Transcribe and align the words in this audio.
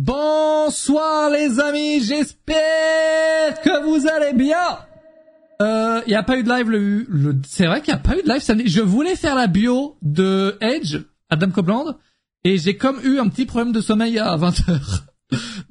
Bonsoir 0.00 1.28
les 1.28 1.58
amis, 1.58 1.98
j'espère 2.00 3.60
que 3.64 3.82
vous 3.84 4.06
allez 4.06 4.32
bien. 4.32 4.78
Euh, 5.60 6.02
il 6.06 6.12
y 6.12 6.14
a 6.14 6.22
pas 6.22 6.38
eu 6.38 6.44
de 6.44 6.48
live 6.48 6.70
le, 6.70 7.04
le 7.08 7.34
c'est 7.44 7.66
vrai 7.66 7.80
qu'il 7.80 7.92
y 7.92 7.96
a 7.96 7.98
pas 7.98 8.16
eu 8.16 8.22
de 8.22 8.28
live 8.28 8.40
samedi. 8.40 8.68
Je 8.68 8.80
voulais 8.80 9.16
faire 9.16 9.34
la 9.34 9.48
bio 9.48 9.96
de 10.02 10.56
Edge, 10.60 10.98
Adam 11.30 11.50
Copeland, 11.50 11.96
et 12.44 12.58
j'ai 12.58 12.76
comme 12.76 13.00
eu 13.02 13.18
un 13.18 13.26
petit 13.28 13.44
problème 13.44 13.72
de 13.72 13.80
sommeil 13.80 14.20
à 14.20 14.36
20h. 14.36 15.00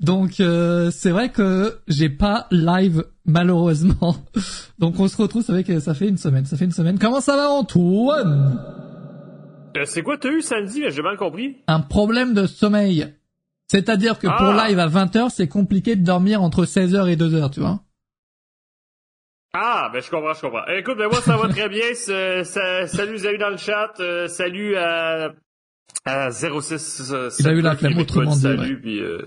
Donc 0.02 0.42
euh, 0.42 0.92
c'est 0.92 1.12
vrai 1.12 1.30
que 1.30 1.80
j'ai 1.88 2.10
pas 2.10 2.48
live 2.52 3.06
malheureusement. 3.24 4.18
Donc 4.78 5.00
on 5.00 5.08
se 5.08 5.16
retrouve, 5.16 5.42
c'est 5.46 5.54
vrai 5.54 5.64
que 5.64 5.80
ça 5.80 5.94
fait 5.94 6.10
une 6.10 6.18
semaine, 6.18 6.44
ça 6.46 6.58
fait 6.58 6.66
une 6.66 6.72
semaine. 6.72 7.00
Comment 7.00 7.22
ça 7.22 7.38
va 7.38 7.50
Antoine? 7.50 8.60
Euh, 9.78 9.86
C'est 9.86 10.02
quoi 10.02 10.18
t'as 10.18 10.32
eu 10.32 10.42
samedi 10.42 10.84
J'ai 10.90 11.02
mal 11.02 11.16
compris. 11.16 11.56
Un 11.68 11.80
problème 11.80 12.34
de 12.34 12.46
sommeil. 12.46 13.14
C'est-à-dire 13.70 14.18
que 14.20 14.28
pour 14.28 14.50
Ah. 14.60 14.68
live 14.70 14.80
à 14.80 14.88
20h, 14.88 15.30
c'est 15.30 15.48
compliqué 15.48 15.96
de 15.96 16.04
dormir 16.04 16.42
entre 16.42 16.66
16h 16.66 17.08
et 17.10 17.16
2h, 17.18 17.52
tu 17.52 17.60
vois. 17.60 17.82
Ah, 19.54 19.90
ben 19.92 20.02
je 20.02 20.10
comprends, 20.10 20.34
je 20.34 20.42
comprends. 20.42 20.62
Eh, 20.70 20.80
Écoute, 20.80 20.98
ben 20.98 21.08
moi 21.10 21.22
ça 21.22 21.36
va 21.36 21.48
très 21.50 21.68
bien. 21.68 21.94
Ça- 21.96 22.88
salut 22.88 23.26
amis 23.26 23.38
dans 23.40 23.50
le 23.50 23.58
chat. 23.58 23.92
euh, 24.00 24.28
salut 24.28 24.76
à, 24.78 25.32
à 26.06 26.32
06. 26.32 27.12
euh, 27.12 27.30
Il 27.40 27.48
a 27.48 27.52
eu 27.54 27.62
la 27.62 27.76
qui 27.76 27.88
autrement 27.88 28.36
dit, 28.36 28.42
Salut, 28.42 28.80
puis, 28.82 29.00
euh, 29.02 29.26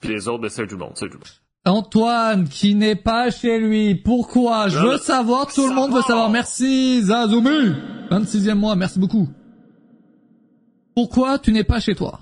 puis 0.00 0.10
les 0.10 0.28
autres, 0.28 0.42
ben 0.42 0.48
salut 0.50 0.68
tout 0.68 0.76
le 0.76 0.80
monde. 0.84 0.96
Salut 0.96 1.12
tout 1.12 1.18
le 1.18 1.24
monde. 1.24 1.76
Antoine 1.78 2.48
qui 2.48 2.74
n'est 2.74 2.96
pas 2.96 3.30
chez 3.30 3.60
lui. 3.60 3.94
Pourquoi? 3.94 4.68
Je 4.68 4.78
veux 4.78 4.96
savoir, 4.98 5.52
tout 5.52 5.68
le 5.68 5.74
monde 5.74 5.90
veut 5.92 6.00
Savoir. 6.00 6.06
savoir. 6.06 6.30
Merci 6.30 7.02
Zazumi 7.02 7.74
26e 8.10 8.54
mois, 8.58 8.74
merci 8.76 8.98
beaucoup. 8.98 9.28
Pourquoi 10.94 11.38
tu 11.38 11.52
n'es 11.52 11.64
pas 11.64 11.80
chez 11.80 11.94
toi? 11.94 12.20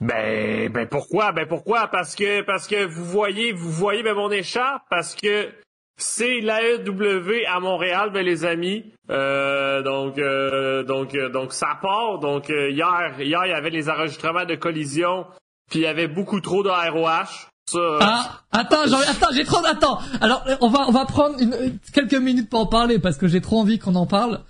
Ben, 0.00 0.70
ben 0.72 0.88
pourquoi? 0.88 1.32
Ben 1.32 1.46
pourquoi? 1.46 1.88
Parce 1.88 2.14
que 2.14 2.42
parce 2.42 2.66
que 2.66 2.84
vous 2.86 3.04
voyez, 3.04 3.52
vous 3.52 3.70
voyez 3.70 4.02
ben, 4.02 4.14
mon 4.14 4.30
écharpe, 4.30 4.82
parce 4.88 5.14
que 5.14 5.50
c'est 5.98 6.40
l'AEW 6.40 7.44
à 7.46 7.60
Montréal, 7.60 8.10
ben 8.12 8.24
les 8.24 8.46
amis. 8.46 8.84
Euh, 9.10 9.82
donc 9.82 10.16
euh, 10.18 10.82
donc 10.84 11.14
euh, 11.14 11.28
donc 11.28 11.52
ça 11.52 11.78
part. 11.82 12.18
Donc 12.18 12.48
euh, 12.48 12.70
hier 12.70 13.14
hier 13.20 13.40
il 13.44 13.50
y 13.50 13.52
avait 13.52 13.68
les 13.70 13.90
enregistrements 13.90 14.46
de 14.46 14.54
collision, 14.54 15.26
puis 15.70 15.80
il 15.80 15.82
y 15.82 15.86
avait 15.86 16.08
beaucoup 16.08 16.40
trop 16.40 16.62
de 16.62 16.70
ROH. 16.70 17.48
Euh, 17.74 17.98
Ah, 18.00 18.40
attends, 18.52 18.84
j'ai, 18.86 18.94
attends, 18.94 19.32
j'ai 19.32 19.44
trop, 19.44 19.64
attends. 19.64 19.98
Alors, 20.20 20.42
on 20.60 20.68
va, 20.70 20.88
on 20.88 20.92
va 20.92 21.04
prendre 21.04 21.38
une, 21.38 21.78
quelques 21.92 22.14
minutes 22.14 22.48
pour 22.50 22.60
en 22.60 22.66
parler 22.66 22.98
parce 22.98 23.16
que 23.16 23.28
j'ai 23.28 23.40
trop 23.40 23.60
envie 23.60 23.78
qu'on 23.78 23.94
en 23.94 24.06
parle. 24.06 24.40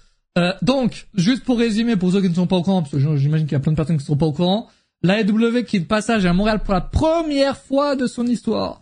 Donc, 0.63 1.07
juste 1.15 1.45
pour 1.45 1.59
résumer, 1.59 1.97
pour 1.97 2.13
ceux 2.13 2.23
qui 2.23 2.31
ne 2.31 2.35
sont 2.35 2.47
pas 2.47 2.57
au 2.57 2.63
courant, 2.63 2.81
parce 2.81 2.93
que 2.93 3.17
j'imagine 3.17 3.47
qu'il 3.47 3.53
y 3.53 3.61
a 3.61 3.61
plein 3.61 3.73
de 3.73 3.77
personnes 3.77 3.99
qui 3.99 4.05
ne 4.05 4.07
sont 4.07 4.17
pas 4.17 4.25
au 4.25 4.33
courant, 4.33 4.71
l'AEW 5.03 5.65
qui 5.65 5.77
est 5.77 5.81
de 5.81 5.87
passage 5.87 6.27
à 6.27 6.33
Montréal 6.33 6.61
pour 6.65 6.75
la 6.75 6.81
première 6.81 7.57
fois 7.57 7.97
de 7.97 8.07
son 8.07 8.27
histoire. 8.27 8.81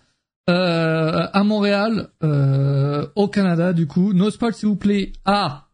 Euh, 0.50 1.26
à 1.32 1.44
Montréal, 1.44 2.08
euh, 2.22 3.06
au 3.16 3.28
Canada, 3.28 3.72
du 3.74 3.86
coup. 3.86 4.14
No 4.14 4.30
spoil, 4.30 4.54
s'il 4.54 4.68
vous 4.68 4.76
plaît. 4.76 5.12
Ah. 5.26 5.66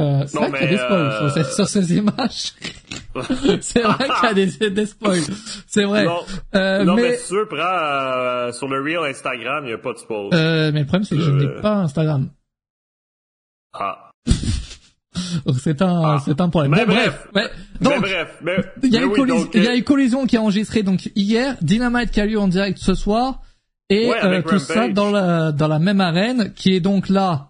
Euh, 0.00 0.24
c'est 0.26 0.36
vrai 0.38 0.50
qu'il 0.50 0.60
y 0.60 0.64
a 0.64 0.70
des 0.70 0.76
spoils 0.78 1.00
euh, 1.00 1.18
sur, 1.18 1.30
ces, 1.30 1.44
sur 1.54 1.68
ces 1.68 1.96
images. 1.96 2.52
c'est 3.62 3.82
vrai 3.82 4.08
qu'il 4.08 4.24
y 4.24 4.30
a 4.30 4.34
des, 4.34 4.70
des 4.70 4.86
spoils. 4.86 5.20
C'est 5.66 5.84
vrai. 5.84 6.04
non, 6.04 6.20
Euh, 6.56 6.84
non, 6.84 6.94
mais, 6.94 7.02
mais, 7.02 7.16
veux, 7.30 7.46
prends 7.46 7.56
euh, 7.58 8.52
sur 8.52 8.68
le 8.68 8.82
reel 8.82 9.08
Instagram, 9.10 9.64
il 9.64 9.68
n'y 9.68 9.72
a 9.74 9.78
pas 9.78 9.92
de 9.92 9.98
spoil. 9.98 10.28
Euh, 10.34 10.70
mais 10.72 10.80
le 10.80 10.86
problème, 10.86 11.04
c'est 11.04 11.16
que 11.16 11.22
je 11.22 11.30
Euh. 11.30 11.54
n'ai 11.56 11.60
pas 11.62 11.76
Instagram. 11.76 12.28
Ah. 13.72 14.10
Donc 15.46 15.56
c'est 15.60 15.82
un, 15.82 16.02
Ah. 16.04 16.22
c'est 16.24 16.40
un 16.40 16.48
problème. 16.48 16.72
Mais 16.72 16.84
Bon, 16.86 16.92
bref. 16.94 17.28
Mais 17.34 17.42
Donc, 17.80 18.00
bref, 18.00 18.38
mais, 18.42 18.56
il 18.82 18.90
y 18.92 18.96
a 18.96 19.00
mais 19.00 19.06
une 19.06 19.12
oui, 19.12 19.18
collision, 19.18 19.44
donc, 19.44 19.54
il 19.54 19.62
y 19.64 19.66
a 19.66 19.70
euh, 19.70 19.76
une 19.76 19.84
collision 19.84 20.26
qui 20.26 20.36
est 20.36 20.38
enregistrée 20.38 20.82
donc 20.82 21.10
hier, 21.14 21.56
Dynamite 21.62 22.10
qui 22.10 22.20
a 22.20 22.26
lieu 22.26 22.38
en 22.38 22.48
direct 22.48 22.78
ce 22.78 22.94
soir, 22.94 23.40
et 23.90 24.08
Ouais, 24.08 24.24
euh, 24.24 24.42
tout 24.42 24.58
ça 24.58 24.88
dans 24.88 25.10
la, 25.10 25.52
dans 25.52 25.68
la 25.68 25.78
même 25.78 26.00
arène, 26.00 26.52
qui 26.54 26.74
est 26.74 26.80
donc 26.80 27.08
là. 27.08 27.48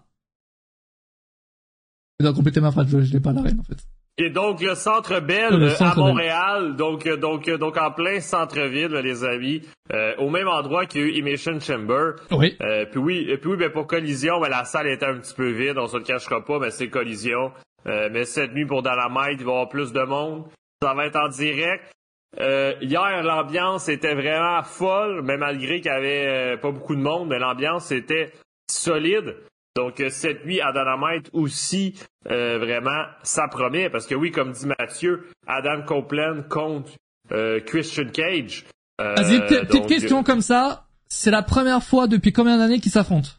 Je 2.19 2.25
dois 2.25 2.33
compléter 2.35 2.61
ma 2.61 2.71
phrase, 2.71 2.87
je, 2.89 3.01
je 3.01 3.13
n'ai 3.13 3.19
pas 3.19 3.33
l'arène 3.33 3.59
en 3.59 3.63
fait. 3.63 3.77
Et 4.19 4.29
donc 4.29 4.61
le 4.61 4.75
Centre 4.75 5.19
Bell 5.21 5.55
Le 5.57 5.65
euh, 5.65 5.69
Centre 5.71 5.93
à 5.93 5.95
Bell. 5.95 6.03
Montréal, 6.05 6.75
donc 6.75 7.07
euh, 7.07 7.17
donc 7.17 7.47
euh, 7.47 7.57
donc 7.57 7.77
en 7.77 7.89
plein 7.91 8.19
centre-ville, 8.19 8.91
les 9.03 9.23
amis, 9.23 9.63
euh, 9.91 10.13
au 10.19 10.29
même 10.29 10.47
endroit 10.47 10.85
qu'il 10.85 11.01
y 11.01 11.03
a 11.03 11.07
eu 11.07 11.17
Emission 11.17 11.59
Chamber. 11.59 12.11
Oui. 12.29 12.55
Euh, 12.61 12.85
puis 12.85 12.99
oui, 12.99 13.25
et 13.27 13.37
puis 13.37 13.49
oui, 13.49 13.57
ben 13.57 13.71
pour 13.71 13.87
collision, 13.87 14.39
ben 14.39 14.49
la 14.49 14.65
salle 14.65 14.85
était 14.87 15.07
un 15.07 15.15
petit 15.17 15.33
peu 15.33 15.49
vide, 15.49 15.79
on 15.79 15.87
se 15.87 15.97
le 15.97 16.03
cachera 16.03 16.45
pas, 16.45 16.59
mais 16.59 16.69
c'est 16.69 16.89
collision. 16.89 17.51
Euh, 17.87 18.09
mais 18.11 18.25
cette 18.25 18.53
nuit 18.53 18.65
pour 18.65 18.81
Dynamite, 18.81 19.39
il 19.39 19.45
va 19.45 19.51
y 19.51 19.53
avoir 19.55 19.69
plus 19.69 19.91
de 19.91 20.03
monde. 20.03 20.45
Ça 20.81 20.93
va 20.93 21.05
être 21.05 21.15
en 21.17 21.27
direct. 21.27 21.91
Euh, 22.39 22.73
hier, 22.81 23.21
l'ambiance 23.23 23.89
était 23.89 24.15
vraiment 24.15 24.63
folle, 24.63 25.21
mais 25.23 25.37
malgré 25.37 25.81
qu'il 25.81 25.91
y 25.91 25.95
avait 25.95 26.27
euh, 26.27 26.57
pas 26.57 26.71
beaucoup 26.71 26.95
de 26.95 27.01
monde, 27.01 27.29
mais 27.29 27.39
l'ambiance 27.39 27.91
était 27.91 28.31
solide. 28.69 29.35
Donc 29.75 29.99
euh, 29.99 30.09
cette 30.09 30.45
nuit 30.45 30.61
à 30.61 30.71
Dynamite 30.71 31.29
aussi, 31.33 31.99
euh, 32.29 32.57
vraiment, 32.57 33.05
ça 33.23 33.47
promet. 33.47 33.89
Parce 33.89 34.07
que 34.07 34.15
oui, 34.15 34.31
comme 34.31 34.51
dit 34.51 34.67
Mathieu, 34.79 35.27
Adam 35.47 35.83
Copeland 35.83 36.43
contre 36.49 36.91
euh, 37.31 37.59
Christian 37.59 38.09
Cage. 38.11 38.65
Euh, 39.01 39.15
Vas-y, 39.15 39.39
petite 39.47 39.87
question 39.87 40.23
comme 40.23 40.41
ça. 40.41 40.85
C'est 41.07 41.31
la 41.31 41.43
première 41.43 41.83
fois 41.83 42.07
depuis 42.07 42.33
combien 42.33 42.57
d'années 42.57 42.79
qu'ils 42.79 42.91
s'affrontent? 42.91 43.29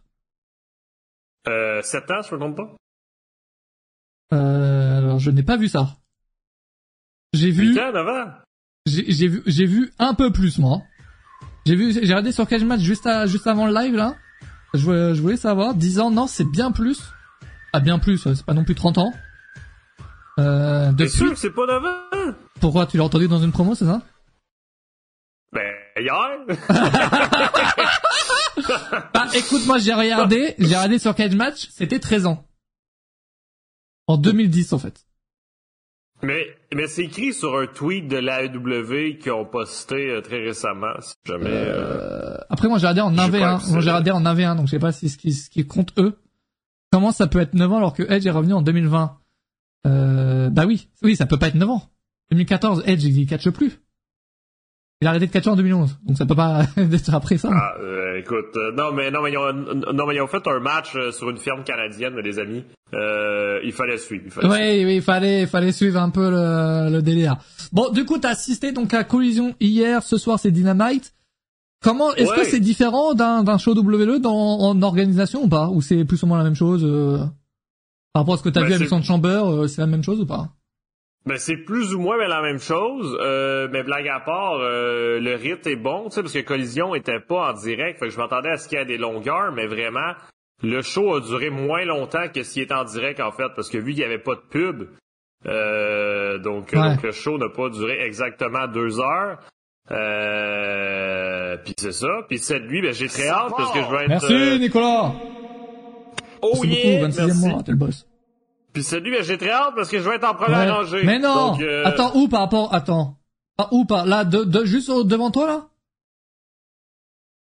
Euh, 1.49 1.82
7 1.82 2.11
ans, 2.11 2.22
je 2.22 2.34
me 2.34 2.41
trompe 2.41 2.56
pas? 2.56 2.71
Euh, 4.34 4.98
Alors, 4.98 5.18
je 5.18 5.30
n'ai 5.30 5.42
pas 5.42 5.56
vu 5.56 5.68
ça. 5.68 5.96
J'ai 7.32 7.50
vu. 7.50 7.72
8 7.74 7.80
ans, 7.80 7.92
9 7.92 8.08
ans? 8.08 8.30
J'ai 8.86 9.28
vu, 9.28 9.42
j'ai 9.46 9.66
vu 9.66 9.92
un 9.98 10.14
peu 10.14 10.30
plus 10.30 10.58
moi. 10.58 10.82
J'ai 11.66 11.74
vu, 11.74 11.92
j'ai 11.92 12.00
regardé 12.00 12.32
sur 12.32 12.46
Cage 12.46 12.64
Match 12.64 12.80
juste 12.80 13.06
à, 13.06 13.26
juste 13.26 13.46
avant 13.46 13.66
le 13.66 13.72
live 13.72 13.96
là. 13.96 14.14
Je 14.74 14.84
voulais, 14.84 15.14
je 15.14 15.22
voulais 15.22 15.36
savoir. 15.36 15.74
10 15.74 16.00
ans, 16.00 16.10
non, 16.10 16.26
c'est 16.26 16.44
bien 16.44 16.70
plus. 16.70 17.00
Ah, 17.72 17.80
bien 17.80 17.98
plus, 17.98 18.18
c'est 18.18 18.44
pas 18.44 18.52
non 18.54 18.64
plus 18.64 18.74
30 18.74 18.98
ans. 18.98 19.12
Euh, 20.38 20.92
depuis, 20.92 21.10
sûr 21.10 21.30
que 21.30 21.38
c'est 21.38 21.54
pas 21.54 21.66
9 21.66 21.84
ans? 21.84 22.34
pourquoi 22.60 22.86
tu 22.86 22.96
l'as 22.96 23.04
entendu 23.04 23.28
dans 23.28 23.40
une 23.40 23.52
promo, 23.52 23.74
c'est 23.74 23.86
ça? 23.86 24.02
Ben, 25.52 25.72
hier? 25.98 26.14
Bah, 29.12 29.26
écoute, 29.34 29.66
moi 29.66 29.78
j'ai 29.78 29.92
regardé, 29.92 30.54
j'ai 30.58 30.66
regardé 30.66 30.98
sur 30.98 31.14
Cage 31.14 31.34
Match, 31.34 31.68
c'était 31.70 31.98
13 31.98 32.26
ans. 32.26 32.44
En 34.06 34.16
2010 34.19 34.72
en 34.72 34.78
fait. 34.78 35.06
mais 36.22 36.44
mais 36.75 36.87
c'est 36.87 37.04
écrit 37.04 37.32
sur 37.32 37.56
un 37.56 37.66
tweet 37.66 38.09
de 38.09 38.16
l'AEW 38.16 39.19
qu'ils 39.19 39.32
ont 39.32 39.44
posté 39.47 40.10
euh, 40.10 40.20
très 40.20 40.42
récemment, 40.42 40.94
si 41.00 41.15
jamais... 41.26 41.48
euh, 41.50 42.34
Euh, 42.34 42.38
après 42.50 42.69
moi 42.69 42.78
j'ai 42.78 42.87
regardé 42.87 43.00
en 43.00 43.12
Je 43.12 43.16
sais 43.20 43.28
1v1, 43.28 43.41
pas, 43.41 43.59
moi 43.70 43.81
j'ai 43.81 43.91
regardé 43.91 44.10
en 44.10 44.22
1v1, 44.22 44.56
donc 44.56 44.66
je 44.66 44.70
sais 44.72 44.78
pas 44.78 44.93
si 44.93 45.09
ce 45.09 45.16
qui, 45.19 45.32
ce 45.32 45.50
qui 45.50 45.66
compte 45.66 45.93
eux. 45.98 46.19
Comment 46.93 47.12
ça 47.12 47.26
peut 47.26 47.41
être 47.41 47.54
9 47.54 47.72
ans 47.72 47.76
alors 47.78 47.93
que 47.94 48.03
Edge 48.04 48.26
est 48.26 48.31
revenu 48.31 48.53
en 48.54 48.62
2020 48.62 49.19
euh, 49.87 50.50
Bah 50.50 50.64
oui, 50.66 50.88
oui 51.03 51.16
ça 51.16 51.26
peut 51.26 51.38
pas 51.38 51.48
être 51.48 51.54
9 51.56 51.69
ans. 51.70 51.82
2014, 52.31 52.82
Edge 52.87 53.04
il 53.04 53.26
catche 53.26 53.50
plus. 53.50 53.81
Il 55.04 55.06
a 55.06 55.10
arrêté 55.10 55.26
de 55.26 55.32
catcher 55.32 55.50
en 55.50 55.56
2011, 55.56 55.98
donc 56.06 56.16
ça 56.16 56.25
peut 56.25 56.34
pas 56.34 56.62
être 56.78 57.15
après 57.15 57.37
ça. 57.37 57.50
Ah, 57.53 57.75
euh, 57.78 58.16
écoute, 58.16 58.56
euh, 58.56 58.72
non 58.72 58.91
mais 58.92 59.10
non 59.10 59.20
mais 59.22 59.32
ils 59.32 59.37
ont, 59.37 59.53
non 59.53 60.06
mais 60.06 60.15
ils 60.15 60.22
ont 60.22 60.26
fait 60.26 60.41
un 60.48 60.60
match 60.60 60.97
euh, 60.97 61.12
sur 61.12 61.28
une 61.28 61.37
ferme 61.37 61.62
canadienne, 61.62 62.16
les 62.25 62.38
amis. 62.38 62.65
Euh, 62.94 63.60
il 63.64 63.72
fallait 63.72 63.98
suivre. 63.98 64.22
Il 64.25 64.31
fallait 64.31 64.48
suivre. 64.48 64.87
Oui, 64.88 64.94
il 64.97 65.03
fallait, 65.03 65.43
il 65.43 65.47
fallait 65.47 65.72
suivre 65.72 66.00
un 66.00 66.09
peu 66.09 66.31
le, 66.31 66.91
le 66.91 67.03
délire. 67.03 67.37
Bon, 67.70 67.91
du 67.91 68.06
coup, 68.06 68.16
t'as 68.16 68.31
assisté 68.31 68.72
donc 68.72 68.94
à 68.94 69.04
Collision 69.04 69.54
hier, 69.60 70.03
ce 70.03 70.16
soir 70.16 70.38
c'est 70.38 70.50
Dynamite. 70.50 71.12
Comment, 71.82 72.14
est-ce 72.14 72.31
Ouais. 72.31 72.37
que 72.38 72.44
c'est 72.44 72.60
différent 72.60 73.12
d'un, 73.12 73.43
d'un 73.44 73.59
show 73.59 73.75
WWE 73.76 74.20
dans, 74.20 74.32
en 74.32 74.81
organisation 74.81 75.44
ou 75.44 75.48
pas? 75.48 75.69
Ou 75.69 75.82
c'est 75.82 76.06
plus 76.06 76.22
ou 76.22 76.26
moins 76.26 76.38
la 76.38 76.44
même 76.44 76.54
chose, 76.54 76.82
euh, 76.82 77.19
par 78.14 78.22
rapport 78.22 78.37
à 78.37 78.38
ce 78.38 78.43
que 78.43 78.48
t'as 78.48 78.60
Ben, 78.62 78.69
vu 78.69 78.72
avec 78.72 78.88
c'est- 78.88 78.94
son 78.94 79.03
Chamber, 79.03 79.43
euh, 79.44 79.66
c'est 79.66 79.82
la 79.82 79.87
même 79.87 80.03
chose 80.03 80.19
ou 80.20 80.25
pas? 80.25 80.48
Ben 81.26 81.38
c'est 81.38 81.56
plus 81.56 81.94
ou 81.94 82.00
moins 82.00 82.18
mais 82.18 82.28
la 82.28 82.42
même 82.42 82.58
chose. 82.60 83.16
Euh, 83.20 83.66
mais 83.72 83.82
blague 83.82 84.08
à 84.08 84.20
part, 84.20 84.58
euh, 84.60 85.19
le 85.20 85.34
rythme 85.37 85.69
est 85.70 85.76
bon, 85.76 86.04
tu 86.04 86.10
sais, 86.16 86.20
parce 86.22 86.34
que 86.34 86.40
Collision 86.40 86.94
était 86.94 87.20
pas 87.20 87.50
en 87.50 87.52
direct, 87.54 87.99
fait 87.99 88.06
que 88.08 88.12
je 88.12 88.19
m'attendais 88.19 88.50
à 88.50 88.58
ce 88.58 88.69
qu'il 88.69 88.78
y 88.78 88.81
ait 88.82 88.84
des 88.84 88.99
longueurs, 88.99 89.50
mais 89.52 89.66
vraiment, 89.66 90.12
le 90.62 90.82
show 90.82 91.14
a 91.14 91.20
duré 91.20 91.49
moins 91.50 91.84
longtemps 91.87 92.28
que 92.28 92.43
s'il 92.43 92.62
était 92.62 92.75
en 92.75 92.84
direct 92.84 93.20
en 93.20 93.32
fait, 93.32 93.49
parce 93.56 93.70
que 93.70 93.78
vu 93.78 93.93
qu'il 93.93 94.02
y 94.02 94.04
avait 94.04 94.19
pas 94.19 94.34
de 94.34 94.43
pub, 94.50 94.88
euh, 95.46 96.38
donc, 96.38 96.70
Ouais. 96.75 96.90
donc 96.90 97.02
le 97.02 97.12
show 97.12 97.38
n'a 97.38 97.49
pas 97.49 97.70
duré 97.70 98.00
exactement 98.02 98.66
deux 98.66 99.00
heures. 99.00 99.38
Euh, 99.90 101.56
puis 101.64 101.75
c'est 101.78 101.93
ça. 101.93 102.22
Puis 102.28 102.38
cette 102.38 102.64
nuit, 102.64 102.81
ben 102.82 102.93
j'ai 102.93 103.08
très 103.08 103.28
hâte 103.28 103.52
parce 103.56 103.72
que 103.72 103.81
je 103.82 103.90
vais 103.90 104.02
être. 104.04 104.08
Merci, 104.08 104.32
euh, 104.32 104.58
Nicolas! 104.58 105.12
oh 106.43 106.52
Merci 106.62 106.69
yeah, 106.69 107.06
beaucoup, 107.06 107.12
26e 107.19 107.26
merci. 107.26 107.49
mois, 107.49 107.62
t'es 107.62 107.72
le 107.72 107.76
boss. 107.78 108.06
Puis 108.75 108.85
ben 108.91 109.23
j'ai 109.23 109.38
très 109.38 109.50
hâte 109.50 109.75
parce 109.76 109.88
que 109.88 109.99
je 110.00 110.09
vais 110.09 110.17
être 110.17 110.29
en 110.29 110.35
première 110.35 110.59
Ouais. 110.59 110.71
rangée. 110.71 111.03
Mais 111.05 111.19
non! 111.21 111.53
Donc, 111.53 111.61
euh, 111.62 111.85
Attends, 111.87 112.12
où 112.17 112.29
par 112.29 112.41
rapport, 112.41 112.75
attends. 112.75 113.17
Ah, 113.56 113.69
où 113.71 113.85
par, 113.87 114.05
là, 114.05 114.25
de, 114.25 114.43
de, 114.44 114.65
juste 114.65 114.88
au- 114.91 115.05
devant 115.05 115.31
toi, 115.31 115.47
là? 115.47 115.69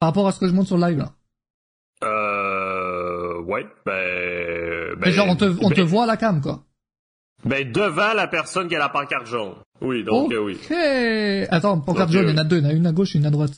Par 0.01 0.09
rapport 0.09 0.27
à 0.27 0.33
ce 0.33 0.41
que 0.41 0.49
je 0.49 0.53
montre 0.55 0.69
sur 0.69 0.79
le 0.79 0.87
live, 0.89 0.99
là. 0.99 1.11
Euh, 2.03 3.39
ouais, 3.43 3.67
ben, 3.85 4.95
Mais 4.97 5.07
ben 5.07 5.11
genre, 5.13 5.29
on 5.29 5.37
te, 5.37 5.45
on 5.63 5.69
te 5.69 5.75
ben, 5.75 5.85
voit 5.85 6.05
à 6.05 6.07
la 6.07 6.17
cam, 6.17 6.41
quoi. 6.41 6.65
ben, 7.45 7.71
devant 7.71 8.15
la 8.15 8.27
personne 8.27 8.69
qui 8.69 8.77
a 8.77 8.79
la 8.79 8.89
pancarte 8.89 9.27
jaune. 9.27 9.55
Oui, 9.83 10.03
donc 10.05 10.33
euh, 10.33 10.39
oui. 10.39 10.59
Attends, 11.51 11.81
pancarte 11.81 12.11
jaune, 12.11 12.27
euh, 12.27 12.31
il 12.31 12.37
y 12.37 12.39
en 12.39 12.43
a 12.43 12.45
deux. 12.45 12.59
Il 12.59 12.65
y 12.65 12.67
en 12.67 12.71
a 12.71 12.73
une 12.73 12.87
à 12.87 12.93
gauche 12.93 13.15
et 13.15 13.19
une 13.19 13.27
à 13.27 13.31
droite. 13.31 13.53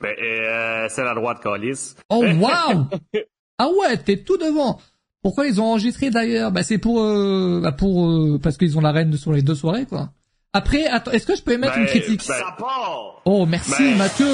Ben, 0.00 0.14
euh, 0.20 0.88
c'est 0.90 1.04
la 1.04 1.14
droite 1.14 1.40
calice. 1.40 1.94
Oh, 2.10 2.24
waouh 2.24 2.86
Ah 3.58 3.68
ouais, 3.68 3.96
t'es 3.98 4.24
tout 4.24 4.36
devant. 4.36 4.80
Pourquoi 5.24 5.46
ils 5.48 5.60
ont 5.60 5.64
enregistré 5.64 6.10
d'ailleurs? 6.10 6.52
Bah 6.52 6.62
c'est 6.62 6.78
pour, 6.78 7.02
euh, 7.02 7.60
bah 7.62 7.72
pour, 7.72 8.06
euh, 8.08 8.38
parce 8.40 8.56
qu'ils 8.56 8.78
ont 8.78 8.80
la 8.80 8.92
reine 8.92 9.12
sur 9.16 9.32
les 9.32 9.42
deux 9.42 9.54
soirées 9.56 9.86
quoi. 9.86 10.10
Après, 10.52 10.84
attends, 10.86 11.10
est-ce 11.10 11.26
que 11.26 11.34
je 11.34 11.42
peux 11.42 11.50
émettre 11.52 11.76
une 11.78 11.84
Ben, 11.86 11.90
critique? 11.90 12.22
part! 12.28 13.20
Oh 13.24 13.44
merci 13.44 13.72
ben- 13.82 13.96
Mathieu, 13.98 14.26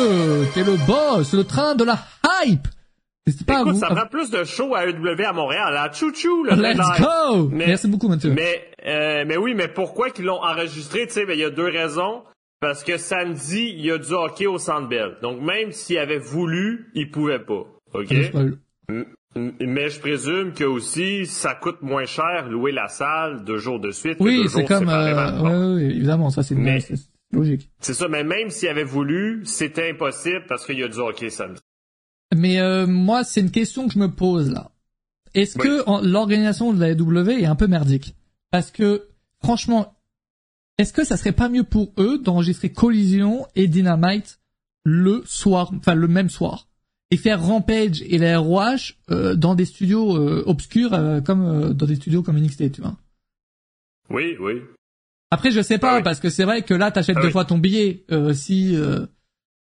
t'es 0.53 0.63
le 0.65 0.77
boss, 0.87 1.33
le 1.33 1.45
train 1.45 1.75
de 1.75 1.85
la 1.85 1.99
hype. 2.45 2.69
C'est 3.27 3.47
pas 3.47 3.59
à 3.59 3.61
Écoute, 3.61 3.75
vous. 3.75 3.79
ça 3.81 3.87
prend 3.95 4.07
plus 4.07 4.29
de 4.31 4.43
shows 4.45 4.75
à 4.75 4.87
EW 4.87 5.25
à 5.25 5.33
Montréal. 5.33 5.77
À 5.77 5.91
chou-chou, 5.93 6.43
le 6.45 6.57
Let's 6.57 6.77
go. 7.01 7.49
Mais- 7.53 7.69
Merci 7.69 7.87
beaucoup 7.89 8.09
Mathieu. 8.09 8.33
Mais, 8.35 8.65
euh, 8.87 9.25
mais 9.27 9.37
oui, 9.37 9.55
mais 9.55 9.69
pourquoi 9.69 10.11
qu'ils 10.11 10.25
l'ont 10.25 10.43
enregistré, 10.43 11.07
tu 11.07 11.13
sais, 11.13 11.25
ben, 11.25 11.35
il 11.35 11.41
y 11.41 11.45
a 11.45 11.51
deux 11.51 11.69
raisons. 11.71 12.23
Parce 12.61 12.83
que 12.85 12.99
samedi, 12.99 13.73
il 13.79 13.87
y 13.87 13.91
a 13.91 13.97
du 13.97 14.13
hockey 14.13 14.47
au 14.47 14.59
Centre 14.59 14.89
Bell. 14.89 15.17
Donc, 15.23 15.41
même 15.41 15.73
s'il 15.73 15.97
avait 15.97 16.19
voulu, 16.19 16.91
il 16.95 17.11
pouvait 17.11 17.39
pas. 17.39 17.65
OK? 17.95 18.13
Ah, 18.35 18.93
Mais 19.37 19.89
je 19.91 20.01
présume 20.01 20.53
que 20.55 20.65
aussi, 20.65 21.25
ça 21.27 21.55
coûte 21.55 21.83
moins 21.83 22.05
cher 22.05 22.49
louer 22.49 22.73
la 22.73 22.89
salle 22.89 23.45
deux 23.45 23.59
jours 23.59 23.79
de 23.79 23.93
suite 23.93 24.17
Oui, 24.19 24.47
c'est 24.49 24.65
comme, 24.65 24.89
euh, 24.89 25.41
ouais, 25.41 25.75
ouais, 25.77 25.85
évidemment, 25.95 26.31
ça 26.31 26.43
c'est 26.43 26.57
logique. 27.33 27.71
C'est 27.81 27.95
ça, 27.95 28.09
mais 28.09 28.25
même 28.25 28.51
s'il 28.51 28.69
avait 28.69 28.83
voulu, 28.83 29.43
c'était 29.45 29.91
impossible 29.91 30.45
parce 30.49 30.67
qu'il 30.67 30.79
y 30.81 30.83
a 30.83 30.89
du 30.89 30.99
hockey 30.99 31.31
samedi. 31.31 31.61
Mais 32.35 32.59
euh, 32.61 32.89
moi, 32.89 33.23
c'est 33.23 33.41
une 33.41 33.53
question 33.53 33.87
que 33.87 33.95
je 33.95 34.01
me 34.01 34.11
pose 34.11 34.51
là. 34.51 34.73
Est-ce 35.35 35.57
Oui. 35.59 35.65
que 35.65 36.05
l'organisation 36.09 36.73
de 36.73 36.81
la 36.81 36.95
W 36.97 37.41
est 37.41 37.47
un 37.47 37.55
peu 37.55 37.69
merdique? 37.69 38.17
Parce 38.51 38.73
que 38.73 39.07
franchement, 39.45 39.95
est-ce 40.79 40.93
que 40.93 41.05
ça 41.05 41.17
serait 41.17 41.31
pas 41.31 41.49
mieux 41.49 41.63
pour 41.63 41.93
eux 41.99 42.19
d'enregistrer 42.19 42.73
Collision 42.73 43.47
et 43.55 43.69
Dynamite 43.69 44.41
le 44.85 45.23
soir, 45.27 45.71
enfin 45.77 45.95
le 45.95 46.09
même 46.09 46.31
soir, 46.31 46.67
et 47.11 47.17
faire 47.17 47.43
Rampage 47.43 48.03
et 48.03 48.19
la 48.19 48.39
ROH 48.39 48.95
euh, 49.11 49.35
dans 49.35 49.55
des 49.55 49.65
studios 49.65 50.17
euh, 50.17 50.45
obscurs, 50.47 50.95
euh, 50.95 51.21
comme 51.21 51.73
dans 51.75 51.87
des 51.87 51.97
studios 51.97 52.23
comme 52.23 52.39
NXT, 52.39 52.73
tu 52.73 52.81
vois 52.83 52.97
Oui, 54.11 54.37
oui. 54.41 54.55
Après, 55.31 55.51
je 55.51 55.61
sais 55.61 55.79
pas, 55.79 55.95
Ah 55.95 55.97
oui. 55.99 56.03
parce 56.03 56.21
que 56.21 56.29
c'est 56.31 56.45
vrai 56.45 56.63
que 56.63 56.75
là, 56.75 56.91
t'achètes 56.91 57.17
Ah 57.19 57.21
deux 57.23 57.27
oui. 57.29 57.33
fois 57.33 57.45
ton 57.45 57.59
billet. 57.59 58.05
Si, 58.35 58.77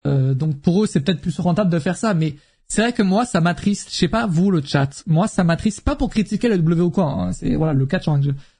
donc 0.05 0.61
pour 0.61 0.83
eux, 0.83 0.87
c'est 0.87 1.01
peut-être 1.01 1.21
plus 1.21 1.37
rentable 1.39 1.69
de 1.69 1.79
faire 1.79 1.97
ça. 1.97 2.13
Mais 2.13 2.35
c'est 2.67 2.81
vrai 2.81 2.93
que 2.93 3.03
moi, 3.03 3.25
ça 3.25 3.41
m'attriste. 3.41 3.89
Je 3.91 3.95
sais 3.95 4.07
pas 4.07 4.25
vous, 4.25 4.51
le 4.51 4.61
chat. 4.61 5.03
Moi, 5.07 5.27
ça 5.27 5.43
m'attriste 5.43 5.81
pas 5.81 5.95
pour 5.95 6.09
critiquer 6.09 6.47
le 6.49 6.57
W 6.57 6.81
ou 6.81 6.91
quoi. 6.91 7.05
hein. 7.11 7.31
C'est 7.33 7.55
voilà, 7.55 7.73
le 7.73 7.85
catch 7.85 8.07
en, 8.07 8.19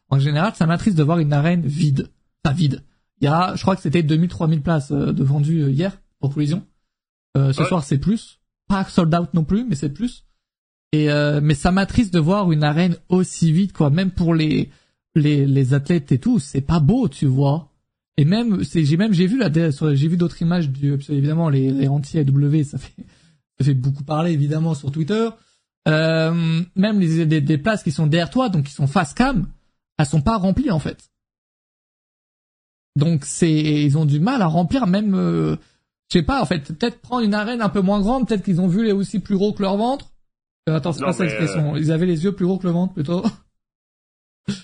en 0.10 0.20
général, 0.20 0.54
ça 0.56 0.66
m'attriste 0.66 0.98
de 0.98 1.04
voir 1.04 1.20
une 1.20 1.32
arène 1.34 1.62
vide. 1.66 2.10
Enfin 2.46 2.54
vide. 2.56 2.84
Il 3.22 3.26
y 3.26 3.28
a, 3.28 3.54
je 3.56 3.62
crois 3.62 3.76
que 3.76 3.82
c'était 3.82 4.04
2000, 4.04 4.30
3000 4.30 4.62
places 4.62 4.92
de 4.92 5.24
vendues 5.24 5.70
hier 5.72 5.98
pour 6.20 6.34
collision. 6.34 6.66
Ce 7.36 7.40
Ouais. 7.62 7.68
soir, 7.68 7.84
c'est 7.84 7.98
plus. 8.00 8.39
Pas 8.70 8.86
sold 8.86 9.14
out 9.14 9.34
non 9.34 9.44
plus, 9.44 9.66
mais 9.68 9.76
c'est 9.76 9.90
plus. 9.90 10.26
Et 10.94 11.12
euh, 11.12 11.42
mais 11.44 11.56
ça 11.56 11.72
m'attriste 11.72 12.14
de 12.14 12.20
voir 12.20 12.52
une 12.54 12.64
arène 12.64 12.96
aussi 13.10 13.52
vide, 13.52 13.74
quoi. 13.74 13.90
Même 13.90 14.12
pour 14.12 14.34
les 14.34 14.70
les, 15.16 15.46
les 15.46 15.74
athlètes 15.74 16.12
et 16.12 16.20
tout, 16.20 16.40
c'est 16.40 16.62
pas 16.62 16.80
beau, 16.80 17.10
tu 17.10 17.26
vois. 17.26 17.70
Et 18.18 18.26
même, 18.26 18.64
c'est, 18.66 18.84
j'ai 18.84 18.98
même, 18.98 19.14
j'ai 19.14 19.28
vu 19.28 19.38
la, 19.38 19.50
j'ai 19.50 20.08
vu 20.08 20.18
d'autres 20.18 20.42
images 20.42 20.70
du, 20.70 20.94
évidemment, 21.10 21.50
les, 21.50 21.72
les 21.72 21.88
anti 21.88 22.20
AW, 22.20 22.64
ça 22.64 22.78
fait, 22.78 23.06
ça 23.58 23.66
fait 23.66 23.74
beaucoup 23.74 24.04
parler, 24.04 24.32
évidemment, 24.32 24.76
sur 24.76 24.92
Twitter. 24.92 25.30
Euh, 25.88 26.62
même 26.76 27.00
les, 27.00 27.26
des, 27.26 27.42
des 27.42 27.58
places 27.58 27.82
qui 27.82 27.92
sont 27.92 28.08
derrière 28.08 28.30
toi, 28.30 28.50
donc 28.50 28.66
qui 28.66 28.74
sont 28.74 28.88
face 28.88 29.14
cam, 29.14 29.48
elles 29.98 30.06
sont 30.06 30.22
pas 30.22 30.38
remplies, 30.38 30.72
en 30.72 30.80
fait. 30.80 31.10
Donc 32.98 33.24
c'est, 33.24 33.86
ils 33.86 33.98
ont 33.98 34.06
du 34.06 34.20
mal 34.20 34.42
à 34.42 34.48
remplir 34.48 34.86
même, 34.86 35.16
euh, 35.16 35.56
je 36.12 36.20
sais 36.20 36.24
pas, 36.26 36.42
en 36.42 36.46
fait, 36.46 36.74
peut-être 36.76 37.00
prendre 37.02 37.24
une 37.24 37.34
arène 37.34 37.62
un 37.62 37.70
peu 37.70 37.82
moins 37.82 38.02
grande, 38.02 38.28
peut-être 38.28 38.44
qu'ils 38.44 38.62
ont 38.62 38.68
vu 38.68 38.84
les 38.84 38.92
aussi 38.92 39.20
plus 39.20 39.36
gros 39.38 39.54
que 39.54 39.62
leur 39.62 39.78
ventre. 39.78 40.06
Euh, 40.68 40.76
attends, 40.76 40.92
c'est 40.94 41.04
pas 41.04 41.14
ça 41.14 41.24
mais, 41.24 41.30
l'expression. 41.30 41.76
Ils 41.76 41.92
avaient 41.92 42.06
les 42.06 42.24
yeux 42.24 42.32
plus 42.34 42.46
gros 42.46 42.58
que 42.58 42.68
le 42.68 42.74
ventre, 42.74 42.94
plutôt. 42.94 43.24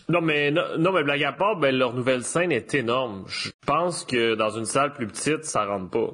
Non, 0.10 0.20
mais, 0.22 0.50
non, 0.50 0.64
non, 0.80 0.92
mais 0.94 1.04
blague 1.04 1.24
à 1.24 1.32
part, 1.34 1.60
ben, 1.60 1.76
leur 1.76 1.94
nouvelle 1.94 2.24
scène 2.24 2.52
est 2.52 2.74
énorme. 2.74 3.24
Je 3.28 3.50
pense 3.68 4.04
que 4.04 4.34
dans 4.36 4.50
une 4.50 4.66
salle 4.66 4.94
plus 4.94 5.06
petite, 5.06 5.44
ça 5.44 5.66
rentre 5.66 5.90
pas. 5.92 6.10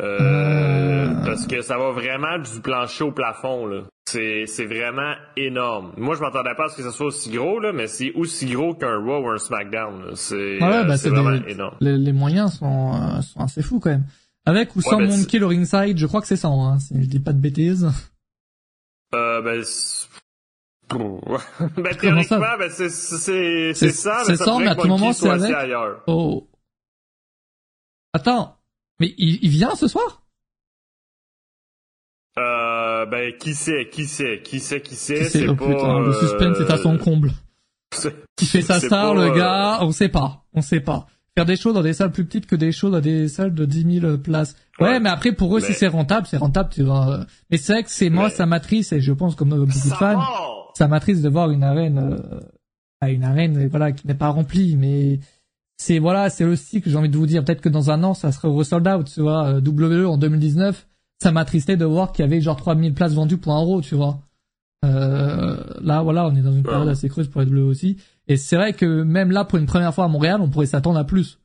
Euh, 0.00 0.18
Euh. 0.20 1.24
Parce 1.24 1.46
que 1.46 1.62
ça 1.62 1.78
va 1.78 1.90
vraiment 1.92 2.38
du 2.38 2.60
plancher 2.60 3.04
au 3.04 3.12
plafond, 3.12 3.66
là. 3.66 3.82
C'est, 4.06 4.44
c'est 4.46 4.66
vraiment 4.66 5.14
énorme. 5.36 5.92
Moi, 5.96 6.16
je 6.16 6.20
m'attendais 6.20 6.54
pas 6.54 6.66
à 6.66 6.68
ce 6.68 6.76
que 6.76 6.82
ça 6.82 6.90
soit 6.90 7.06
aussi 7.06 7.30
gros, 7.30 7.60
là, 7.60 7.72
mais 7.72 7.86
c'est 7.86 8.12
aussi 8.12 8.50
gros 8.50 8.74
qu'un 8.74 8.98
Raw 8.98 9.24
ou 9.24 9.30
un 9.30 9.38
SmackDown, 9.38 10.02
là. 10.06 10.10
C'est, 10.14 10.58
Ouais, 10.62 10.62
euh, 10.76 10.84
bah, 10.84 10.96
c'est 10.98 11.08
vraiment 11.08 11.30
des- 11.38 11.52
énorme. 11.52 11.76
les, 11.80 11.96
les 11.96 12.12
moyens 12.12 12.58
sont, 12.58 12.92
euh, 12.94 13.20
sont 13.22 13.40
assez 13.40 13.62
fous 13.62 13.80
quand 13.80 13.90
même. 13.90 14.04
Avec 14.44 14.74
ou 14.74 14.80
sans 14.80 14.98
ben, 14.98 15.08
Monkey 15.08 15.38
le 15.38 15.46
ringside, 15.46 15.98
je 15.98 16.06
crois 16.06 16.20
que 16.20 16.26
c'est 16.26 16.36
ça, 16.36 16.48
hein, 16.48 16.78
si 16.80 16.94
je 17.00 17.06
dis 17.08 17.20
pas 17.20 17.32
de 17.32 17.38
bêtises. 17.38 17.88
Euh, 19.14 19.62
ça? 19.62 20.08
théoriquement, 22.00 22.58
ben, 22.58 22.70
c'est, 22.70 22.88
c'est, 22.88 23.74
c'est 23.74 23.90
ça, 23.90 24.22
c'est 24.26 24.36
ça 24.36 24.58
mais 24.58 24.68
à 24.68 24.74
tout 24.74 24.88
moment, 24.88 25.12
c'est 25.12 25.28
avec. 25.28 25.54
ailleurs. 25.54 26.02
Oh. 26.06 26.48
Attends. 28.12 28.58
Mais 29.00 29.14
il, 29.16 29.38
il 29.42 29.50
vient 29.50 29.74
ce 29.74 29.88
soir? 29.88 30.22
Euh, 32.38 33.04
ben, 33.06 33.36
qui 33.36 33.54
sait, 33.54 33.88
qui 33.90 34.06
sait, 34.06 34.40
qui 34.42 34.58
sait, 34.58 34.80
qui 34.80 34.94
sait, 34.96 35.18
Qui 35.18 35.24
sait 35.24 35.40
c'est 35.40 35.48
Oh 35.48 35.54
pas... 35.54 35.66
putain, 35.66 36.00
le 36.00 36.12
suspense 36.12 36.60
est 36.60 36.72
à 36.72 36.78
son 36.78 36.94
euh, 36.94 36.98
comble. 36.98 37.32
Qui 38.36 38.46
fait 38.46 38.62
sa 38.62 38.80
star, 38.80 39.14
pas, 39.14 39.20
le 39.20 39.30
euh, 39.30 39.34
gars? 39.34 39.78
On 39.82 39.92
sait 39.92 40.08
pas. 40.08 40.46
On 40.54 40.62
sait 40.62 40.80
pas. 40.80 41.06
Faire 41.36 41.46
des 41.46 41.56
shows 41.56 41.72
dans 41.72 41.82
des 41.82 41.94
salles 41.94 42.12
plus 42.12 42.24
petites 42.26 42.46
que 42.46 42.56
des 42.56 42.72
shows 42.72 42.90
dans 42.90 43.00
des 43.00 43.26
salles 43.28 43.54
de 43.54 43.64
10 43.64 44.00
000 44.00 44.18
places. 44.18 44.54
Ouais, 44.78 44.88
Ouais. 44.88 45.00
mais 45.00 45.08
après, 45.08 45.32
pour 45.32 45.56
eux, 45.56 45.60
si 45.60 45.72
c'est 45.72 45.86
rentable, 45.86 46.26
c'est 46.26 46.36
rentable, 46.36 46.68
tu 46.70 46.82
vois. 46.82 47.24
Mais 47.50 47.56
c'est 47.56 47.72
vrai 47.72 47.82
que 47.84 47.90
c'est 47.90 48.10
moi, 48.10 48.24
Mais- 48.28 48.34
ça 48.34 48.44
m'attriste, 48.46 48.92
et 48.92 49.00
je 49.00 49.12
pense 49.12 49.34
comme 49.34 49.48
beaucoup 49.50 49.66
de 49.66 49.72
fans. 49.72 49.96
part! 49.98 50.48
ça 50.74 50.88
m'attriste 50.88 51.22
de 51.22 51.28
voir 51.28 51.50
une 51.50 51.62
arène 51.62 51.98
euh, 53.02 53.06
une 53.08 53.24
arène 53.24 53.68
voilà 53.68 53.92
qui 53.92 54.06
n'est 54.06 54.14
pas 54.14 54.28
remplie 54.28 54.74
mais 54.76 55.20
c'est 55.76 55.98
voilà 55.98 56.30
c'est 56.30 56.44
aussi 56.44 56.80
que 56.80 56.88
j'ai 56.88 56.96
envie 56.96 57.10
de 57.10 57.16
vous 57.18 57.26
dire 57.26 57.44
peut-être 57.44 57.60
que 57.60 57.68
dans 57.68 57.90
un 57.90 58.02
an 58.04 58.14
ça 58.14 58.32
serait 58.32 58.48
resold 58.48 58.88
out 58.88 59.06
tu 59.12 59.20
vois 59.20 59.48
Euh, 59.48 59.60
WWE 59.60 60.06
en 60.08 60.16
2019 60.16 60.86
ça 61.22 61.30
m'attristait 61.30 61.76
de 61.76 61.84
voir 61.84 62.12
qu'il 62.12 62.24
y 62.24 62.26
avait 62.26 62.40
genre 62.40 62.56
3000 62.56 62.94
places 62.94 63.12
vendues 63.12 63.36
pour 63.36 63.52
un 63.54 63.60
euro 63.60 63.82
tu 63.82 63.94
vois 63.96 64.20
euh, 64.86 65.62
là 65.82 66.00
voilà 66.02 66.26
on 66.26 66.34
est 66.34 66.40
dans 66.40 66.52
une 66.52 66.62
période 66.62 66.88
assez 66.88 67.10
creuse 67.10 67.28
pour 67.28 67.42
WWE 67.42 67.64
aussi 67.68 67.98
et 68.28 68.36
c'est 68.36 68.56
vrai 68.56 68.72
que 68.72 69.02
même 69.02 69.30
là 69.30 69.44
pour 69.44 69.58
une 69.58 69.66
première 69.66 69.94
fois 69.94 70.04
à 70.04 70.08
Montréal 70.08 70.40
on 70.40 70.48
pourrait 70.48 70.66
s'attendre 70.66 70.98
à 70.98 71.04
plus. 71.04 71.38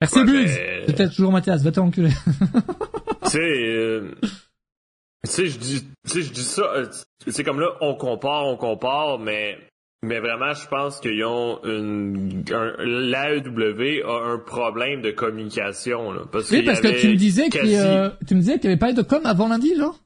Merci 0.00 0.18
Ouais, 0.18 0.24
Bugs 0.24 0.32
mais- 0.32 0.86
peut-être 0.86 1.14
toujours 1.14 1.32
Mathias 1.32 1.62
va 1.62 1.72
t'enculer 1.72 2.10
Tu 3.24 3.30
sais, 3.30 3.38
euh, 3.40 4.10
tu 4.22 5.30
sais, 5.30 5.46
je 5.46 5.58
dis, 5.58 5.82
tu 6.06 6.10
sais, 6.10 6.22
je 6.22 6.32
dis 6.32 6.42
ça, 6.44 6.62
euh, 6.74 6.86
c'est 7.26 7.42
comme 7.42 7.58
là, 7.58 7.68
on 7.80 7.94
compare, 7.94 8.44
on 8.46 8.56
compare, 8.58 9.18
mais, 9.18 9.56
mais 10.04 10.20
vraiment, 10.20 10.52
je 10.52 10.68
pense 10.68 11.00
qu'ils 11.00 11.24
ont 11.24 11.58
une, 11.64 12.44
un, 12.52 12.74
l'AEW 12.84 14.02
a 14.06 14.32
un 14.34 14.38
problème 14.38 15.00
de 15.00 15.10
communication, 15.10 16.12
là. 16.12 16.20
Parce 16.30 16.50
oui 16.50 16.58
qu'il 16.58 16.66
parce 16.66 16.80
que 16.82 17.00
tu 17.00 17.08
me 17.08 17.16
disais 17.16 17.48
qu'il 17.48 17.60
quasi- 17.62 17.76
euh, 17.76 18.10
tu 18.26 18.34
me 18.34 18.40
disais 18.40 18.56
qu'il 18.56 18.64
y 18.64 18.66
avait 18.74 18.78
pas 18.78 18.90
eu 18.90 18.94
de 18.94 19.02
com 19.02 19.22
avant 19.24 19.48
lundi 19.48 19.74
genre? 19.74 19.98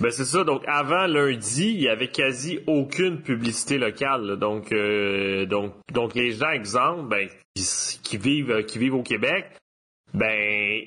Ben 0.00 0.10
c'est 0.10 0.24
ça. 0.24 0.42
Donc 0.44 0.62
avant 0.66 1.06
lundi, 1.06 1.68
il 1.74 1.82
y 1.82 1.88
avait 1.88 2.08
quasi 2.08 2.60
aucune 2.66 3.20
publicité 3.22 3.78
locale. 3.78 4.22
là. 4.26 4.36
Donc 4.36 4.72
euh, 4.72 5.44
donc 5.46 5.74
donc 5.92 6.14
les 6.14 6.32
gens, 6.32 6.50
exemple, 6.50 7.08
ben 7.08 7.28
qui, 7.54 7.64
qui 8.02 8.16
vivent 8.16 8.64
qui 8.64 8.78
vivent 8.78 8.94
au 8.94 9.02
Québec, 9.02 9.46
ben 10.14 10.82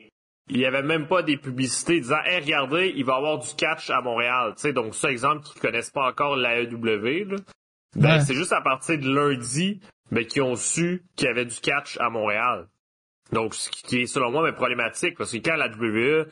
il 0.49 0.57
y 0.57 0.65
avait 0.65 0.83
même 0.83 1.07
pas 1.07 1.23
des 1.23 1.37
publicités 1.37 1.99
disant 1.99 2.21
hey 2.25 2.39
regardez, 2.41 2.93
il 2.95 3.05
va 3.05 3.13
y 3.13 3.17
avoir 3.17 3.39
du 3.39 3.49
catch 3.55 3.89
à 3.89 4.01
Montréal. 4.01 4.53
Tu 4.55 4.61
sais 4.63 4.73
donc 4.73 4.95
ça 4.95 5.11
exemple 5.11 5.43
qui 5.43 5.59
connaissent 5.59 5.91
pas 5.91 6.07
encore 6.09 6.35
l'AEW, 6.35 7.25
là, 7.29 7.37
ben 7.95 8.15
Ouais. 8.15 8.19
c'est 8.21 8.33
juste 8.35 8.53
à 8.53 8.61
partir 8.61 8.99
de 8.99 9.09
lundi 9.09 9.79
ben 10.11 10.25
qu'ils 10.25 10.41
ont 10.43 10.55
su 10.55 11.03
qu'il 11.15 11.27
y 11.27 11.31
avait 11.31 11.45
du 11.45 11.59
catch 11.59 11.97
à 11.99 12.09
Montréal. 12.09 12.67
Donc 13.31 13.55
ce 13.55 13.69
qui 13.69 14.01
est 14.01 14.05
selon 14.07 14.31
moi 14.31 14.43
mais 14.43 14.51
problématique 14.53 15.17
parce 15.17 15.31
que 15.31 15.37
quand 15.37 15.55
la 15.55 15.67
WWE 15.69 16.27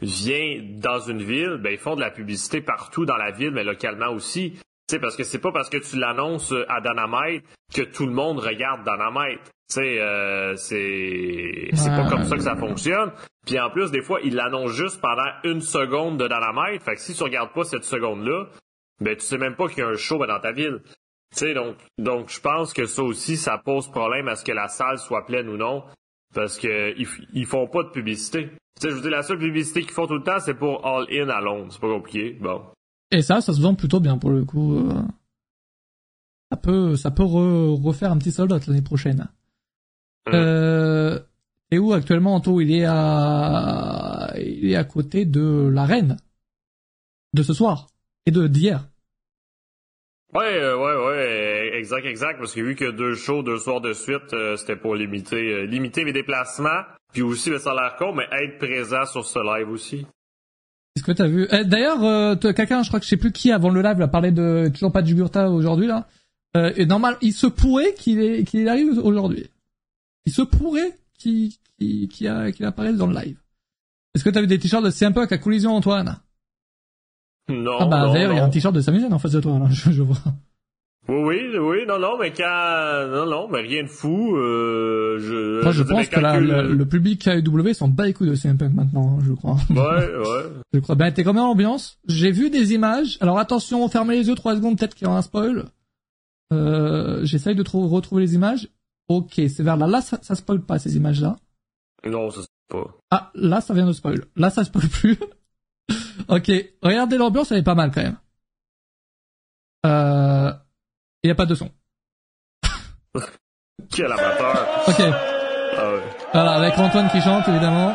vient 0.00 0.60
dans 0.62 1.00
une 1.00 1.22
ville, 1.22 1.58
ben 1.60 1.70
ils 1.70 1.78
font 1.78 1.96
de 1.96 2.00
la 2.00 2.10
publicité 2.10 2.60
partout 2.60 3.06
dans 3.06 3.16
la 3.16 3.30
ville, 3.30 3.50
mais 3.50 3.64
localement 3.64 4.10
aussi. 4.10 4.52
Tu 4.52 4.94
sais, 4.94 5.00
parce 5.00 5.16
que 5.16 5.24
c'est 5.24 5.40
pas 5.40 5.52
parce 5.52 5.68
que 5.68 5.78
tu 5.78 5.96
l'annonces 5.96 6.54
à 6.68 6.80
Dynamite 6.80 7.44
que 7.74 7.82
tout 7.82 8.06
le 8.06 8.12
monde 8.12 8.38
regarde 8.38 8.82
Dynamite. 8.84 9.40
Euh, 9.78 10.54
c'est 10.56 11.70
c'est 11.72 11.90
pas 11.90 12.08
comme 12.08 12.24
ça 12.24 12.36
que 12.36 12.42
ça 12.42 12.56
fonctionne. 12.56 13.10
Puis 13.46 13.58
en 13.58 13.70
plus, 13.70 13.90
des 13.90 14.02
fois, 14.02 14.20
ils 14.22 14.34
l'annoncent 14.34 14.74
juste 14.74 15.00
pendant 15.00 15.28
une 15.44 15.60
seconde 15.60 16.18
de 16.18 16.28
Dynamite. 16.28 16.82
Fait 16.82 16.94
que 16.94 17.00
si 17.00 17.14
tu 17.14 17.22
regardes 17.22 17.52
pas 17.52 17.64
cette 17.64 17.84
seconde-là, 17.84 18.46
ben 19.00 19.16
tu 19.16 19.22
sais 19.22 19.38
même 19.38 19.56
pas 19.56 19.68
qu'il 19.68 19.78
y 19.78 19.82
a 19.82 19.88
un 19.88 19.96
show 19.96 20.24
dans 20.24 20.38
ta 20.38 20.52
ville. 20.52 20.82
Donc 21.54 21.76
donc 21.98 22.30
je 22.30 22.40
pense 22.40 22.72
que 22.72 22.86
ça 22.86 23.02
aussi, 23.02 23.36
ça 23.36 23.58
pose 23.58 23.90
problème 23.90 24.28
à 24.28 24.36
ce 24.36 24.44
que 24.44 24.52
la 24.52 24.68
salle 24.68 24.98
soit 24.98 25.26
pleine 25.26 25.48
ou 25.48 25.56
non. 25.56 25.84
Parce 26.32 26.58
que 26.58 26.94
ils, 26.96 27.08
ils 27.32 27.46
font 27.46 27.66
pas 27.66 27.82
de 27.82 27.90
publicité. 27.90 28.50
Tu 28.80 28.82
sais, 28.88 28.90
je 28.90 28.96
veux 28.96 29.02
dire, 29.02 29.10
la 29.10 29.22
seule 29.22 29.38
publicité 29.38 29.80
qu'ils 29.82 29.90
font 29.92 30.06
tout 30.06 30.14
le 30.18 30.22
temps, 30.22 30.38
c'est 30.38 30.54
pour 30.54 30.84
All 30.86 31.06
In 31.10 31.28
à 31.30 31.40
Londres. 31.40 31.68
C'est 31.72 31.80
pas 31.80 31.88
compliqué. 31.88 32.32
Bon. 32.40 32.62
Et 33.10 33.22
ça, 33.22 33.40
ça 33.40 33.52
se 33.52 33.60
vend 33.60 33.74
plutôt 33.74 34.00
bien 34.00 34.18
pour 34.18 34.30
le 34.30 34.44
coup. 34.44 34.76
euh. 34.78 35.02
Ça 36.50 36.56
peut, 36.58 36.94
ça 36.96 37.10
peut 37.10 37.22
re- 37.24 37.82
refaire 37.82 38.12
un 38.12 38.18
petit 38.18 38.30
sold 38.32 38.52
out 38.52 38.66
l'année 38.66 38.82
prochaine. 38.82 39.28
Euh, 40.28 41.18
et 41.70 41.78
où 41.78 41.92
actuellement 41.92 42.34
Anto 42.34 42.60
Il 42.60 42.72
est 42.72 42.84
à, 42.86 44.32
il 44.38 44.70
est 44.70 44.76
à 44.76 44.84
côté 44.84 45.24
de 45.24 45.68
la 45.72 45.84
reine 45.84 46.16
de 47.32 47.42
ce 47.42 47.52
soir 47.54 47.86
et 48.26 48.30
de 48.30 48.46
d'hier. 48.46 48.88
Ouais, 50.34 50.54
euh, 50.60 50.76
ouais, 50.76 51.06
ouais, 51.06 51.45
exact, 51.78 52.04
exact, 52.06 52.38
parce 52.38 52.52
que 52.52 52.60
vu 52.60 52.74
que 52.74 52.90
deux 52.90 53.14
shows, 53.14 53.42
deux 53.42 53.58
soirs 53.58 53.80
de 53.80 53.92
suite, 53.92 54.32
euh, 54.32 54.56
c'était 54.56 54.76
pour 54.76 54.94
limiter, 54.94 55.36
euh, 55.52 55.66
limiter 55.66 56.04
mes 56.04 56.12
déplacements, 56.12 56.82
puis 57.12 57.22
aussi, 57.22 57.50
ça 57.58 57.70
a 57.72 57.74
l'air 57.74 57.96
con, 57.98 58.12
mais 58.14 58.24
être 58.42 58.58
présent 58.58 59.04
sur 59.06 59.24
ce 59.24 59.38
live 59.38 59.68
aussi. 59.70 60.06
Est-ce 60.96 61.04
que 61.04 61.12
t'as 61.12 61.26
vu? 61.26 61.46
Eh, 61.50 61.64
D'ailleurs, 61.64 62.02
euh, 62.04 62.36
quelqu'un, 62.36 62.82
je 62.82 62.88
crois 62.88 63.00
que 63.00 63.04
je 63.04 63.10
sais 63.10 63.16
plus 63.16 63.32
qui 63.32 63.52
avant 63.52 63.70
le 63.70 63.82
live, 63.82 64.00
a 64.00 64.08
parlé 64.08 64.32
de 64.32 64.70
toujours 64.72 64.92
pas 64.92 65.02
de 65.02 65.06
Jugurta 65.08 65.50
aujourd'hui 65.50 65.86
là. 65.86 66.06
Et 66.76 66.86
normal, 66.86 67.18
il 67.20 67.34
se 67.34 67.46
pourrait 67.46 67.92
qu'il 67.92 68.46
qu'il 68.46 68.66
arrive 68.66 68.96
aujourd'hui. 69.04 69.50
Il 70.24 70.32
se 70.32 70.40
pourrait 70.40 70.98
qu'il 71.18 71.52
qu'il 71.78 72.08
qu'il 72.08 72.28
a- 72.28 72.50
qu'il 72.50 72.64
apparaisse 72.64 72.96
dans 72.96 73.06
le 73.08 73.14
live. 73.14 73.36
Est-ce 74.14 74.24
que 74.24 74.30
t'as 74.30 74.40
vu 74.40 74.46
des 74.46 74.58
t-shirts 74.58 74.82
de 74.82 74.88
CM 74.88 75.12
Punk 75.12 75.30
à 75.32 75.36
collision 75.36 75.72
Antoine? 75.76 76.18
Non, 77.50 77.76
Ah 77.78 77.84
bah 77.84 78.10
d'ailleurs, 78.10 78.32
il 78.32 78.36
y 78.36 78.40
a 78.40 78.44
un 78.44 78.48
t-shirt 78.48 78.74
de 78.74 78.80
Sami 78.80 79.04
en 79.04 79.18
face 79.18 79.32
de 79.32 79.40
toi 79.40 79.58
là, 79.58 79.66
je, 79.70 79.90
je 79.90 80.02
vois. 80.02 80.16
Oui, 81.08 81.16
oui, 81.52 81.58
oui, 81.58 81.78
non, 81.86 82.00
non, 82.00 82.18
mais 82.18 82.32
quand, 82.32 83.06
non, 83.08 83.26
non, 83.26 83.48
mais 83.48 83.60
rien 83.60 83.84
de 83.84 83.88
fou, 83.88 84.36
euh, 84.36 85.18
je, 85.20 85.62
Moi, 85.62 85.70
je 85.72 85.82
dire, 85.84 85.94
pense 85.96 86.08
que 86.08 86.18
la- 86.18 86.40
le, 86.40 86.72
le 86.74 86.84
public 86.86 87.26
AEW 87.28 87.74
s'en 87.74 87.86
bat 87.88 88.06
les 88.06 88.12
couilles 88.12 88.30
de 88.30 88.34
CM 88.34 88.58
Punk 88.58 88.74
maintenant, 88.74 89.16
hein, 89.18 89.22
je 89.24 89.32
crois. 89.32 89.56
Ouais, 89.70 89.76
ouais. 90.16 90.42
Je 90.72 90.80
crois. 90.80 90.94
Ben, 90.96 91.12
t'es 91.12 91.22
quand 91.22 91.32
même 91.32 91.44
en 91.44 91.50
ambiance. 91.52 91.98
J'ai 92.08 92.32
vu 92.32 92.50
des 92.50 92.74
images. 92.74 93.18
Alors 93.20 93.38
attention, 93.38 93.88
fermez 93.88 94.16
les 94.16 94.28
yeux 94.28 94.34
trois 94.34 94.56
secondes, 94.56 94.76
peut-être 94.78 94.94
qu'il 94.96 95.06
y 95.06 95.08
aura 95.08 95.18
un 95.18 95.22
spoil. 95.22 95.66
Euh, 96.52 97.20
j'essaye 97.24 97.54
de 97.54 97.62
trou- 97.62 97.86
retrouver 97.88 98.22
les 98.22 98.34
images. 98.34 98.68
Ok, 99.08 99.34
c'est 99.36 99.62
vers 99.62 99.76
là. 99.76 99.86
Là, 99.86 100.00
ça, 100.00 100.18
ça 100.22 100.34
spoil 100.34 100.60
pas 100.60 100.78
ces 100.80 100.96
images-là. 100.96 101.36
Non, 102.04 102.30
ça 102.30 102.40
c'est 102.42 102.48
pas. 102.68 102.84
Ah, 103.12 103.30
là, 103.34 103.60
ça 103.60 103.74
vient 103.74 103.86
de 103.86 103.92
spoil. 103.92 104.24
Là, 104.34 104.50
ça 104.50 104.64
spoil 104.64 104.88
plus. 104.88 105.18
ok, 106.28 106.50
regardez 106.82 107.16
l'ambiance, 107.16 107.52
elle 107.52 107.58
est 107.58 107.62
pas 107.62 107.74
mal 107.76 107.90
quand 107.92 108.02
même. 108.02 108.16
Euh, 109.86 110.52
il 111.22 111.28
y 111.28 111.30
a 111.30 111.34
pas 111.34 111.46
de 111.46 111.54
son. 111.54 111.70
Quel 113.94 114.06
amateur. 114.12 114.84
Ok, 114.88 115.00
Ah 115.00 115.90
ouais. 115.90 116.00
voilà, 116.32 116.52
avec 116.52 116.78
Antoine 116.78 117.08
qui 117.10 117.20
chante 117.20 117.46
évidemment. 117.48 117.94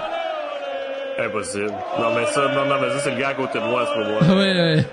Impossible. 1.19 1.71
Non, 1.99 2.15
mais 2.15 2.25
ça, 2.27 2.47
non, 2.49 2.65
non, 2.65 2.79
mais 2.81 2.89
ça, 2.91 2.99
c'est 2.99 3.11
le 3.11 3.17
gars 3.19 3.29
à 3.29 3.33
côté 3.33 3.59
de 3.59 3.65
moi, 3.65 3.85
c'est 3.87 4.01
pas 4.01 4.09
moi. 4.09 4.21
ouais, 4.37 4.53
ouais. 4.75 4.85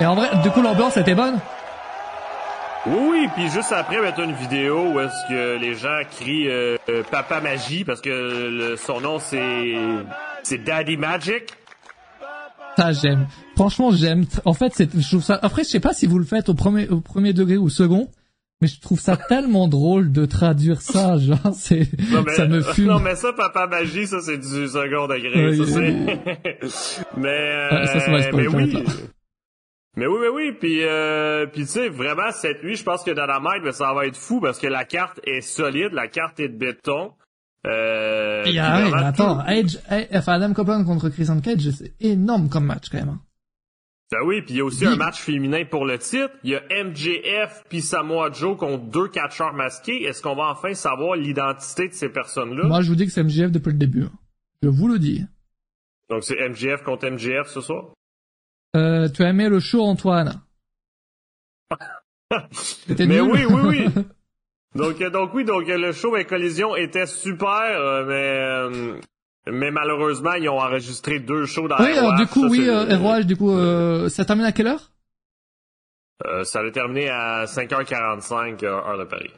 Et 0.00 0.06
en 0.06 0.14
vrai, 0.14 0.28
du 0.42 0.50
coup, 0.50 0.62
l'ambiance 0.62 0.96
était 0.96 1.14
bonne? 1.14 1.38
Oui, 2.86 2.96
oui, 3.10 3.28
puis 3.34 3.48
juste 3.50 3.72
après, 3.72 4.00
mettre 4.00 4.20
une 4.20 4.32
vidéo 4.34 4.92
où 4.92 5.00
est-ce 5.00 5.28
que 5.28 5.58
les 5.58 5.74
gens 5.74 6.00
crient 6.10 6.48
euh, 6.48 6.76
euh, 6.88 7.02
Papa 7.10 7.40
Magie 7.40 7.84
parce 7.84 8.00
que 8.00 8.08
le- 8.08 8.76
son 8.76 9.00
nom 9.00 9.18
c'est 9.18 9.74
c'est 10.44 10.58
Daddy 10.58 10.96
Magic. 10.96 11.52
Ça 12.78 12.92
j'aime. 12.92 13.26
Franchement 13.56 13.90
j'aime. 13.90 14.24
En 14.44 14.54
fait 14.54 14.72
c'est 14.72 14.88
je 14.96 15.08
trouve 15.08 15.22
ça. 15.22 15.36
Après 15.42 15.64
je 15.64 15.68
sais 15.68 15.80
pas 15.80 15.92
si 15.92 16.06
vous 16.06 16.18
le 16.20 16.24
faites 16.24 16.48
au 16.48 16.54
premier 16.54 16.88
au 16.88 17.00
premier 17.00 17.32
degré 17.32 17.56
ou 17.56 17.64
au 17.64 17.68
second, 17.68 18.08
mais 18.60 18.68
je 18.68 18.80
trouve 18.80 19.00
ça 19.00 19.16
tellement 19.16 19.66
drôle 19.66 20.12
de 20.12 20.26
traduire 20.26 20.80
ça. 20.80 21.18
Genre 21.18 21.38
c'est 21.54 21.88
Non, 22.12 22.22
mais, 22.24 22.34
ça 22.34 22.46
me 22.46 22.62
fume. 22.62 22.84
Non, 22.84 23.00
mais 23.00 23.16
ça, 23.16 23.32
Papa 23.32 23.66
Magie, 23.66 24.06
ça 24.06 24.20
c'est 24.20 24.38
du 24.38 24.68
second 24.68 25.08
degré. 25.08 25.48
Oui, 25.48 25.56
ça, 25.56 25.80
oui, 25.80 25.96
c'est... 26.62 27.06
mais, 27.16 27.28
euh, 27.28 27.68
Ah, 27.72 27.86
ça, 27.88 28.00
spoiler, 28.00 28.30
mais 28.32 28.46
oui. 28.46 28.72
ça. 28.72 28.92
Mais 29.96 30.06
oui, 30.06 30.18
mais 30.20 30.28
oui, 30.28 30.52
puis 30.52 30.84
euh, 30.84 31.46
puis 31.46 31.62
tu 31.62 31.66
sais, 31.66 31.88
vraiment, 31.88 32.30
cette 32.30 32.62
nuit, 32.62 32.76
je 32.76 32.84
pense 32.84 33.02
que 33.02 33.10
Dynamite, 33.10 33.64
ben, 33.64 33.72
ça 33.72 33.92
va 33.92 34.06
être 34.06 34.16
fou 34.16 34.40
parce 34.40 34.60
que 34.60 34.68
la 34.68 34.84
carte 34.84 35.18
est 35.24 35.40
solide, 35.40 35.92
la 35.92 36.06
carte 36.06 36.38
est 36.38 36.48
de 36.48 36.56
béton. 36.56 37.10
Euh, 37.66 38.42
Il 38.46 38.50
y 38.50 38.52
puis 38.52 38.58
a, 38.60 38.76
ouais, 38.76 38.82
vraiment, 38.90 38.96
mais 38.96 39.06
attends, 39.06 39.46
Edge, 39.46 39.76
eh, 39.90 40.06
enfin 40.16 40.34
Adam 40.34 40.54
Copeland 40.54 40.84
contre 40.84 41.08
Christian 41.08 41.40
Cage, 41.40 41.70
c'est 41.70 41.92
énorme 42.00 42.48
comme 42.48 42.64
match 42.66 42.88
quand 42.90 42.98
même. 42.98 43.08
hein. 43.10 43.20
Ben 44.10 44.20
oui, 44.24 44.40
puis 44.40 44.54
il 44.54 44.56
y 44.56 44.60
a 44.60 44.64
aussi 44.64 44.84
Big. 44.86 44.94
un 44.94 44.96
match 44.96 45.20
féminin 45.20 45.64
pour 45.70 45.84
le 45.84 45.98
titre. 45.98 46.30
Il 46.42 46.50
y 46.50 46.54
a 46.54 46.62
MJF 46.82 47.64
puis 47.68 47.82
Samoa 47.82 48.30
Joe 48.32 48.56
contre 48.56 48.84
deux 48.84 49.08
catcheurs 49.08 49.52
masqués. 49.52 50.02
Est-ce 50.04 50.22
qu'on 50.22 50.34
va 50.34 50.44
enfin 50.50 50.72
savoir 50.72 51.14
l'identité 51.16 51.88
de 51.88 51.92
ces 51.92 52.08
personnes-là? 52.08 52.66
Moi 52.68 52.80
je 52.80 52.88
vous 52.88 52.94
dis 52.94 53.04
que 53.04 53.12
c'est 53.12 53.22
MJF 53.22 53.50
depuis 53.52 53.72
le 53.72 53.76
début. 53.78 54.04
hein. 54.04 54.12
Je 54.62 54.68
vous 54.68 54.88
le 54.88 54.98
dis. 54.98 55.26
Donc 56.08 56.24
c'est 56.24 56.36
MJF 56.48 56.84
contre 56.84 57.06
MJF 57.10 57.48
ce 57.48 57.60
soir? 57.60 57.88
Euh, 58.76 59.10
tu 59.10 59.22
as 59.24 59.28
aimé 59.28 59.48
le 59.50 59.60
show 59.60 59.82
Antoine? 59.82 60.40
Mais 62.88 63.06
nul. 63.06 63.20
oui, 63.22 63.44
oui, 63.44 63.60
oui. 63.66 64.04
Donc, 64.74 65.00
euh, 65.00 65.10
donc 65.10 65.32
oui, 65.34 65.44
donc 65.44 65.68
euh, 65.68 65.78
le 65.78 65.92
show 65.92 66.16
et 66.16 66.24
Collision 66.24 66.76
était 66.76 67.06
super, 67.06 67.50
euh, 67.50 68.04
mais 68.04 69.00
mais 69.50 69.70
malheureusement 69.70 70.34
ils 70.34 70.48
ont 70.48 70.60
enregistré 70.60 71.20
deux 71.20 71.46
shows 71.46 71.68
dans 71.68 71.78
oui, 71.78 71.96
alors 71.96 72.16
du 72.16 72.26
coup 72.26 72.42
ça, 72.42 72.48
oui, 72.50 72.68
euh, 72.68 72.96
ROH, 72.96 73.22
du 73.22 73.36
coup 73.36 73.50
euh, 73.50 74.08
ça 74.10 74.24
termine 74.24 74.44
à 74.44 74.52
quelle 74.52 74.66
heure? 74.66 74.92
Euh, 76.26 76.44
ça 76.44 76.60
a 76.60 76.70
terminé 76.70 77.08
à 77.08 77.44
5h45 77.46 78.64
euh, 78.64 78.68
heure 78.68 78.98
de 78.98 79.04
Paris. 79.04 79.30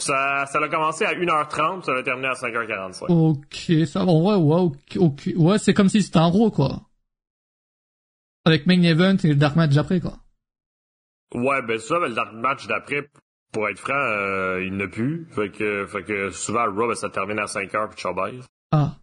Ça, 0.00 0.46
ça 0.46 0.60
a 0.60 0.68
commencé 0.68 1.04
à 1.04 1.12
1h30, 1.12 1.84
ça 1.84 1.92
a 1.92 2.02
terminé 2.04 2.28
à 2.28 2.34
5h45. 2.34 3.06
Ok, 3.08 3.86
ça 3.86 4.04
va. 4.04 4.12
Vrai, 4.12 4.36
ouais, 4.36 4.70
ok. 4.96 5.28
Ouais, 5.36 5.58
c'est 5.58 5.74
comme 5.74 5.88
si 5.88 6.02
c'était 6.02 6.18
un 6.18 6.26
Raw, 6.26 6.52
quoi. 6.52 6.82
Avec 8.44 8.66
main 8.66 8.80
event 8.82 9.16
et 9.24 9.28
le 9.28 9.34
dark 9.34 9.56
match 9.56 9.76
après, 9.76 10.00
quoi. 10.00 10.18
Ouais, 11.34 11.60
ben 11.62 11.80
ça, 11.80 11.98
ben, 11.98 12.08
le 12.08 12.14
dark 12.14 12.32
match 12.32 12.68
d'après, 12.68 13.10
pour 13.52 13.68
être 13.68 13.78
franc, 13.78 13.94
euh, 13.94 14.64
il 14.64 14.76
n'a 14.76 14.88
plus. 14.88 15.26
Fait 15.30 15.50
que, 15.50 15.86
fait 15.86 16.02
que 16.02 16.30
souvent, 16.30 16.66
le 16.66 16.94
ça 16.94 17.08
termine 17.08 17.38
à 17.38 17.46
5h 17.46 17.88
puis 17.88 17.96
tu. 17.96 18.44
Ah. 18.72 18.96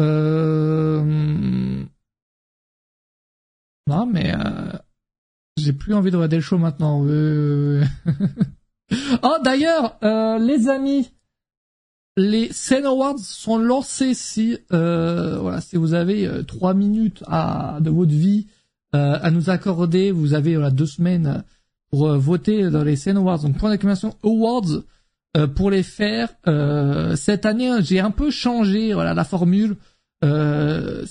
Euh... 0.00 1.04
Non, 3.86 4.06
mais 4.06 4.34
euh... 4.34 4.72
j'ai 5.56 5.72
plus 5.72 5.94
envie 5.94 6.10
de 6.10 6.16
regarder 6.16 6.36
le 6.36 6.42
show 6.42 6.58
maintenant. 6.58 7.04
Euh... 7.06 7.82
oh, 9.22 9.36
d'ailleurs, 9.42 9.96
euh, 10.02 10.38
les 10.38 10.68
amis, 10.68 11.10
les 12.18 12.52
Sen 12.52 12.84
Awards 12.84 13.18
sont 13.18 13.58
lancés 13.58 14.12
si, 14.12 14.58
euh, 14.72 15.38
voilà, 15.38 15.60
si 15.60 15.76
vous 15.76 15.94
avez 15.94 16.26
euh, 16.26 16.42
trois 16.42 16.74
minutes 16.74 17.22
à, 17.26 17.78
de 17.80 17.90
votre 17.90 18.12
vie 18.12 18.48
euh, 18.94 19.18
à 19.22 19.30
nous 19.30 19.50
accorder, 19.50 20.10
vous 20.10 20.34
avez 20.34 20.54
voilà, 20.54 20.70
deux 20.70 20.86
semaines 20.86 21.44
pour 21.90 22.08
euh, 22.08 22.18
voter 22.18 22.70
dans 22.70 22.84
les 22.84 22.96
Sen 22.96 23.16
Awards. 23.16 23.40
Donc, 23.40 23.56
point 23.58 23.70
d'exclamation 23.70 24.14
Awards 24.22 24.82
euh, 25.36 25.46
pour 25.46 25.70
les 25.70 25.82
faire. 25.82 26.28
Euh, 26.46 27.16
cette 27.16 27.46
année, 27.46 27.70
j'ai 27.82 28.00
un 28.00 28.10
peu 28.10 28.30
changé 28.30 28.92
voilà 28.94 29.14
la 29.14 29.24
formule. 29.24 29.76
Euh, 30.24 31.04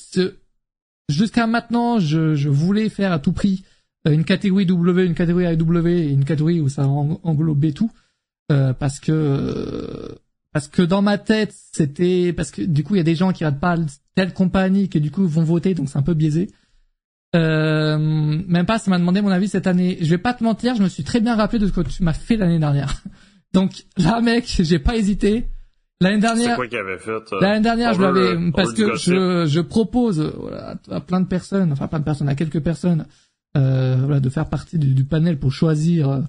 Jusqu'à 1.09 1.47
maintenant, 1.47 1.99
je, 1.99 2.35
je 2.35 2.49
voulais 2.49 2.89
faire 2.89 3.13
à 3.13 3.19
tout 3.19 3.31
prix 3.31 3.63
euh, 4.07 4.11
une 4.11 4.25
catégorie 4.25 4.65
W, 4.65 5.05
une 5.05 5.13
catégorie 5.15 5.45
AEW 5.45 5.87
et 5.87 6.09
une 6.09 6.25
catégorie 6.25 6.59
où 6.59 6.67
ça 6.67 6.85
en- 6.85 7.21
englobait 7.23 7.71
tout, 7.71 7.89
euh, 8.51 8.73
parce 8.73 8.99
que 8.99 10.15
parce 10.51 10.67
que 10.67 10.81
dans 10.81 11.01
ma 11.01 11.17
tête 11.17 11.53
c'était 11.73 12.33
parce 12.33 12.51
que 12.51 12.61
du 12.61 12.83
coup 12.83 12.95
il 12.95 12.97
y 12.97 13.01
a 13.01 13.05
des 13.05 13.15
gens 13.15 13.31
qui 13.31 13.45
regardent 13.45 13.59
pas 13.61 13.77
telle 14.15 14.33
compagnie 14.33 14.89
qui 14.89 14.99
du 14.99 15.11
coup 15.11 15.25
vont 15.27 15.43
voter 15.43 15.73
donc 15.75 15.87
c'est 15.89 15.97
un 15.97 16.01
peu 16.03 16.13
biaisé. 16.13 16.49
Euh, 17.35 17.97
même 17.99 18.65
pas, 18.65 18.79
ça 18.79 18.89
m'a 18.89 18.97
demandé 18.99 19.21
mon 19.21 19.29
avis 19.29 19.47
cette 19.47 19.67
année. 19.67 19.97
Je 20.01 20.09
vais 20.09 20.17
pas 20.17 20.33
te 20.33 20.43
mentir, 20.43 20.75
je 20.75 20.83
me 20.83 20.87
suis 20.87 21.03
très 21.03 21.19
bien 21.19 21.35
rappelé 21.35 21.59
de 21.59 21.67
ce 21.67 21.71
que 21.71 21.81
tu 21.81 22.03
m'as 22.03 22.13
fait 22.13 22.37
l'année 22.37 22.59
dernière. 22.59 23.01
Donc 23.53 23.85
là, 23.97 24.21
mec, 24.21 24.45
j'ai 24.59 24.79
pas 24.79 24.95
hésité. 24.95 25.47
L'année 25.99 26.15
C'est 26.15 26.21
dernière, 26.21 26.55
quoi 26.55 26.67
qu'il 26.67 26.77
avait 26.77 26.99
fait? 26.99 27.09
euh, 27.11 27.41
L'année 27.41 27.61
dernière, 27.61 27.93
je 27.93 28.01
l'avais 28.01 28.51
parce 28.51 28.73
que 28.73 28.95
je, 28.95 29.45
je 29.47 29.59
propose 29.61 30.19
voilà, 30.37 30.75
à 30.91 31.01
plein 31.01 31.21
de 31.21 31.25
personnes, 31.27 31.71
enfin 31.71 31.87
plein 31.87 31.99
de 31.99 32.03
personnes, 32.03 32.29
à 32.29 32.35
quelques 32.35 32.59
personnes, 32.59 33.05
euh, 33.57 33.95
voilà, 33.97 34.19
de 34.19 34.29
faire 34.29 34.47
partie 34.47 34.77
du, 34.77 34.93
du 34.93 35.03
panel 35.05 35.39
pour 35.39 35.51
choisir 35.51 36.09
euh, 36.09 36.19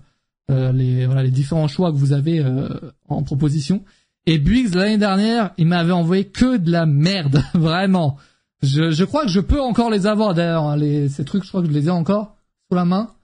euh, 0.51 0.73
les 0.73 1.05
voilà 1.05 1.23
les 1.23 1.31
différents 1.31 1.69
choix 1.69 1.93
que 1.93 1.97
vous 1.99 2.15
avez 2.15 2.41
euh, 2.41 2.67
en 3.09 3.23
proposition. 3.23 3.85
Et 4.25 4.39
Biggs 4.39 4.75
l'année 4.75 4.97
dernière, 4.97 5.51
il 5.59 5.67
m'avait 5.67 5.93
envoyé 5.93 6.25
que 6.25 6.57
de 6.57 6.71
la 6.71 6.87
merde, 6.87 7.43
vraiment. 7.55 8.17
Je, 8.63 8.91
je 8.91 9.05
crois 9.05 9.23
que 9.23 9.31
je 9.31 9.41
peux 9.41 9.61
encore 9.61 9.91
les 9.91 10.07
avoir 10.07 10.35
d'ailleurs, 10.35 10.65
hein, 10.65 10.77
les 10.77 11.09
ces 11.09 11.25
trucs, 11.25 11.45
je 11.45 11.49
crois 11.49 11.63
que 11.63 11.69
je 11.69 11.73
les 11.73 11.87
ai 11.87 11.91
encore 11.91 12.37
sous 12.69 12.77
la 12.77 12.85
main. 12.85 13.15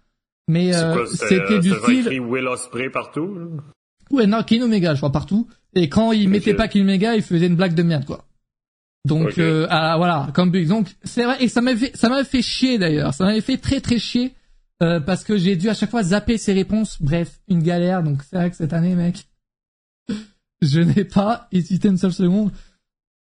Mais 0.46 0.74
euh, 0.74 1.06
c'était 1.06 1.40
euh, 1.40 1.58
du 1.58 1.70
style. 1.70 2.00
écrit 2.00 2.20
Will 2.20 2.46
Ospreay 2.46 2.90
partout, 2.90 3.34
là? 3.34 3.46
Ouais, 4.10 4.26
non, 4.26 4.42
Ken 4.42 4.62
Omega, 4.62 4.94
je 4.94 5.00
vois 5.00 5.10
partout. 5.10 5.48
Et 5.74 5.88
quand 5.88 6.12
il 6.12 6.28
mettait 6.28 6.54
pas 6.54 6.68
Ken 6.68 6.82
Omega, 6.82 7.16
il 7.16 7.22
faisait 7.22 7.46
une 7.46 7.56
blague 7.56 7.74
de 7.74 7.82
merde, 7.82 8.04
quoi. 8.04 8.26
Donc, 9.06 9.38
euh, 9.38 9.66
ah, 9.70 9.96
voilà, 9.96 10.28
comme. 10.34 10.50
Donc, 10.50 10.88
c'est 11.02 11.24
vrai, 11.24 11.42
et 11.42 11.48
ça 11.48 11.60
m'avait 11.60 11.88
fait, 11.88 11.96
ça 11.96 12.08
m'avait 12.08 12.24
fait 12.24 12.42
chier 12.42 12.78
d'ailleurs. 12.78 13.12
Ça 13.12 13.24
m'avait 13.24 13.40
fait 13.40 13.58
très 13.58 13.80
très 13.80 13.98
chier, 13.98 14.34
euh, 14.82 15.00
parce 15.00 15.24
que 15.24 15.36
j'ai 15.36 15.56
dû 15.56 15.68
à 15.68 15.74
chaque 15.74 15.90
fois 15.90 16.02
zapper 16.02 16.38
ses 16.38 16.52
réponses. 16.52 17.00
Bref, 17.00 17.40
une 17.48 17.62
galère. 17.62 18.02
Donc, 18.02 18.22
c'est 18.22 18.36
vrai 18.36 18.50
que 18.50 18.56
cette 18.56 18.72
année, 18.72 18.94
mec, 18.94 19.26
je 20.62 20.80
n'ai 20.80 21.04
pas 21.04 21.48
hésité 21.52 21.88
une 21.88 21.98
seule 21.98 22.12
seconde 22.12 22.50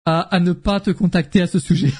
à, 0.08 0.40
ne 0.40 0.52
pas 0.52 0.80
te 0.80 0.90
contacter 0.90 1.42
à 1.42 1.46
ce 1.46 1.58
sujet. 1.58 1.92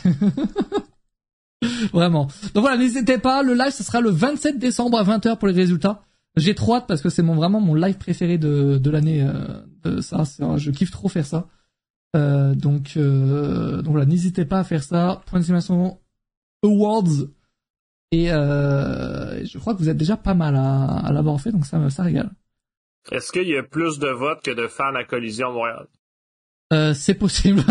Vraiment. 1.93 2.29
Donc 2.55 2.63
voilà, 2.63 2.77
n'hésitez 2.77 3.19
pas, 3.19 3.43
le 3.43 3.55
live 3.55 3.73
ce 3.73 3.83
sera 3.83 4.01
le 4.01 4.11
27 4.11 4.59
décembre 4.59 4.99
à 4.99 5.05
20h 5.05 5.39
pour 5.39 5.49
les 5.49 5.55
résultats. 5.55 6.03
J'ai 6.37 6.55
trop 6.55 6.77
hâte 6.77 6.87
parce 6.87 7.03
que 7.03 7.09
c'est 7.09 7.23
mon 7.23 7.35
vraiment 7.35 7.61
mon 7.61 7.75
live 7.75 7.97
préféré 7.99 8.39
de, 8.39 8.79
de 8.79 8.91
l'année. 8.91 9.23
Euh, 9.23 10.01
je 10.57 10.71
kiffe 10.71 10.91
trop 10.91 11.09
faire 11.09 11.27
ça. 11.27 11.49
Euh, 12.17 12.55
donc, 12.55 12.95
euh, 12.97 13.83
donc 13.83 13.93
voilà, 13.93 14.07
n'hésitez 14.07 14.45
pas 14.45 14.61
à 14.61 14.65
faire 14.65 14.83
ça. 14.83 15.21
Point 15.27 15.41
d'exclamation 15.41 15.99
Awards. 16.63 17.27
Et 18.13 18.29
je 18.29 19.59
crois 19.59 19.75
que 19.75 19.79
vous 19.81 19.89
êtes 19.89 19.97
déjà 19.97 20.17
pas 20.17 20.35
mal 20.35 20.57
à, 20.57 21.11
l'avoir 21.13 21.39
fait, 21.41 21.53
donc 21.53 21.67
ça, 21.67 21.91
ça 21.91 22.03
régale. 22.05 22.31
Est-ce 23.11 23.33
qu'il 23.33 23.49
y 23.49 23.57
a 23.57 23.63
plus 23.63 23.99
de 23.99 24.09
votes 24.09 24.43
que 24.43 24.51
de 24.51 24.67
fans 24.67 24.95
à 24.95 25.05
Collision 25.05 25.53
Montréal? 25.53 25.87
Euh, 26.73 26.95
c'est 26.95 27.15
possible. 27.15 27.63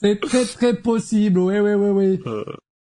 c'est 0.00 0.20
très 0.20 0.44
très 0.44 0.74
possible. 0.74 1.38
Oui, 1.38 1.58
oui, 1.60 1.74
oui, 1.74 1.90
oui. 1.90 2.20
Euh. 2.26 2.44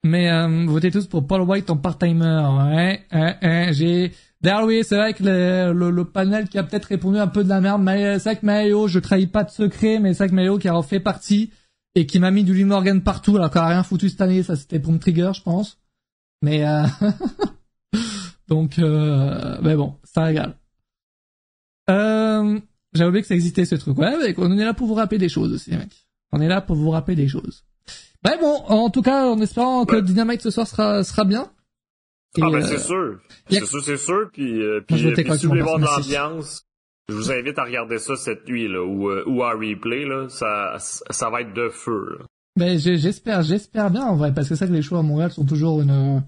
Mais 0.04 0.30
euh, 0.30 0.64
votez 0.66 0.90
tous 0.90 1.06
pour 1.06 1.26
Paul 1.26 1.42
White 1.42 1.68
en 1.68 1.76
part-timer. 1.76 2.42
Ouais, 2.58 3.02
hein, 3.10 3.36
hein, 3.42 3.72
j'ai. 3.72 4.12
D'ailleurs, 4.40 4.64
oui, 4.64 4.82
c'est 4.82 4.96
vrai 4.96 5.12
que 5.12 5.24
le, 5.24 5.90
le, 5.90 6.04
panel 6.04 6.48
qui 6.48 6.58
a 6.58 6.62
peut-être 6.62 6.86
répondu 6.86 7.18
un 7.18 7.26
peu 7.26 7.44
de 7.44 7.48
la 7.48 7.60
merde. 7.60 7.82
Mais 7.82 8.18
c'est 8.18 8.30
vrai 8.30 8.40
que 8.40 8.46
Mayo, 8.46 8.88
je 8.88 8.98
trahis 8.98 9.26
pas 9.26 9.44
de 9.44 9.50
secret, 9.50 9.98
mais 9.98 10.14
c'est 10.14 10.24
vrai 10.24 10.28
que 10.28 10.34
Mayo 10.34 10.58
qui 10.58 10.68
a 10.68 10.82
fait 10.82 11.00
partie 11.00 11.50
et 11.94 12.06
qui 12.06 12.18
m'a 12.18 12.30
mis 12.30 12.44
du 12.44 12.54
Lee 12.54 12.64
Morgan 12.64 13.02
partout 13.02 13.36
alors 13.36 13.50
qu'il 13.50 13.60
a 13.60 13.66
rien 13.66 13.82
foutu 13.82 14.08
cette 14.08 14.20
année. 14.20 14.42
Ça, 14.42 14.56
c'était 14.56 14.78
pour 14.78 14.92
me 14.92 14.98
trigger, 14.98 15.32
je 15.34 15.42
pense. 15.42 15.78
Mais 16.42 16.66
euh... 16.66 16.84
donc, 18.48 18.78
euh... 18.78 19.58
mais 19.62 19.74
bon, 19.74 19.96
ça 20.04 20.24
régale. 20.24 20.54
Euh... 21.90 22.60
J'avais 22.96 23.08
oublié 23.08 23.22
que 23.22 23.28
ça 23.28 23.34
existait 23.34 23.64
ce 23.64 23.74
truc. 23.76 23.96
Ouais, 23.98 24.16
mec, 24.18 24.38
on 24.38 24.56
est 24.56 24.64
là 24.64 24.74
pour 24.74 24.86
vous 24.86 24.94
rappeler 24.94 25.18
des 25.18 25.28
choses 25.28 25.52
aussi, 25.52 25.70
mec. 25.70 26.06
On 26.32 26.40
est 26.40 26.48
là 26.48 26.60
pour 26.60 26.76
vous 26.76 26.90
rappeler 26.90 27.16
des 27.16 27.28
choses. 27.28 27.64
Ben 28.22 28.36
bon, 28.40 28.62
en 28.66 28.90
tout 28.90 29.02
cas, 29.02 29.26
en 29.26 29.40
espérant 29.40 29.84
que 29.84 30.00
Dynamite 30.00 30.42
ce 30.42 30.50
soir 30.50 30.66
sera 30.66 31.04
sera 31.04 31.24
bien. 31.24 31.48
ah 32.40 32.50
ben 32.50 32.62
c'est 32.62 32.78
sûr. 32.78 33.20
C'est 33.48 33.64
sûr, 33.64 33.84
c'est 33.84 33.96
sûr. 33.96 34.30
Puis, 34.32 34.60
euh, 34.60 34.80
puis, 34.86 34.96
puis, 34.96 35.24
puis 35.24 35.38
si 35.38 35.46
vous 35.46 35.50
voulez 35.50 35.62
voir 35.62 35.78
de 35.78 35.84
l'ambiance, 35.84 36.64
je 37.08 37.14
vous 37.14 37.30
invite 37.30 37.58
à 37.58 37.64
regarder 37.64 37.98
ça 37.98 38.16
cette 38.16 38.48
nuit 38.48 38.66
là, 38.68 38.82
ou, 38.82 39.10
euh, 39.10 39.22
ou 39.26 39.44
à 39.44 39.52
replay 39.52 40.04
là. 40.04 40.28
Ça, 40.28 40.76
ça 40.78 41.30
va 41.30 41.42
être 41.42 41.54
de 41.54 41.68
feu. 41.68 42.18
Là. 42.18 42.24
Ben 42.56 42.78
j'espère, 42.78 43.42
j'espère 43.42 43.90
bien 43.90 44.06
en 44.06 44.16
vrai, 44.16 44.32
parce 44.34 44.48
que 44.48 44.54
c'est 44.54 44.60
ça 44.60 44.66
que 44.66 44.72
les 44.72 44.82
shows 44.82 44.96
à 44.96 45.02
Montréal 45.02 45.30
sont 45.30 45.44
toujours 45.44 45.82
une 45.82 46.22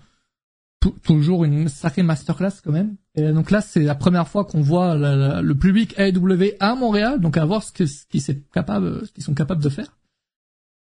toujours 1.03 1.45
une 1.45 1.69
sacrée 1.69 2.03
masterclass 2.03 2.61
quand 2.65 2.73
même. 2.73 2.97
Et 3.15 3.33
donc 3.33 3.51
là, 3.51 3.61
c'est 3.61 3.83
la 3.83 3.95
première 3.95 4.29
fois 4.29 4.45
qu'on 4.45 4.61
voit 4.61 4.95
le 4.97 5.53
public 5.55 5.95
AEW 5.99 6.55
à 6.61 6.75
Montréal, 6.75 7.21
donc 7.21 7.37
à 7.37 7.45
voir 7.45 7.63
ce 7.63 7.87
ce 7.87 8.07
qu'ils 8.07 8.23
sont 8.23 8.37
capables, 8.53 9.07
ce 9.07 9.13
qu'ils 9.13 9.25
sont 9.25 9.35
capables 9.35 9.63
de 9.63 9.69
faire. 9.69 9.97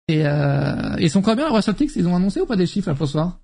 Et 0.09 0.27
euh, 0.27 0.97
ils 1.01 1.11
sont 1.11 1.23
combien 1.23 1.47
à 1.47 1.51
WrestleTix 1.51 1.97
Ils 1.97 2.07
ont 2.07 2.15
annoncé 2.15 2.41
ou 2.41 2.47
pas 2.47 2.57
des 2.57 2.67
chiffres 2.67 2.95
la 2.99 3.07
soir? 3.07 3.41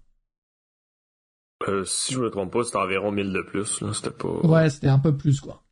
Euh, 1.68 1.84
Si 1.84 2.14
je 2.14 2.20
me 2.20 2.30
trompe 2.30 2.52
pas, 2.52 2.64
c'était 2.64 2.76
environ 2.78 3.10
1000 3.10 3.32
de 3.32 3.42
plus. 3.42 3.80
Là, 3.80 3.92
c'était 3.92 4.10
pas. 4.10 4.28
Ouais, 4.28 4.70
c'était 4.70 4.88
un 4.88 4.98
peu 4.98 5.16
plus 5.16 5.40
quoi. 5.40 5.64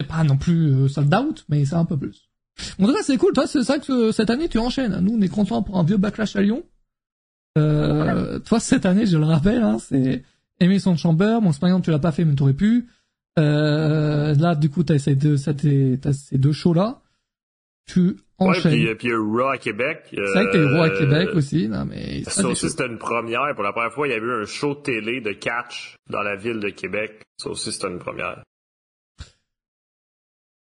C'est 0.00 0.06
pas 0.08 0.24
non 0.24 0.36
plus 0.36 0.72
euh, 0.72 0.88
sold 0.88 1.14
out, 1.14 1.44
mais 1.48 1.64
c'est 1.64 1.76
un 1.76 1.84
peu 1.84 1.96
plus. 1.96 2.28
En 2.80 2.86
tout 2.86 2.92
cas, 2.92 3.02
c'est 3.02 3.16
cool. 3.18 3.32
Toi, 3.32 3.46
c'est 3.46 3.62
ça 3.62 3.78
que 3.78 4.12
cette 4.12 4.30
année 4.30 4.48
tu 4.48 4.58
enchaînes. 4.58 4.98
Nous, 5.00 5.14
on 5.16 5.20
est 5.20 5.28
contents 5.28 5.62
pour 5.62 5.78
un 5.78 5.84
vieux 5.84 5.96
backlash 5.96 6.34
à 6.36 6.42
Lyon. 6.42 6.64
Euh, 7.58 8.38
toi, 8.40 8.60
cette 8.60 8.86
année, 8.86 9.06
je 9.06 9.18
le 9.18 9.24
rappelle, 9.24 9.62
hein, 9.62 9.78
c'est 9.78 10.22
Emerson 10.60 10.96
Chamber. 10.96 11.40
Mon 11.40 11.52
SmackDown, 11.52 11.82
tu 11.82 11.90
l'as 11.90 11.98
pas 11.98 12.12
fait, 12.12 12.24
mais 12.24 12.34
t'aurais 12.34 12.54
pu. 12.54 12.86
Euh, 13.38 14.34
là, 14.34 14.54
du 14.54 14.70
coup, 14.70 14.84
t'as 14.84 14.98
ces 14.98 15.14
deux, 15.14 15.36
t'as 15.38 16.12
ces 16.12 16.38
deux 16.38 16.52
shows-là. 16.52 17.00
Tu 17.86 18.16
enchaînes. 18.38 18.72
Ouais, 18.72 18.94
puis, 18.94 19.08
puis 19.08 19.14
Raw 19.14 19.48
à 19.48 19.58
Québec. 19.58 20.04
C'est 20.10 20.20
vrai 20.20 20.46
que 20.46 20.52
t'es 20.52 20.64
Raw 20.64 20.82
à 20.82 20.88
euh, 20.88 20.98
Québec 20.98 21.28
aussi, 21.34 21.68
non, 21.68 21.84
mais. 21.84 22.22
Ça 22.24 22.46
aussi, 22.46 22.70
c'était 22.70 22.86
une 22.86 22.98
première. 22.98 23.54
Pour 23.54 23.64
la 23.64 23.72
première 23.72 23.92
fois, 23.92 24.06
il 24.06 24.12
y 24.12 24.14
avait 24.14 24.26
eu 24.26 24.42
un 24.42 24.46
show 24.46 24.74
télé 24.74 25.20
de 25.20 25.32
catch 25.32 25.96
dans 26.08 26.22
la 26.22 26.36
ville 26.36 26.60
de 26.60 26.70
Québec. 26.70 27.22
Ça 27.36 27.50
aussi, 27.50 27.72
c'était 27.72 27.88
une 27.88 27.98
première. 27.98 28.42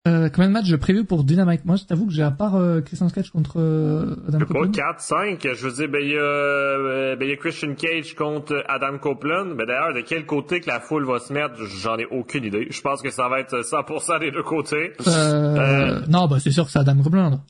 Euh, 0.07 0.29
combien 0.29 0.49
de 0.49 0.53
matchs 0.53 0.67
j'ai 0.67 0.77
prévu 0.77 1.05
pour 1.05 1.25
Dynamite? 1.25 1.65
Moi, 1.65 1.77
je 1.77 1.85
t'avoue 1.85 2.07
que 2.07 2.13
j'ai 2.13 2.23
à 2.23 2.31
part 2.31 2.57
euh, 2.57 2.83
Christian 2.83 3.09
Sketch 3.09 3.31
contre 3.31 3.59
euh, 3.59 4.17
Adam 4.29 4.41
Copeland. 4.41 4.71
Pas 4.71 4.93
4, 4.99 5.01
5. 5.01 5.49
Je 5.55 5.67
veux 5.67 5.73
dire, 5.73 5.89
ben 5.89 6.03
il 6.03 6.11
y, 6.11 6.17
a, 6.19 6.21
euh, 6.21 7.17
ben, 7.17 7.27
y 7.27 7.33
a 7.33 7.37
Christian 7.37 7.75
Cage 7.75 8.15
contre 8.15 8.63
Adam 8.69 8.99
Copeland. 8.99 9.55
Ben 9.57 9.65
d'ailleurs, 9.67 9.95
de 9.95 10.03
quel 10.03 10.27
côté 10.27 10.61
que 10.61 10.69
la 10.69 10.81
foule 10.81 11.07
va 11.07 11.21
se 11.21 11.33
mettre, 11.33 11.55
j'en 11.81 11.97
ai 11.97 12.05
aucune 12.05 12.45
idée. 12.45 12.67
Je 12.69 12.83
pense 12.83 13.01
que 13.01 13.09
ça 13.09 13.31
va 13.31 13.41
être 13.41 13.63
100% 13.63 14.21
des 14.21 14.31
deux 14.31 14.43
côtés. 14.43 14.93
Euh, 15.07 16.01
non, 16.07 16.27
bah 16.27 16.37
c'est 16.39 16.51
sûr 16.51 16.67
que 16.67 16.71
c'est 16.71 16.81
Adam 16.81 17.03
Copeland. 17.03 17.41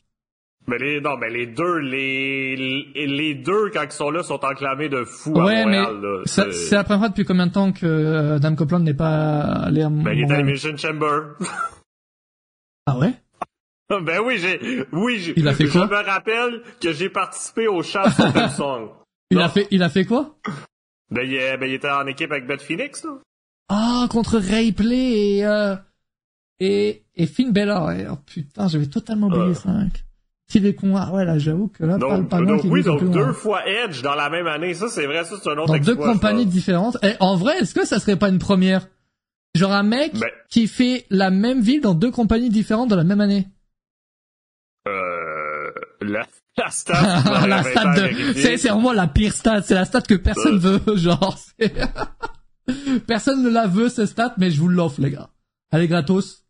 Mais 0.69 0.79
les, 0.79 1.01
non, 1.01 1.17
mais 1.21 1.31
les 1.31 1.47
deux, 1.49 1.79
les, 1.79 2.55
les 2.95 3.35
deux, 3.35 3.71
quand 3.73 3.83
ils 3.83 3.91
sont 3.91 4.11
là, 4.11 4.23
sont 4.23 4.39
enclamés 4.45 4.89
de 4.89 5.03
fous 5.05 5.39
à 5.41 5.45
ouais, 5.45 5.65
Montréal, 5.65 5.97
mais 6.01 6.53
c'est 6.53 6.77
la 6.77 6.85
première 6.85 7.01
fois 7.01 7.09
depuis 7.09 7.25
combien 7.25 7.49
de 7.49 7.53
temps 7.53 7.73
que 7.73 8.37
Adam 8.37 8.55
Copeland 8.55 8.79
n'est 8.79 8.95
pas 8.95 9.41
allé 9.41 9.83
à 9.83 9.91
Ben, 9.91 10.13
il 10.15 10.23
est 10.23 10.33
à 10.33 10.43
Mission 10.43 10.77
Chamber. 10.77 11.35
Ah 12.87 12.99
ouais? 12.99 13.15
Ben 13.91 14.21
oui, 14.25 14.39
j'ai, 14.39 14.87
oui, 14.93 15.19
j'ai, 15.19 15.35
il 15.37 15.47
a 15.47 15.53
fait 15.53 15.67
je 15.67 15.79
me 15.79 16.05
rappelle 16.05 16.63
que 16.81 16.93
j'ai 16.93 17.09
participé 17.09 17.69
au 17.69 17.83
chat 17.83 18.07
de 18.07 18.49
Song. 18.49 18.89
il 19.31 19.39
a 19.39 19.49
fait, 19.49 19.69
il 19.71 19.83
a 19.83 19.89
fait 19.89 20.05
quoi? 20.05 20.37
Ben 21.11 21.23
il, 21.23 21.37
ben, 21.59 21.67
il 21.67 21.75
était 21.75 21.91
en 21.91 22.07
équipe 22.07 22.33
avec 22.33 22.47
Beth 22.47 22.63
Phoenix, 22.63 23.05
là. 23.05 23.19
Ah, 23.69 24.07
contre 24.11 24.39
Rayplay 24.39 25.37
et, 25.37 25.47
euh, 25.47 25.77
et, 26.61 27.05
et 27.15 27.27
Finn 27.27 27.53
Bella, 27.53 27.87
ouais. 27.87 28.07
Oh 28.11 28.17
putain, 28.27 28.69
j'avais 28.69 28.87
totalement 28.87 29.29
oublié 29.29 29.51
euh. 29.51 29.55
ça, 29.55 29.71
mec. 29.71 30.77
con, 30.77 30.97
ah 30.97 31.13
ouais, 31.13 31.25
là, 31.25 31.39
j'avoue 31.39 31.69
que 31.69 31.85
là, 31.85 31.97
donc, 31.97 32.29
pas, 32.29 32.41
donc 32.41 32.63
oui, 32.65 32.83
donc 32.83 33.11
deux 33.11 33.33
fois 33.33 33.67
Edge 33.67 34.03
dans 34.03 34.15
la 34.15 34.29
même 34.29 34.47
année, 34.47 34.75
ça 34.75 34.89
c'est 34.89 35.07
vrai, 35.07 35.25
ça 35.25 35.37
c'est 35.43 35.51
un 35.51 35.59
autre 35.59 35.73
Dans 35.73 35.79
deux 35.79 35.97
compagnies 35.97 36.47
différentes. 36.47 36.99
Et 37.03 37.15
en 37.21 37.37
vrai, 37.37 37.59
est-ce 37.59 37.75
que 37.75 37.87
ça 37.87 37.99
serait 37.99 38.17
pas 38.17 38.29
une 38.29 38.39
première? 38.39 38.87
Genre 39.55 39.73
un 39.73 39.83
mec 39.85 40.13
qui 40.49 40.67
fait 40.67 41.07
la 41.11 41.31
même 41.31 41.61
ville 41.61 41.81
dans 41.81 41.95
deux 41.95 42.11
compagnies 42.11 42.51
différentes 42.51 42.89
dans 42.89 42.97
la 42.97 43.05
même 43.05 43.21
année. 43.21 43.47
Euh, 44.89 45.71
la, 46.01 46.27
la 46.57 46.71
stat. 46.71 46.93
la 47.47 47.63
stat 47.63 47.95
de, 47.95 48.33
c'est, 48.35 48.57
c'est 48.57 48.69
vraiment 48.69 48.93
la 48.93 49.07
pire 49.07 49.33
stat. 49.33 49.63
C'est 49.63 49.75
la 49.75 49.85
stat 49.85 50.03
que 50.03 50.15
personne 50.15 50.57
euh. 50.65 50.79
veut, 50.79 50.97
genre. 50.97 51.39
personne 53.07 53.43
ne 53.43 53.51
la 53.51 53.67
veut, 53.67 53.89
cette 53.89 54.09
stat, 54.09 54.35
mais 54.39 54.51
je 54.51 54.61
vous 54.61 54.69
l'offre, 54.69 55.01
les 55.01 55.11
gars. 55.11 55.31
Allez, 55.71 55.89
gratos. 55.89 56.45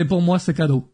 Et 0.00 0.04
pour 0.04 0.22
moi, 0.22 0.38
c'est 0.38 0.54
cadeau. 0.54 0.92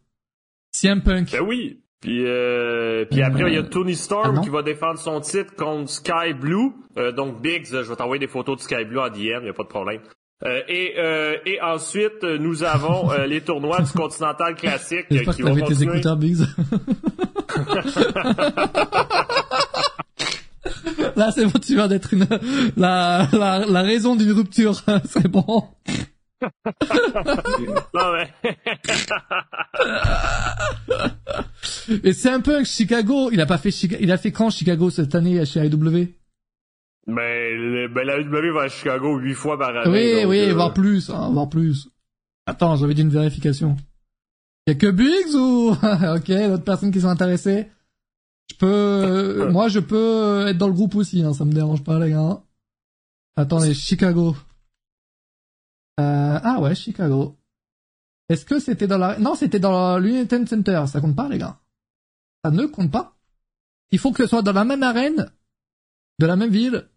CM 0.73 1.03
Punk. 1.03 1.33
Ben 1.33 1.41
oui. 1.41 1.83
Puis, 2.01 2.25
euh, 2.27 3.05
puis 3.11 3.23
après, 3.23 3.51
il 3.51 3.55
y 3.55 3.59
a 3.59 3.63
Tony 3.63 3.95
Storm 3.95 4.39
ah 4.39 4.41
qui 4.41 4.49
va 4.49 4.63
défendre 4.63 4.99
son 4.99 5.21
titre 5.21 5.55
contre 5.55 5.91
Sky 5.91 6.33
Blue. 6.35 6.73
Euh, 6.97 7.13
donc, 7.13 7.43
Biggs, 7.43 7.67
je 7.67 7.77
vais 7.77 7.97
t'envoyer 7.97 8.21
des 8.21 8.27
photos 8.27 8.57
de 8.57 8.63
Sky 8.63 8.85
Blue 8.87 8.99
en 8.99 9.11
DM, 9.11 9.45
y 9.45 9.49
a 9.49 9.53
pas 9.53 9.65
de 9.65 9.69
problème. 9.69 10.01
Euh, 10.43 10.63
et, 10.69 10.95
euh, 10.97 11.37
et 11.45 11.61
ensuite, 11.61 12.23
nous 12.23 12.65
avons 12.65 13.13
euh, 13.13 13.27
les 13.27 13.43
tournois 13.43 13.83
du 13.83 13.93
Continental 13.93 14.55
Classique 14.55 15.05
J'espère 15.11 15.35
qui 15.35 15.43
que 15.43 15.49
vont 15.49 15.67
tes 15.67 15.83
écouteurs, 15.83 16.17
Biggs. 16.17 16.47
Là, 21.17 21.31
c'est 21.33 21.45
bon, 21.45 21.59
tu 21.59 21.75
viens 21.75 21.89
d'être 21.89 22.15
une 22.15 22.27
la, 22.77 23.29
la, 23.33 23.67
la 23.67 23.83
raison 23.83 24.15
d'une 24.17 24.33
rupture. 24.33 24.81
c'est 25.05 25.29
bon. 25.29 25.65
non 27.95 28.13
mais. 28.15 28.31
et 32.05 32.15
c'est 32.15 32.31
un 32.31 32.41
peu 32.41 32.65
Chicago. 32.65 33.29
Il 33.31 33.43
a 33.43 33.47
pas 33.47 33.59
fait 33.59 33.71
Chicago. 33.71 34.03
Il 34.03 34.11
a 34.11 34.17
fait 34.17 34.33
quand 34.33 34.49
Chicago 34.49 34.89
cette 34.89 35.15
année 35.15 35.45
chez 35.45 35.61
AEW 35.61 36.09
mais 37.11 37.89
ben, 37.89 38.07
la 38.07 38.19
UW 38.21 38.53
va 38.55 38.63
à 38.63 38.69
Chicago 38.69 39.19
huit 39.19 39.35
fois 39.35 39.59
par 39.59 39.77
année. 39.77 39.91
Oui, 39.91 40.25
oui, 40.27 40.51
euh... 40.51 40.55
voire 40.55 40.73
plus, 40.73 41.11
hein, 41.11 41.31
voire 41.33 41.49
plus. 41.49 41.89
Attends, 42.47 42.77
j'avais 42.77 42.95
dit 42.95 43.03
une 43.03 43.11
vérification. 43.11 43.77
Y 44.67 44.71
a 44.73 44.75
que 44.75 44.91
Biggs 44.91 45.35
ou? 45.35 45.71
Ok, 46.17 46.31
d'autres 46.31 46.65
personnes 46.65 46.91
qui 46.91 47.01
sont 47.01 47.09
intéressées. 47.09 47.69
Je 48.51 48.57
peux, 48.57 48.67
euh, 48.67 49.51
moi, 49.51 49.69
je 49.69 49.79
peux 49.79 50.47
être 50.49 50.59
dans 50.59 50.67
le 50.67 50.75
groupe 50.75 50.97
aussi, 50.97 51.23
hein, 51.23 51.33
ça 51.33 51.45
me 51.45 51.53
dérange 51.53 51.85
pas, 51.85 51.99
les 51.99 52.11
gars. 52.11 52.43
Attendez, 53.37 53.75
Chicago. 53.75 54.37
Euh, 56.01 56.39
ah 56.43 56.61
ouais, 56.61 56.75
Chicago. 56.75 57.37
Est-ce 58.29 58.45
que 58.45 58.59
c'était 58.59 58.87
dans 58.87 58.99
la, 58.99 59.19
non, 59.19 59.35
c'était 59.35 59.61
dans 59.61 59.99
l'United 59.99 60.49
Center, 60.49 60.85
ça 60.87 61.01
compte 61.01 61.17
pas, 61.17 61.29
les 61.29 61.39
gars. 61.39 61.59
Ça 62.45 62.51
ne 62.51 62.67
compte 62.67 62.91
pas. 62.91 63.17
Il 63.93 63.99
faut 63.99 64.13
que 64.13 64.25
ce 64.25 64.31
soit 64.31 64.43
dans 64.43 64.53
la 64.53 64.65
même 64.65 64.83
arène, 64.83 65.31
de 66.19 66.27
la 66.27 66.37
même 66.37 66.51
ville, 66.51 66.89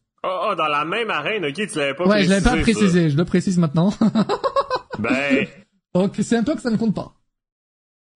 Dans 0.55 0.67
la 0.67 0.85
même 0.85 1.09
arène, 1.09 1.45
ok, 1.45 1.53
tu 1.53 1.77
l'avais 1.77 1.93
pas 1.93 2.03
ouais, 2.03 2.09
précisé. 2.09 2.09
Ouais, 2.09 2.23
je 2.23 2.29
l'avais 2.29 2.43
pas 2.43 2.61
précisé, 2.61 3.09
je 3.09 3.17
le 3.17 3.25
précise 3.25 3.57
maintenant. 3.57 3.93
ben. 4.99 5.47
Donc, 5.93 6.15
c'est 6.19 6.37
un 6.37 6.43
peu 6.43 6.55
que 6.55 6.61
ça 6.61 6.71
ne 6.71 6.77
compte 6.77 6.95
pas. 6.95 7.13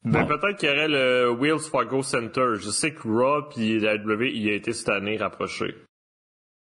Ben, 0.04 0.26
peut-être 0.26 0.58
qu'il 0.58 0.70
y 0.70 0.72
aurait 0.72 0.88
le 0.88 1.32
Wheels 1.32 1.70
Fargo 1.70 2.02
Center. 2.02 2.56
Je 2.60 2.70
sais 2.70 2.94
que 2.94 3.08
Raw 3.08 3.50
pis 3.50 3.80
la 3.80 3.98
W 3.98 4.32
y 4.38 4.50
a 4.50 4.54
été 4.54 4.74
cette 4.74 4.90
année 4.90 5.18
rapproché. 5.18 5.76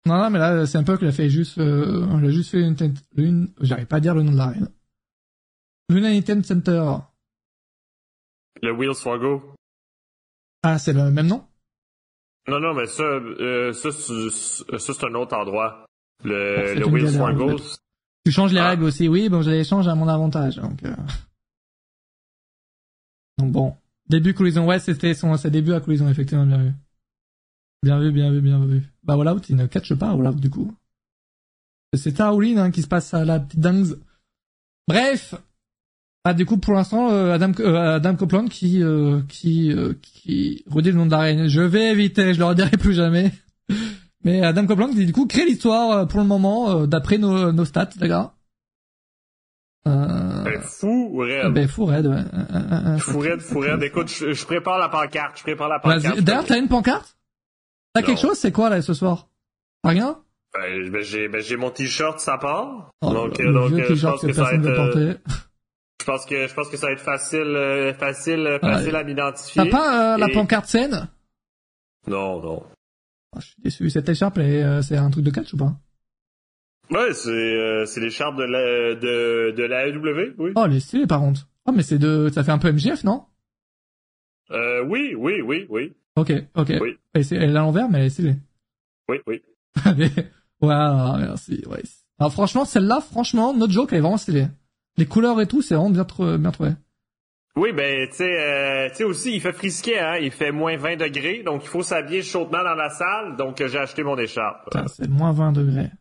Non, 0.05 0.17
non, 0.17 0.29
mais 0.29 0.39
là, 0.39 0.65
c'est 0.65 0.77
un 0.77 0.83
peu 0.83 0.97
qu'il 0.97 1.07
a 1.07 1.11
fait 1.11 1.29
juste, 1.29 1.57
euh, 1.57 2.05
on 2.09 2.23
a 2.23 2.29
juste 2.29 2.51
fait 2.51 2.61
une, 2.61 2.75
une 3.17 3.49
j'arrive 3.61 3.87
pas 3.87 3.97
à 3.97 3.99
dire 3.99 4.15
le 4.15 4.23
nom 4.23 4.31
de 4.31 4.37
l'arène. 4.37 4.69
L'United 5.89 6.45
Center. 6.45 6.95
Le 8.61 8.71
Wheels 8.71 8.95
Fargo. 8.95 9.53
Ah, 10.63 10.79
c'est 10.79 10.93
le 10.93 11.11
même 11.11 11.27
nom? 11.27 11.46
Non, 12.49 12.59
non, 12.59 12.73
mais 12.73 12.85
ça, 12.85 13.03
euh, 13.03 13.73
ça, 13.73 13.91
c'est- 13.91 15.03
un 15.03 15.13
autre 15.15 15.35
endroit. 15.35 15.85
Le, 16.23 16.63
c'est 16.67 16.75
le 16.75 16.87
Will 16.87 17.09
Swangles. 17.11 17.61
Tu 18.25 18.31
changes 18.31 18.53
les 18.53 18.59
Ah. 18.59 18.69
règles 18.69 18.83
aussi, 18.85 19.07
oui, 19.07 19.29
bon, 19.29 19.41
je 19.41 19.49
les 19.49 19.63
change 19.63 19.87
à 19.87 19.95
mon 19.95 20.07
avantage, 20.07 20.55
donc, 20.57 20.83
euh... 20.83 20.95
donc 23.37 23.51
bon. 23.51 23.75
Début 24.09 24.33
Collision, 24.33 24.65
ouais, 24.65 24.79
c'était 24.79 25.13
son, 25.13 25.35
ses 25.37 25.51
débuts 25.51 25.73
à 25.73 25.81
Collision, 25.81 26.07
effectivement, 26.09 26.45
bien 26.45 26.63
vu. 26.63 26.71
Bien 27.83 27.99
vu, 27.99 28.11
bien 28.11 28.31
vu, 28.31 28.41
bien 28.41 28.65
vu. 28.65 28.81
Bah, 29.03 29.15
voilà, 29.15 29.35
il 29.49 29.55
ne 29.55 29.67
catch 29.67 29.93
pas, 29.95 30.13
voilà, 30.15 30.31
du 30.31 30.49
coup. 30.49 30.73
C'est 31.93 32.13
Taoulin, 32.13 32.57
hein, 32.57 32.71
qui 32.71 32.81
se 32.81 32.87
passe 32.87 33.13
à 33.13 33.23
la 33.25 33.39
petite 33.39 33.59
dingue. 33.59 33.97
Bref. 34.87 35.35
Ah, 36.29 36.33
du 36.33 36.45
coup, 36.45 36.57
pour 36.57 36.73
l'instant, 36.73 37.09
euh, 37.09 37.31
Adam, 37.33 37.51
euh, 37.61 37.95
Adam 37.95 38.15
Copeland 38.17 38.47
qui, 38.49 38.83
euh, 38.83 39.21
qui, 39.29 39.71
euh, 39.71 39.93
qui 40.01 40.65
redit 40.69 40.91
le 40.91 40.97
nom 40.97 41.05
de 41.05 41.11
la 41.11 41.19
reine. 41.19 41.47
Je 41.47 41.61
vais 41.61 41.91
éviter, 41.91 42.33
je 42.33 42.39
le 42.39 42.43
redirai 42.45 42.71
plus 42.71 42.93
jamais. 42.93 43.31
Mais 44.25 44.43
Adam 44.43 44.65
Copeland 44.65 44.89
qui, 44.89 45.05
du 45.05 45.13
coup, 45.13 45.25
crée 45.25 45.45
l'histoire 45.45 46.05
pour 46.07 46.19
le 46.19 46.25
moment, 46.25 46.81
euh, 46.81 46.85
d'après 46.85 47.17
nos, 47.17 47.53
nos 47.53 47.63
stats, 47.63 47.91
les 48.01 48.09
gars. 48.09 48.33
Euh, 49.87 50.43
Ben, 50.43 50.59
fou 50.61 51.11
ou 51.13 51.19
raide? 51.19 51.53
ben, 51.53 51.65
fou 51.69 51.85
raide, 51.85 52.07
ouais. 52.07 52.15
Euh, 52.17 52.45
euh, 52.53 52.95
euh, 52.95 52.97
Fou 52.97 53.19
raide, 53.19 53.39
fou 53.39 53.59
raide. 53.59 53.81
Écoute, 53.83 54.09
je, 54.11 54.33
je 54.33 54.45
prépare 54.45 54.77
la 54.79 54.89
pancarte, 54.89 55.37
je 55.37 55.43
prépare 55.43 55.69
la 55.69 55.79
pancarte. 55.79 56.19
D'ailleurs, 56.19 56.43
t'as 56.45 56.59
une 56.59 56.67
pancarte? 56.67 57.15
T'as 57.93 58.01
quelque 58.01 58.19
chose? 58.19 58.37
C'est 58.37 58.51
quoi, 58.51 58.69
là, 58.69 58.81
ce 58.81 58.93
soir? 58.93 59.29
Rien? 59.85 60.17
Ben, 60.53 60.89
ben, 60.91 61.01
j'ai, 61.03 61.29
ben, 61.29 61.39
j'ai 61.39 61.55
mon 61.55 61.69
t-shirt, 61.69 62.19
ça 62.19 62.37
part. 62.37 62.91
Oh, 63.01 63.13
donc, 63.13 63.39
euh, 63.39 63.53
donc, 63.53 63.69
je 63.69 63.87
t-shirt 63.87 64.11
pense 64.15 64.21
que 64.23 64.27
que 64.27 64.33
ça 64.33 64.43
va 64.43 64.53
être, 64.55 64.61
veut 64.61 64.71
euh, 64.71 64.75
porter. 64.75 65.13
je 65.96 65.96
pense 66.07 66.25
que, 66.25 66.47
je 66.47 66.53
pense 66.53 66.69
que 66.69 66.77
ça 66.77 66.87
va 66.87 66.93
être 66.93 67.01
facile, 67.01 67.39
euh, 67.41 67.93
facile, 67.93 68.39
euh, 68.47 68.59
facile 68.59 68.95
à 68.95 69.03
m'identifier. 69.03 69.63
T'as 69.63 69.69
pas 69.69 70.15
euh, 70.15 70.17
la 70.17 70.27
Et- 70.29 70.33
pancarte 70.33 70.65
scène? 70.65 71.07
Non, 72.07 72.41
non. 72.41 72.63
Oh, 73.35 73.39
je 73.39 73.45
suis 73.45 73.61
déçu. 73.61 73.89
Cette 73.89 74.07
écharpe, 74.09 74.37
euh, 74.39 74.81
c'est 74.81 74.97
un 74.97 75.09
truc 75.09 75.23
de 75.25 75.29
catch 75.31 75.53
ou 75.53 75.57
pas? 75.57 75.75
Ouais, 76.89 77.13
c'est, 77.13 77.29
euh, 77.29 77.85
c'est 77.85 77.99
l'écharpe 77.99 78.37
de 78.37 78.43
la, 78.43 78.95
de, 78.95 79.51
de 79.51 79.63
la 79.63 79.87
AEW, 79.87 80.33
oui. 80.37 80.51
Oh, 80.55 80.63
elle 80.65 80.73
est 80.75 80.79
stylée, 80.79 81.05
par 81.07 81.19
contre. 81.19 81.47
Oh, 81.65 81.71
mais 81.73 81.83
c'est 81.83 81.99
de, 81.99 82.29
ça 82.33 82.43
fait 82.45 82.51
un 82.51 82.57
peu 82.59 82.71
MGF, 82.71 83.03
non? 83.03 83.25
Euh, 84.51 84.83
oui, 84.85 85.13
oui, 85.15 85.41
oui, 85.41 85.65
oui, 85.69 85.93
Ok, 86.15 86.31
ok. 86.55 86.73
Oui. 86.81 86.97
Et 87.13 87.23
c'est- 87.23 87.35
elle 87.35 87.49
est 87.51 87.57
à 87.57 87.61
l'envers, 87.61 87.89
mais 87.89 87.99
elle 87.99 88.05
est 88.05 88.09
stylée. 88.09 88.35
oui, 89.09 89.17
oui. 89.27 89.41
Allez. 89.85 90.09
Voilà, 90.61 91.17
merci, 91.19 91.61
ouais. 91.67 91.83
Alors, 92.19 92.31
franchement, 92.31 92.63
celle-là, 92.65 93.01
franchement, 93.01 93.53
notre 93.53 93.73
joke, 93.73 93.89
elle 93.91 93.97
est 93.99 94.01
vraiment 94.01 94.17
stylée. 94.17 94.47
Les 94.97 95.05
couleurs 95.05 95.39
et 95.41 95.47
tout, 95.47 95.61
c'est 95.61 95.75
vraiment 95.75 95.89
bien, 95.91 96.03
tr- 96.03 96.37
bien 96.37 96.51
trouvé. 96.51 96.71
Oui, 97.55 97.71
ben, 97.71 98.07
tu 98.09 98.15
sais, 98.17 98.39
euh, 98.39 98.89
tu 98.89 98.95
sais 98.97 99.03
aussi, 99.03 99.33
il 99.35 99.41
fait 99.41 99.51
frisquet, 99.53 99.99
hein. 99.99 100.17
Il 100.21 100.31
fait 100.31 100.51
moins 100.51 100.77
20 100.77 100.97
degrés, 100.97 101.41
donc 101.43 101.63
il 101.63 101.67
faut 101.69 101.81
s'habiller 101.81 102.21
chaudement 102.21 102.63
dans 102.63 102.75
la 102.75 102.89
salle, 102.89 103.35
donc 103.35 103.59
euh, 103.61 103.67
j'ai 103.67 103.79
acheté 103.79 104.03
mon 104.03 104.17
écharpe. 104.17 104.69
C'est 104.87 105.07
moins 105.07 105.31
20 105.31 105.53
degrés. 105.53 105.91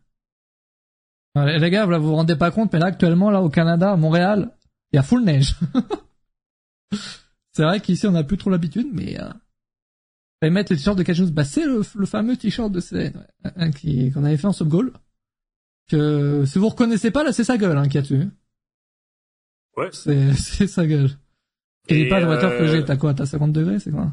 Les 1.35 1.69
gars, 1.69 1.85
là, 1.85 1.97
vous 1.99 2.07
vous 2.09 2.15
rendez 2.15 2.35
pas 2.35 2.49
compte, 2.51 2.73
mais 2.73 2.79
là, 2.79 2.87
actuellement, 2.87 3.29
là, 3.29 3.41
au 3.41 3.49
Canada, 3.49 3.91
à 3.91 3.95
Montréal, 3.95 4.51
il 4.91 4.95
y 4.95 4.99
a 4.99 5.03
full 5.03 5.23
neige. 5.23 5.55
c'est 7.53 7.63
vrai 7.63 7.79
qu'ici, 7.79 8.07
on 8.07 8.15
a 8.15 8.23
plus 8.23 8.37
trop 8.37 8.49
l'habitude, 8.49 8.87
mais, 8.91 9.19
euh, 9.19 9.29
et 10.41 10.49
mettre 10.49 10.71
le 10.71 10.77
t-shirt 10.77 10.97
de 10.97 11.13
chose, 11.13 11.31
bah, 11.31 11.43
c'est 11.43 11.65
le, 11.65 11.81
le 11.95 12.05
fameux 12.05 12.37
t-shirt 12.37 12.71
de 12.71 12.79
CN, 12.79 13.13
ouais, 13.45 13.71
qui, 13.71 14.11
qu'on 14.11 14.23
avait 14.23 14.37
fait 14.37 14.47
en 14.47 14.53
sub 14.53 14.67
goal. 14.67 14.93
Que, 15.89 16.43
si 16.45 16.59
vous 16.59 16.69
reconnaissez 16.69 17.11
pas, 17.11 17.23
là, 17.23 17.31
c'est 17.31 17.43
sa 17.43 17.57
gueule, 17.57 17.77
hein, 17.77 17.83
qu'il 17.83 17.95
y 17.95 17.97
a 17.99 18.01
dessus. 18.01 18.29
Ouais. 19.77 19.89
C'est, 19.91 20.33
c'est 20.37 20.67
sa 20.67 20.85
gueule. 20.85 21.09
Et, 21.89 22.01
Et, 22.01 22.09
pas 22.09 22.19
le 22.19 22.27
water 22.27 22.51
euh, 22.51 22.59
que 22.59 22.67
j'ai, 22.67 22.83
t'as 22.83 22.97
quoi? 22.97 23.13
T'as 23.13 23.25
50 23.25 23.53
degrés, 23.53 23.79
c'est 23.79 23.91
quoi? 23.91 24.11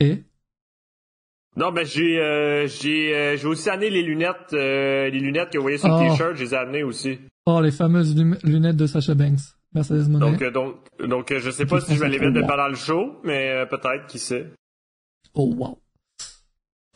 Et? 0.00 0.22
Non, 1.56 1.72
ben 1.72 1.84
j'ai 1.84 2.18
euh, 2.18 2.66
j'ai 2.68 3.14
euh, 3.14 3.36
j'ai 3.36 3.46
aussi 3.46 3.68
amené 3.68 3.90
les 3.90 4.02
lunettes 4.02 4.52
euh, 4.52 5.10
les 5.10 5.18
lunettes 5.18 5.50
que 5.50 5.58
vous 5.58 5.62
voyez 5.62 5.78
sur 5.78 5.90
Oh. 5.90 6.02
le 6.02 6.10
t-shirt, 6.10 6.36
je 6.36 6.44
les 6.44 6.54
ai 6.54 6.56
amenées 6.56 6.82
aussi. 6.84 7.18
Oh, 7.46 7.60
les 7.60 7.72
fameuses 7.72 8.14
lunettes 8.44 8.76
de 8.76 8.86
Sacha 8.86 9.14
Banks. 9.14 9.40
Mercedes 9.72 10.08
Monet. 10.08 10.30
Donc 10.30 10.42
euh, 10.42 10.50
donc 10.50 10.76
donc 11.06 11.32
euh, 11.32 11.40
je 11.40 11.50
sais 11.50 11.66
pas 11.66 11.80
Je 11.80 11.86
si 11.86 11.94
je 11.96 12.00
vais 12.00 12.08
les 12.08 12.18
mettre 12.18 12.46
pendant 12.46 12.68
le 12.68 12.74
show, 12.76 13.20
mais 13.24 13.50
euh, 13.50 13.66
peut-être 13.66 14.06
qui 14.06 14.18
sait. 14.18 14.50
Oh 15.34 15.52
wow. 15.56 15.78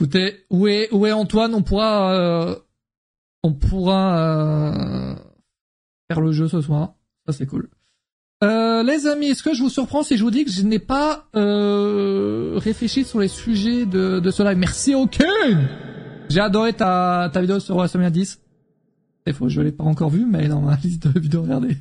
Écoutez, 0.00 0.44
où 0.50 0.66
est 0.66 0.88
où 0.92 1.06
est 1.06 1.12
Antoine? 1.12 1.54
On 1.54 1.62
pourra 1.62 2.14
euh, 2.14 2.56
on 3.42 3.52
pourra 3.54 5.12
euh, 5.12 5.14
faire 6.14 6.22
le 6.22 6.32
jeu 6.32 6.48
ce 6.48 6.60
soir. 6.60 6.94
Ça 7.26 7.32
c'est 7.32 7.46
cool. 7.46 7.68
Euh, 8.42 8.82
les 8.82 9.06
amis, 9.06 9.26
est-ce 9.28 9.42
que 9.42 9.54
je 9.54 9.62
vous 9.62 9.70
surprends 9.70 10.02
si 10.02 10.16
je 10.16 10.22
vous 10.22 10.30
dis 10.30 10.44
que 10.44 10.50
je 10.50 10.62
n'ai 10.62 10.78
pas 10.78 11.28
euh, 11.34 12.54
réfléchi 12.56 13.04
sur 13.04 13.20
les 13.20 13.28
sujets 13.28 13.86
de, 13.86 14.20
de 14.20 14.30
ce 14.30 14.42
live 14.42 14.58
Merci 14.58 14.94
Aucune 14.94 15.68
J'ai 16.28 16.40
adoré 16.40 16.72
ta, 16.74 17.30
ta 17.32 17.40
vidéo 17.40 17.58
sur 17.60 17.76
WrestleMania 17.76 18.10
10. 18.10 18.40
C'est 19.26 19.32
faux, 19.32 19.48
je 19.48 19.60
l'ai 19.62 19.72
pas 19.72 19.84
encore 19.84 20.10
vue, 20.10 20.26
mais 20.26 20.40
elle 20.40 20.44
est 20.46 20.48
dans 20.48 20.60
ma 20.60 20.76
liste 20.84 21.08
de 21.08 21.18
vidéos 21.18 21.40
à 21.40 21.44
regarder. 21.44 21.76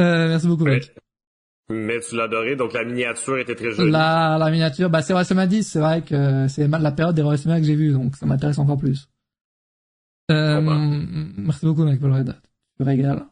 Euh, 0.00 0.28
merci 0.28 0.46
beaucoup, 0.46 0.64
mec. 0.64 0.94
Mais 1.70 1.98
tu 2.00 2.16
l'as 2.16 2.24
adoré, 2.24 2.54
donc 2.56 2.72
la 2.72 2.84
miniature 2.84 3.38
était 3.38 3.54
très 3.54 3.72
jolie. 3.72 3.90
La, 3.90 4.38
la 4.38 4.50
miniature, 4.50 4.88
bah 4.88 5.02
c'est 5.02 5.12
WrestleMania 5.12 5.48
10, 5.48 5.64
c'est 5.64 5.80
vrai 5.80 6.02
que 6.02 6.46
c'est 6.48 6.68
la 6.68 6.92
période 6.92 7.16
des 7.16 7.22
WrestleMania 7.22 7.60
que 7.60 7.66
j'ai 7.66 7.74
vu, 7.74 7.92
donc 7.92 8.16
ça 8.16 8.26
m'intéresse 8.26 8.58
encore 8.58 8.78
plus. 8.78 9.08
Euh, 10.30 10.60
Bon, 10.60 10.66
bah. 10.66 10.78
Merci 11.38 11.66
beaucoup, 11.66 11.84
mec, 11.84 11.98
pour 11.98 12.08
le 12.08 12.24
raid. 12.80 12.98
Tu 12.98 13.02
régales. 13.02 13.26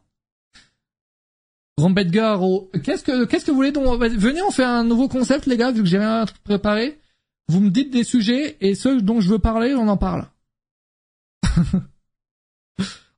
Rombedgar, 1.77 2.41
oh, 2.41 2.71
qu'est-ce 2.83 3.03
que, 3.03 3.25
qu'est-ce 3.25 3.45
que 3.45 3.51
vous 3.51 3.57
voulez 3.57 3.71
donc, 3.71 4.01
venez, 4.01 4.41
on 4.41 4.49
fait 4.51 4.63
un 4.63 4.83
nouveau 4.83 5.07
concept, 5.07 5.45
les 5.45 5.57
gars, 5.57 5.71
vu 5.71 5.81
que 5.83 5.87
j'ai 5.87 5.99
rien 5.99 6.25
préparé. 6.43 6.99
Vous 7.49 7.59
me 7.59 7.69
dites 7.69 7.91
des 7.91 8.03
sujets, 8.03 8.57
et 8.61 8.73
ceux 8.73 8.99
dont 9.01 9.21
je 9.21 9.29
veux 9.29 9.39
parler, 9.39 9.75
on 9.75 9.87
en 9.87 9.97
parle. 9.97 10.27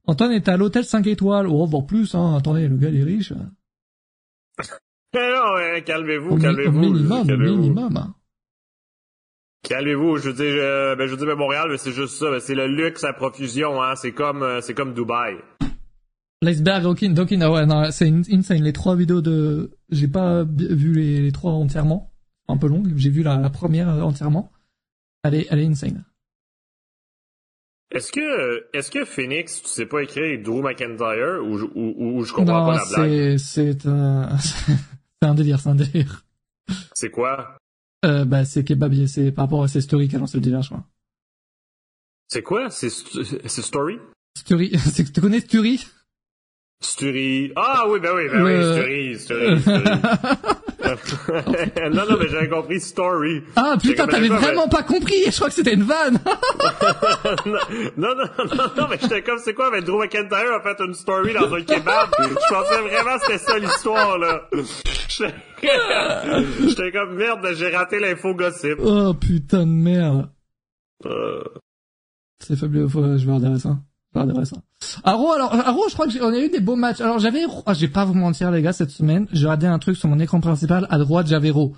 Antoine 0.05 0.31
est 0.33 0.49
à 0.49 0.57
l'hôtel 0.57 0.83
5 0.83 1.07
étoiles. 1.07 1.47
Oh, 1.47 1.65
voire 1.65 1.85
plus, 1.85 2.13
hein. 2.15 2.35
Attendez, 2.35 2.67
le 2.67 2.75
gars, 2.77 2.89
il 2.89 2.99
est 2.99 3.03
riche. 3.03 3.31
non, 5.13 5.81
calmez-vous, 5.85 6.37
calmez-vous. 6.37 6.79
minimum, 6.79 7.27
minimum. 7.37 7.97
hein. 7.97 8.15
Calmez-vous, 9.63 10.17
je 10.17 10.29
veux 10.29 10.35
dire, 10.35 10.53
euh, 10.57 10.95
ben, 10.95 11.05
je 11.05 11.11
veux 11.11 11.17
dire, 11.17 11.27
ben, 11.27 11.35
Montréal, 11.35 11.69
ben, 11.69 11.77
c'est 11.77 11.91
juste 11.91 12.15
ça, 12.15 12.29
ben, 12.29 12.39
c'est 12.39 12.55
le 12.55 12.67
luxe 12.67 13.03
à 13.03 13.13
profusion, 13.13 13.81
hein, 13.81 13.95
c'est 13.95 14.11
comme, 14.13 14.41
euh, 14.43 14.61
c'est 14.61 14.73
comme 14.73 14.93
Dubaï. 14.93 15.35
L'iceberg, 16.41 16.83
Dawkins, 16.83 17.41
ah 17.41 17.51
ouais, 17.51 17.65
non, 17.65 17.91
c'est 17.91 18.07
in- 18.07 18.21
insane. 18.31 18.63
Les 18.63 18.71
trois 18.73 18.95
vidéos 18.95 19.21
de, 19.21 19.77
j'ai 19.89 20.07
pas 20.07 20.43
vu 20.45 20.93
les, 20.93 21.21
les 21.21 21.31
trois 21.31 21.51
entièrement. 21.51 22.13
Un 22.47 22.57
peu 22.57 22.67
longue. 22.67 22.93
J'ai 22.95 23.09
vu 23.09 23.23
la, 23.23 23.37
la 23.37 23.49
première 23.49 23.89
entièrement. 23.89 24.51
Elle 25.23 25.35
est, 25.35 25.47
elle 25.49 25.59
est 25.59 25.65
insane. 25.65 26.05
Est-ce 27.91 28.11
que, 28.11 28.67
est-ce 28.77 28.89
que 28.91 29.03
Phoenix, 29.03 29.61
tu 29.63 29.67
sais 29.67 29.85
pas 29.85 30.01
écrire 30.03 30.41
Drew 30.43 30.61
McIntyre 30.61 31.43
ou, 31.43 31.57
je- 31.57 31.65
ou, 31.65 31.93
ou, 31.97 32.17
ou 32.19 32.23
je 32.23 32.33
comprends 32.33 32.59
non, 32.61 32.65
pas 32.67 32.77
la 32.77 32.85
blague? 32.85 33.37
c'est, 33.37 33.37
c'est 33.39 33.85
un, 33.87 34.37
c'est 34.39 35.27
un 35.27 35.33
délire, 35.35 35.59
c'est 35.59 35.69
un 35.69 35.75
délire. 35.75 36.23
C'est 36.93 37.09
quoi? 37.09 37.57
Euh, 38.05 38.25
bah, 38.25 38.45
c'est 38.45 38.63
kebabier, 38.63 39.07
c'est 39.07 39.31
par 39.31 39.45
rapport 39.45 39.63
à 39.63 39.67
ses 39.67 39.81
stories 39.81 40.07
qu'elle 40.07 40.19
lance 40.21 40.35
le 40.35 40.41
délire, 40.41 40.61
je 40.61 40.69
crois. 40.69 40.85
C'est 42.27 42.43
quoi? 42.43 42.69
C'est, 42.69 42.89
c'est 42.89 43.61
Story? 43.63 43.97
Story, 44.37 44.71
tu 45.13 45.19
connais 45.21 45.39
Story? 45.41 45.85
Sturi. 46.81 47.51
Ah 47.57 47.83
oui, 47.89 47.99
ben 47.99 48.11
oui, 48.15 48.29
ben 48.31 48.41
oui, 48.41 48.63
Sturi, 48.63 49.19
Sturi, 49.19 49.59
Sturi. 49.61 49.83
non, 51.91 52.05
non, 52.09 52.17
mais 52.17 52.29
j'avais 52.29 52.47
compris 52.47 52.79
Story. 52.79 53.43
Ah, 53.57 53.75
putain, 53.81 54.07
t'avais 54.07 54.29
vraiment 54.29 54.69
pas 54.69 54.83
compris! 54.83 55.25
Je 55.25 55.35
crois 55.35 55.49
que 55.49 55.55
c'était 55.55 55.73
une 55.73 55.83
vanne! 55.83 56.19
non, 57.97 58.15
non, 58.15 58.15
non, 58.15 58.25
non, 58.77 58.87
mais 58.89 58.97
j'étais 59.01 59.21
comme, 59.21 59.39
c'est 59.43 59.53
quoi, 59.53 59.69
mais 59.71 59.81
Drew 59.81 59.99
McIntyre 59.99 60.53
a 60.53 60.61
fait 60.61 60.81
une 60.81 60.93
story 60.93 61.33
dans 61.33 61.53
un 61.53 61.61
kebab? 61.61 62.09
Je 62.19 62.53
pensais 62.53 62.81
vraiment 62.81 63.17
que 63.17 63.25
c'était 63.25 63.37
ça 63.39 63.59
l'histoire, 63.59 64.17
là. 64.17 64.47
J'étais 65.19 66.91
comme, 66.93 67.15
merde, 67.15 67.45
j'ai 67.55 67.75
raté 67.75 67.99
l'info 67.99 68.33
gossip. 68.33 68.75
oh, 68.79 69.13
putain 69.13 69.65
de 69.65 69.71
merde. 69.71 70.29
Euh, 71.05 71.43
C'est 72.39 72.55
fabuleux, 72.57 72.87
je 72.87 73.25
vais 73.25 73.33
regarder 73.33 73.59
ça. 73.59 73.77
Regarder 74.15 74.45
ça. 74.45 74.57
Aro, 75.03 75.31
alors, 75.31 75.53
je 75.87 75.93
crois 75.93 76.07
que 76.07 76.11
j'ai- 76.11 76.21
on 76.21 76.33
a 76.33 76.39
eu 76.39 76.49
des 76.49 76.59
beaux 76.59 76.75
matchs. 76.75 76.99
Alors, 77.01 77.19
j'avais, 77.19 77.43
ah, 77.65 77.73
je 77.73 77.81
vais 77.81 77.87
pas 77.91 78.05
vous 78.05 78.15
mentir, 78.15 78.49
les 78.51 78.61
gars, 78.61 78.73
cette 78.73 78.89
semaine, 78.89 79.27
j'ai 79.31 79.45
regardé 79.45 79.67
un 79.67 79.77
truc 79.79 79.97
sur 79.97 80.09
mon 80.09 80.19
écran 80.19 80.39
principal, 80.41 80.87
à 80.89 80.97
droite, 80.97 81.27
j'avais 81.27 81.51
Raw. 81.51 81.75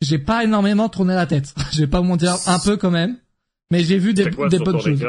J'ai 0.00 0.18
pas 0.18 0.44
énormément 0.44 0.88
tourné 0.88 1.14
la 1.14 1.26
tête. 1.26 1.54
je 1.72 1.80
vais 1.80 1.86
pas 1.86 2.00
vous 2.00 2.06
mentir, 2.06 2.36
un 2.46 2.58
peu 2.60 2.76
quand 2.76 2.90
même. 2.90 3.16
Mais 3.72 3.82
j'ai 3.82 3.98
vu 3.98 4.14
des, 4.14 4.30
quoi 4.30 4.48
des 4.48 4.58
bonnes 4.58 4.80
choses. 4.80 5.02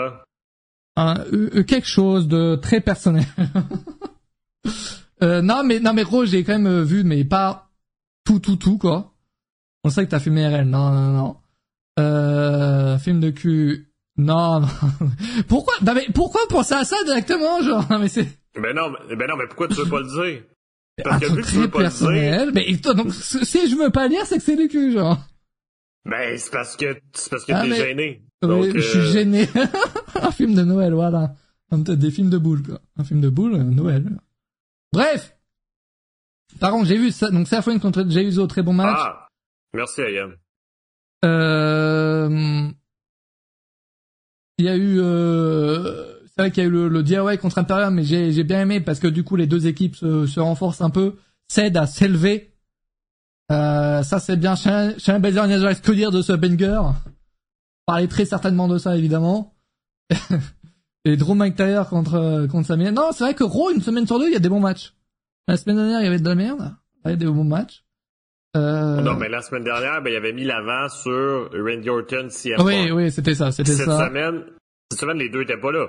euh, 0.98 1.16
euh, 1.58 1.64
quelque 1.64 1.88
chose 1.88 2.28
de 2.28 2.56
très 2.56 2.82
personnel. 2.82 3.26
euh, 5.24 5.42
non, 5.42 5.64
mais, 5.64 5.80
non, 5.80 5.94
mais 5.94 6.04
Raw, 6.04 6.26
j'ai 6.26 6.44
quand 6.44 6.54
même 6.54 6.68
euh, 6.68 6.84
vu, 6.84 7.04
mais 7.04 7.24
pas 7.24 7.70
tout, 8.26 8.40
tout, 8.40 8.56
tout, 8.56 8.78
quoi. 8.78 9.14
On 9.84 9.90
sait 9.90 10.06
que 10.06 10.10
t'as 10.12 10.20
filmé 10.20 10.48
RL. 10.48 10.66
Non, 10.68 10.90
non, 10.92 11.12
non. 11.12 11.36
Euh, 12.00 12.98
film 12.98 13.20
de 13.20 13.30
cul. 13.30 13.87
Non, 14.18 14.62
non. 14.62 14.68
pourquoi, 15.48 15.74
non, 15.84 15.94
mais 15.94 16.08
pourquoi 16.14 16.42
penser 16.50 16.74
à 16.74 16.84
ça 16.84 16.96
directement, 17.06 17.62
genre? 17.62 17.86
Non, 17.90 18.00
mais 18.00 18.08
c'est 18.10 18.28
Ben 18.56 18.74
non, 18.76 18.90
mais, 18.92 19.16
ben 19.16 19.28
non, 19.28 19.38
mais 19.38 19.46
pourquoi 19.48 19.68
tu 19.68 19.76
veux 19.76 19.90
pas 19.90 20.00
le 20.02 20.08
dire? 20.08 20.44
Parce 21.04 21.20
que 21.22 21.26
truc 21.28 21.38
vu 21.38 21.44
que 21.44 21.50
tu 21.50 21.56
veux 21.58 21.70
pas 21.70 21.80
le 21.84 21.84
dire, 21.90 21.92
personnel. 22.00 22.52
Mais 22.56 22.78
toi, 22.78 22.94
donc, 22.96 23.14
si 23.14 23.70
je 23.70 23.76
veux 23.76 23.92
pas 23.92 24.04
le 24.06 24.10
dire, 24.10 24.26
c'est 24.26 24.38
que 24.38 24.44
c'est 24.44 24.56
du 24.56 24.68
cul, 24.68 24.92
genre. 24.94 25.20
Ben, 26.06 26.38
c'est 26.38 26.52
parce 26.52 26.76
que, 26.76 26.98
c'est 27.14 27.30
parce 27.30 27.46
que 27.46 27.52
Ah, 27.54 27.62
t'es 27.62 27.68
mais- 27.70 27.76
gêné. 27.76 28.24
Oui, 28.44 28.48
Donc, 28.50 28.76
je 28.76 28.80
suis 28.82 29.00
euh, 29.00 29.12
gêné. 29.12 29.48
un 30.22 30.32
film 30.32 30.54
de 30.56 30.64
Noël, 30.64 30.94
voilà. 30.94 31.34
Des 31.72 32.12
films 32.12 32.30
de 32.30 32.38
boules, 32.38 32.64
quoi. 32.64 32.80
Un 32.98 33.04
film 33.04 33.20
de 33.20 33.30
boules, 33.30 33.56
euh, 33.56 33.64
Noël. 33.64 34.06
Bref. 34.94 35.36
Par 36.60 36.72
contre, 36.72 36.86
j'ai 36.88 36.98
vu 36.98 37.12
ça. 37.12 37.30
Donc, 37.30 37.48
Safwin 37.48 37.80
contre 37.80 38.06
Jey 38.10 38.24
Uso, 38.26 38.48
très 38.48 38.64
bon 38.64 38.74
match. 38.74 38.98
Ah! 39.00 39.28
Merci, 39.74 40.02
Ayam. 40.02 40.36
Euh, 41.26 42.70
Il 44.58 44.66
y 44.66 44.70
a 44.70 44.76
eu, 44.76 45.00
euh... 45.00 46.20
c'est 46.26 46.42
vrai 46.42 46.52
qu'il 46.52 46.64
y 46.64 46.66
a 46.66 46.70
eu 46.70 46.72
le, 46.72 46.88
le 46.88 47.04
DIY 47.04 47.38
contre 47.40 47.60
Imperium, 47.60 47.94
mais 47.94 48.04
j'ai, 48.04 48.44
bien 48.44 48.62
aimé 48.62 48.82
parce 48.82 49.00
que 49.00 49.08
du 49.08 49.24
coup 49.24 49.36
les 49.36 49.48
deux 49.48 49.68
équipes 49.68 49.96
se, 49.96 50.40
renforcent 50.40 50.82
un 50.82 50.90
peu, 50.90 51.18
s'aident 51.48 51.78
à 51.78 51.86
s'élever. 51.86 52.54
Euh, 53.52 54.04
ça 54.04 54.20
c'est 54.20 54.36
bien. 54.36 54.56
Shane 54.56 55.00
Shane 55.00 55.22
Baszler 55.22 55.46
et 55.46 55.48
Nia 55.48 55.60
Jax, 55.60 55.80
que 55.80 55.92
dire 55.92 56.12
de 56.12 56.22
ce 56.22 56.34
banger 56.34 56.82
Parler 57.86 58.08
très 58.08 58.26
certainement 58.26 58.68
de 58.68 58.78
ça 58.78 58.98
évidemment. 58.98 59.56
et 61.06 61.16
Drew 61.16 61.36
McIntyre 61.36 61.88
contre 61.88 62.48
contre 62.48 62.68
Sami. 62.68 62.92
Non, 62.92 63.12
c'est 63.14 63.24
vrai 63.24 63.34
que 63.36 63.44
Raw 63.44 63.72
une 63.72 63.82
semaine 63.82 64.08
sur 64.08 64.20
deux, 64.20 64.28
il 64.28 64.34
y 64.34 64.38
a 64.38 64.40
des 64.40 64.50
bons 64.50 64.60
matchs. 64.60 64.94
La 65.48 65.56
semaine 65.56 65.78
dernière, 65.78 66.02
il 66.02 66.04
y 66.04 66.08
avait 66.08 66.20
de 66.20 66.28
la 66.28 66.36
merde. 66.36 66.76
Il 67.06 67.12
y 67.12 67.14
a 67.14 67.16
des 67.16 67.26
bons 67.26 67.46
matchs. 67.46 67.86
Euh... 68.56 69.02
Non, 69.02 69.16
mais 69.16 69.30
la 69.30 69.42
semaine 69.42 69.64
dernière, 69.64 70.02
ben, 70.02 70.12
il 70.12 70.16
avait 70.16 70.34
mis 70.34 70.44
l'avant 70.46 70.90
sur 70.90 71.50
Randy 71.54 71.90
Orton, 71.90 72.28
CM 72.30 72.62
Oui, 72.62 72.92
oui, 72.92 73.12
c'était 73.12 73.36
ça, 73.36 73.52
c'était 73.52 73.74
Cette 73.74 73.86
ça. 73.88 74.08
semaine, 74.08 74.44
cette 74.92 75.00
semaine, 75.02 75.18
les 75.18 75.30
deux 75.30 75.42
étaient 75.44 75.60
pas 75.60 75.72
là. 75.72 75.88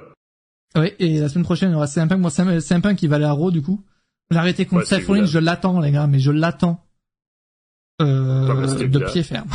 Oui, 0.76 0.92
et 0.98 1.18
la 1.20 1.28
semaine 1.28 1.44
prochaine, 1.44 1.70
il 1.70 1.72
y 1.72 1.76
aura 1.76 1.86
CM 1.86 2.08
Punk. 2.08 2.20
Moi, 2.20 2.30
CM 2.30 2.82
Punk, 2.82 3.02
il 3.02 3.08
va 3.08 3.16
aller 3.16 3.24
à 3.24 3.32
Raw, 3.32 3.50
du 3.50 3.62
coup. 3.62 3.82
Arrêté 4.34 4.66
contre 4.66 4.86
c'est 4.86 4.96
Seth 4.96 5.06
Rollins, 5.06 5.24
je 5.24 5.38
l'attends, 5.38 5.80
les 5.80 5.90
gars, 5.92 6.06
mais 6.06 6.18
je 6.18 6.30
l'attends. 6.30 6.84
Euh, 8.02 8.86
de 8.86 8.98
pied 9.06 9.22
ferme. 9.22 9.48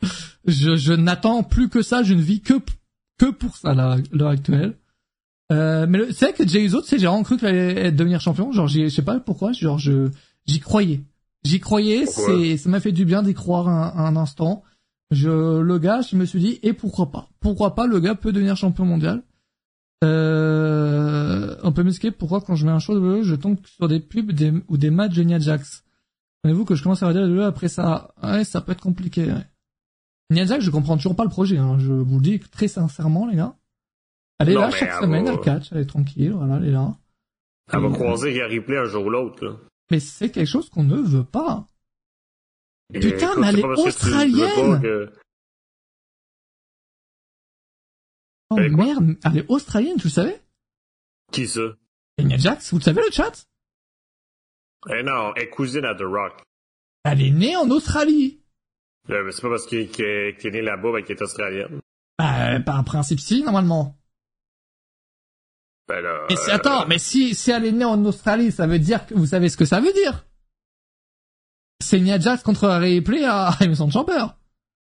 je, 0.46 0.76
je 0.76 0.92
n'attends 0.92 1.42
plus 1.42 1.68
que 1.68 1.82
ça, 1.82 2.02
je 2.02 2.14
ne 2.14 2.20
vis 2.20 2.40
que, 2.40 2.54
que 3.18 3.30
pour 3.30 3.56
ça, 3.56 3.74
là, 3.74 3.92
à 3.94 3.96
l'heure 4.12 4.28
actuelle. 4.28 4.76
Euh, 5.50 5.86
mais 5.88 5.98
le- 5.98 6.12
c'est 6.12 6.26
vrai 6.26 6.34
que 6.34 6.46
Jay 6.46 6.62
Uso, 6.64 6.80
tu 6.82 6.88
sais, 6.88 6.98
j'ai 6.98 7.06
vraiment 7.06 7.22
cru 7.24 7.36
qu'il 7.36 7.48
allait 7.48 7.90
devenir 7.90 8.20
champion. 8.20 8.52
Genre, 8.52 8.68
je 8.68 8.88
sais 8.88 9.02
pas 9.02 9.18
pourquoi, 9.18 9.52
genre, 9.52 9.78
je, 9.78 10.08
j'y 10.46 10.60
croyais. 10.60 11.00
J'y 11.44 11.60
croyais, 11.60 12.06
c'est, 12.06 12.56
ça 12.56 12.68
m'a 12.68 12.80
fait 12.80 12.92
du 12.92 13.04
bien 13.04 13.22
d'y 13.22 13.34
croire 13.34 13.68
un, 13.68 13.92
un 13.96 14.16
instant. 14.16 14.62
Je, 15.10 15.60
le 15.60 15.78
gars, 15.78 16.02
je 16.02 16.16
me 16.16 16.26
suis 16.26 16.40
dit, 16.40 16.58
et 16.62 16.72
pourquoi 16.72 17.10
pas? 17.10 17.30
Pourquoi 17.40 17.74
pas, 17.74 17.86
le 17.86 18.00
gars 18.00 18.14
peut 18.14 18.32
devenir 18.32 18.56
champion 18.56 18.84
mondial? 18.84 19.22
Euh, 20.04 21.56
on 21.62 21.72
peut 21.72 21.82
m'expliquer 21.82 22.14
pourquoi 22.14 22.40
quand 22.40 22.54
je 22.54 22.66
mets 22.66 22.72
un 22.72 22.78
show 22.78 22.98
de 22.98 23.22
je 23.22 23.34
tombe 23.34 23.56
sur 23.66 23.88
des 23.88 24.00
pubs 24.00 24.30
des, 24.30 24.52
ou 24.68 24.76
des 24.76 24.90
matchs 24.90 25.14
de 25.14 25.22
Nia 25.22 25.38
Jax. 25.38 25.84
Savez-vous 26.44 26.64
que 26.64 26.74
je 26.74 26.82
commence 26.82 27.02
à 27.02 27.08
regarder 27.08 27.32
le 27.32 27.44
après 27.44 27.68
ça? 27.68 28.14
Ouais, 28.22 28.44
ça 28.44 28.60
peut 28.60 28.72
être 28.72 28.82
compliqué, 28.82 29.26
ouais. 29.26 29.46
Nia 30.30 30.44
Jax, 30.44 30.62
je 30.64 30.70
comprends 30.70 30.96
toujours 30.96 31.16
pas 31.16 31.24
le 31.24 31.30
projet, 31.30 31.56
hein. 31.56 31.78
Je 31.78 31.92
vous 31.92 32.16
le 32.16 32.22
dis 32.22 32.38
très 32.38 32.68
sincèrement, 32.68 33.26
les 33.26 33.36
gars. 33.36 33.56
Elle 34.38 34.50
est 34.50 34.54
Non, 34.54 34.60
là 34.60 34.70
chaque 34.70 34.92
semaine, 34.92 35.26
elle 35.26 35.40
catch, 35.40 35.72
elle 35.72 35.78
est 35.78 35.86
tranquille, 35.86 36.32
voilà, 36.32 36.58
elle 36.58 36.66
est 36.68 36.72
là. 36.72 36.94
Elle 37.72 37.80
va 37.80 37.90
croiser 37.90 38.30
Rhea 38.30 38.46
Ripley 38.46 38.76
un 38.76 38.84
jour 38.84 39.06
ou 39.06 39.10
l'autre, 39.10 39.44
là. 39.44 39.52
Mais 39.90 40.00
c'est 40.00 40.30
quelque 40.30 40.46
chose 40.48 40.68
qu'on 40.70 40.84
ne 40.84 40.96
veut 41.00 41.24
pas. 41.24 41.66
Et 42.94 43.00
Putain, 43.00 43.34
mais 43.36 43.48
elle 43.48 43.58
est 43.60 43.64
australienne. 43.64 44.80
que- 44.82 45.12
Oh 48.50 48.56
Elle 48.58 48.74
merde, 48.74 49.16
elle 49.24 49.38
est 49.38 49.46
australienne, 49.50 49.98
tu 49.98 50.04
le 50.06 50.12
savais? 50.12 50.42
Qui 51.32 51.46
ça? 51.46 51.60
Nia 52.18 52.38
Jax, 52.38 52.70
vous 52.70 52.78
le 52.78 52.82
savez 52.82 53.02
le 53.04 53.10
chat? 53.12 53.44
Eh 54.90 55.02
non, 55.02 55.34
elle 55.36 55.42
est 55.42 55.50
cousine 55.50 55.84
à 55.84 55.94
The 55.94 56.02
Rock. 56.02 56.42
Elle 57.04 57.20
est 57.22 57.30
née 57.30 57.56
en 57.56 57.68
Australie. 57.70 58.40
Euh, 59.10 59.22
mais 59.24 59.32
c'est 59.32 59.42
pas 59.42 59.50
parce 59.50 59.66
qu'elle 59.66 59.90
est 59.98 60.44
née 60.50 60.62
là-bas 60.62 61.02
qu'elle 61.02 61.16
est 61.16 61.22
australienne. 61.22 61.80
Bah, 62.18 62.58
par 62.60 62.82
principe 62.84 63.20
si, 63.20 63.42
normalement. 63.42 63.97
Ben 65.88 66.00
là. 66.02 66.20
Mais 66.28 66.36
si, 66.36 66.50
euh, 66.50 66.54
attends, 66.54 66.86
mais 66.86 66.98
si, 66.98 67.34
si 67.34 67.50
elle 67.50 67.64
est 67.64 67.72
née 67.72 67.84
en 67.84 68.04
Australie, 68.04 68.52
ça 68.52 68.66
veut 68.66 68.78
dire 68.78 69.06
que 69.06 69.14
vous 69.14 69.26
savez 69.26 69.48
ce 69.48 69.56
que 69.56 69.64
ça 69.64 69.80
veut 69.80 69.92
dire? 69.92 70.24
C'est 71.82 72.00
Nia 72.00 72.18
Jax 72.18 72.42
contre 72.42 72.68
Ray 72.68 73.00
Play 73.00 73.24
à 73.24 73.50
Emerson 73.60 73.90
Chamber. 73.90 74.34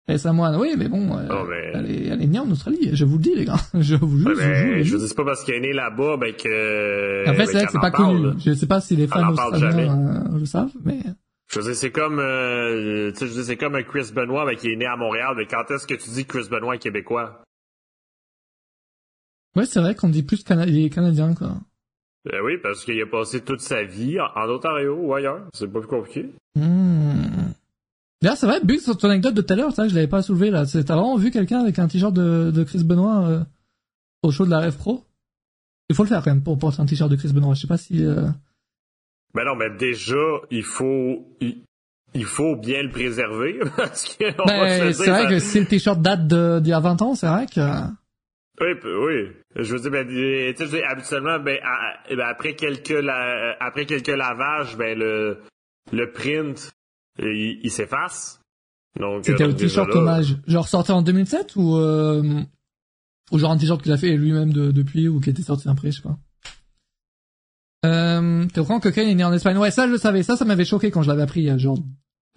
Et 0.07 0.17
Samoan, 0.17 0.57
oui, 0.59 0.73
mais 0.77 0.89
bon, 0.89 1.15
euh, 1.17 1.23
Non, 1.27 1.45
mais- 1.45 1.71
elle, 1.75 1.91
est, 1.91 2.07
elle 2.07 2.21
est 2.23 2.27
née 2.27 2.39
en 2.39 2.49
Australie, 2.51 2.89
je 2.93 3.05
vous 3.05 3.17
le 3.17 3.23
dis, 3.23 3.35
les 3.35 3.45
gars. 3.45 3.55
Je 3.79 3.95
vous 3.95 4.17
jure, 4.17 4.27
ouais, 4.29 4.35
je 4.35 4.77
vous 4.79 4.83
jure. 4.83 4.99
je 4.99 5.05
c'est 5.07 5.15
pas 5.15 5.23
parce 5.23 5.43
qu'elle 5.43 5.55
est 5.55 5.59
née 5.67 5.73
là-bas, 5.73 6.17
ben 6.17 6.33
que. 6.33 7.21
Après, 7.27 7.37
ben, 7.37 7.45
c'est 7.45 7.53
vrai 7.53 7.65
que 7.65 7.71
c'est 7.71 7.77
en 7.77 7.81
pas 7.81 7.91
parle, 7.91 8.21
connu. 8.31 8.41
Je 8.43 8.53
sais 8.53 8.65
pas 8.67 8.81
si 8.81 8.95
les 8.95 9.07
fans 9.07 9.23
en 9.23 9.31
australiens 9.31 10.25
euh, 10.33 10.39
le 10.39 10.45
savent, 10.45 10.71
mais... 10.83 10.99
Je 11.53 11.59
veux 11.59 11.65
dire, 11.65 11.75
c'est 11.75 11.91
comme, 11.91 12.17
euh, 12.19 13.11
tu 13.11 13.19
sais, 13.19 13.25
je 13.27 13.31
veux 13.31 13.35
dire, 13.37 13.43
c'est 13.45 13.57
comme 13.57 13.75
un 13.75 13.83
Chris 13.83 14.11
Benoit, 14.13 14.45
ben, 14.45 14.55
qui 14.55 14.69
est 14.71 14.75
né 14.75 14.85
à 14.85 14.95
Montréal, 14.97 15.33
mais 15.37 15.45
quand 15.45 15.69
est-ce 15.69 15.85
que 15.85 15.93
tu 15.93 16.09
dis 16.09 16.25
Chris 16.25 16.47
Benoit 16.49 16.75
est 16.75 16.79
québécois? 16.79 17.43
Ouais, 19.55 19.65
c'est 19.65 19.79
vrai 19.81 19.95
qu'on 19.95 20.09
dit 20.09 20.23
plus 20.23 20.43
Cana 20.43 20.65
il 20.65 20.85
est 20.85 20.89
canadien, 20.89 21.33
quoi. 21.33 21.55
Ben 22.25 22.39
oui, 22.43 22.53
parce 22.61 22.85
qu'il 22.85 23.01
a 23.01 23.05
passé 23.07 23.41
toute 23.41 23.61
sa 23.61 23.83
vie 23.83 24.17
en, 24.19 24.49
Ontario 24.49 24.95
ou 25.01 25.13
ailleurs. 25.13 25.41
C'est 25.53 25.67
pas 25.71 25.79
plus 25.79 25.87
compliqué. 25.87 26.29
Hmm. 26.55 27.51
D'ailleurs, 28.21 28.37
c'est 28.37 28.45
vrai, 28.45 28.59
Bug, 28.63 28.77
sur 28.79 28.95
ton 28.95 29.09
anecdote 29.09 29.33
de 29.33 29.41
tout 29.41 29.51
à 29.53 29.55
l'heure, 29.55 29.71
ça, 29.73 29.87
je 29.87 29.95
l'avais 29.95 30.07
pas 30.07 30.21
soulevé, 30.21 30.51
là. 30.51 30.65
C'est- 30.67 30.83
T'as 30.83 30.93
vraiment 30.95 31.15
vu 31.17 31.31
quelqu'un 31.31 31.59
avec 31.61 31.79
un 31.79 31.87
t-shirt 31.87 32.13
de, 32.13 32.51
de 32.51 32.63
Chris 32.63 32.83
Benoit 32.83 33.25
euh, 33.27 33.43
au 34.21 34.31
show 34.31 34.45
de 34.45 34.51
la 34.51 34.59
Rêve 34.59 34.77
Pro? 34.77 35.03
Il 35.89 35.95
faut 35.95 36.03
le 36.03 36.09
faire, 36.09 36.21
quand 36.23 36.29
même, 36.31 36.43
pour 36.43 36.57
porter 36.59 36.79
un 36.81 36.85
t-shirt 36.85 37.09
de 37.09 37.15
Chris 37.15 37.33
Benoit. 37.33 37.55
Je 37.55 37.61
sais 37.61 37.67
pas 37.67 37.77
si... 37.77 38.05
Euh... 38.05 38.27
Ben 39.33 39.43
non, 39.45 39.55
mais 39.55 39.71
déjà, 39.71 40.15
il 40.51 40.63
faut, 40.63 41.25
il, 41.41 41.63
il 42.13 42.25
faut 42.25 42.55
bien 42.55 42.83
le 42.83 42.91
préserver, 42.91 43.59
parce 43.75 44.03
que, 44.15 44.25
Ben, 44.47 44.93
c'est 44.93 45.09
vrai 45.09 45.23
ça- 45.23 45.29
que 45.29 45.39
si 45.39 45.59
le 45.59 45.65
t-shirt 45.65 45.99
date 45.99 46.27
d'il 46.27 46.69
y 46.69 46.73
a 46.73 46.79
20 46.79 47.01
ans, 47.01 47.15
c'est 47.15 47.27
vrai 47.27 47.47
que... 47.47 47.61
Oui, 48.61 48.67
oui. 48.83 49.31
Je 49.55 49.73
veux 49.75 49.79
dire, 49.81 49.91
ben, 49.91 50.07
tu 50.07 50.55
sais, 50.55 50.67
je 50.67 50.83
habituellement, 50.85 51.39
ben, 51.39 51.59
à- 51.63 51.97
ben, 52.09 52.19
après 52.27 52.55
quelques, 52.55 52.89
la- 52.89 53.57
après 53.59 53.85
quelques 53.85 54.07
lavages, 54.07 54.77
ben, 54.77 54.97
le, 54.97 55.39
le 55.91 56.11
print, 56.11 56.71
il, 57.19 57.59
il 57.63 57.71
s'efface. 57.71 58.39
Donc, 58.99 59.25
C'était 59.25 59.43
euh, 59.43 59.47
déjà 59.53 59.83
t-shirt 59.83 59.95
hommage. 59.95 60.37
Genre 60.47 60.67
sorti 60.67 60.91
en 60.91 61.01
2007 61.01 61.55
ou... 61.55 61.75
Euh... 61.77 62.41
Ou 63.31 63.39
genre 63.39 63.51
un 63.51 63.57
t-shirt 63.57 63.81
qu'il 63.81 63.93
a 63.93 63.97
fait 63.97 64.15
lui-même 64.17 64.51
de- 64.51 64.71
depuis 64.71 65.07
ou 65.07 65.21
qui 65.21 65.29
était 65.29 65.41
sorti 65.41 65.69
après, 65.69 65.89
je 65.91 66.01
sais 66.01 66.03
pas. 66.03 66.17
Euh, 67.85 68.45
T'es 68.53 68.59
au 68.59 68.65
courant 68.65 68.79
que 68.81 68.89
Kane 68.89 69.07
est 69.07 69.15
né 69.15 69.23
en 69.23 69.33
Espagne? 69.33 69.57
Ouais, 69.57 69.71
ça 69.71 69.87
je 69.87 69.91
le 69.93 69.97
savais. 69.97 70.21
Ça, 70.21 70.35
ça 70.35 70.43
m'avait 70.45 70.65
choqué 70.65 70.91
quand 70.91 71.01
je 71.01 71.07
l'avais 71.07 71.21
appris 71.23 71.39
il 71.41 71.45
y 71.47 71.49
a 71.49 71.57
genre 71.57 71.77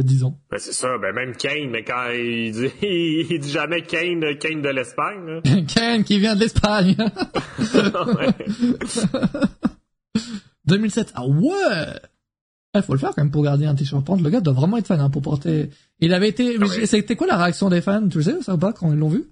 10 0.03 0.25
ans. 0.25 0.39
Ben, 0.51 0.59
c'est 0.59 0.73
ça, 0.73 0.99
ben, 0.99 1.15
même 1.15 1.37
Kane, 1.37 1.71
mais 1.71 1.85
quand 1.85 2.09
il 2.11 2.53
dit, 2.53 2.71
il 3.31 3.39
dit 3.39 3.51
jamais 3.51 3.83
Kane, 3.83 4.37
Kane 4.39 4.61
de 4.61 4.69
l'Espagne, 4.71 5.25
là. 5.27 5.41
Kane 5.75 6.03
qui 6.05 6.19
vient 6.19 6.35
de 6.35 6.41
l'Espagne. 6.41 6.97
Ouais. 8.17 8.29
2007. 10.67 11.13
Ah 11.15 11.27
ouais 11.27 12.01
Il 12.75 12.83
faut 12.83 12.93
le 12.93 12.99
faire 12.99 13.11
quand 13.11 13.23
même 13.23 13.31
pour 13.31 13.43
garder 13.43 13.67
un 13.67 13.75
t-shirt. 13.75 14.07
Le 14.09 14.31
gars 14.31 14.41
doit 14.41 14.53
vraiment 14.53 14.77
être 14.77 14.87
fan 14.87 15.01
hein, 15.01 15.11
pour 15.11 15.23
porter... 15.23 15.71
Il 16.01 16.13
avait 16.15 16.29
été... 16.29 16.57
Ah 16.61 16.65
ouais. 16.65 16.87
C'était 16.87 17.17
quoi 17.17 17.27
la 17.27 17.37
réaction 17.37 17.69
des 17.69 17.81
fans? 17.81 18.09
Tu 18.09 18.19
le 18.19 18.25
sais 18.25 18.43
ça 18.43 18.55
ou 18.55 18.59
pas 18.59 18.73
quand 18.73 18.93
ils 18.93 18.99
l'ont 18.99 19.09
vu? 19.09 19.25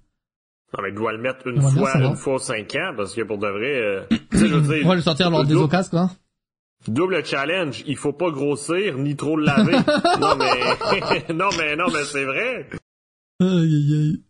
Non, 0.77 0.83
mais 0.83 0.91
il 0.91 0.95
doit 0.95 1.13
le 1.13 1.19
mettre 1.19 1.47
une 1.47 1.59
bien 1.59 1.71
fois, 1.71 1.93
savoir. 1.93 2.11
une 2.13 2.17
fois 2.17 2.39
cinq 2.39 2.75
ans, 2.77 2.95
parce 2.97 3.15
que 3.15 3.23
pour 3.23 3.39
de 3.39 3.47
vrai, 3.47 3.83
euh, 3.83 4.03
tu 4.31 4.39
sais, 4.39 4.49
je 4.49 4.55
veux 4.55 4.75
dire, 4.75 4.87
On 4.87 4.89
va 4.89 4.95
le 4.95 5.03
sortir 5.03 5.31
lors 5.31 5.45
des 5.45 5.55
occasions, 5.55 5.91
quoi. 5.91 6.11
Double 6.89 7.25
challenge, 7.25 7.85
il 7.87 7.97
faut 7.97 8.13
pas 8.13 8.31
grossir 8.31 8.99
ni 8.99 9.15
trop 9.17 9.37
le 9.37 9.45
laver. 9.45 9.73
non 10.21 10.35
mais 10.37 11.35
non 11.35 11.49
mais 11.59 11.77
non 11.77 11.87
mais 11.93 12.05
c'est 12.05 12.25
vrai. 12.25 12.69
Aïe 13.41 13.49
aïe 13.49 13.95
aïe. 13.95 14.23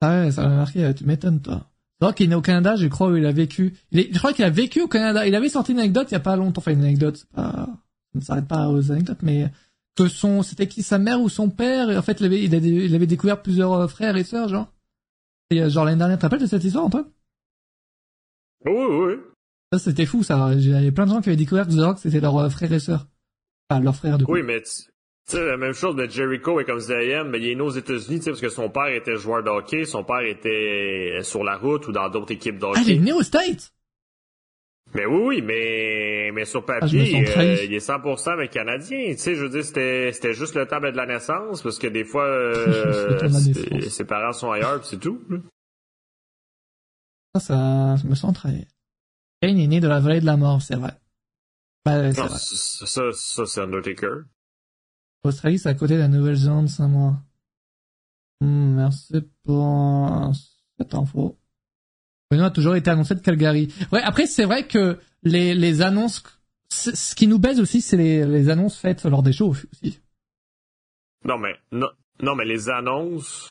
Ah 0.00 0.20
ouais, 0.22 0.30
ça 0.30 0.48
m'a 0.48 0.56
marqué, 0.56 0.94
tu 0.94 1.04
m'étonnes 1.04 1.42
toi. 1.42 1.66
C'est 2.00 2.04
vrai 2.06 2.14
qu'il 2.14 2.26
est 2.26 2.28
né 2.28 2.34
au 2.36 2.40
Canada, 2.40 2.76
je 2.76 2.86
crois, 2.86 3.08
où 3.08 3.16
il 3.16 3.26
a 3.26 3.32
vécu. 3.32 3.74
Il 3.90 3.98
est- 3.98 4.12
je 4.12 4.18
crois 4.18 4.32
qu'il 4.32 4.44
a 4.44 4.50
vécu 4.50 4.80
au 4.80 4.86
Canada. 4.88 5.26
Il 5.26 5.34
avait 5.34 5.48
sorti 5.48 5.72
une 5.72 5.80
anecdote 5.80 6.08
il 6.10 6.14
y 6.14 6.16
a 6.16 6.20
pas 6.20 6.36
longtemps, 6.36 6.60
enfin 6.60 6.72
une 6.72 6.84
anecdote, 6.84 7.16
c'est 7.16 7.28
pas, 7.30 7.52
ça 7.52 7.68
ne 8.14 8.20
s'arrête 8.20 8.46
pas 8.48 8.68
aux 8.68 8.92
anecdotes, 8.92 9.22
mais 9.22 9.50
que 9.96 10.06
son, 10.06 10.42
c'était 10.44 10.68
qui, 10.68 10.84
sa 10.84 10.98
mère 10.98 11.20
ou 11.20 11.28
son 11.28 11.50
père, 11.50 11.90
et 11.90 11.98
en 11.98 12.02
fait, 12.02 12.20
il 12.20 12.26
avait, 12.26 12.42
il 12.44 12.54
avait, 12.54 12.68
il 12.68 12.94
avait 12.94 13.06
découvert 13.08 13.42
plusieurs 13.42 13.72
euh, 13.72 13.88
frères 13.88 14.16
et 14.16 14.22
sœurs, 14.22 14.48
genre. 14.48 14.72
Et 15.50 15.60
euh, 15.60 15.68
genre 15.68 15.84
l'année 15.84 15.98
dernière, 15.98 16.18
tu 16.18 16.38
de 16.38 16.46
cette 16.46 16.62
histoire, 16.62 16.84
Antoine? 16.84 17.06
Oui 18.64 18.72
oui. 18.72 19.14
Ça, 19.72 19.78
c'était 19.78 20.06
fou, 20.06 20.22
ça. 20.22 20.50
Il 20.54 20.68
y 20.68 20.74
avait 20.74 20.92
plein 20.92 21.04
de 21.04 21.10
gens 21.10 21.20
qui 21.20 21.28
avaient 21.28 21.36
découvert 21.36 21.66
que 21.66 21.72
The 21.72 21.80
Rock, 21.84 21.98
c'était 21.98 22.20
leurs 22.20 22.38
euh, 22.38 22.48
frères 22.48 22.72
et 22.72 22.78
sœurs. 22.78 23.06
Enfin, 23.68 23.82
leurs 23.82 23.96
frères, 23.96 24.16
du 24.18 24.24
coup. 24.24 24.32
Oui 24.32 24.42
mais 24.42 24.62
tu 24.62 24.70
sais 25.26 25.44
la 25.44 25.58
même 25.58 25.74
chose 25.74 25.94
de 25.94 26.06
Jericho 26.06 26.58
et 26.58 26.64
comme 26.64 26.78
disait 26.78 27.22
mais 27.24 27.38
il 27.38 27.48
est 27.48 27.54
né 27.54 27.60
aux 27.60 27.68
États-Unis 27.68 28.16
tu 28.18 28.22
sais 28.22 28.30
parce 28.30 28.40
que 28.40 28.48
son 28.48 28.70
père 28.70 28.86
était 28.86 29.16
joueur 29.16 29.42
de 29.42 29.50
hockey, 29.50 29.84
son 29.84 30.02
père 30.04 30.20
était 30.20 31.18
sur 31.22 31.44
la 31.44 31.58
route 31.58 31.86
ou 31.86 31.92
dans 31.92 32.08
d'autres 32.08 32.32
équipes 32.32 32.58
de 32.58 32.64
Ah, 32.74 32.80
il 32.86 32.92
est 32.92 32.98
né 32.98 33.12
aux 33.12 33.22
States! 33.22 33.70
mais 34.94 35.04
oui 35.04 35.20
oui 35.26 35.42
mais 35.42 36.30
mais 36.32 36.46
sur 36.46 36.60
Ah, 36.66 36.80
papier 36.80 37.26
euh, 37.36 37.62
il 37.62 37.74
est 37.74 37.86
100% 37.86 38.30
avec 38.30 38.52
canadien. 38.52 39.10
Tu 39.10 39.18
sais 39.18 39.34
je 39.34 39.42
veux 39.42 39.50
dire 39.50 39.62
c'était 39.62 40.12
c'était 40.14 40.32
juste 40.32 40.54
le 40.54 40.66
temps 40.66 40.80
de 40.80 40.86
la 40.86 41.04
naissance 41.04 41.60
parce 41.60 41.78
que 41.78 41.88
des 41.88 42.06
fois 42.06 42.24
euh, 42.26 43.28
ses- 43.90 44.04
parents 44.06 44.32
sont 44.32 44.50
ailleurs 44.50 44.82
c'est 44.86 44.98
tout. 44.98 45.20
Ça, 47.34 47.40
ça, 47.98 48.08
me 48.08 48.14
sens 48.14 48.32
trahi. 48.32 48.66
Kane 49.40 49.58
est 49.58 49.66
né 49.66 49.80
de 49.80 49.88
la 49.88 50.00
vallée 50.00 50.20
de 50.20 50.26
la 50.26 50.36
mort, 50.36 50.60
c'est 50.62 50.76
vrai. 50.76 50.92
Bah, 51.84 52.00
ouais, 52.00 52.12
c'est 52.12 52.20
Non, 52.20 52.26
vrai. 52.26 52.38
ça 52.38 53.02
ça, 53.12 53.46
c'est 53.46 53.60
Undertaker. 53.60 54.22
Australie, 55.24 55.58
c'est 55.58 55.68
à 55.68 55.74
côté 55.74 55.94
de 55.94 56.00
la 56.00 56.08
Nouvelle-Zélande, 56.08 56.68
ça, 56.68 56.86
moi. 56.86 57.16
Hmm, 58.40 58.74
merci 58.76 59.14
pour 59.44 60.32
cette 60.78 60.94
info. 60.94 61.38
Benoît 62.30 62.46
a 62.46 62.50
toujours 62.50 62.76
été 62.76 62.90
annoncé 62.90 63.14
de 63.14 63.20
Calgary. 63.20 63.72
Ouais, 63.92 64.02
après, 64.02 64.26
c'est 64.26 64.44
vrai 64.44 64.66
que 64.66 64.98
les, 65.22 65.54
les 65.54 65.82
annonces, 65.82 66.22
ce 66.70 67.14
qui 67.14 67.26
nous 67.26 67.38
baise 67.38 67.58
aussi, 67.60 67.80
c'est 67.80 67.96
les, 67.96 68.26
les 68.26 68.48
annonces 68.50 68.78
faites 68.78 69.04
lors 69.04 69.22
des 69.22 69.32
shows 69.32 69.50
aussi. 69.50 70.00
Non, 71.24 71.38
mais, 71.38 71.54
non, 71.72 71.88
non, 72.20 72.34
mais 72.36 72.44
les 72.44 72.68
annonces 72.68 73.48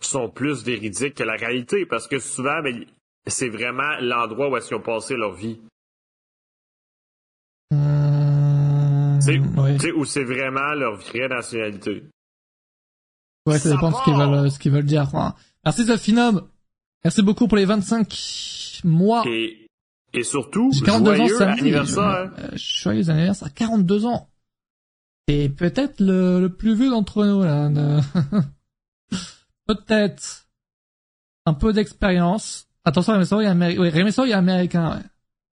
sont 0.00 0.30
plus 0.30 0.62
véridiques 0.64 1.14
que 1.14 1.24
la 1.24 1.36
réalité 1.36 1.84
parce 1.84 2.06
que 2.08 2.18
souvent, 2.18 2.62
ben, 2.62 2.84
c'est 3.26 3.48
vraiment 3.48 3.98
l'endroit 4.00 4.50
où 4.50 4.56
est-ce 4.56 4.68
qu'ils 4.68 4.76
ont 4.76 4.80
passé 4.80 5.16
leur 5.16 5.34
vie. 5.34 5.60
Mmh, 7.70 9.20
sais, 9.20 9.92
Où 9.92 10.04
c'est 10.04 10.24
vraiment 10.24 10.74
leur 10.74 10.96
vraie 10.96 11.28
nationalité. 11.28 12.04
Ouais, 13.46 13.58
ça, 13.58 13.70
dépend 13.70 13.90
de 13.90 13.96
ce 13.96 14.04
qu'ils 14.04 14.14
veulent, 14.14 14.50
ce 14.50 14.58
qu'ils 14.58 14.72
veulent 14.72 14.84
dire. 14.84 15.06
Merci 15.64 15.84
Zolfinum. 15.84 16.48
Merci 17.04 17.22
beaucoup 17.22 17.46
pour 17.46 17.58
les 17.58 17.66
25 17.66 18.80
mois. 18.84 19.24
Et, 19.26 19.66
et 20.14 20.22
surtout, 20.22 20.70
42 20.84 21.14
joyeux 21.16 21.42
ans 21.42 21.48
anniversaire. 21.48 22.32
Euh, 22.38 22.50
joyeux 22.54 23.10
anniversaire, 23.10 23.52
42 23.52 24.06
ans. 24.06 24.30
Et 25.26 25.48
peut-être 25.48 26.00
le, 26.00 26.40
le, 26.40 26.48
plus 26.54 26.74
vieux 26.74 26.90
d'entre 26.90 27.24
nous, 27.24 27.42
là. 27.42 27.70
peut-être 29.66 30.46
un 31.46 31.54
peu 31.54 31.72
d'expérience. 31.72 32.68
Attention, 32.84 33.14
Remesso, 33.14 33.40
il 33.40 33.44
est 33.44 33.48
américain. 33.48 33.80
Oui, 33.80 34.30
est 34.30 34.32
américain, 34.32 34.96
ouais. 34.96 35.02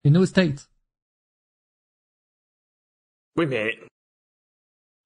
Et 0.03 0.09
no 0.09 0.25
state. 0.25 0.69
Oui, 3.35 3.45
mais... 3.45 3.79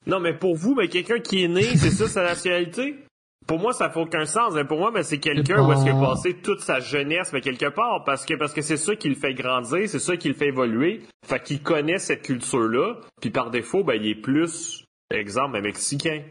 Non, 0.06 0.20
mais 0.20 0.34
pour 0.34 0.56
vous, 0.56 0.76
mais 0.76 0.88
quelqu'un 0.90 1.20
qui 1.20 1.44
est 1.44 1.48
né, 1.48 1.64
c'est 1.78 1.92
ça 1.92 2.08
sa 2.08 2.24
nationalité? 2.24 3.06
Pour 3.48 3.60
moi, 3.60 3.74
ça 3.74 3.90
fait 3.90 4.00
aucun 4.00 4.26
sens. 4.26 4.54
Mais 4.54 4.66
pour 4.66 4.78
moi, 4.78 4.92
mais 4.92 5.04
c'est 5.04 5.20
quelqu'un 5.20 5.62
où 5.66 5.72
est-ce 5.72 5.84
qu'il 5.84 5.92
a 5.92 6.00
passé 6.00 6.36
toute 6.42 6.62
sa 6.62 6.80
jeunesse, 6.80 7.32
mais 7.34 7.42
quelque 7.42 7.70
part, 7.70 8.04
parce 8.06 8.26
que 8.26 8.36
parce 8.36 8.54
que 8.54 8.62
c'est 8.62 8.78
ça 8.78 8.96
qui 8.96 9.10
le 9.10 9.16
fait 9.16 9.34
grandir, 9.34 9.88
c'est 9.90 10.00
ça 10.00 10.16
qui 10.16 10.30
le 10.30 10.34
fait 10.34 10.48
évoluer. 10.48 11.04
Fait 11.26 11.42
qu'il 11.42 11.62
connaît 11.62 12.00
cette 12.00 12.22
culture-là, 12.22 13.02
puis 13.22 13.32
par 13.32 13.52
défaut, 13.52 13.84
ben 13.84 13.96
il 14.02 14.08
est 14.08 14.16
plus, 14.16 14.86
exemple, 15.10 15.60
mexicain. 15.62 16.24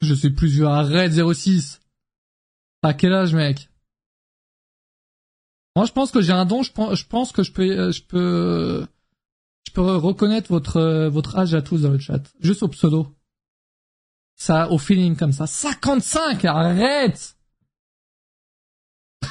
Je 0.00 0.14
suis 0.14 0.30
plus 0.30 0.48
vieux. 0.48 0.66
Arrête 0.66 1.12
06. 1.12 1.80
À 2.82 2.94
quel 2.94 3.12
âge, 3.12 3.34
mec? 3.34 3.68
Moi, 5.76 5.86
je 5.86 5.92
pense 5.92 6.10
que 6.10 6.20
j'ai 6.20 6.32
un 6.32 6.44
don. 6.44 6.62
Je 6.62 6.72
pense, 6.72 6.98
je 6.98 7.06
pense 7.06 7.32
que 7.32 7.42
je 7.42 7.52
peux, 7.52 7.62
euh, 7.62 7.92
je 7.92 8.02
peux, 8.02 8.86
je 9.66 9.72
peux 9.72 9.80
reconnaître 9.96 10.48
votre 10.48 10.76
euh, 10.78 11.08
votre 11.08 11.38
âge 11.38 11.54
à 11.54 11.62
tous 11.62 11.82
dans 11.82 11.90
le 11.90 11.98
chat, 11.98 12.22
juste 12.40 12.62
au 12.62 12.68
pseudo. 12.68 13.08
Ça, 14.36 14.70
au 14.70 14.78
feeling 14.78 15.16
comme 15.16 15.32
ça. 15.32 15.46
55, 15.46 16.44
arrête 16.44 17.36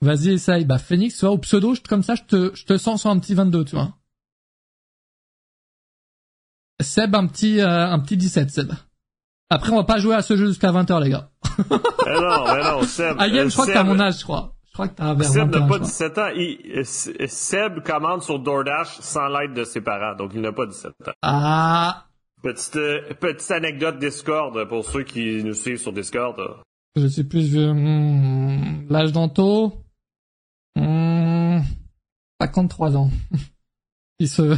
Vas-y, 0.00 0.30
essaye. 0.30 0.64
Bah, 0.64 0.78
Phoenix, 0.78 1.20
vois, 1.20 1.30
au 1.32 1.38
pseudo, 1.38 1.74
comme 1.88 2.02
ça, 2.02 2.14
je 2.16 2.22
te, 2.24 2.54
je 2.54 2.64
te 2.64 2.76
sens 2.76 3.00
sur 3.02 3.10
un 3.10 3.18
petit 3.18 3.34
22, 3.34 3.64
tu 3.64 3.76
vois. 3.76 3.96
Seb, 6.80 7.14
un 7.14 7.26
petit, 7.26 7.60
euh, 7.60 7.88
un 7.90 7.98
petit 8.00 8.16
17, 8.16 8.50
Seb. 8.50 8.72
Après, 9.48 9.70
on 9.72 9.76
va 9.76 9.84
pas 9.84 9.98
jouer 9.98 10.14
à 10.14 10.22
ce 10.22 10.36
jeu 10.36 10.46
jusqu'à 10.46 10.72
20h, 10.72 11.02
les 11.02 11.10
gars. 11.10 11.30
mais 11.58 12.20
non, 12.20 12.44
mais 12.46 12.62
non, 12.62 12.82
Seb. 12.82 13.16
Ah, 13.18 13.28
je 13.28 13.52
crois 13.52 13.66
que 13.66 13.72
t'as 13.72 13.84
mon 13.84 14.00
âge, 14.00 14.18
je 14.18 14.24
crois. 14.24 14.54
Je 14.66 14.72
crois 14.72 14.88
que 14.88 14.94
t'as 14.94 15.18
Seb 15.22 15.54
n'a 15.54 15.66
pas 15.66 15.78
17 15.78 16.18
ans. 16.18 16.28
Il, 16.34 16.84
Seb 16.84 17.82
commande 17.84 18.22
sur 18.22 18.40
DoorDash 18.40 18.98
sans 19.00 19.28
l'aide 19.28 19.54
de 19.54 19.64
ses 19.64 19.80
parents, 19.80 20.16
donc 20.16 20.32
il 20.34 20.40
n'a 20.40 20.52
pas 20.52 20.66
17 20.66 20.92
ans. 21.06 21.12
Ah. 21.22 22.06
Petite, 22.42 22.78
petite 23.18 23.50
anecdote 23.50 23.98
Discord 23.98 24.68
pour 24.68 24.84
ceux 24.84 25.02
qui 25.04 25.42
nous 25.42 25.54
suivent 25.54 25.80
sur 25.80 25.92
Discord. 25.92 26.36
Je 26.96 27.06
suis 27.06 27.24
plus 27.24 27.46
vieux. 27.48 27.72
Hmm, 27.72 28.86
l'âge 28.90 29.12
d'Anto? 29.12 29.72
Mmh, 30.76 31.60
53 32.40 32.96
ans. 32.96 33.10
il 34.18 34.28
se, 34.28 34.56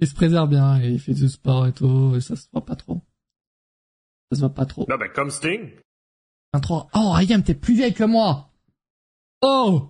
il 0.00 0.06
se 0.06 0.14
préserve 0.14 0.48
bien 0.48 0.80
il 0.80 0.98
fait 0.98 1.14
du 1.14 1.28
sport 1.28 1.66
et 1.66 1.72
tout, 1.72 2.14
et 2.16 2.20
ça 2.20 2.36
se 2.36 2.46
voit 2.52 2.64
pas 2.64 2.76
trop. 2.76 2.99
Ça 4.30 4.36
se 4.36 4.40
voit 4.40 4.54
pas 4.54 4.66
trop. 4.66 4.86
Non, 4.88 4.96
ben, 4.96 5.08
comme 5.14 5.30
Sting. 5.30 5.70
23. 6.52 6.88
Oh, 6.94 7.14
Ayam, 7.16 7.42
t'es 7.42 7.54
plus 7.54 7.74
vieille 7.74 7.94
que 7.94 8.04
moi. 8.04 8.50
Oh! 9.42 9.88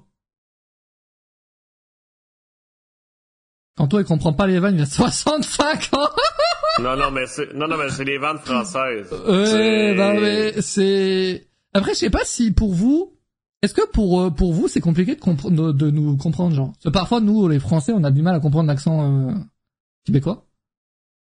Anto, 3.78 3.98
il 3.98 4.04
comprend 4.04 4.32
pas 4.32 4.46
les 4.46 4.58
vannes, 4.58 4.74
il 4.76 4.82
a 4.82 4.86
65 4.86 5.94
ans. 5.94 6.08
non, 6.82 6.96
non, 6.96 7.10
mais 7.10 7.26
c'est, 7.26 7.54
non, 7.54 7.66
non, 7.66 7.78
mais 7.78 7.88
c'est 7.88 8.04
les 8.04 8.18
vannes 8.18 8.38
françaises. 8.38 9.10
Ouais, 9.12 9.94
bah, 9.96 10.14
mais 10.14 10.60
c'est, 10.60 11.48
après, 11.72 11.94
je 11.94 12.00
sais 12.00 12.10
pas 12.10 12.24
si 12.24 12.52
pour 12.52 12.74
vous, 12.74 13.18
est-ce 13.62 13.74
que 13.74 13.86
pour 13.90 14.20
euh, 14.20 14.30
pour 14.30 14.52
vous 14.52 14.68
c'est 14.68 14.80
compliqué 14.80 15.16
de, 15.16 15.72
de, 15.72 15.90
nous 15.90 16.16
comprendre 16.16 16.54
genre? 16.54 16.72
Parce 16.72 16.84
que 16.84 16.88
parfois 16.88 17.20
nous 17.20 17.46
les 17.46 17.58
Français 17.58 17.92
on 17.92 18.04
a 18.04 18.10
du 18.10 18.22
mal 18.22 18.34
à 18.34 18.40
comprendre 18.40 18.68
l'accent 18.68 19.28
euh, 19.28 19.34
québécois. 20.04 20.46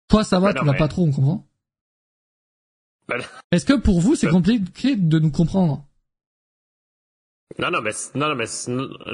Toi 0.08 0.22
ça 0.22 0.38
va, 0.38 0.54
tu 0.54 0.64
l'as 0.64 0.74
pas 0.74 0.88
trop, 0.88 1.02
on 1.02 1.10
comprend. 1.10 1.48
Ben 3.18 3.24
Est-ce 3.50 3.66
que 3.66 3.74
pour 3.74 4.00
vous 4.00 4.14
c'est 4.14 4.26
ben 4.26 4.32
compliqué 4.32 4.96
de 4.96 5.18
nous 5.18 5.30
comprendre? 5.30 5.84
Non, 7.58 7.70
non, 7.70 7.82
mais 7.82 7.90
non, 8.14 8.28
non, 8.28 8.34
mais 8.34 8.46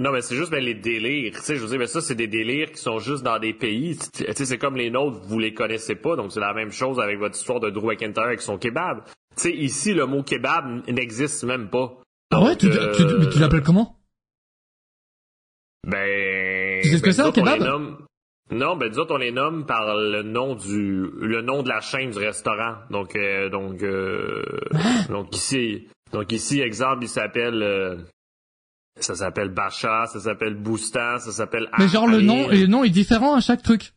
non, 0.01 0.13
mais 0.13 0.23
c'est 0.23 0.37
juste 0.37 0.51
ben, 0.51 0.63
les 0.63 0.75
délires. 0.75 1.33
Tu 1.35 1.41
sais, 1.41 1.57
je 1.57 1.61
veux 1.61 1.69
dire, 1.69 1.79
mais 1.79 1.87
ça, 1.87 2.01
c'est 2.01 2.15
des 2.15 2.29
délires 2.29 2.71
qui 2.71 2.81
sont 2.81 3.01
juste 3.01 3.25
dans 3.25 3.39
des 3.39 3.53
pays. 3.53 3.99
Tu 4.15 4.25
sais, 4.25 4.45
c'est 4.45 4.59
comme 4.59 4.77
les 4.77 4.91
nôtres, 4.91 5.21
vous 5.25 5.39
les 5.39 5.55
connaissez 5.55 5.97
pas, 5.97 6.15
donc 6.15 6.33
c'est 6.33 6.41
la 6.41 6.55
même 6.55 6.71
chose 6.71 7.01
avec 7.01 7.19
votre 7.19 7.37
histoire 7.37 7.61
de 7.61 7.71
Drew 7.71 7.87
McIntyre 7.87 8.23
avec 8.23 8.41
son 8.41 8.59
kebab. 8.59 9.03
Tu 9.37 9.43
sais, 9.43 9.53
ici, 9.53 9.93
le 9.93 10.07
mot 10.07 10.23
kebab 10.23 10.89
n'existe 10.89 11.45
même 11.45 11.69
pas. 11.69 12.01
Ah 12.31 12.43
ouais, 12.43 12.57
tu, 12.57 12.71
tu, 12.71 12.77
tu, 12.97 13.31
tu 13.31 13.39
l'appelles 13.39 13.63
comment? 13.63 13.97
Ben. 15.85 16.81
Tu 16.83 16.91
sais 16.91 16.99
ce 16.99 17.03
que 17.03 17.07
ben, 17.07 17.13
c'est 17.13 17.23
un 17.23 17.33
kebab? 17.33 17.99
Non, 18.51 18.77
ben 18.77 18.89
nous 18.91 18.99
autres, 18.99 19.15
on 19.15 19.19
les 19.19 19.33
nomme 19.33 19.67
par 19.67 19.97
le 19.97 20.23
nom 20.23 20.55
du 20.55 21.11
le 21.21 21.43
nom 21.43 21.63
de 21.63 21.69
la 21.69 21.81
chaîne 21.81 22.11
du 22.11 22.19
restaurant. 22.19 22.77
Donc 22.91 23.15
euh, 23.15 23.51
donc 23.51 23.83
euh, 23.83 24.43
hein? 24.73 25.05
donc 25.11 25.37
ici 25.37 25.89
donc 26.13 26.33
ici 26.33 26.61
exemple, 26.61 27.05
il 27.05 27.09
s'appelle 27.09 27.63
euh, 27.63 27.97
ça 28.97 29.15
s'appelle 29.15 29.51
Bacha, 29.51 30.07
ça 30.07 30.21
s'appelle 30.21 30.55
Boostan, 30.55 31.19
ça 31.19 31.31
s'appelle 31.31 31.69
Mais 31.79 31.89
genre 31.89 32.07
le 32.07 32.23
nom 32.23 32.49
le 32.49 32.67
nom 32.67 32.85
est 32.85 32.91
différent 32.91 33.35
à 33.35 33.41
chaque 33.41 33.63
truc. 33.63 33.93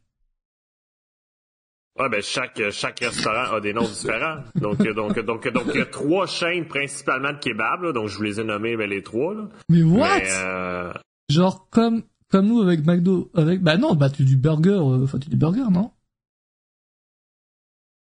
Ouais, 1.98 2.10
ben 2.10 2.22
chaque 2.22 2.62
chaque 2.72 3.00
restaurant 3.00 3.56
a 3.56 3.62
des 3.62 3.74
noms 3.74 3.88
différents. 3.88 4.44
Donc 4.56 4.82
donc 4.82 5.18
donc 5.20 5.48
donc 5.48 5.66
il 5.74 5.80
y 5.80 5.82
a 5.82 5.86
trois 5.86 6.28
chaînes 6.28 6.68
principalement 6.68 7.32
de 7.32 7.38
kebab, 7.38 7.94
donc 7.94 8.10
je 8.10 8.18
vous 8.18 8.24
les 8.24 8.42
ai 8.42 8.44
nommés 8.44 8.76
ben, 8.76 8.90
les 8.90 9.02
trois. 9.02 9.34
Là. 9.34 9.44
Mais 9.70 9.84
what? 9.84 10.20
euh... 10.24 10.94
Genre 11.30 11.70
comme 11.70 12.04
comme 12.32 12.48
nous 12.48 12.62
avec 12.62 12.86
McDo, 12.86 13.30
avec 13.36 13.62
bah 13.62 13.78
non, 13.78 13.94
bah 13.94 14.10
tu 14.10 14.24
dis 14.24 14.38
burger, 14.38 14.70
euh, 14.70 15.04
enfin 15.04 15.20
tu 15.20 15.30
dis 15.30 15.36
burger 15.36 15.66
non? 15.70 15.92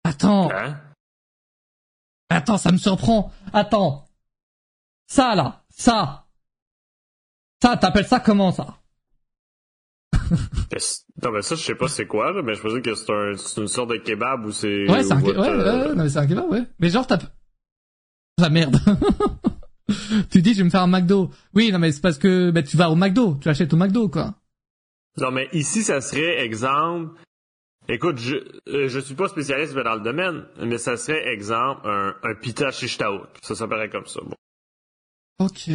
Attends. 0.04 0.50
Hein? 0.52 0.80
Attends, 2.30 2.58
ça 2.58 2.72
me 2.72 2.78
surprend. 2.78 3.32
Attends. 3.52 4.06
Ça 5.08 5.36
là, 5.36 5.64
ça. 5.70 6.26
Ça, 7.62 7.78
t'appelles 7.78 8.08
ça 8.08 8.20
comment 8.20 8.52
ça? 8.52 8.80
Non, 11.22 11.32
mais 11.32 11.42
ça, 11.42 11.56
je 11.56 11.64
sais 11.64 11.76
pas 11.76 11.88
c'est 11.88 12.08
quoi, 12.08 12.34
mais 12.44 12.56
je 12.56 12.62
pense 12.62 12.74
que 12.82 12.96
c'est 12.96 13.12
un, 13.12 13.62
une 13.62 13.68
sorte 13.68 13.92
de 13.92 13.98
kebab 13.98 14.46
ou 14.46 14.52
c'est... 14.52 14.90
Ouais, 14.90 15.04
c'est 15.04 15.14
un, 15.14 15.22
ouais, 15.22 15.38
ouais, 15.38 16.18
un 16.18 16.28
kebab, 16.28 16.50
ouais. 16.50 16.64
Mais 16.80 16.90
genre, 16.90 17.06
t'as... 17.06 17.20
La 18.40 18.50
merde. 18.50 18.78
tu 20.30 20.42
dis, 20.42 20.54
je 20.54 20.60
vais 20.60 20.64
me 20.64 20.70
faire 20.70 20.84
un 20.84 20.88
McDo. 20.88 21.32
Oui, 21.54 21.72
non, 21.72 21.80
mais 21.80 21.92
c'est 21.92 22.02
parce 22.02 22.18
que 22.18 22.52
ben, 22.52 22.64
tu 22.64 22.78
vas 22.78 22.90
au 22.90 22.96
McDo, 22.96 23.38
tu 23.42 23.50
achètes 23.50 23.74
au 23.74 23.78
McDo, 23.78 24.10
quoi. 24.10 24.36
Non, 25.18 25.32
mais 25.32 25.50
ici, 25.54 25.84
ça 25.84 26.02
serait 26.02 26.40
exemple... 26.40 27.20
Écoute, 27.90 28.18
je 28.18 28.36
euh, 28.70 28.88
je 28.88 29.00
suis 29.00 29.14
pas 29.14 29.28
spécialiste 29.28 29.74
dans 29.74 29.96
le 29.96 30.02
domaine, 30.02 30.46
mais 30.62 30.78
ça 30.78 30.96
serait 30.96 31.28
exemple 31.28 31.82
un, 31.86 32.16
un 32.24 32.34
pita 32.34 32.72
shishtaout. 32.72 33.28
Ça 33.42 33.56
s'appellerait 33.56 33.90
comme 33.90 34.06
ça. 34.06 34.22
Bon. 34.24 34.38
Ok. 35.40 35.70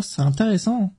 C'est 0.00 0.20
intéressant. 0.20 0.94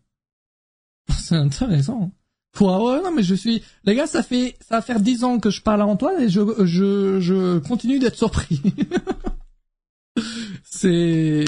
C'est 1.10 1.36
intéressant. 1.36 2.12
Quoi 2.56 2.84
ouais, 2.84 3.04
non 3.04 3.12
mais 3.12 3.22
je 3.22 3.36
suis 3.36 3.64
les 3.84 3.94
gars 3.94 4.08
ça 4.08 4.24
fait 4.24 4.58
ça 4.62 4.78
va 4.78 4.82
faire 4.82 5.00
dix 5.00 5.24
ans 5.24 5.40
que 5.40 5.52
je 5.52 5.62
parle 5.62 5.82
à 5.82 5.86
Antoine 5.86 6.24
et 6.24 6.30
je 6.30 6.42
je 6.66 7.20
je 7.20 7.60
continue 7.60 8.00
d'être 8.00 8.16
surpris. 8.16 8.60
c'est 10.78 11.46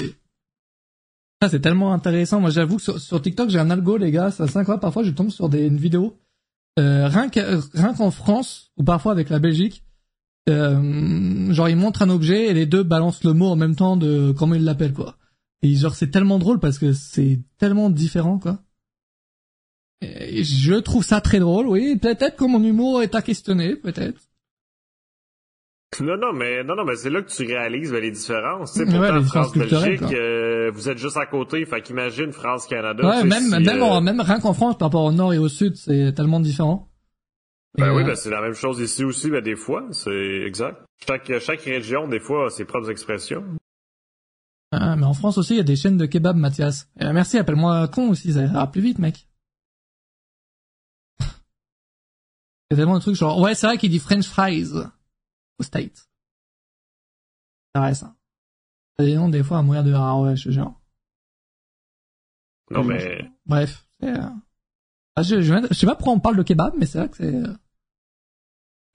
ah, 1.40 1.48
c'est 1.48 1.60
tellement 1.60 1.92
intéressant. 1.92 2.40
Moi 2.40 2.50
j'avoue 2.50 2.76
que 2.76 2.98
sur, 2.98 3.22
TikTok 3.22 3.50
j'ai 3.50 3.58
un 3.58 3.70
algo 3.70 3.96
les 3.96 4.10
gars, 4.10 4.30
ça 4.30 4.46
fois 4.64 4.78
parfois 4.78 5.02
je 5.02 5.10
tombe 5.10 5.30
sur 5.30 5.48
des 5.48 5.66
une 5.66 5.78
vidéo 5.78 6.18
euh, 6.78 7.08
rien 7.08 7.28
qu'en 7.94 8.10
France 8.10 8.72
ou 8.76 8.84
parfois 8.84 9.12
avec 9.12 9.28
la 9.30 9.38
Belgique 9.38 9.84
euh, 10.48 11.52
genre 11.52 11.68
ils 11.68 11.76
montrent 11.76 12.02
un 12.02 12.10
objet 12.10 12.48
et 12.48 12.54
les 12.54 12.66
deux 12.66 12.82
balancent 12.82 13.24
le 13.24 13.32
mot 13.32 13.46
en 13.46 13.56
même 13.56 13.76
temps 13.76 13.96
de 13.96 14.32
comment 14.36 14.54
ils 14.54 14.64
l'appellent 14.64 14.92
quoi. 14.92 15.16
Et 15.62 15.74
genre 15.74 15.94
c'est 15.94 16.10
tellement 16.10 16.38
drôle 16.38 16.60
parce 16.60 16.78
que 16.78 16.92
c'est 16.92 17.40
tellement 17.58 17.90
différent 17.90 18.38
quoi. 18.38 18.62
Je 20.02 20.80
trouve 20.80 21.04
ça 21.04 21.20
très 21.20 21.40
drôle, 21.40 21.66
oui. 21.68 21.96
Peut-être 21.96 22.36
que 22.36 22.44
mon 22.44 22.62
humour 22.62 23.02
est 23.02 23.14
à 23.14 23.20
questionner, 23.20 23.76
peut-être. 23.76 24.29
Non, 26.00 26.16
non, 26.16 26.32
mais 26.32 26.64
non, 26.64 26.74
non, 26.76 26.84
mais 26.84 26.96
c'est 26.96 27.10
là 27.10 27.22
que 27.22 27.30
tu 27.30 27.44
réalises 27.46 27.92
ben, 27.92 28.00
les 28.02 28.10
différences. 28.10 28.72
Tu 28.72 28.78
sais, 28.80 28.98
Ouais, 28.98 29.08
pourtant, 29.22 29.50
culturelles, 29.50 29.98
France-Belgique, 29.98 30.00
quoi. 30.00 30.12
euh, 30.12 30.70
vous 30.72 30.88
êtes 30.88 30.98
juste 30.98 31.16
à 31.16 31.26
côté. 31.26 31.64
Fait 31.66 31.82
qu'imagine 31.82 32.32
France-Canada. 32.32 33.06
Ouais, 33.06 33.14
tu 33.16 33.20
sais, 33.22 33.26
même, 33.28 33.42
si, 33.42 33.64
même, 33.66 33.82
euh, 33.82 34.00
même 34.00 34.20
rien 34.20 34.40
qu'en 34.40 34.54
France, 34.54 34.78
par 34.78 34.88
rapport 34.88 35.04
au 35.04 35.12
nord 35.12 35.32
et 35.34 35.38
au 35.38 35.48
sud, 35.48 35.76
c'est 35.76 36.12
tellement 36.14 36.40
différent. 36.40 36.88
Ben 37.78 37.86
Et, 37.86 37.90
oui, 37.96 38.02
euh, 38.02 38.06
ben 38.06 38.14
c'est 38.16 38.30
la 38.30 38.40
même 38.40 38.54
chose 38.54 38.80
ici 38.80 39.04
aussi, 39.04 39.30
ben 39.30 39.42
des 39.42 39.54
fois, 39.56 39.86
c'est 39.92 40.42
exact. 40.46 40.82
Chaque, 41.06 41.30
chaque 41.40 41.60
région, 41.62 42.08
des 42.08 42.18
fois, 42.20 42.46
a 42.46 42.50
ses 42.50 42.64
propres 42.64 42.90
expressions. 42.90 43.44
ah, 44.72 44.96
mais 44.96 45.06
en 45.06 45.14
France 45.14 45.38
aussi, 45.38 45.54
il 45.54 45.58
y 45.58 45.60
a 45.60 45.64
des 45.64 45.76
chaînes 45.76 45.96
de 45.96 46.06
kebab, 46.06 46.36
Mathias. 46.36 46.88
Euh, 47.02 47.12
merci, 47.12 47.38
appelle-moi 47.38 47.86
con 47.88 48.08
aussi, 48.10 48.32
ça 48.32 48.42
ira 48.42 48.70
plus 48.70 48.80
vite, 48.80 48.98
mec. 48.98 49.26
Il 51.20 51.26
y 52.70 52.74
a 52.74 52.76
tellement 52.76 52.94
de 52.96 53.00
trucs 53.00 53.16
genre, 53.16 53.38
ouais, 53.40 53.54
c'est 53.54 53.66
vrai 53.66 53.78
qu'il 53.78 53.90
dit 53.90 53.98
French 53.98 54.26
fries 54.26 54.66
au 55.60 55.62
States. 55.62 56.08
C'est 57.74 57.80
vrai, 57.80 57.94
ça. 57.94 58.14
Des 58.98 59.14
noms, 59.14 59.28
des 59.28 59.42
fois, 59.44 59.58
à 59.58 59.62
mourir 59.62 59.84
de 59.84 59.92
rare, 59.92 60.20
ouais, 60.20 60.36
je 60.36 60.44
te 60.44 60.50
jure. 60.50 60.74
Non, 62.70 62.84
mais 62.84 63.30
Bref, 63.46 63.84
c'est, 64.00 64.08
euh, 64.10 64.28
ah, 65.16 65.22
je, 65.22 65.40
je, 65.40 65.54
je 65.70 65.74
sais 65.74 65.86
pas 65.86 65.94
pourquoi 65.94 66.12
on 66.14 66.20
parle 66.20 66.36
de 66.36 66.42
kebab, 66.42 66.74
mais 66.78 66.86
c'est 66.86 66.98
vrai 66.98 67.08
que 67.08 67.16
c'est 67.16 67.34
euh, 67.34 67.52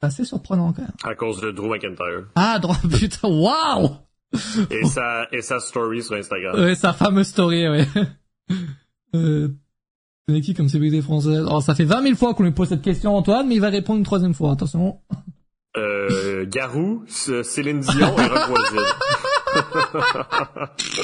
assez 0.01 0.24
surprenant 0.26 0.72
quand 0.74 0.82
même. 0.84 0.91
à 1.03 1.16
cause 1.16 1.41
de 1.41 1.51
Drew 1.51 1.70
McIntyre. 1.70 2.28
Ah, 2.36 2.59
putain, 2.99 3.28
waouh! 3.28 3.89
Et 4.70 4.86
sa, 4.86 5.28
et 5.32 5.41
sa 5.41 5.59
story 5.59 6.03
sur 6.03 6.16
Instagram. 6.16 6.55
Ouais, 6.59 6.76
sa 6.76 6.93
fameuse 6.93 7.28
story, 7.28 7.68
ouais. 7.68 7.88
euh, 9.16 9.49
c'est 10.28 10.41
qui 10.41 10.53
comme 10.53 10.70
célébrité 10.70 11.01
française 11.01 11.39
Alors, 11.39 11.61
ça 11.63 11.76
fait 11.76 11.86
20 11.86 12.01
000 12.03 12.16
fois 12.16 12.34
qu'on 12.34 12.43
lui 12.43 12.51
pose 12.51 12.70
cette 12.70 12.82
question, 12.82 13.16
Antoine, 13.16 13.47
mais 13.47 13.55
il 13.55 13.61
va 13.61 13.70
répondre 13.70 13.99
une 13.99 14.05
troisième 14.05 14.34
fois, 14.34 14.51
attention. 14.53 15.01
Euh, 15.78 16.45
Garou, 16.47 17.03
Céline 17.07 17.82
Dion 17.82 18.15
et 18.17 18.28
Rock 18.28 18.49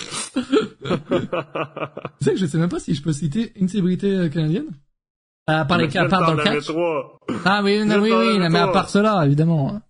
Tu 2.20 2.26
sais 2.26 2.32
que 2.34 2.38
je 2.40 2.46
sais 2.46 2.58
même 2.58 2.70
pas 2.70 2.80
si 2.80 2.94
je 2.94 3.02
peux 3.02 3.14
citer 3.14 3.52
une 3.56 3.68
célébrité 3.68 4.08
euh, 4.16 4.30
canadienne 4.30 4.68
À 5.48 5.66
part 5.66 5.78
les 5.78 5.96
à 5.98 6.06
part 6.06 6.26
dans 6.28 6.34
le 6.36 6.44
catch. 6.44 6.66
trois. 6.68 7.18
Ah 7.46 7.62
oui, 7.64 7.84
non, 7.86 8.00
oui, 8.02 8.12
oui, 8.14 8.40
mais 8.50 8.60
à 8.60 8.68
part 8.68 8.90
cela, 8.90 9.26
évidemment. 9.26 9.82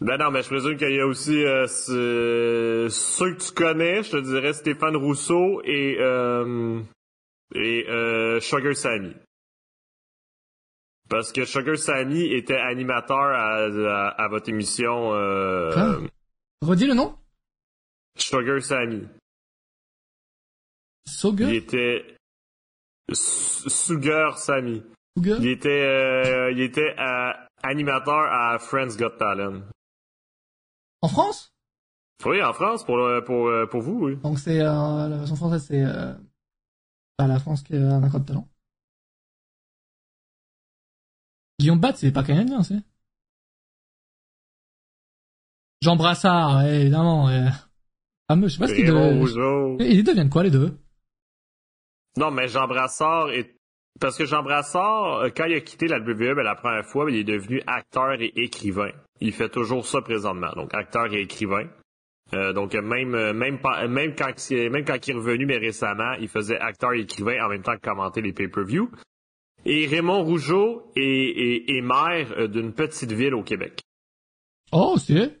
Ben 0.00 0.16
non, 0.16 0.30
mais 0.30 0.42
je 0.42 0.48
présume 0.48 0.78
qu'il 0.78 0.94
y 0.94 1.00
a 1.00 1.06
aussi 1.06 1.44
euh, 1.44 1.66
ce- 1.66 2.86
ceux 2.90 3.34
que 3.34 3.42
tu 3.42 3.52
connais, 3.52 4.02
je 4.02 4.12
te 4.12 4.16
dirais 4.22 4.54
Stéphane 4.54 4.96
Rousseau 4.96 5.60
et 5.64 5.96
euh, 6.00 6.80
et 7.54 7.84
euh, 7.90 8.40
Sugar 8.40 8.74
Sammy. 8.74 9.12
Parce 11.10 11.32
que 11.32 11.44
Sugar 11.44 11.76
Sammy 11.76 12.32
était 12.32 12.56
animateur 12.56 13.18
à, 13.18 13.64
à, 13.64 14.08
à 14.24 14.28
votre 14.28 14.48
émission 14.48 15.12
euh, 15.12 15.72
Ah. 15.76 15.98
Redis 16.62 16.86
le 16.86 16.94
nom 16.94 17.16
Sugar 18.16 18.62
Sammy. 18.62 19.06
Il 21.06 21.12
Soger 21.12 21.56
était 21.56 22.16
Sugar 23.12 24.38
Sammy. 24.38 24.82
Soger 25.16 25.36
Il 25.40 25.46
était 25.48 25.68
euh, 25.68 26.52
il 26.52 26.60
était 26.60 26.94
euh, 26.98 27.32
animateur 27.62 28.20
à 28.32 28.58
Friends 28.58 28.96
Got 28.96 29.16
Talent. 29.18 29.62
En 31.02 31.08
France? 31.08 31.52
Oui, 32.24 32.42
en 32.42 32.52
France 32.52 32.84
pour 32.84 32.98
le- 32.98 33.24
pour 33.24 33.48
euh, 33.48 33.66
pour 33.66 33.80
vous, 33.80 33.98
oui. 34.04 34.16
Donc 34.16 34.38
c'est, 34.38 34.60
euh, 34.60 35.08
la 35.08 35.16
version 35.16 35.36
française, 35.36 35.64
c'est 35.66 35.82
euh, 35.82 36.12
bah, 37.18 37.26
la 37.26 37.38
France 37.40 37.62
qui 37.62 37.74
a 37.74 37.78
un 37.80 38.02
accord 38.02 38.20
de 38.20 38.26
talent. 38.26 38.46
Guillaume 41.60 41.78
Bat, 41.78 41.92
c'est 41.96 42.10
pas 42.12 42.22
canadien, 42.24 42.62
c'est 42.62 42.82
Jean 45.82 45.96
Brassard, 45.96 46.58
ouais, 46.58 46.82
évidemment. 46.82 47.26
Ouais. 47.26 47.46
Fameux, 48.28 48.48
je 48.48 48.54
sais 48.54 48.58
pas 48.60 48.68
ce 48.68 48.72
Raymond 48.74 48.92
deviennent. 48.92 49.18
Rougeau. 49.20 49.76
Ils 49.80 50.04
deviennent 50.04 50.30
quoi, 50.30 50.42
les 50.42 50.50
deux? 50.50 50.76
Non, 52.16 52.30
mais 52.30 52.48
Jean 52.48 52.66
Brassard 52.66 53.30
est... 53.30 53.54
Parce 54.00 54.16
que 54.16 54.24
Jean 54.24 54.42
Brassard, 54.42 55.20
euh, 55.24 55.28
quand 55.34 55.44
il 55.44 55.54
a 55.54 55.60
quitté 55.60 55.86
la 55.88 55.98
WWE 55.98 56.34
ben, 56.34 56.42
la 56.42 56.54
première 56.54 56.84
fois, 56.86 57.04
ben, 57.06 57.14
il 57.14 57.20
est 57.20 57.24
devenu 57.24 57.62
acteur 57.66 58.12
et 58.20 58.32
écrivain. 58.36 58.90
Il 59.20 59.32
fait 59.32 59.48
toujours 59.48 59.86
ça 59.86 60.00
présentement, 60.00 60.52
donc 60.54 60.72
acteur 60.74 61.12
et 61.12 61.20
écrivain. 61.22 61.66
Euh, 62.32 62.52
donc 62.52 62.74
même 62.74 63.14
euh, 63.14 63.32
même 63.32 63.58
pas, 63.60 63.86
même 63.88 64.14
quand 64.14 64.50
il- 64.50 64.70
même 64.70 64.84
quand 64.84 65.04
il 65.06 65.10
est 65.10 65.14
revenu 65.14 65.46
mais 65.46 65.58
récemment, 65.58 66.12
il 66.20 66.28
faisait 66.28 66.58
acteur 66.58 66.92
et 66.92 67.00
écrivain 67.00 67.44
en 67.44 67.48
même 67.48 67.62
temps 67.62 67.74
que 67.76 67.80
commenter 67.80 68.22
les 68.22 68.32
pay-per-view. 68.32 68.88
Et 69.66 69.86
Raymond 69.86 70.24
Rougeau 70.24 70.90
est, 70.96 71.02
est, 71.02 71.76
est 71.76 71.82
maire 71.82 72.32
euh, 72.38 72.48
d'une 72.48 72.72
petite 72.72 73.12
ville 73.12 73.34
au 73.34 73.42
Québec. 73.42 73.80
Oh, 74.72 74.96
c'est... 74.98 75.38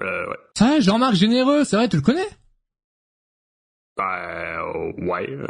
Euh, 0.00 0.28
ouais. 0.28 0.36
Ça, 0.56 0.78
Jean-Marc 0.80 1.14
Généreux, 1.14 1.64
c'est 1.64 1.76
vrai, 1.76 1.88
tu 1.88 1.96
le 1.96 2.02
connais? 2.02 2.28
Ben, 3.96 4.04
euh, 4.04 4.92
ouais. 5.06 5.28
euh, 5.30 5.46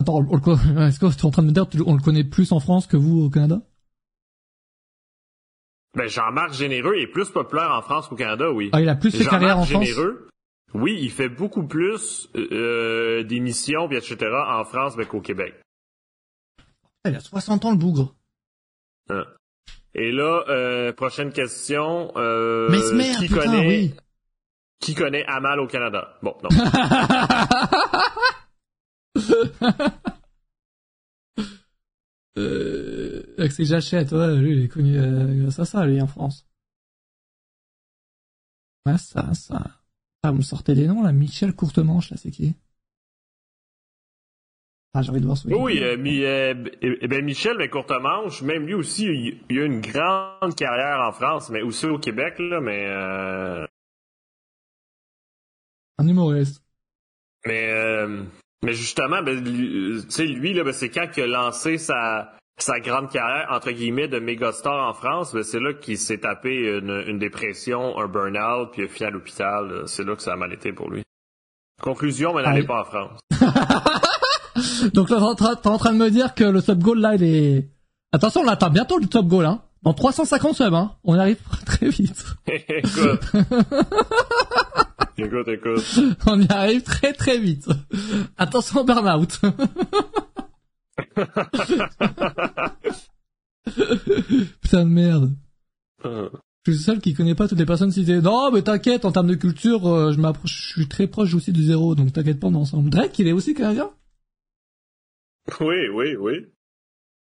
Attends, 0.00 0.18
on, 0.18 0.40
on 0.46 0.86
est-ce 0.88 0.98
que 0.98 1.14
tu 1.14 1.20
es 1.20 1.24
en 1.26 1.30
train 1.30 1.42
de 1.42 1.48
me 1.48 1.52
dire 1.52 1.68
qu'on 1.68 1.94
le 1.94 2.02
connaît 2.02 2.24
plus 2.24 2.52
en 2.52 2.60
France 2.60 2.86
que 2.86 2.96
vous 2.96 3.20
au 3.20 3.30
Canada? 3.30 3.60
Ben, 5.94 6.08
Jean-Marc 6.08 6.54
Généreux 6.54 6.96
est 6.96 7.06
plus 7.06 7.30
populaire 7.30 7.70
en 7.70 7.82
France 7.82 8.08
qu'au 8.08 8.16
Canada, 8.16 8.50
oui. 8.50 8.70
Ah, 8.72 8.80
il 8.80 8.88
a 8.88 8.96
plus 8.96 9.16
fait 9.16 9.24
carrière 9.24 9.58
en 9.58 9.64
Jean-Marc 9.64 9.86
France? 9.86 9.94
Généreux, 9.94 10.28
oui, 10.72 10.98
il 11.00 11.10
fait 11.10 11.28
beaucoup 11.28 11.66
plus 11.66 12.28
euh, 12.34 13.22
d'émissions, 13.22 13.88
etc. 13.90 14.16
en 14.48 14.64
France 14.64 14.96
ben, 14.96 15.06
qu'au 15.06 15.20
Québec. 15.20 15.54
Il 17.06 17.14
a 17.14 17.20
60 17.20 17.66
ans, 17.66 17.70
le 17.70 17.76
bougre. 17.76 18.14
Hein. 19.10 19.24
Et 19.94 20.10
là, 20.10 20.44
euh, 20.48 20.92
prochaine 20.92 21.32
question. 21.32 22.10
Euh, 22.16 22.68
Mesmer, 22.70 23.12
qui 23.18 23.28
putain, 23.28 23.42
connaît 23.42 23.66
oui. 23.66 23.94
qui 24.80 24.94
connaît 24.94 25.24
Amal 25.26 25.60
au 25.60 25.66
Canada? 25.66 26.18
Bon, 26.22 26.34
non. 26.42 26.48
euh, 32.38 33.34
Axel 33.38 33.66
Jachette, 33.66 34.12
ouais, 34.12 34.36
lui, 34.36 34.56
il 34.56 34.64
est 34.64 34.68
connu 34.68 34.98
euh, 34.98 35.42
grâce 35.42 35.58
à 35.60 35.64
ça, 35.64 35.86
lui, 35.86 36.00
en 36.00 36.06
France. 36.06 36.46
Ouais, 38.86 38.98
ça, 38.98 39.32
ça. 39.34 39.62
Ah, 40.22 40.30
vous 40.30 40.38
me 40.38 40.42
sortez 40.42 40.74
des 40.74 40.86
noms, 40.86 41.02
là. 41.02 41.12
Michel 41.12 41.54
Courtemanche, 41.54 42.10
là, 42.10 42.16
c'est 42.16 42.30
qui? 42.30 42.54
Ah, 44.96 45.02
j'ai 45.02 45.10
envie 45.10 45.20
de 45.20 45.26
voir 45.26 45.36
ce 45.36 45.48
oui, 45.48 45.82
euh, 45.82 45.96
mi- 45.96 46.24
euh, 46.24 46.54
eh 46.80 47.08
ben 47.08 47.24
Michel, 47.24 47.56
mais 47.58 47.68
courte-manche, 47.68 48.42
même 48.42 48.64
lui 48.66 48.74
aussi, 48.74 49.06
il, 49.06 49.40
il 49.50 49.58
a 49.58 49.64
une 49.64 49.80
grande 49.80 50.54
carrière 50.56 51.00
en 51.00 51.10
France, 51.12 51.50
mais 51.50 51.62
aussi 51.62 51.86
au 51.86 51.98
Québec, 51.98 52.34
là, 52.38 52.60
mais 52.60 52.84
euh, 52.86 53.66
Un 55.98 56.06
humoriste. 56.08 56.62
Mais, 57.46 57.68
euh, 57.70 58.22
mais 58.64 58.72
justement, 58.74 59.20
ben, 59.22 59.42
lui- 59.44 60.02
tu 60.04 60.10
sais, 60.10 60.26
lui, 60.26 60.54
là, 60.54 60.62
ben, 60.64 60.72
c'est 60.72 60.90
quand 60.90 61.08
il 61.16 61.22
a 61.24 61.26
lancé 61.26 61.76
sa, 61.76 62.32
sa 62.58 62.78
grande 62.78 63.10
carrière, 63.10 63.48
entre 63.50 63.72
guillemets, 63.72 64.06
de 64.08 64.20
mégastar 64.20 64.88
en 64.88 64.94
France, 64.94 65.34
ben, 65.34 65.42
c'est 65.42 65.60
là 65.60 65.74
qu'il 65.74 65.98
s'est 65.98 66.18
tapé 66.18 66.78
une, 66.78 67.02
une 67.08 67.18
dépression, 67.18 67.98
un 67.98 68.06
burn-out, 68.06 68.70
puis 68.72 68.82
il 68.82 68.84
a 68.84 68.88
fini 68.88 69.06
à 69.08 69.10
l'hôpital. 69.10 69.82
C'est 69.86 70.04
là 70.04 70.14
que 70.14 70.22
ça 70.22 70.34
a 70.34 70.36
mal 70.36 70.52
été 70.52 70.72
pour 70.72 70.88
lui. 70.88 71.02
Conclusion, 71.82 72.32
mais 72.32 72.42
n'allez 72.44 72.62
pas 72.64 72.80
en 72.82 72.84
France. 72.84 73.20
Donc 74.94 75.10
là, 75.10 75.16
t'es 75.16 75.22
en 75.22 75.34
train- 75.34 75.54
t'es 75.56 75.68
en 75.68 75.78
train 75.78 75.92
de 75.92 75.98
me 75.98 76.10
dire 76.10 76.34
que 76.34 76.44
le 76.44 76.62
top 76.62 76.78
goal, 76.78 77.00
là, 77.00 77.14
il 77.14 77.22
est... 77.24 77.70
Attention, 78.12 78.42
on 78.42 78.48
attend 78.48 78.70
bientôt 78.70 78.98
le 78.98 79.06
top 79.06 79.26
goal, 79.26 79.44
hein. 79.46 79.62
Dans 79.82 79.92
350 79.92 80.54
subs, 80.56 80.72
hein. 80.74 80.92
On 81.04 81.18
arrive 81.18 81.36
très 81.66 81.88
vite. 81.88 82.24
écoute. 82.46 83.32
écoute, 85.18 85.48
écoute. 85.48 86.00
On 86.26 86.40
y 86.40 86.46
arrive 86.50 86.82
très 86.82 87.12
très 87.12 87.38
vite. 87.38 87.68
Attention 88.38 88.80
au 88.80 88.84
burn-out. 88.84 89.40
Putain 94.62 94.84
de 94.84 94.90
merde. 94.90 95.32
Euh, 96.04 96.28
Je 96.66 96.72
suis 96.72 96.78
le 96.80 96.84
seul 96.84 97.00
qui 97.00 97.14
connaît 97.14 97.34
pas 97.34 97.48
toutes 97.48 97.58
les 97.58 97.66
personnes 97.66 97.90
citées. 97.92 98.20
Non, 98.20 98.50
mais 98.52 98.62
t'inquiète, 98.62 99.04
en 99.04 99.12
termes 99.12 99.26
de 99.28 99.34
culture, 99.34 99.86
euh, 99.88 100.12
je 100.12 100.20
m'approche, 100.20 100.68
je 100.68 100.80
suis 100.80 100.88
très 100.88 101.06
proche 101.06 101.34
aussi 101.34 101.52
du 101.52 101.62
zéro, 101.64 101.94
donc 101.94 102.12
t'inquiète 102.12 102.40
pas, 102.40 102.48
on 102.48 102.54
est 102.54 102.56
ensemble. 102.56 102.90
Drake, 102.90 103.18
il 103.18 103.28
est 103.28 103.32
aussi 103.32 103.54
canadien? 103.54 103.90
Oui, 105.60 105.88
oui, 105.92 106.16
oui. 106.16 106.46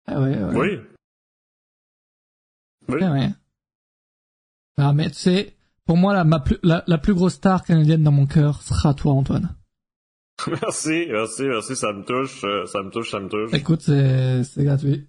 Ah 0.07 0.19
ouais, 0.21 0.37
ouais. 0.37 0.55
Oui. 0.57 0.79
Oui. 2.89 2.99
Ah 3.03 3.11
ouais. 3.13 4.93
Mais 4.93 5.09
tu 5.09 5.15
sais, 5.15 5.55
pour 5.85 5.97
moi, 5.97 6.13
la, 6.13 6.23
ma 6.23 6.39
plus, 6.39 6.57
la, 6.63 6.83
la 6.87 6.97
plus 6.97 7.13
grosse 7.13 7.33
star 7.35 7.63
canadienne 7.63 8.03
dans 8.03 8.11
mon 8.11 8.25
cœur 8.25 8.61
sera 8.61 8.93
toi, 8.93 9.13
Antoine. 9.13 9.55
Merci, 10.47 11.05
merci, 11.07 11.43
merci, 11.43 11.75
ça 11.75 11.93
me 11.93 12.03
touche, 12.03 12.43
euh, 12.45 12.65
ça 12.65 12.81
me 12.81 12.89
touche, 12.89 13.11
ça 13.11 13.19
me 13.19 13.29
touche. 13.29 13.53
Écoute, 13.53 13.81
c'est, 13.81 14.41
gratuit. 14.63 15.07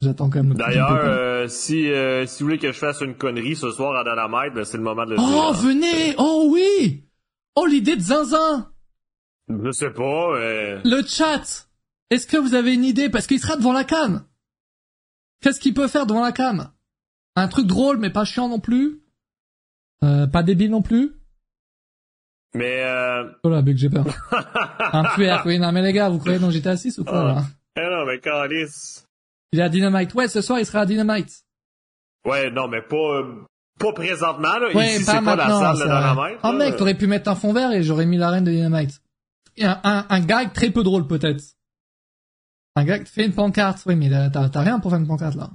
J'attends 0.00 0.30
quand 0.30 0.38
même 0.42 0.50
le 0.50 0.54
D'ailleurs, 0.54 0.92
euh, 0.92 1.46
si, 1.46 1.90
euh, 1.92 2.24
si 2.26 2.42
vous 2.42 2.46
voulez 2.48 2.58
que 2.58 2.72
je 2.72 2.78
fasse 2.78 3.02
une 3.02 3.16
connerie 3.16 3.54
ce 3.54 3.70
soir 3.70 3.94
à 3.94 4.02
Dynamite, 4.02 4.54
ben, 4.54 4.64
c'est 4.64 4.78
le 4.78 4.82
moment 4.82 5.04
de 5.04 5.10
le 5.10 5.16
Oh, 5.18 5.26
dire. 5.26 5.42
hein. 5.42 5.52
venez! 5.52 6.14
Oh 6.16 6.48
oui! 6.50 7.04
Oh, 7.54 7.66
l'idée 7.66 7.96
de 7.96 8.00
zinzin! 8.00 8.72
Je 9.48 9.70
sais 9.72 9.90
pas, 9.90 10.38
mais... 10.38 10.80
Le 10.84 11.02
chat! 11.06 11.65
Est-ce 12.10 12.26
que 12.26 12.36
vous 12.36 12.54
avez 12.54 12.74
une 12.74 12.84
idée? 12.84 13.08
Parce 13.08 13.26
qu'il 13.26 13.40
sera 13.40 13.56
devant 13.56 13.72
la 13.72 13.84
cam. 13.84 14.24
Qu'est-ce 15.42 15.60
qu'il 15.60 15.74
peut 15.74 15.88
faire 15.88 16.06
devant 16.06 16.22
la 16.22 16.32
cam? 16.32 16.70
Un 17.34 17.48
truc 17.48 17.66
drôle, 17.66 17.98
mais 17.98 18.10
pas 18.10 18.24
chiant 18.24 18.48
non 18.48 18.60
plus? 18.60 19.02
Euh, 20.02 20.26
pas 20.26 20.42
débile 20.42 20.70
non 20.70 20.82
plus? 20.82 21.12
Mais 22.54 22.82
euh... 22.84 23.24
Oh 23.42 23.50
là, 23.50 23.60
Big, 23.60 23.76
j'ai 23.76 23.90
peur. 23.90 24.06
un 24.92 25.04
QR, 25.14 25.42
oui, 25.44 25.58
non 25.58 25.72
mais 25.72 25.82
les 25.82 25.92
gars, 25.92 26.08
vous 26.08 26.18
croyez 26.18 26.38
dans 26.38 26.50
GTA 26.50 26.76
6 26.76 26.98
ou 26.98 27.04
quoi 27.04 27.24
là? 27.24 27.42
Eh 27.76 27.80
non, 27.82 28.06
mais 28.06 28.18
Calice. 28.20 29.06
Il 29.52 29.60
est 29.60 29.62
à 29.62 29.68
Dynamite. 29.68 30.14
Ouais, 30.14 30.28
ce 30.28 30.40
soir, 30.40 30.58
il 30.58 30.64
sera 30.64 30.80
à 30.80 30.86
Dynamite. 30.86 31.44
Ouais, 32.24 32.50
non, 32.50 32.68
mais 32.68 32.80
pas, 32.80 32.96
euh, 32.96 33.44
pas 33.78 33.92
présentement, 33.92 34.58
là. 34.58 34.74
Ouais, 34.74 34.96
Ici, 34.96 35.04
pas 35.04 35.18
c'est 35.18 35.24
pas 35.24 35.36
la 35.36 35.48
salle 35.48 35.76
de. 35.76 35.82
Dynamite. 35.82 36.38
Oh 36.42 36.52
là. 36.52 36.52
mec, 36.52 36.76
t'aurais 36.76 36.94
pu 36.94 37.06
mettre 37.06 37.30
un 37.30 37.34
fond 37.34 37.52
vert 37.52 37.72
et 37.72 37.82
j'aurais 37.82 38.06
mis 38.06 38.16
l'arène 38.16 38.44
de 38.44 38.50
Dynamite. 38.50 39.02
Un, 39.60 39.78
un, 39.84 40.06
un 40.08 40.20
gag 40.20 40.52
très 40.52 40.70
peu 40.70 40.82
drôle 40.82 41.06
peut-être. 41.06 41.42
Un 42.76 42.84
gag, 42.84 43.06
fais 43.06 43.24
une 43.24 43.32
pancarte. 43.32 43.82
Oui, 43.86 43.96
mais 43.96 44.10
t'as 44.30 44.60
rien 44.60 44.78
pour 44.78 44.90
faire 44.90 45.00
une 45.00 45.06
pancarte 45.06 45.34
là. 45.34 45.50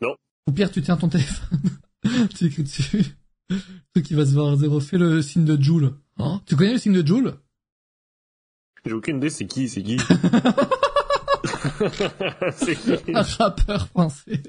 Non. 0.00 0.14
Au 0.46 0.52
pire, 0.52 0.70
tu 0.70 0.80
tiens 0.80 0.96
ton 0.96 1.08
téléphone. 1.08 1.58
tu 2.36 2.46
écris 2.46 2.62
dessus. 2.62 3.04
Le 3.50 3.56
truc 3.92 4.06
qui 4.06 4.14
va 4.14 4.24
se 4.24 4.32
voir 4.32 4.54
zéro. 4.56 4.78
Fais 4.78 4.96
le 4.96 5.20
signe 5.22 5.44
de 5.44 5.60
Joule. 5.60 5.94
Hein? 6.18 6.40
Tu 6.46 6.54
connais 6.54 6.72
le 6.72 6.78
signe 6.78 6.92
de 6.92 7.06
Joule? 7.06 7.34
J'ai 8.86 8.92
aucune 8.92 9.16
idée 9.16 9.28
c'est 9.28 9.46
qui, 9.46 9.68
c'est 9.68 9.82
qui? 9.82 9.98
c'est 12.52 12.76
qui? 12.76 13.14
Un 13.14 13.22
rappeur 13.22 13.88
français. 13.88 14.40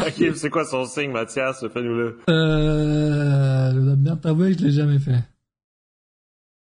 Ok, 0.00 0.34
c'est 0.34 0.50
quoi 0.50 0.64
son 0.64 0.84
signe, 0.84 1.12
Mathias? 1.12 1.64
Fais-nous-le. 1.68 2.18
Euh, 2.28 3.72
je 3.72 3.78
dois 3.78 3.94
bien 3.94 4.16
t'avouer 4.16 4.52
que 4.52 4.58
je 4.58 4.64
l'ai 4.64 4.72
jamais 4.72 4.98
fait. 4.98 5.22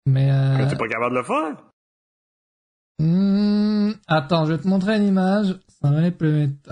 Mais 0.07 0.31
euh, 0.31 0.67
T'es 0.67 0.75
pas 0.75 0.87
capable 0.87 1.13
de 1.13 1.19
le 1.19 1.25
faire? 1.25 1.70
Hmm, 3.01 3.93
attends, 4.07 4.45
je 4.45 4.53
vais 4.53 4.57
te 4.57 4.67
montrer 4.67 4.97
une 4.97 5.07
image. 5.07 5.55
Ça 5.81 5.89
va 5.89 6.03
être 6.03 6.17
plus 6.17 6.45
vite. 6.45 6.69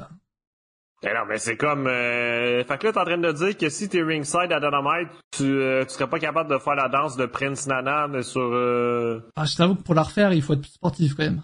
Eh 1.02 1.08
non, 1.08 1.26
mais 1.28 1.38
c'est 1.38 1.56
comme... 1.56 1.88
Euh... 1.88 2.64
Fait 2.66 2.78
que 2.78 2.88
là, 2.88 2.94
t'es 2.94 3.00
en 3.00 3.06
train 3.06 3.18
de 3.18 3.32
dire 3.32 3.58
que 3.58 3.70
si 3.70 3.88
t'es 3.88 4.04
ringside 4.04 4.52
à 4.52 4.60
Dynamite, 4.60 5.10
tu, 5.32 5.44
euh, 5.44 5.86
tu 5.86 5.94
serais 5.94 6.10
pas 6.10 6.20
capable 6.20 6.50
de 6.52 6.58
faire 6.58 6.76
la 6.76 6.90
danse 6.90 7.16
de 7.16 7.26
Prince 7.26 7.68
Nana, 7.68 8.08
mais 8.10 8.22
sur... 8.22 8.42
Euh... 8.42 9.22
Ah, 9.38 9.46
je 9.46 9.56
t'avoue 9.56 9.76
que 9.76 9.84
pour 9.84 9.96
la 9.96 10.04
refaire, 10.04 10.34
il 10.34 10.42
faut 10.42 10.54
être 10.54 10.66
sportif 10.66 11.16
quand 11.16 11.24
même. 11.24 11.42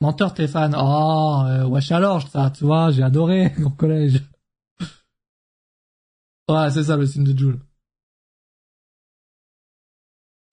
Menteur, 0.00 0.32
t'es 0.32 0.48
fan. 0.48 0.74
Oh, 0.78 1.42
euh, 1.46 1.64
wesh 1.66 1.92
alors, 1.92 2.26
ça, 2.28 2.50
tu 2.50 2.64
vois, 2.64 2.90
j'ai 2.90 3.02
adoré 3.02 3.52
au 3.64 3.70
collège. 3.70 4.22
Ouais, 6.48 6.70
c'est 6.70 6.84
ça 6.84 6.96
le 6.96 7.06
signe 7.06 7.24
de 7.24 7.36
Jules. 7.36 7.58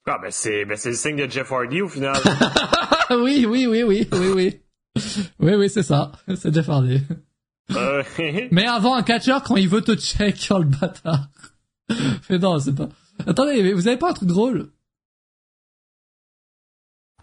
Ah, 0.06 0.18
ben 0.22 0.32
c'est 0.32 0.66
ben 0.66 0.76
c'est 0.76 0.90
le 0.90 0.96
signe 0.96 1.16
de 1.16 1.30
Jeff 1.30 1.52
Hardy, 1.52 1.82
au 1.82 1.88
final. 1.90 2.16
Oui, 3.12 3.46
oui, 3.48 3.68
oui, 3.68 3.84
oui, 3.84 4.08
oui, 4.12 4.28
oui. 4.34 4.60
Oui, 5.40 5.54
oui, 5.56 5.70
c'est 5.70 5.84
ça. 5.84 6.12
C'est 6.36 6.54
Jeff 6.54 6.68
Hardy. 6.70 7.02
euh... 7.76 8.02
Mais 8.52 8.66
avant 8.66 8.96
un 8.96 9.04
catcher, 9.04 9.38
quand 9.46 9.56
il 9.56 9.68
veut 9.70 9.82
te 9.82 9.96
check, 9.96 10.48
oh 10.50 10.60
le 10.60 10.66
bâtard. 10.66 11.28
Mais 12.30 12.40
non, 12.40 12.58
c'est 12.60 12.74
pas... 12.74 12.90
Attendez, 13.28 13.62
mais 13.62 13.74
vous 13.74 13.88
avez 13.88 13.98
pas 13.98 14.10
un 14.10 14.14
truc 14.14 14.30
drôle? 14.30 14.72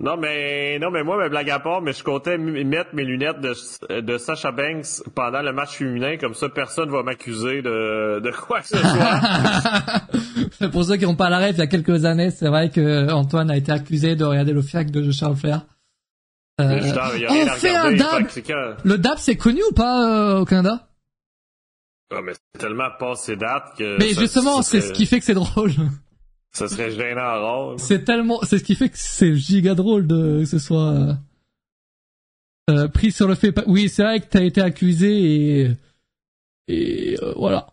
Non, 0.02 0.16
mais 0.16 0.78
non, 0.78 0.90
mais 0.90 1.02
moi, 1.02 1.18
ma 1.18 1.28
blague 1.28 1.50
à 1.50 1.58
part, 1.58 1.82
mais 1.82 1.92
je 1.92 2.02
comptais 2.02 2.38
mettre 2.38 2.94
mes 2.94 3.04
lunettes 3.04 3.40
de, 3.40 4.00
de 4.00 4.16
Sasha 4.16 4.50
Banks 4.50 5.02
pendant 5.14 5.42
le 5.42 5.52
match 5.52 5.76
féminin, 5.76 6.16
comme 6.16 6.32
ça, 6.32 6.48
personne 6.48 6.88
va 6.90 7.02
m'accuser 7.02 7.60
de, 7.60 8.18
de 8.20 8.30
quoi 8.30 8.62
que 8.62 8.68
ce 8.68 8.78
soit. 10.58 10.68
Pour 10.70 10.84
ceux 10.84 10.96
qui 10.96 11.04
n'ont 11.04 11.16
pas 11.16 11.28
la 11.28 11.36
rêve, 11.36 11.56
il 11.56 11.58
y 11.58 11.62
a 11.62 11.66
quelques 11.66 12.06
années, 12.06 12.30
c'est 12.30 12.48
vrai 12.48 12.70
que 12.70 13.12
Antoine 13.12 13.50
a 13.50 13.56
été 13.58 13.72
accusé 13.72 14.16
de 14.16 14.24
regarder 14.24 14.54
le 14.54 14.62
fiac 14.62 14.90
de 14.90 15.10
Charles 15.10 15.36
Flair. 15.36 15.66
Euh, 16.62 16.78
Putain, 16.80 17.02
il 17.16 17.20
y 17.22 17.26
a 17.26 17.30
rien 17.30 17.44
on 17.46 17.56
fait 17.56 17.74
un 17.76 17.92
dab 17.92 18.26
Le 18.84 18.96
dab, 18.98 19.18
c'est 19.18 19.36
connu 19.36 19.60
ou 19.70 19.74
pas 19.74 20.06
euh, 20.36 20.40
au 20.40 20.44
Canada? 20.46 20.88
Ah, 22.10 22.20
mais 22.24 22.32
c'est 22.32 22.58
tellement 22.60 22.88
passé 22.98 23.36
date 23.36 23.64
que. 23.78 23.98
Mais 23.98 24.14
ça- 24.14 24.20
justement, 24.22 24.62
c'est 24.62 24.80
ce 24.80 24.92
qui 24.92 25.04
fait 25.06 25.18
que 25.18 25.24
c'est 25.26 25.34
drôle. 25.34 25.72
Ça 26.52 26.68
serait 26.68 26.90
gênant 26.90 27.20
rare. 27.20 27.74
C'est 27.78 28.04
tellement, 28.04 28.40
c'est 28.42 28.58
ce 28.58 28.64
qui 28.64 28.74
fait 28.74 28.88
que 28.88 28.98
c'est 28.98 29.34
giga 29.36 29.74
drôle 29.74 30.06
de 30.06 30.40
que 30.40 30.44
ce 30.46 30.58
soit 30.58 31.16
euh, 32.70 32.88
pris 32.88 33.12
sur 33.12 33.28
le 33.28 33.34
fait. 33.36 33.54
Oui, 33.66 33.88
c'est 33.88 34.02
vrai 34.02 34.20
que 34.20 34.26
t'as 34.26 34.42
été 34.42 34.60
accusé 34.60 35.60
et 35.62 35.76
et 36.68 37.16
euh, 37.22 37.32
voilà. 37.36 37.68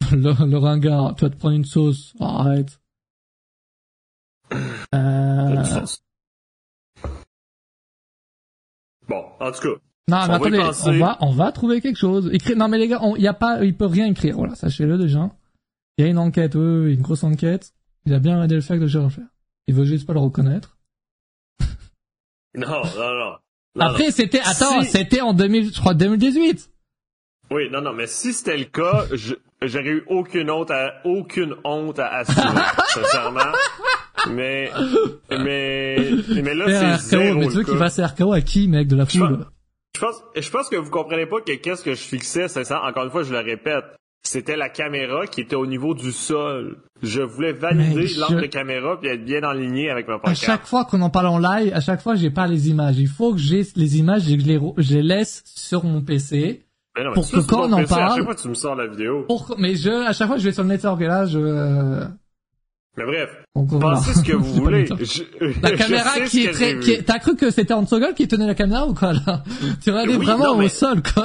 Le, 0.12 0.32
le 0.46 0.58
ringard, 0.58 1.14
tu 1.16 1.24
vas 1.24 1.30
te 1.30 1.36
prendre 1.36 1.56
une 1.56 1.64
sauce. 1.64 2.12
Arrête. 2.20 2.78
Euh... 4.94 5.64
Bon, 9.08 9.24
en 9.40 9.50
tout 9.52 9.60
cas. 9.60 9.68
Non, 10.06 10.18
mais 10.26 10.28
On 10.28 10.32
attendez, 10.34 10.58
on 10.86 10.98
va, 10.98 11.18
on 11.20 11.32
va 11.32 11.52
trouver 11.52 11.80
quelque 11.80 11.96
chose. 11.98 12.28
Écris- 12.32 12.54
Non, 12.54 12.68
mais 12.68 12.78
les 12.78 12.88
gars, 12.88 13.00
il 13.16 13.22
y 13.22 13.26
a 13.28 13.32
pas, 13.34 13.64
il 13.64 13.74
peut 13.76 13.86
rien 13.86 14.06
écrire. 14.06 14.36
Voilà, 14.36 14.54
sachez-le 14.54 14.98
déjà. 14.98 15.30
Il 15.98 16.04
y 16.04 16.08
a 16.08 16.10
une 16.10 16.18
enquête, 16.18 16.54
oui, 16.54 16.86
oui, 16.86 16.94
une 16.94 17.02
grosse 17.02 17.22
enquête. 17.24 17.72
Il 18.06 18.14
a 18.14 18.18
bien 18.18 18.34
regardé 18.34 18.56
le 18.56 18.60
fait 18.60 18.78
de 18.78 18.86
Gérard 18.86 19.12
Flair. 19.12 19.26
Il 19.66 19.74
veut 19.74 19.84
juste 19.84 20.06
pas 20.06 20.12
le 20.12 20.20
reconnaître. 20.20 20.76
Non, 22.56 22.68
non, 22.68 23.14
non. 23.14 23.36
Non, 23.76 23.86
Après, 23.86 24.12
c'était, 24.12 24.38
attends, 24.40 24.82
Si- 24.82 24.90
c'était 24.90 25.20
en 25.20 25.32
2000, 25.32 25.74
je 25.74 25.80
crois, 25.80 25.94
2018. 25.94 26.70
Oui, 27.50 27.68
non, 27.70 27.80
non, 27.80 27.92
mais 27.92 28.06
si 28.06 28.32
c'était 28.32 28.56
le 28.56 28.64
cas, 28.66 29.06
j'aurais 29.60 29.88
eu 29.88 30.04
aucune 30.06 30.48
honte 30.50 30.70
à, 30.70 31.00
aucune 31.04 31.56
honte 31.64 31.98
à 31.98 32.06
assumer, 32.18 32.60
sincèrement. 32.88 33.40
Mais, 34.30 34.70
mais, 35.30 36.10
mais 36.42 36.54
là, 36.54 36.98
c'est 37.00 37.16
RKO, 37.18 37.22
zéro 37.24 37.38
mais 37.40 37.46
tu 37.48 37.52
veux 37.54 37.64
qu'il 37.64 37.76
fasse 37.76 37.98
RKO 37.98 38.32
à 38.32 38.40
qui, 38.40 38.68
mec, 38.68 38.86
de 38.86 38.96
la 38.96 39.06
foule? 39.06 39.46
Je 39.96 40.00
pense, 40.00 40.22
je 40.36 40.50
pense 40.50 40.68
que 40.68 40.76
vous 40.76 40.90
comprenez 40.90 41.26
pas 41.26 41.40
que 41.40 41.52
qu'est-ce 41.56 41.82
que 41.82 41.94
je 41.94 42.00
fixais, 42.02 42.46
c'est 42.46 42.64
ça. 42.64 42.82
Encore 42.84 43.04
une 43.04 43.10
fois, 43.10 43.24
je 43.24 43.32
le 43.32 43.40
répète. 43.40 43.84
C'était 44.26 44.56
la 44.56 44.68
caméra 44.70 45.26
qui 45.26 45.42
était 45.42 45.54
au 45.56 45.66
niveau 45.66 45.94
du 45.94 46.10
sol. 46.10 46.78
Je 47.02 47.20
voulais 47.20 47.52
valider 47.52 48.06
je- 48.06 48.20
l'angle 48.20 48.40
de 48.42 48.46
caméra 48.46 48.98
puis 48.98 49.10
être 49.10 49.24
bien 49.24 49.42
aligné 49.42 49.90
avec 49.90 50.08
ma 50.08 50.14
À 50.14 50.18
pancarte. 50.18 50.38
chaque 50.38 50.66
fois 50.66 50.84
qu'on 50.86 51.02
en 51.02 51.10
parle 51.10 51.26
en 51.26 51.38
live, 51.38 51.70
à 51.74 51.80
chaque 51.80 52.00
fois, 52.00 52.14
j'ai 52.14 52.30
pas 52.30 52.46
les 52.46 52.70
images. 52.70 52.98
Il 52.98 53.08
faut 53.08 53.32
que 53.32 53.38
j'ai 53.38 53.62
les 53.76 53.98
images 53.98 54.30
et 54.30 54.36
que 54.36 54.42
je 54.42 54.48
les, 54.48 54.58
re- 54.58 54.74
je 54.78 54.94
les 54.94 55.02
laisse 55.02 55.42
sur 55.44 55.84
mon 55.84 56.00
PC. 56.00 56.64
Mais 56.96 57.04
non, 57.04 57.10
mais 57.10 57.14
pour 57.14 57.30
que 57.30 57.40
quand 57.46 57.68
on 57.68 57.72
en 57.72 57.76
PC, 57.78 57.92
À 57.92 57.96
parle- 57.96 58.16
chaque 58.16 58.24
fois, 58.24 58.34
tu 58.34 58.48
me 58.48 58.54
sors 58.54 58.74
la 58.74 58.86
vidéo. 58.86 59.24
Pour, 59.28 59.54
mais 59.58 59.74
je, 59.76 59.90
à 59.90 60.12
chaque 60.14 60.28
fois, 60.28 60.38
je 60.38 60.44
vais 60.44 60.52
sur 60.52 60.62
le 60.62 60.68
network 60.70 61.00
et 61.02 61.06
là, 61.06 61.26
je, 61.26 61.38
Mais 62.96 63.04
bref, 63.04 63.30
donc, 63.56 63.78
pensez 63.80 64.14
ce 64.14 64.22
que 64.22 64.32
vous 64.36 64.54
voulez. 64.54 64.86
Je- 64.86 65.22
La 65.62 65.70
je 65.72 65.76
caméra 65.76 66.10
sais 66.14 66.24
qui 66.24 66.46
est 66.46 66.52
très, 66.52 66.78
qui 66.78 67.02
t'as 67.04 67.18
cru 67.18 67.34
que 67.36 67.50
c'était 67.50 67.74
Hansogol 67.74 68.14
qui 68.14 68.26
tenait 68.28 68.46
la 68.46 68.54
caméra 68.54 68.86
ou 68.86 68.94
quoi, 68.94 69.12
là? 69.12 69.42
Tu 69.82 69.90
regardais 69.90 70.16
Oui, 70.16 70.24
vraiment 70.24 70.44
non, 70.54 70.56
mais- 70.58 70.66
au 70.66 70.68
sol, 70.68 71.02
quoi. 71.02 71.24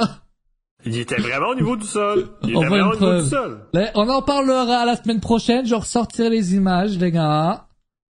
Il 0.84 0.96
était 0.96 1.20
vraiment 1.20 1.48
au 1.48 1.54
niveau 1.54 1.76
du 1.76 1.86
sol. 1.86 2.28
Il 2.42 2.56
On 2.56 2.60
était 2.60 2.68
vraiment 2.68 2.90
au 2.90 2.94
niveau 2.94 3.22
du 3.22 3.28
sol. 3.28 3.66
Là, 3.72 3.90
On 3.94 4.08
en 4.08 4.22
parlera 4.22 4.84
la 4.84 4.96
semaine 4.96 5.20
prochaine. 5.20 5.66
Je 5.66 5.74
ressortirai 5.74 6.30
les 6.30 6.54
images, 6.54 6.98
les 6.98 7.10
gars. 7.10 7.66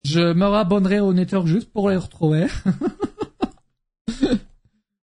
Je 0.05 0.33
me 0.33 0.47
rabonnerai 0.47 1.01
au 1.01 1.13
network 1.13 1.47
juste 1.47 1.73
pour 1.73 1.91
les 1.91 1.97
retrouver. 1.97 2.47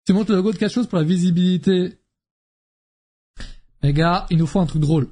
tu 0.07 0.12
montres 0.12 0.30
le 0.30 0.36
logo 0.36 0.53
de 0.53 0.59
quelque 0.59 0.72
chose 0.72 0.86
pour 0.86 0.98
la 0.98 1.05
visibilité. 1.05 1.98
Les 3.82 3.92
gars, 3.92 4.26
il 4.30 4.38
nous 4.38 4.46
faut 4.46 4.61
un 4.61 4.66
truc 4.66 4.82
drôle. 4.82 5.09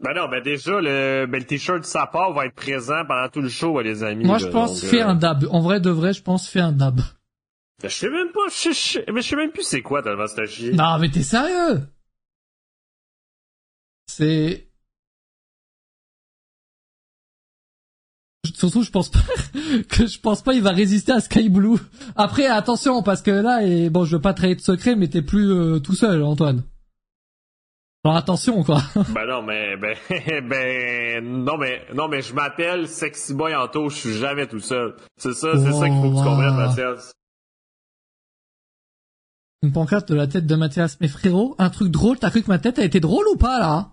Ben 0.00 0.14
non, 0.14 0.28
ben 0.28 0.42
déjà, 0.42 0.80
le, 0.80 1.26
ben 1.26 1.38
le 1.38 1.46
t-shirt 1.46 1.84
Sapor 1.84 2.34
va 2.34 2.46
être 2.46 2.56
présent 2.56 3.04
pendant 3.06 3.28
tout 3.28 3.40
le 3.40 3.48
show, 3.48 3.80
les 3.80 4.02
amis. 4.02 4.24
Moi, 4.24 4.38
je 4.38 4.48
pense 4.48 4.80
donc, 4.80 4.90
fais 4.90 5.02
euh, 5.02 5.08
un 5.08 5.14
dab. 5.14 5.46
En 5.50 5.60
vrai 5.60 5.78
de 5.78 5.90
vrai, 5.90 6.12
je 6.12 6.22
pense 6.22 6.48
fais 6.48 6.60
un 6.60 6.72
dab. 6.72 7.00
Je 7.82 7.88
sais 7.88 8.10
même 8.10 8.30
pas, 8.32 8.40
je, 8.48 8.70
je- 8.70 9.12
mais 9.12 9.22
je 9.22 9.28
sais 9.28 9.36
même 9.36 9.50
plus 9.50 9.64
c'est 9.64 9.82
quoi 9.82 10.02
tellement 10.02 10.26
c'est. 10.26 10.72
Non, 10.72 10.98
mais 10.98 11.10
t'es 11.10 11.22
sérieux? 11.22 11.80
C'est... 14.06 14.68
Surtout, 18.54 18.82
je 18.82 18.90
pense 18.90 19.08
pas 19.10 19.20
que 19.88 20.06
je 20.06 20.18
pense 20.20 20.42
pas 20.42 20.52
il 20.54 20.62
va 20.62 20.70
résister 20.70 21.12
à 21.12 21.20
Sky 21.20 21.48
Blue. 21.48 21.78
Après, 22.16 22.46
attention, 22.46 23.02
parce 23.02 23.22
que 23.22 23.30
là, 23.30 23.62
et 23.64 23.88
bon, 23.90 24.04
je 24.04 24.16
veux 24.16 24.22
pas 24.22 24.34
trahir 24.34 24.56
de 24.56 24.60
secret, 24.60 24.94
mais 24.96 25.08
t'es 25.08 25.22
plus 25.22 25.50
euh, 25.52 25.78
tout 25.78 25.94
seul, 25.94 26.22
Antoine. 26.22 26.62
Alors 28.04 28.16
attention, 28.16 28.64
quoi. 28.64 28.82
Ben 29.14 29.26
non, 29.26 29.42
mais 29.42 29.76
ben 29.76 29.96
ben 30.48 31.24
non 31.44 31.56
mais 31.56 31.82
non 31.94 32.08
mais 32.08 32.20
je 32.20 32.34
m'appelle 32.34 32.88
Sexy 32.88 33.32
Boy 33.32 33.54
Anto, 33.54 33.88
je 33.90 33.96
suis 33.96 34.14
jamais 34.14 34.48
tout 34.48 34.58
seul. 34.60 34.96
C'est 35.16 35.32
ça, 35.34 35.56
c'est 35.56 35.72
ça 35.72 35.88
qu'il 35.88 35.98
faut 36.00 36.10
que 36.10 36.18
tu 36.18 36.24
comprennes. 36.24 36.56
Mathias. 36.56 37.12
Une 39.62 39.72
pancarte 39.72 40.08
de 40.08 40.14
la 40.16 40.26
tête 40.26 40.46
de 40.46 40.54
Mathias. 40.56 40.98
Mais 41.00 41.08
frérot, 41.08 41.54
un 41.58 41.70
truc 41.70 41.88
drôle, 41.90 42.18
t'as 42.18 42.30
cru 42.30 42.42
que 42.42 42.48
ma 42.48 42.58
tête 42.58 42.78
a 42.78 42.84
été 42.84 42.98
drôle 43.00 43.26
ou 43.32 43.36
pas, 43.36 43.58
là? 43.60 43.92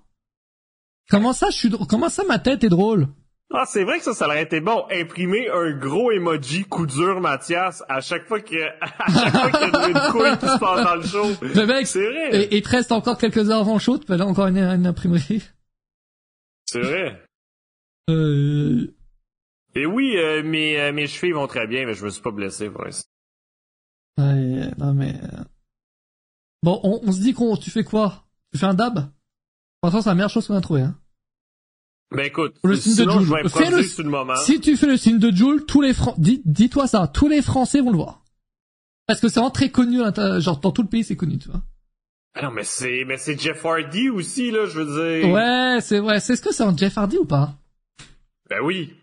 Comment 1.09 1.33
ça, 1.33 1.49
je 1.51 1.57
suis 1.57 1.69
drôle 1.69 1.87
Comment 1.87 2.09
ça, 2.09 2.23
ma 2.27 2.39
tête 2.39 2.63
est 2.63 2.69
drôle? 2.69 3.07
Ah, 3.51 3.65
c'est 3.67 3.83
vrai 3.83 3.97
que 3.97 4.03
ça, 4.03 4.13
ça 4.13 4.25
aurait 4.27 4.43
été 4.43 4.61
bon. 4.61 4.83
Imprimer 4.91 5.49
un 5.49 5.71
gros 5.77 6.11
emoji 6.11 6.65
coup 6.65 6.85
dur, 6.85 7.19
Mathias, 7.19 7.83
à 7.89 7.99
chaque 7.99 8.27
fois 8.27 8.39
que, 8.41 8.55
à 8.81 9.11
chaque 9.11 9.31
fois 9.37 9.51
qu'il 9.51 9.61
y 9.61 9.63
a 9.75 9.87
une 9.87 10.11
couille 10.11 10.37
qui 10.39 10.45
se 10.47 10.59
passe 10.59 10.85
dans 10.85 10.95
le 10.95 11.03
show. 11.03 11.25
Le 11.41 11.65
mec, 11.65 11.87
C'est 11.87 12.05
vrai. 12.07 12.43
et 12.43 12.57
il 12.57 12.61
te 12.61 12.69
reste 12.69 12.91
encore 12.91 13.17
quelques 13.17 13.49
heures 13.49 13.61
avant 13.61 13.73
le 13.73 13.79
show, 13.79 13.97
tu 13.97 14.05
peux 14.05 14.13
aller 14.13 14.21
encore 14.23 14.47
une, 14.47 14.57
une 14.59 14.85
imprimerie. 14.85 15.43
C'est 16.65 16.81
vrai. 16.81 17.23
Euh... 18.11 18.95
Et 19.75 19.85
oui, 19.87 20.15
euh, 20.17 20.43
mes, 20.43 20.79
euh, 20.79 20.93
mes 20.93 21.07
chevilles 21.07 21.33
vont 21.33 21.47
très 21.47 21.65
bien, 21.65 21.85
mais 21.87 21.93
je 21.95 22.05
me 22.05 22.09
suis 22.11 22.21
pas 22.21 22.31
blessé 22.31 22.69
pour 22.69 22.83
l'instant. 22.83 23.09
Ouais, 24.19 24.69
non 24.77 24.93
mais... 24.93 25.13
Bon, 26.63 26.79
on, 26.83 26.99
on 27.03 27.11
se 27.11 27.19
dit 27.21 27.33
qu'on... 27.33 27.55
Tu 27.57 27.69
fais 27.71 27.83
quoi? 27.83 28.25
Tu 28.51 28.59
fais 28.59 28.65
un 28.65 28.73
dab? 28.73 29.09
Franchement, 29.81 30.01
c'est 30.01 30.09
la 30.09 30.15
meilleure 30.15 30.29
chose 30.29 30.47
qu'on 30.47 30.55
a 30.55 30.61
trouvé. 30.61 30.81
Hein. 30.81 30.97
Ben 32.11 32.25
écoute, 32.25 32.55
Le 32.63 32.75
signe 32.75 32.95
de 32.95 32.97
sinon 33.01 33.19
vais 33.19 33.47
Fais 33.49 33.69
le- 33.69 33.83
sur 33.83 34.03
le 34.03 34.09
moment. 34.09 34.35
Si 34.35 34.59
tu 34.59 34.75
fais 34.75 34.87
le 34.87 34.97
signe 34.97 35.19
de 35.19 35.31
Joule, 35.31 35.65
tous 35.65 35.81
les 35.81 35.93
Fran... 35.93 36.15
Dis, 36.17 36.41
dis-toi 36.43 36.87
ça, 36.87 37.07
tous 37.07 37.27
les 37.27 37.41
Français 37.41 37.81
vont 37.81 37.91
le 37.91 37.97
voir. 37.97 38.23
Parce 39.05 39.19
que 39.21 39.29
c'est 39.29 39.39
vraiment 39.39 39.51
très 39.51 39.69
connu, 39.69 39.97
l'inter- 39.99 40.37
genre 40.39 40.59
dans 40.59 40.71
tout 40.71 40.81
le 40.81 40.87
pays 40.87 41.03
c'est 41.03 41.15
connu, 41.15 41.37
tu 41.37 41.49
vois. 41.49 41.61
Ah 42.35 42.43
non, 42.43 42.51
mais 42.51 42.63
c'est, 42.63 43.05
mais 43.07 43.17
c'est 43.17 43.39
Jeff 43.39 43.65
Hardy 43.65 44.09
aussi, 44.09 44.51
là, 44.51 44.65
je 44.65 44.79
veux 44.81 45.21
dire. 45.21 45.31
Ouais, 45.33 45.79
c'est 45.81 45.99
vrai. 45.99 46.19
C'est 46.19 46.35
ce 46.35 46.41
que 46.41 46.53
c'est 46.53 46.63
un 46.63 46.75
Jeff 46.75 46.97
Hardy 46.97 47.17
ou 47.17 47.25
pas? 47.25 47.55
Ben 48.49 48.59
oui. 48.63 48.93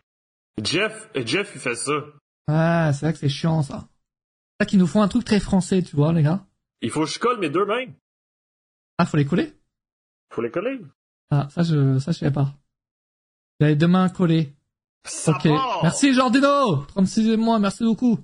Jeff, 0.62 1.08
Jeff, 1.24 1.50
il 1.54 1.60
fait 1.60 1.74
ça. 1.74 1.92
Ah, 2.48 2.92
c'est 2.92 3.06
vrai 3.06 3.12
que 3.12 3.18
c'est 3.18 3.28
chiant 3.28 3.62
ça. 3.62 3.88
C'est 4.58 4.64
ça 4.64 4.66
qu'ils 4.66 4.78
nous 4.78 4.86
font 4.86 5.02
un 5.02 5.08
truc 5.08 5.24
très 5.24 5.40
français, 5.40 5.82
tu 5.82 5.96
vois, 5.96 6.12
les 6.12 6.22
gars. 6.22 6.44
Il 6.82 6.90
faut 6.90 7.00
que 7.04 7.06
je 7.10 7.18
colle 7.18 7.38
mes 7.40 7.50
deux 7.50 7.64
mains. 7.64 7.86
Ah, 8.98 9.06
faut 9.06 9.16
les 9.16 9.24
coller? 9.24 9.52
Faut 10.30 10.42
les 10.42 10.50
coller. 10.50 10.80
Ah, 11.30 11.48
ça 11.50 11.62
je, 11.62 11.98
ça 11.98 12.12
je 12.12 12.18
savais 12.18 12.32
pas. 12.32 12.52
J'avais 13.60 13.76
deux 13.76 13.86
mains 13.88 14.08
collées. 14.08 14.52
Ça 15.04 15.32
Ok. 15.32 15.44
part. 15.44 15.80
Merci 15.82 16.12
Jordino 16.14 16.84
36 16.88 17.28
et 17.30 17.36
moi, 17.36 17.58
merci 17.58 17.84
beaucoup. 17.84 18.18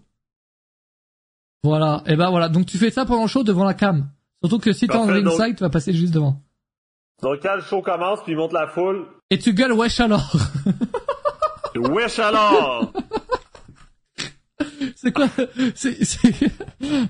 Voilà. 1.63 2.03
Et 2.07 2.17
ben 2.17 2.31
voilà. 2.31 2.49
Donc 2.49 2.67
tu 2.67 2.77
fais 2.79 2.91
ça 2.91 3.05
pendant 3.05 3.23
le 3.23 3.29
show 3.29 3.43
devant 3.45 3.65
la 3.65 3.75
cam. 3.75 4.09
Surtout 4.43 4.59
que 4.59 4.73
si 4.73 4.87
t'es 4.89 4.97
en 4.97 5.07
Parfait, 5.07 5.23
donc- 5.23 5.35
ringside, 5.39 5.57
tu 5.57 5.63
vas 5.63 5.71
passer 5.71 5.93
juste 5.93 6.13
devant. 6.13 6.41
Donc 7.23 7.41
quand 7.41 7.55
le 7.55 7.63
show 7.63 7.83
commence, 7.83 8.23
puis 8.25 8.33
il 8.33 8.37
monte 8.37 8.53
la 8.53 8.67
foule, 8.67 9.07
Et 9.31 9.39
tu 9.39 9.55
gueules 9.55 9.73
wesh 9.73 10.01
alors. 10.01 10.33
wesh 11.77 12.19
alors! 12.19 12.93
C'est 14.97 15.13
quoi 15.13 15.29
c'est. 15.75 15.99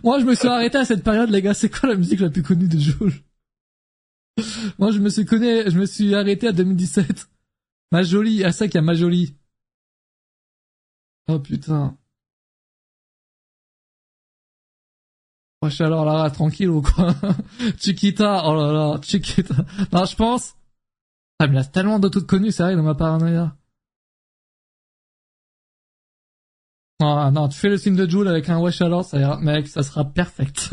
Moi 0.02 0.20
je 0.20 0.24
me 0.24 0.34
suis 0.34 0.48
arrêté 0.48 0.78
à 0.78 0.84
cette 0.84 1.04
période 1.04 1.30
les 1.30 1.42
gars. 1.42 1.54
C'est 1.54 1.68
quoi 1.68 1.88
la 1.88 1.96
musique 1.96 2.20
la 2.20 2.30
plus 2.30 2.42
connue 2.42 2.68
de 2.68 2.78
Joule 2.78 3.14
Moi 4.78 4.90
je 4.90 4.98
me 4.98 5.08
suis 5.08 5.24
connu, 5.24 5.46
je 5.66 5.78
me 5.78 5.86
suis 5.86 6.14
arrêté 6.14 6.48
à 6.48 6.52
2017. 6.52 7.28
Ma 7.92 8.02
jolie, 8.02 8.44
à 8.44 8.52
ça 8.52 8.66
qu'il 8.66 8.76
y 8.76 8.78
a 8.78 8.82
ma 8.82 8.94
jolie. 8.94 9.36
Oh 11.28 11.38
putain. 11.38 11.96
Wesh 15.62 15.80
alors 15.80 16.04
là, 16.04 16.28
tranquille 16.30 16.70
ou 16.70 16.82
quoi? 16.82 17.14
Chiquita, 17.78 18.42
oh 18.46 18.54
là 18.54 18.72
là, 18.72 19.00
Chiquita. 19.00 19.54
Non, 19.92 20.04
je 20.04 20.16
pense. 20.16 20.56
Ah 21.38 21.46
mais 21.46 21.58
a 21.58 21.64
tellement 21.64 21.98
de 21.98 22.08
trucs 22.08 22.26
connus, 22.26 22.52
c'est 22.52 22.62
vrai, 22.64 22.76
dans 22.76 22.82
ma 22.82 22.94
paranoïa. 22.94 23.56
Ah 27.00 27.30
non, 27.32 27.48
tu 27.48 27.58
fais 27.58 27.68
le 27.68 27.76
signe 27.78 27.96
de 27.96 28.08
Joule 28.08 28.28
avec 28.28 28.48
un 28.48 28.60
wesh 28.60 28.80
alors, 28.80 29.04
ça 29.04 29.18
ira, 29.18 29.40
mec, 29.40 29.66
ça 29.68 29.82
sera 29.82 30.04
perfect. 30.04 30.70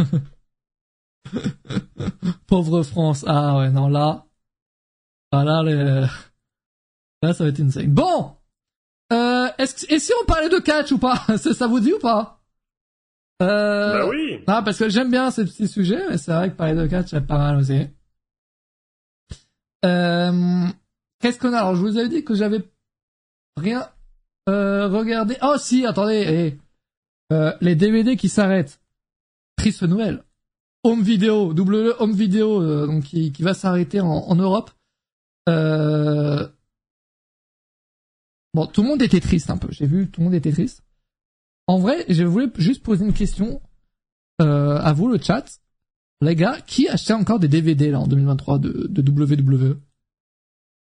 Pauvre 2.48 2.84
France. 2.84 3.26
Ah 3.28 3.58
ouais, 3.58 3.70
non, 3.72 3.88
là. 3.88 4.26
Ah 5.32 5.44
là, 5.44 5.62
les... 5.64 6.06
là, 7.22 7.34
ça 7.34 7.44
va 7.44 7.50
être 7.50 7.60
insane. 7.60 7.92
Bon! 7.94 8.36
Euh, 9.12 9.48
est-ce 9.58 9.86
que, 9.88 9.94
et 9.94 10.00
si 10.00 10.12
on 10.22 10.26
parlait 10.26 10.50
de 10.50 10.60
catch 10.60 10.92
ou 10.92 11.00
pas? 11.00 11.16
ça, 11.38 11.54
ça 11.54 11.68
vous 11.68 11.80
dit 11.80 11.94
ou 11.94 12.00
pas? 12.00 12.42
Euh, 13.42 14.00
Ben 14.04 14.10
oui. 14.10 14.38
non, 14.48 14.64
parce 14.64 14.78
que 14.78 14.90
j'aime 14.90 15.10
bien 15.12 15.32
ces 15.32 15.46
petits 15.46 15.68
sujets, 15.68 16.04
mais 16.10 16.18
c'est 16.18 16.34
vrai 16.34 16.52
que 16.52 16.56
parler 16.56 16.76
de 16.76 16.86
catch, 16.88 17.08
c'est 17.10 17.26
pas 17.26 17.38
mal 17.38 17.58
aussi. 17.58 17.88
Euh, 19.86 20.68
qu'est-ce 21.20 21.40
qu'on 21.40 21.54
a? 21.54 21.60
Alors, 21.60 21.76
je 21.76 21.82
vous 21.82 21.98
avais 21.98 22.10
dit 22.10 22.24
que 22.24 22.36
j'avais 22.36 22.62
rien, 23.58 23.88
euh, 24.50 24.88
regardé. 24.88 25.38
Oh, 25.42 25.56
si, 25.58 25.86
attendez. 25.86 26.58
Euh, 27.32 27.54
les 27.62 27.76
DVD 27.76 28.16
qui 28.16 28.30
s'arrêtent. 28.30 28.82
Triste 29.58 29.84
nouvelle. 29.84 30.24
Home 30.84 31.02
Video, 31.02 31.54
double 31.54 31.94
Home 32.00 32.14
Video, 32.14 32.62
euh, 32.62 33.02
qui, 33.02 33.32
va 33.40 33.54
s'arrêter 33.54 34.00
en, 34.00 34.36
Europe. 34.36 34.72
Bon, 38.54 38.66
tout 38.66 38.82
le 38.82 38.88
monde 38.88 39.02
était 39.02 39.20
triste 39.20 39.50
un 39.50 39.58
peu. 39.58 39.68
J'ai 39.72 39.86
vu, 39.86 40.10
tout 40.10 40.22
le 40.22 40.26
monde 40.26 40.34
était 40.34 40.52
triste. 40.52 40.84
En 41.68 41.78
vrai, 41.78 42.06
je 42.10 42.24
voulais 42.24 42.50
juste 42.58 42.82
poser 42.82 43.06
une 43.06 43.14
question 43.14 43.62
à 44.40 44.94
vous, 44.94 45.10
le 45.10 45.20
chat. 45.20 45.60
Les 46.22 46.36
gars, 46.36 46.60
qui 46.62 46.88
achetait 46.88 47.14
encore 47.14 47.40
des 47.40 47.48
DVD 47.48 47.92
là 47.92 48.00
en 48.00 48.08
2023 48.08 48.60
de, 48.60 48.88
de 48.90 49.02
WWE 49.02 49.78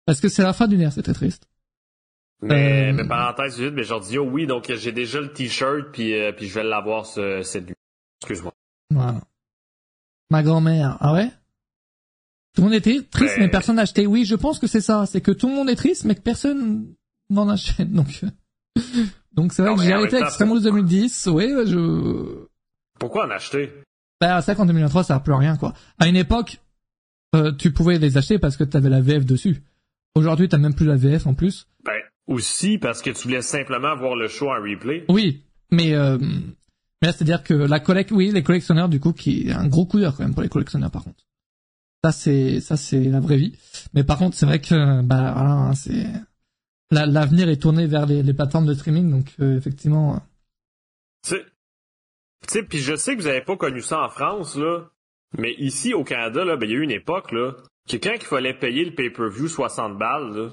Parce 0.07 0.21
que 0.21 0.29
c'est 0.29 0.43
la 0.43 0.53
fin 0.53 0.69
d'une 0.69 0.81
ère, 0.81 0.93
c'est 0.93 1.03
très 1.03 1.15
triste. 1.15 1.49
Mais, 2.43 2.91
Euh, 2.91 2.93
mais 2.93 3.07
parenthèse 3.09 3.59
vite, 3.59 3.73
mais 3.75 3.85
Jordi, 3.85 4.19
oh 4.19 4.29
oui, 4.31 4.47
donc 4.47 4.71
j'ai 4.73 4.93
déjà 4.93 5.21
le 5.21 5.33
t-shirt, 5.33 5.93
puis, 5.93 6.15
euh, 6.15 6.33
puis 6.33 6.47
je 6.49 6.55
vais 6.55 6.65
l'avoir 6.65 7.07
ce, 7.07 7.43
cette 7.43 7.67
nuit. 7.67 7.75
Excuse-moi. 8.21 8.53
Voilà. 8.91 9.21
Ma 10.31 10.43
grand-mère, 10.43 10.97
ah 11.01 11.13
ouais? 11.15 11.31
Tout 12.55 12.61
le 12.63 12.65
monde 12.69 12.75
était 12.75 13.03
triste, 13.03 13.35
Ben- 13.37 13.45
mais 13.45 13.49
personne 13.51 13.77
n'a 13.77 13.83
acheté. 13.83 14.07
Oui, 14.07 14.25
je 14.25 14.35
pense 14.37 14.59
que 14.59 14.67
c'est 14.67 14.81
ça. 14.81 15.07
C'est 15.07 15.21
que 15.21 15.33
tout 15.33 15.49
le 15.49 15.55
monde 15.55 15.69
est 15.71 15.75
triste, 15.77 16.05
mais 16.05 16.15
que 16.15 16.21
personne 16.21 16.95
n'en 17.31 17.49
achète. 17.49 17.91
Donc, 17.93 18.21
euh, 18.23 18.29
donc 19.33 19.53
c'est 19.53 19.63
vrai 19.63 19.71
Non, 19.73 19.77
que 19.77 19.81
mais 19.81 19.87
j'ai 19.87 19.93
arrêté 19.93 20.17
avec 20.17 20.21
temps, 20.23 20.27
Extremos 20.29 20.61
2010. 20.61 21.29
Oui, 21.33 21.53
ouais, 21.53 21.67
je... 21.67 22.47
Pourquoi 22.99 23.27
en 23.27 23.31
acheter? 23.31 23.73
Bah, 24.21 24.41
c'est 24.41 24.53
vrai 24.53 24.57
qu'en 24.57 24.67
2023, 24.67 25.03
ça 25.03 25.15
sert 25.15 25.23
plus 25.23 25.33
rien, 25.35 25.57
quoi. 25.57 25.73
À 25.99 26.07
une 26.09 26.17
époque, 26.17 26.59
euh, 27.35 27.53
tu 27.53 27.73
pouvais 27.73 27.99
les 27.99 28.17
acheter 28.17 28.39
parce 28.39 28.57
que 28.57 28.65
t'avais 28.65 28.89
la 28.91 29.01
VF 29.01 29.25
dessus. 29.25 29.63
Aujourd'hui, 30.15 30.49
t'as 30.49 30.59
même 30.59 30.75
plus 30.75 30.87
la 30.87 30.97
VF 30.97 31.27
en 31.27 31.35
plus. 31.35 31.67
Ben, 31.85 31.95
aussi 32.27 32.79
parce 32.79 33.03
que 33.03 33.11
tu 33.11 33.29
voulais 33.29 33.43
simplement 33.43 33.95
voir 33.97 34.17
le 34.17 34.29
show 34.29 34.49
en 34.51 34.61
replay. 34.63 35.05
Oui, 35.09 35.43
mais 35.71 35.95
euh, 35.95 36.19
mais 36.19 37.09
là, 37.09 37.13
c'est-à-dire 37.13 37.43
que 37.43 37.55
la 37.55 37.81
collecte, 37.81 38.11
oui, 38.13 38.31
les 38.33 38.43
collectionneurs, 38.43 38.89
du 38.89 39.01
coup, 39.01 39.13
qui 39.13 39.49
est 39.49 39.53
un 39.53 39.67
gros 39.69 39.87
coup 39.87 39.99
d'heure 40.01 40.17
quand 40.17 40.23
même 40.25 40.33
pour 40.35 40.43
les 40.43 40.49
collectionneurs, 40.49 40.91
par 40.91 41.05
contre. 41.05 41.23
Ça, 42.03 42.13
c'est 42.13 42.61
ça, 42.61 42.77
c'est 42.77 43.05
la 43.05 43.21
vraie 43.21 43.37
vie. 43.39 43.57
Mais 43.95 44.05
par 44.05 44.19
contre, 44.19 44.37
c'est 44.37 44.47
vrai 44.47 44.61
que 44.61 45.03
bah 45.03 45.33
voilà, 45.35 45.51
hein, 45.53 45.75
c'est 45.75 46.07
la- 46.91 47.07
l'avenir 47.07 47.49
est 47.49 47.57
tourné 47.61 47.87
vers 47.87 48.07
les, 48.07 48.23
les 48.23 48.35
plateformes 48.35 48.67
de 48.67 48.75
streaming, 48.75 49.11
donc 49.11 49.35
euh, 49.41 49.57
effectivement. 49.57 50.15
euh, 50.15 50.19
Tu 51.25 51.31
sais, 51.31 51.45
tu 52.47 52.53
sais, 52.53 52.63
puis 52.63 52.79
je 52.79 52.95
sais 52.95 53.17
que 53.17 53.23
vous 53.23 53.27
avez 53.27 53.41
pas 53.41 53.57
connu 53.57 53.81
ça 53.81 54.03
en 54.03 54.09
France, 54.11 54.57
là, 54.57 54.91
mais 55.39 55.55
ici, 55.59 55.95
au 55.95 56.05
Canada, 56.05 56.45
là, 56.45 56.57
ben, 56.57 56.69
il 56.69 56.73
y 56.73 56.75
a 56.75 56.79
eu 56.79 56.83
une 56.83 56.91
époque, 56.91 57.33
là, 57.33 57.53
que 57.89 57.97
quand 57.97 58.13
il 58.15 58.21
fallait 58.21 58.55
payer 58.59 58.85
le 58.85 58.95
pay-per-view 58.95 59.49
60 59.49 59.99
balles, 59.99 60.31
là, 60.37 60.51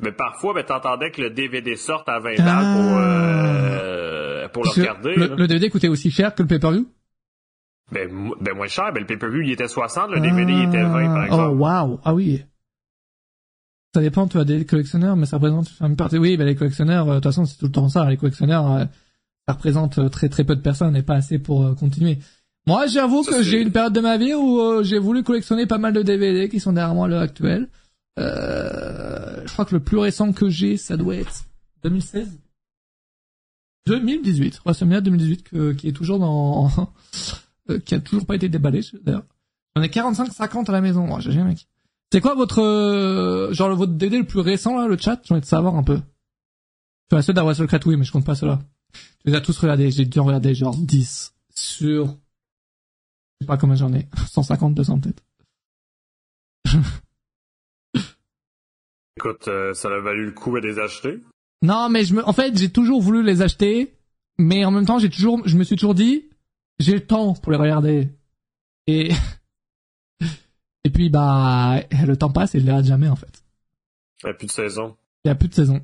ben, 0.00 0.12
parfois, 0.12 0.54
ben, 0.54 0.64
t'entendais 0.64 1.10
que 1.10 1.20
le 1.20 1.30
DVD 1.30 1.76
sorte 1.76 2.08
à 2.08 2.18
20 2.18 2.36
balles 2.36 2.76
pour, 2.76 2.98
euh, 2.98 4.48
pour 4.48 4.62
le 4.62 4.68
parce 4.68 4.78
regarder, 4.78 5.14
le, 5.14 5.46
DVD 5.46 5.70
coûtait 5.70 5.88
aussi 5.88 6.10
cher 6.10 6.34
que 6.34 6.42
le 6.42 6.48
pay-per-view? 6.48 6.86
Ben, 7.90 8.08
ben, 8.40 8.54
moins 8.56 8.68
cher, 8.68 8.92
ben, 8.92 9.00
le 9.00 9.06
pay-per-view, 9.06 9.42
il 9.42 9.50
était 9.52 9.68
60, 9.68 10.10
le 10.10 10.20
DVD, 10.20 10.52
il 10.52 10.68
était 10.68 10.82
20, 10.82 10.90
par 10.90 11.16
Ah, 11.16 11.24
exemple. 11.26 11.48
Oh 11.50 11.56
waouh, 11.56 12.00
ah 12.04 12.14
oui. 12.14 12.42
Ça 13.94 14.00
dépend, 14.00 14.26
tu 14.26 14.38
as 14.38 14.44
des 14.44 14.64
collectionneurs, 14.64 15.16
mais 15.16 15.26
ça 15.26 15.36
représente 15.36 15.70
une 15.82 15.96
partie. 15.96 16.16
Oui, 16.16 16.38
ben 16.38 16.46
les 16.46 16.54
collectionneurs, 16.56 17.06
euh, 17.08 17.10
de 17.10 17.14
toute 17.16 17.24
façon, 17.24 17.44
c'est 17.44 17.58
tout 17.58 17.66
le 17.66 17.72
temps 17.72 17.90
ça. 17.90 18.08
Les 18.08 18.16
collectionneurs, 18.16 18.70
euh, 18.72 18.84
ça 19.46 19.52
représente 19.54 19.98
euh, 19.98 20.08
très 20.08 20.30
très 20.30 20.44
peu 20.44 20.56
de 20.56 20.62
personnes 20.62 20.96
et 20.96 21.02
pas 21.02 21.16
assez 21.16 21.38
pour 21.38 21.76
continuer. 21.76 22.18
Moi, 22.66 22.86
j'avoue 22.86 23.24
que 23.24 23.42
j'ai 23.42 23.58
eu 23.58 23.62
une 23.62 23.72
période 23.72 23.92
de 23.92 24.00
ma 24.00 24.16
vie 24.16 24.34
où 24.34 24.60
euh, 24.60 24.82
j'ai 24.84 24.98
voulu 24.98 25.24
collectionner 25.24 25.66
pas 25.66 25.78
mal 25.78 25.92
de 25.92 26.02
DVD 26.02 26.48
qui 26.48 26.60
sont 26.60 26.72
derrière 26.72 26.94
moi 26.94 27.06
à 27.06 27.08
l'heure 27.08 27.22
actuelle. 27.22 27.68
Euh, 28.18 29.42
je 29.46 29.52
crois 29.52 29.64
que 29.64 29.74
le 29.74 29.82
plus 29.82 29.98
récent 29.98 30.32
que 30.32 30.48
j'ai, 30.48 30.76
ça 30.76 30.96
doit 30.96 31.16
être 31.16 31.44
2016 31.82 32.38
2018. 33.86 34.60
WrestleMania 34.64 35.00
2018 35.00 35.42
que, 35.42 35.72
qui 35.72 35.88
est 35.88 35.92
toujours 35.92 36.18
dans... 36.18 36.70
euh, 37.70 37.78
qui 37.80 37.94
a 37.94 38.00
toujours 38.00 38.26
pas 38.26 38.36
été 38.36 38.48
déballé, 38.48 38.80
d'ailleurs. 39.02 39.24
J'en 39.74 39.82
ai 39.82 39.88
45-50 39.88 40.68
à 40.68 40.72
la 40.72 40.80
maison, 40.80 41.06
moi, 41.06 41.20
j'ai 41.20 41.42
mec. 41.42 41.66
C'est 42.12 42.20
quoi 42.20 42.34
votre... 42.34 42.60
euh, 42.60 43.52
genre 43.52 43.74
votre 43.74 43.92
DVD 43.92 44.18
le 44.18 44.26
plus 44.26 44.40
récent, 44.40 44.76
là, 44.76 44.86
le 44.86 44.98
chat? 44.98 45.20
J'ai 45.24 45.32
envie 45.32 45.40
de 45.40 45.46
savoir 45.46 45.74
un 45.74 45.82
peu. 45.82 46.00
Vois, 47.10 47.22
ceux 47.22 47.32
Wrestle 47.34 47.66
4, 47.66 47.86
oui, 47.86 47.96
mais 47.96 48.04
je 48.04 48.12
compte 48.12 48.24
pas 48.24 48.34
ceux-là. 48.34 48.60
Tu 48.92 49.30
les 49.30 49.34
as 49.34 49.40
tous 49.40 49.58
regardés. 49.58 49.90
J'ai 49.90 50.06
dû 50.06 50.18
en 50.18 50.24
regarder 50.24 50.54
genre 50.54 50.76
10 50.76 51.34
sur... 51.54 52.06
Je 52.06 53.44
sais 53.44 53.46
pas 53.46 53.56
combien 53.56 53.76
j'en 53.76 53.92
ai. 53.92 54.08
150, 54.30 54.74
200 54.74 55.00
peut-être. 55.00 55.22
Écoute, 59.24 59.46
euh, 59.46 59.72
ça 59.72 59.88
a 59.88 60.00
valu 60.00 60.26
le 60.26 60.32
coup 60.32 60.58
de 60.58 60.66
les 60.66 60.80
acheter. 60.80 61.20
Non, 61.62 61.88
mais 61.88 62.04
je 62.04 62.14
me, 62.14 62.28
en 62.28 62.32
fait, 62.32 62.58
j'ai 62.58 62.70
toujours 62.72 63.00
voulu 63.00 63.22
les 63.22 63.40
acheter, 63.40 63.94
mais 64.36 64.64
en 64.64 64.72
même 64.72 64.84
temps, 64.84 64.98
j'ai 64.98 65.10
toujours, 65.10 65.46
je 65.46 65.56
me 65.56 65.62
suis 65.62 65.76
toujours 65.76 65.94
dit, 65.94 66.28
j'ai 66.80 66.94
le 66.94 67.06
temps 67.06 67.34
pour 67.34 67.52
les 67.52 67.58
regarder. 67.58 68.08
Et, 68.88 69.12
et 70.84 70.90
puis, 70.90 71.08
bah, 71.08 71.80
le 72.04 72.16
temps 72.16 72.30
passe 72.30 72.56
et 72.56 72.60
je 72.60 72.64
les 72.64 72.70
regarde 72.72 72.86
jamais, 72.86 73.08
en 73.08 73.14
fait. 73.14 73.44
Il 74.22 74.26
n'y 74.26 74.30
a 74.30 74.34
plus 74.34 74.46
de 74.46 74.52
saison. 74.52 74.96
Il 75.24 75.28
y 75.28 75.30
a 75.30 75.34
plus 75.36 75.48
de 75.48 75.54
saison. 75.54 75.80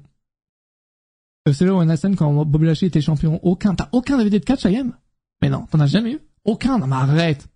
Euh, 1.46 1.52
C'est 1.52 1.64
là 1.64 1.74
où 1.74 1.84
Nassan, 1.84 2.16
quand 2.16 2.44
Bobby 2.44 2.66
Lashley 2.66 2.88
était 2.88 3.00
champion, 3.00 3.38
aucun, 3.44 3.76
t'as 3.76 3.88
aucun 3.92 4.18
DVD 4.18 4.40
de 4.40 4.44
catch, 4.44 4.66
Ayem? 4.66 4.96
Mais 5.42 5.48
non, 5.48 5.66
t'en 5.70 5.78
as 5.78 5.86
jamais 5.86 6.14
eu? 6.14 6.18
Aucun, 6.44 6.78
non, 6.78 6.88
mais 6.88 6.96
arrête. 6.96 7.46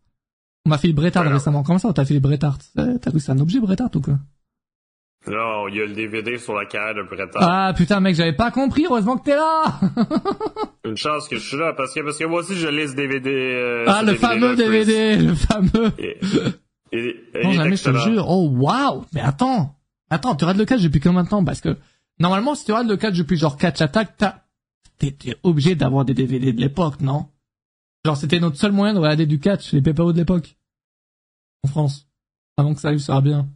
On 0.64 0.70
m'a 0.70 0.78
fait 0.78 0.87
le 0.87 0.95
Bret 0.95 1.09
Hart 1.16 1.26
Alors. 1.26 1.33
récemment. 1.41 1.64
Comment 1.64 1.80
ça, 1.80 1.89
on 1.89 1.93
t'a 1.93 2.05
fait 2.05 2.14
le 2.14 2.20
Bret 2.20 2.45
Hart? 2.45 2.62
Euh, 2.78 2.99
T'as 2.99 3.11
cru 3.11 3.18
que 3.18 3.24
c'est 3.24 3.33
un 3.33 3.41
objet, 3.41 3.59
Bret 3.59 3.80
Hart, 3.83 3.97
ou 3.97 4.01
quoi? 4.01 4.20
Non, 5.27 5.68
il 5.68 5.77
y 5.77 5.81
a 5.81 5.87
le 5.87 5.95
DVD 5.95 6.37
sur 6.37 6.55
la 6.55 6.66
carrière 6.66 6.97
de 6.97 7.09
printemps. 7.09 7.39
Ah 7.41 7.73
putain 7.77 8.01
mec, 8.01 8.16
j'avais 8.16 8.33
pas 8.33 8.51
compris, 8.51 8.87
heureusement 8.87 9.16
que 9.16 9.25
t'es 9.25 9.37
là 9.37 9.81
Une 10.85 10.97
chance 10.97 11.29
que 11.29 11.37
je 11.37 11.47
suis 11.47 11.57
là, 11.57 11.73
parce 11.77 11.95
que, 11.95 12.01
parce 12.01 12.18
que 12.18 12.25
moi 12.25 12.41
aussi 12.41 12.57
je 12.57 12.66
lis 12.66 12.89
ce 12.89 12.97
DVD. 12.97 13.31
Euh, 13.31 13.85
ah, 13.87 14.01
ce 14.01 14.07
le 14.11 14.14
fameux 14.16 14.57
DVD, 14.57 15.16
le 15.16 15.35
fameux 15.35 15.93
Et, 15.99 16.18
et, 16.91 17.16
et 17.35 17.45
Non, 17.45 17.53
jamais 17.53 17.77
je 17.77 17.85
te 17.85 17.97
jure. 17.99 18.27
Oh 18.29 18.49
waouh 18.51 19.05
Mais 19.12 19.20
attends 19.20 19.77
Attends, 20.11 20.35
tu 20.35 20.45
regardes 20.45 20.59
le 20.59 20.66
catch 20.66 20.83
depuis 20.83 21.01
combien 21.01 21.23
de 21.23 21.29
temps? 21.29 21.43
Parce 21.43 21.62
que, 21.62 21.79
normalement, 22.18 22.55
si 22.55 22.66
tu 22.66 22.73
regardes 22.73 22.91
le 22.91 22.99
catch 22.99 23.16
depuis 23.16 23.39
genre 23.39 23.57
catch 23.57 23.81
attack. 23.81 24.11
T'étais 24.99 25.37
obligé 25.43 25.75
d'avoir 25.75 26.05
des 26.05 26.14
DVD 26.14 26.53
de 26.53 26.61
l'époque, 26.61 27.01
non? 27.01 27.29
Genre, 28.05 28.16
c'était 28.16 28.39
notre 28.39 28.57
seul 28.57 28.73
moyen 28.73 28.93
de 28.93 28.99
regarder 28.99 29.27
du 29.27 29.41
catch, 29.41 29.73
les 29.73 29.81
PPO 29.81 30.12
de 30.12 30.18
l'époque. 30.18 30.57
En 31.64 31.68
France. 31.68 32.09
Avant 32.57 32.75
que 32.75 32.81
ça 32.81 32.89
arrive, 32.89 33.01
ça 33.01 33.07
sera 33.07 33.20
bien. 33.23 33.49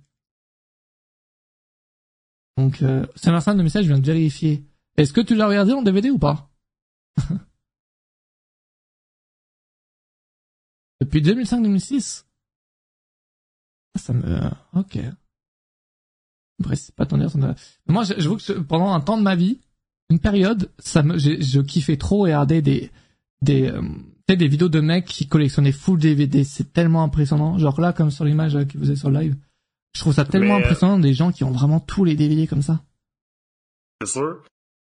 Donc, 2.56 2.82
euh, 2.82 3.06
un 3.28 3.40
de 3.54 3.62
message, 3.62 3.84
je 3.84 3.88
viens 3.88 3.98
de 3.98 4.06
vérifier. 4.06 4.64
Est-ce 4.96 5.12
que 5.12 5.20
tu 5.20 5.34
l'as 5.34 5.46
regardé 5.48 5.72
en 5.72 5.82
DVD 5.82 6.10
ou 6.10 6.18
pas 6.18 6.50
Depuis 11.00 11.20
2005-2006 11.20 12.24
Ça 13.98 14.12
me... 14.12 14.40
Ok. 14.74 14.98
Bref, 16.58 16.78
c'est 16.80 16.94
pas 16.94 17.04
ton 17.06 17.20
me... 17.38 17.54
Moi, 17.86 18.04
j'avoue 18.04 18.36
que 18.36 18.42
ce- 18.42 18.52
pendant 18.54 18.92
un 18.94 19.00
temps 19.00 19.18
de 19.18 19.22
ma 19.22 19.36
vie, 19.36 19.60
une 20.08 20.18
période, 20.20 20.70
ça 20.78 21.02
me, 21.02 21.18
j'ai- 21.18 21.42
je 21.42 21.60
kiffais 21.60 21.98
trop 21.98 22.20
regarder 22.20 22.62
des, 22.62 22.90
des, 23.42 23.68
euh, 23.70 23.82
des 24.38 24.48
vidéos 24.48 24.70
de 24.70 24.80
mecs 24.80 25.04
qui 25.04 25.28
collectionnaient 25.28 25.72
full 25.72 25.98
DVD. 26.00 26.44
C'est 26.44 26.72
tellement 26.72 27.02
impressionnant. 27.02 27.58
Genre 27.58 27.78
là, 27.80 27.92
comme 27.92 28.10
sur 28.10 28.24
l'image 28.24 28.54
que 28.66 28.78
vous 28.78 28.88
avez 28.88 28.96
sur 28.98 29.10
le 29.10 29.20
live. 29.20 29.36
Je 29.96 30.02
trouve 30.02 30.12
ça 30.12 30.26
tellement 30.26 30.58
Mais, 30.58 30.62
euh, 30.62 30.66
impressionnant 30.66 30.98
des 30.98 31.14
gens 31.14 31.32
qui 31.32 31.42
ont 31.42 31.50
vraiment 31.50 31.80
tous 31.80 32.04
les 32.04 32.16
DVD 32.16 32.46
comme 32.46 32.60
ça. 32.60 32.82
C'est 34.02 34.08
sûr. 34.08 34.42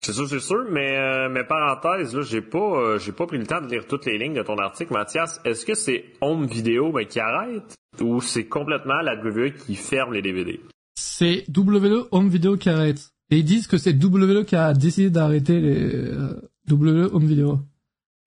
C'est 0.05 0.11
sûr, 0.11 0.27
c'est 0.27 0.41
sûr, 0.41 0.65
mais, 0.69 0.97
euh, 0.97 1.29
mais 1.29 1.45
parenthèse, 1.45 2.13
là, 2.13 2.23
j'ai 2.23 2.41
pas, 2.41 2.57
euh, 2.57 2.99
j'ai 2.99 3.13
pas 3.13 3.25
pris 3.25 3.37
le 3.37 3.47
temps 3.47 3.61
de 3.61 3.67
lire 3.67 3.87
toutes 3.87 4.05
les 4.05 4.17
lignes 4.17 4.33
de 4.33 4.43
ton 4.43 4.57
article, 4.57 4.91
Mathias. 4.91 5.39
Est-ce 5.45 5.65
que 5.65 5.75
c'est 5.75 6.13
Home 6.19 6.45
Video 6.45 6.91
ben, 6.91 7.05
qui 7.05 7.21
arrête 7.21 7.73
ou 8.01 8.19
c'est 8.19 8.47
complètement 8.47 8.99
la 9.01 9.15
WWE 9.15 9.53
qui 9.53 9.75
ferme 9.75 10.13
les 10.13 10.21
DVD? 10.21 10.59
C'est 10.95 11.45
WE 11.55 12.09
Home 12.11 12.27
Video 12.27 12.57
qui 12.57 12.69
arrête. 12.69 13.11
Et 13.31 13.37
ils 13.37 13.45
disent 13.45 13.67
que 13.67 13.77
c'est 13.77 13.93
WE 13.93 14.43
qui 14.43 14.57
a 14.57 14.73
décidé 14.73 15.09
d'arrêter 15.09 15.61
les 15.61 15.93
euh, 15.93 16.41
WE 16.69 17.09
Home 17.13 17.25
Video. 17.25 17.59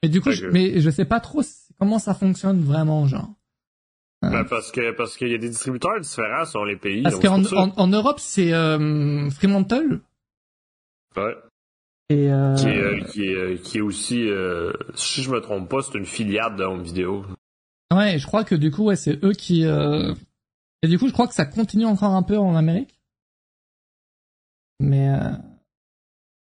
Et 0.03 0.09
du 0.09 0.22
coup, 0.22 0.33
je, 0.33 0.47
mais 0.47 0.81
je 0.81 0.89
sais 0.89 1.05
pas 1.05 1.20
trop 1.20 1.43
comment 1.78 1.99
ça 1.99 2.14
fonctionne 2.14 2.62
vraiment, 2.62 3.07
genre. 3.07 3.28
Ben, 4.22 4.44
parce 4.44 4.70
que 4.70 4.92
parce 4.92 5.16
qu'il 5.16 5.28
y 5.28 5.34
a 5.34 5.38
des 5.38 5.48
distributeurs 5.48 5.98
différents 6.00 6.44
selon 6.44 6.64
les 6.64 6.76
pays. 6.76 7.02
Parce 7.02 7.18
qu'en 7.18 7.42
en, 7.56 7.70
en 7.76 7.86
Europe, 7.86 8.18
c'est 8.20 8.52
euh, 8.52 9.30
Fremantle. 9.30 10.00
Ouais. 11.16 11.34
Et 12.10 12.30
euh, 12.30 12.54
Qui, 12.56 12.66
est, 12.66 12.78
euh, 12.82 13.00
qui, 13.04 13.22
est, 13.24 13.34
euh, 13.34 13.56
qui 13.56 13.78
est 13.78 13.80
aussi, 13.80 14.28
euh, 14.28 14.72
si 14.94 15.22
je 15.22 15.30
me 15.30 15.40
trompe 15.40 15.70
pas, 15.70 15.80
c'est 15.82 15.96
une 15.96 16.04
filiale 16.04 16.56
de 16.56 16.64
Home 16.64 16.82
Video. 16.82 17.24
ouais, 17.94 18.18
je 18.18 18.26
crois 18.26 18.44
que 18.44 18.54
du 18.54 18.70
coup, 18.70 18.84
ouais, 18.84 18.96
c'est 18.96 19.24
eux 19.24 19.32
qui. 19.32 19.64
euh, 19.64 20.12
Et 20.82 20.88
du 20.88 20.98
coup, 20.98 21.06
je 21.08 21.12
crois 21.12 21.26
que 21.28 21.34
ça 21.34 21.46
continue 21.46 21.86
encore 21.86 22.14
un 22.14 22.22
peu 22.22 22.36
en 22.36 22.56
Amérique. 22.56 23.00
Mais, 24.80 25.08
euh... 25.10 25.30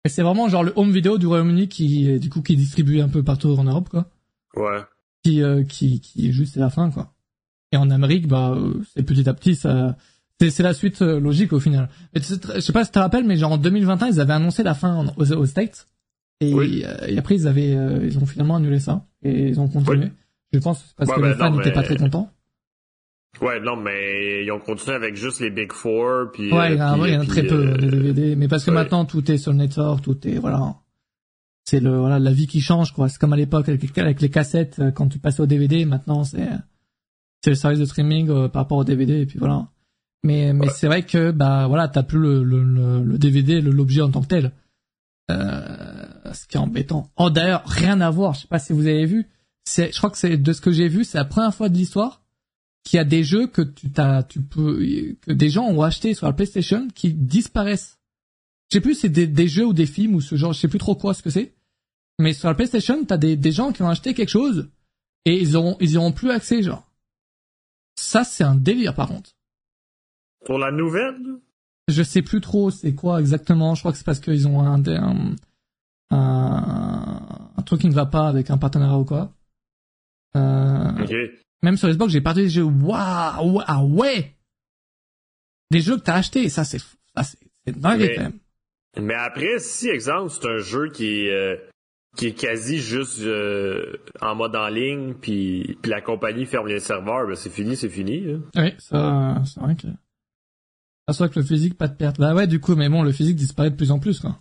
mais 0.05 0.11
c'est 0.11 0.23
vraiment 0.23 0.49
genre 0.49 0.65
le 0.65 0.73
home 0.77 0.93
video 0.93 1.19
du 1.19 1.27
Royaume-Uni 1.27 1.69
qui, 1.69 2.19
du 2.21 2.31
coup, 2.31 2.43
qui 2.43 2.53
est 2.55 2.57
distribué 2.57 3.01
un 3.01 3.09
peu 3.09 3.23
partout 3.23 3.49
en 3.57 3.65
Europe, 3.65 3.89
quoi. 3.89 4.07
Ouais. 4.57 4.83
qui 5.25 5.43
euh, 5.43 5.65
qui 5.65 6.01
qui 6.01 6.29
est 6.29 6.33
juste 6.33 6.57
à 6.57 6.61
la 6.61 6.71
fin 6.71 6.91
quoi. 6.91 7.14
Et 7.75 7.77
en 7.77 7.91
Amérique 7.91 8.27
bah 8.29 8.53
euh, 8.57 8.75
c'est 8.95 9.03
petit 9.03 9.29
à 9.29 9.35
petit 9.35 9.55
ça 9.57 9.97
c'est 10.41 10.63
la 10.63 10.75
suite 10.75 11.01
euh, 11.03 11.19
logique 11.21 11.53
au 11.53 11.61
final. 11.61 11.89
Je 12.15 12.21
sais 12.61 12.73
pas 12.73 12.85
si 12.85 12.91
tu 12.91 12.95
te 12.95 12.99
rappelles 12.99 13.25
mais 13.25 13.37
genre 13.37 13.53
en 13.53 13.59
2021 13.59 14.09
ils 14.09 14.21
avaient 14.21 14.33
annoncé 14.35 14.63
la 14.63 14.75
fin 14.75 15.07
aux, 15.17 15.33
aux 15.33 15.47
States 15.47 15.87
et, 16.41 16.53
Oui. 16.55 16.83
euh, 16.87 17.07
et 17.09 17.19
après 17.19 17.35
ils 17.37 17.47
avaient 17.49 17.71
ils 18.03 18.19
ont 18.19 18.27
finalement 18.27 18.57
annulé 18.57 18.79
ça 18.81 19.05
et 19.23 19.49
ils 19.49 19.59
ont 19.61 19.69
continué. 19.69 20.07
Oui. 20.07 20.13
Je 20.53 20.59
pense 20.61 20.95
parce 20.97 21.11
Ouais, 21.11 21.17
que 21.17 21.21
ben 21.23 21.29
les 21.31 21.35
fans 21.35 21.51
n'étaient 21.51 21.69
mais- 21.71 21.75
pas 21.75 21.83
très 21.83 21.97
contents. 21.97 22.31
Ouais, 23.41 23.59
non, 23.59 23.75
mais 23.75 24.45
ils 24.45 24.53
ont 24.53 24.61
continué 24.61 24.95
avec 24.95 25.17
juste 25.17 25.41
les 25.41 25.51
Big 25.51 25.73
Four, 25.73 26.31
puis... 26.33 26.53
Ouais, 26.53 26.75
il 26.75 26.79
y 26.79 26.81
euh, 26.81 26.85
en 26.89 26.93
a, 26.93 26.99
puis- 27.03 27.11
il 27.11 27.15
y 27.15 27.17
en 27.17 27.21
a 27.21 27.25
puis, 27.25 27.29
très 27.29 27.43
peu 27.43 27.55
euh, 27.57 27.77
les 27.79 27.89
DVD 27.91 28.37
mais 28.37 28.47
parce 28.47 28.65
que 28.65 28.71
ouais. 28.71 28.77
maintenant 28.77 29.05
tout 29.07 29.29
est 29.29 29.39
sur 29.39 29.51
le 29.51 29.59
network, 29.59 30.03
tout 30.05 30.19
est 30.29 30.39
voilà. 30.39 30.77
C'est 31.65 31.81
le 31.81 31.97
voilà 31.99 32.19
la 32.21 32.31
vie 32.33 32.47
qui 32.47 32.61
change 32.61 32.93
quoi. 32.93 33.09
C'est 33.09 33.19
comme 33.19 33.33
à 33.33 33.37
l'époque 33.37 33.69
avec, 33.69 33.83
les- 33.83 34.03
avec 34.03 34.21
les 34.21 34.29
cassettes 34.31 34.81
quand 34.95 35.09
tu 35.09 35.19
passais 35.19 35.41
au 35.41 35.47
DVD. 35.47 35.85
Maintenant 35.87 36.23
c'est 36.23 36.47
c'est 37.45 37.51
le 37.51 37.57
service 37.57 37.79
de 37.79 37.85
streaming 37.85 38.31
euh, 38.31 38.49
par 38.49 38.63
rapport 38.63 38.79
au 38.79 38.85
DVD 38.85 39.21
et 39.21 39.27
puis 39.27 39.39
voilà. 39.39 39.69
Mais 40.23 40.55
mais 40.55 40.69
c'est 40.71 40.87
vrai 40.87 41.03
que 41.03 41.31
bah 41.31 41.67
voilà 41.69 41.89
t'as 41.89 42.03
plus 42.03 42.19
le 42.19 42.43
le, 42.43 43.03
le, 43.03 43.19
DVD 43.19 43.61
l'objet 43.61 44.01
en 44.01 44.11
tant 44.11 44.23
que 44.23 44.29
tel. 44.29 44.53
Euh, 45.31 46.07
ce 46.33 46.47
qui 46.47 46.57
est 46.57 46.61
embêtant. 46.61 47.11
Oh 47.19 47.29
d'ailleurs 47.29 47.63
rien 47.67 48.01
à 48.01 48.09
voir. 48.09 48.33
Je 48.33 48.41
sais 48.41 48.49
pas 48.49 48.59
si 48.59 48.73
vous 48.73 48.87
avez 48.87 49.05
vu. 49.05 49.27
C'est 49.65 49.93
je 49.93 49.99
crois 49.99 50.09
que 50.09 50.17
c'est 50.17 50.39
de 50.39 50.53
ce 50.55 50.63
que 50.63 50.73
j'ai 50.73 50.89
vu 50.89 51.05
c'est 51.05 51.19
la 51.19 51.27
première 51.27 51.55
fois 51.55 51.69
de 51.69 51.77
l'histoire 51.77 52.23
qu'il 52.83 52.97
y 52.97 53.01
a 53.01 53.05
des 53.05 53.25
jeux 53.25 53.47
que 53.47 53.61
tu 53.61 53.91
t'as 53.91 54.23
tu 54.23 54.41
peux 54.41 54.79
que 55.21 55.33
des 55.33 55.51
gens 55.51 55.67
ont 55.67 55.83
acheté 55.83 56.15
sur 56.15 56.27
la 56.27 56.33
PlayStation 56.33 56.89
qui 56.95 57.13
disparaissent. 57.13 57.99
Je 58.71 58.79
sais 58.79 58.81
plus 58.81 58.95
c'est 58.95 59.11
des, 59.11 59.27
des 59.27 59.49
jeux 59.49 59.67
ou 59.67 59.75
des 59.75 59.87
films 59.87 60.15
ou 60.15 60.23
ce 60.23 60.37
genre, 60.37 60.55
je 60.55 60.61
sais 60.61 60.69
plus 60.69 60.79
trop 60.79 60.95
quoi 60.95 61.13
ce 61.13 61.23
que 61.23 61.29
c'est. 61.29 61.53
Mais 62.19 62.33
sur 62.33 62.49
la 62.49 62.55
PlayStation, 62.55 63.05
t'as 63.05 63.19
des, 63.19 63.37
des 63.37 63.53
gens 63.53 63.73
qui 63.73 63.83
ont 63.83 63.89
acheté 63.91 64.15
quelque 64.15 64.31
chose 64.31 64.71
et 65.27 65.39
ils 65.39 65.57
auront 65.57 65.77
ils 65.81 65.93
y 65.93 65.97
auront 65.99 66.13
plus 66.13 66.31
accès 66.31 66.63
genre. 66.63 66.84
Ça 67.97 68.25
c'est 68.25 68.45
un 68.45 68.55
délire 68.55 68.95
par 68.95 69.09
contre. 69.09 69.31
Pour 70.45 70.59
la 70.59 70.71
nouvelle? 70.71 71.17
Je 71.89 72.03
sais 72.03 72.23
plus 72.23 72.41
trop 72.41 72.71
c'est 72.71 72.95
quoi 72.95 73.21
exactement. 73.21 73.75
Je 73.75 73.81
crois 73.81 73.93
que 73.93 73.99
c'est 73.99 74.05
parce 74.05 74.21
qu'ils 74.21 74.49
ont 74.49 74.61
un, 74.61 74.87
un, 74.87 75.35
un 76.11 77.51
un 77.57 77.63
truc 77.63 77.81
qui 77.81 77.89
ne 77.89 77.95
va 77.95 78.07
pas 78.07 78.29
avec 78.29 78.51
un 78.51 78.59
partenariat 78.59 78.99
ou 78.99 79.05
quoi. 79.05 79.33
Euh, 80.37 81.03
OK. 81.03 81.15
même 81.63 81.77
sur 81.77 81.89
Xbox, 81.89 82.13
j'ai 82.13 82.21
parlé 82.21 82.43
des 82.43 82.51
jeux. 82.51 82.65
Waouh, 82.65 83.61
ah 83.67 83.85
ouais, 83.85 84.35
des 85.71 85.81
jeux 85.81 85.97
que 85.97 86.03
t'as 86.03 86.17
achetés. 86.17 86.49
Ça 86.49 86.65
c'est 86.65 86.81
dingue 87.67 88.11
quand 88.15 88.23
même. 88.23 88.39
Mais 89.01 89.15
après, 89.15 89.59
si, 89.59 89.89
exemple, 89.89 90.31
c'est 90.31 90.49
un 90.49 90.59
jeu 90.59 90.89
qui 90.91 91.29
euh, 91.29 91.57
qui 92.17 92.29
est 92.29 92.33
quasi 92.35 92.79
juste 92.79 93.21
euh, 93.23 93.97
en 94.21 94.35
mode 94.35 94.55
en 94.57 94.69
ligne, 94.69 95.15
puis, 95.15 95.77
puis 95.83 95.91
la 95.91 96.01
compagnie 96.01 96.47
ferme 96.47 96.69
les 96.69 96.81
serveurs, 96.81 97.27
ben 97.27 97.35
c'est 97.35 97.51
fini, 97.51 97.77
c'est 97.77 97.89
fini. 97.89 98.21
là. 98.21 98.39
Oui, 98.57 98.75
ça, 98.79 99.43
c'est 99.45 99.61
vrai 99.61 99.75
que. 99.77 99.89
C'est 101.11 101.19
vrai 101.19 101.29
que 101.29 101.39
le 101.39 101.45
physique, 101.45 101.77
pas 101.77 101.89
de 101.89 101.97
perte. 101.97 102.19
Bah 102.19 102.35
ouais, 102.35 102.47
du 102.47 102.61
coup, 102.61 102.77
mais 102.77 102.89
bon, 102.89 103.03
le 103.03 103.13
physique 103.13 103.37
disparaît 103.37 103.71
de 103.71 103.77
plus 103.77 103.91
en 103.91 103.99
plus, 103.99 104.21
quoi. 104.21 104.39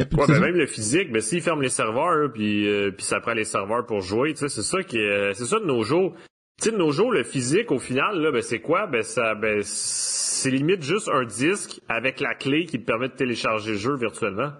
Y 0.00 0.02
a 0.02 0.06
plus 0.06 0.16
de 0.16 0.22
Ouais, 0.22 0.26
ben 0.26 0.40
même 0.40 0.56
le 0.56 0.66
physique, 0.66 1.12
ben 1.12 1.20
s'ils 1.22 1.40
ferment 1.40 1.62
les 1.62 1.68
serveurs, 1.68 2.16
là, 2.16 2.28
puis, 2.28 2.66
euh, 2.68 2.90
puis 2.90 3.04
ça 3.04 3.20
prend 3.20 3.32
les 3.34 3.44
serveurs 3.44 3.86
pour 3.86 4.00
jouer, 4.00 4.32
tu 4.32 4.40
sais, 4.40 4.48
c'est 4.48 4.62
ça 4.62 4.82
qui 4.82 4.98
euh, 4.98 5.32
c'est 5.34 5.46
ça 5.46 5.60
de 5.60 5.66
nos 5.66 5.82
jours. 5.84 6.14
Tu 6.60 6.68
sais, 6.68 6.72
de 6.72 6.78
nos 6.78 6.90
jours, 6.90 7.12
le 7.12 7.24
physique, 7.24 7.70
au 7.70 7.78
final, 7.78 8.20
là, 8.20 8.32
ben 8.32 8.42
c'est 8.42 8.60
quoi? 8.60 8.86
Ben 8.86 9.02
ça, 9.02 9.34
ben 9.34 9.60
c'est 9.62 10.50
limite 10.50 10.82
juste 10.82 11.08
un 11.12 11.24
disque 11.24 11.80
avec 11.88 12.20
la 12.20 12.34
clé 12.34 12.64
qui 12.64 12.80
te 12.80 12.84
permet 12.84 13.08
de 13.08 13.14
télécharger 13.14 13.72
le 13.72 13.76
jeu 13.78 13.96
virtuellement. 13.96 14.52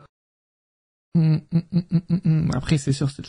Hum, 1.17 1.41
hum, 1.53 2.21
hum. 2.25 2.51
Après, 2.55 2.77
c'est 2.79 2.93
sûr, 2.93 3.09
c'est. 3.11 3.23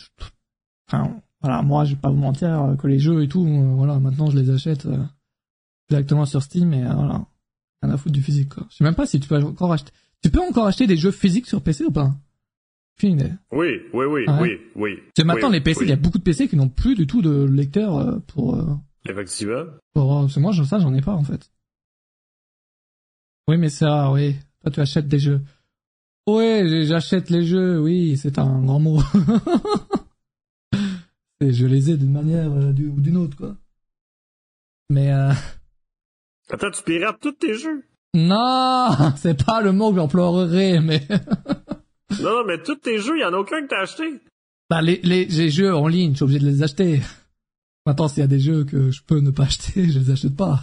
Enfin, 0.88 1.20
voilà, 1.40 1.62
moi, 1.62 1.84
je 1.84 1.94
vais 1.94 2.00
pas 2.00 2.10
vous 2.10 2.16
mentir 2.16 2.62
euh, 2.62 2.76
que 2.76 2.86
les 2.86 2.98
jeux 2.98 3.22
et 3.22 3.28
tout, 3.28 3.46
euh, 3.46 3.74
voilà, 3.76 3.98
maintenant, 4.00 4.30
je 4.30 4.38
les 4.38 4.50
achète 4.50 4.86
euh, 4.86 5.02
directement 5.88 6.26
sur 6.26 6.42
Steam 6.42 6.72
et 6.72 6.84
euh, 6.84 6.92
voilà, 6.94 7.26
rien 7.82 7.92
à 7.92 7.96
foutre 7.96 8.12
du 8.12 8.22
physique, 8.22 8.54
quoi. 8.54 8.66
Je 8.70 8.76
sais 8.76 8.84
même 8.84 8.94
pas 8.94 9.06
si 9.06 9.20
tu 9.20 9.28
peux 9.28 9.36
encore 9.42 9.72
acheter. 9.72 9.92
Tu 10.22 10.30
peux 10.30 10.40
encore 10.40 10.66
acheter 10.66 10.86
des 10.86 10.96
jeux 10.96 11.10
physiques 11.12 11.46
sur 11.46 11.62
PC 11.62 11.84
ou 11.84 11.90
pas? 11.92 12.12
Fini. 12.98 13.22
Oui, 13.52 13.82
oui, 13.92 14.04
oui, 14.06 14.24
Ah 14.26 14.40
ouais? 14.40 14.58
oui, 14.74 14.82
oui. 14.94 14.98
C'est 15.16 15.24
maintenant 15.24 15.48
oui, 15.48 15.54
les 15.54 15.60
PC, 15.60 15.80
il 15.80 15.84
oui. 15.84 15.88
y 15.90 15.92
a 15.92 15.96
beaucoup 15.96 16.18
de 16.18 16.22
PC 16.22 16.48
qui 16.48 16.56
n'ont 16.56 16.68
plus 16.70 16.94
du 16.94 17.06
tout 17.06 17.20
de 17.22 17.44
lecteur 17.44 18.20
pour. 18.28 18.56
euh, 18.56 18.74
Effectivement. 19.08 19.64
pour 19.92 20.18
euh, 20.18 20.28
c'est 20.28 20.40
moi, 20.40 20.52
ça, 20.54 20.78
j'en 20.80 20.94
ai 20.94 21.02
pas 21.02 21.12
en 21.14 21.22
fait. 21.22 21.50
Oui, 23.48 23.58
mais 23.58 23.68
ça, 23.68 24.10
oui. 24.12 24.34
Toi, 24.62 24.70
tu 24.72 24.80
achètes 24.80 25.08
des 25.08 25.18
jeux. 25.18 25.42
Oui, 26.26 26.86
j'achète 26.86 27.30
les 27.30 27.44
jeux. 27.44 27.80
Oui, 27.80 28.16
c'est 28.16 28.38
un 28.38 28.62
grand 28.64 28.80
mot. 28.80 29.00
Et 31.40 31.52
je 31.52 31.66
les 31.66 31.90
ai 31.90 31.96
d'une 31.96 32.12
manière 32.12 32.50
euh, 32.50 32.70
ou 32.72 33.00
d'une 33.00 33.16
autre, 33.18 33.36
quoi. 33.36 33.56
Mais 34.90 35.12
euh, 35.12 35.32
Attends, 36.50 36.70
tu 36.70 36.82
pirates 36.82 37.20
tous 37.20 37.32
tes 37.32 37.54
jeux? 37.54 37.84
non, 38.14 38.88
c'est 39.16 39.44
pas 39.44 39.60
le 39.60 39.72
mot 39.72 39.90
que 39.90 39.96
j'emploierais, 39.96 40.80
mais 40.80 41.06
Non, 42.20 42.38
non, 42.38 42.44
mais 42.46 42.62
tous 42.62 42.76
tes 42.76 42.98
jeux, 42.98 43.16
il 43.18 43.20
y 43.20 43.24
en 43.24 43.34
a 43.34 43.38
aucun 43.38 43.60
que 43.62 43.68
t'as 43.68 43.82
acheté. 43.82 44.20
bah 44.70 44.80
les, 44.80 45.00
les 45.02 45.26
les 45.26 45.50
jeux 45.50 45.74
en 45.74 45.86
ligne, 45.86 46.12
je 46.12 46.16
suis 46.16 46.24
obligé 46.24 46.38
de 46.40 46.46
les 46.48 46.62
acheter. 46.62 47.02
Maintenant, 47.84 48.08
s'il 48.08 48.20
y 48.20 48.24
a 48.24 48.26
des 48.28 48.40
jeux 48.40 48.64
que 48.64 48.90
je 48.90 49.02
peux 49.02 49.20
ne 49.20 49.30
pas 49.30 49.44
acheter, 49.44 49.88
je 49.90 49.98
les 49.98 50.10
achète 50.10 50.34
pas. 50.36 50.60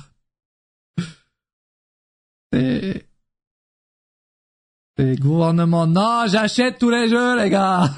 C'est 2.51 3.05
c'est 4.98 5.16
gouvernement. 5.20 5.88
Non, 5.88 6.26
j'achète 6.28 6.78
tous 6.80 6.89
les 6.89 7.10
jeux, 7.10 7.38
les 7.41 7.50
gars. 7.50 7.89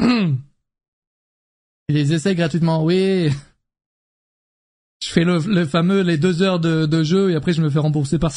Ils 1.88 1.96
les 1.96 2.12
essaient 2.12 2.34
gratuitement, 2.34 2.84
oui. 2.84 3.30
Je 5.02 5.08
fais 5.08 5.24
le, 5.24 5.66
fameux 5.66 6.02
les 6.02 6.18
deux 6.18 6.42
heures 6.42 6.60
de, 6.60 7.02
jeu 7.02 7.30
et 7.30 7.34
après 7.34 7.52
je 7.52 7.62
me 7.62 7.70
fais 7.70 7.78
rembourser 7.78 8.18
par. 8.18 8.32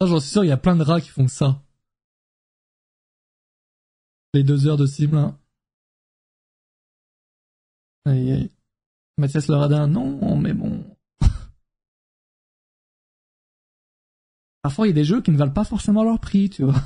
Ah, 0.00 0.06
J'en 0.06 0.20
suis 0.20 0.30
sûr, 0.30 0.44
il 0.44 0.48
y 0.48 0.52
a 0.52 0.56
plein 0.56 0.76
de 0.76 0.82
rats 0.82 1.00
qui 1.00 1.08
font 1.08 1.28
ça. 1.28 1.62
Les 4.34 4.44
deux 4.44 4.66
heures 4.68 4.76
de 4.76 4.86
sim 4.86 5.10
là. 5.12 5.34
Aïe 8.04 8.32
aïe. 8.32 8.50
Mathias 9.18 9.48
le 9.48 9.56
radin, 9.56 9.86
non, 9.86 10.36
mais 10.36 10.52
bon. 10.52 10.79
Parfois, 14.62 14.86
il 14.86 14.90
y 14.90 14.92
a 14.92 14.94
des 14.94 15.04
jeux 15.04 15.22
qui 15.22 15.30
ne 15.30 15.36
valent 15.36 15.52
pas 15.52 15.64
forcément 15.64 16.04
leur 16.04 16.18
prix, 16.20 16.50
tu 16.50 16.64
vois. 16.64 16.82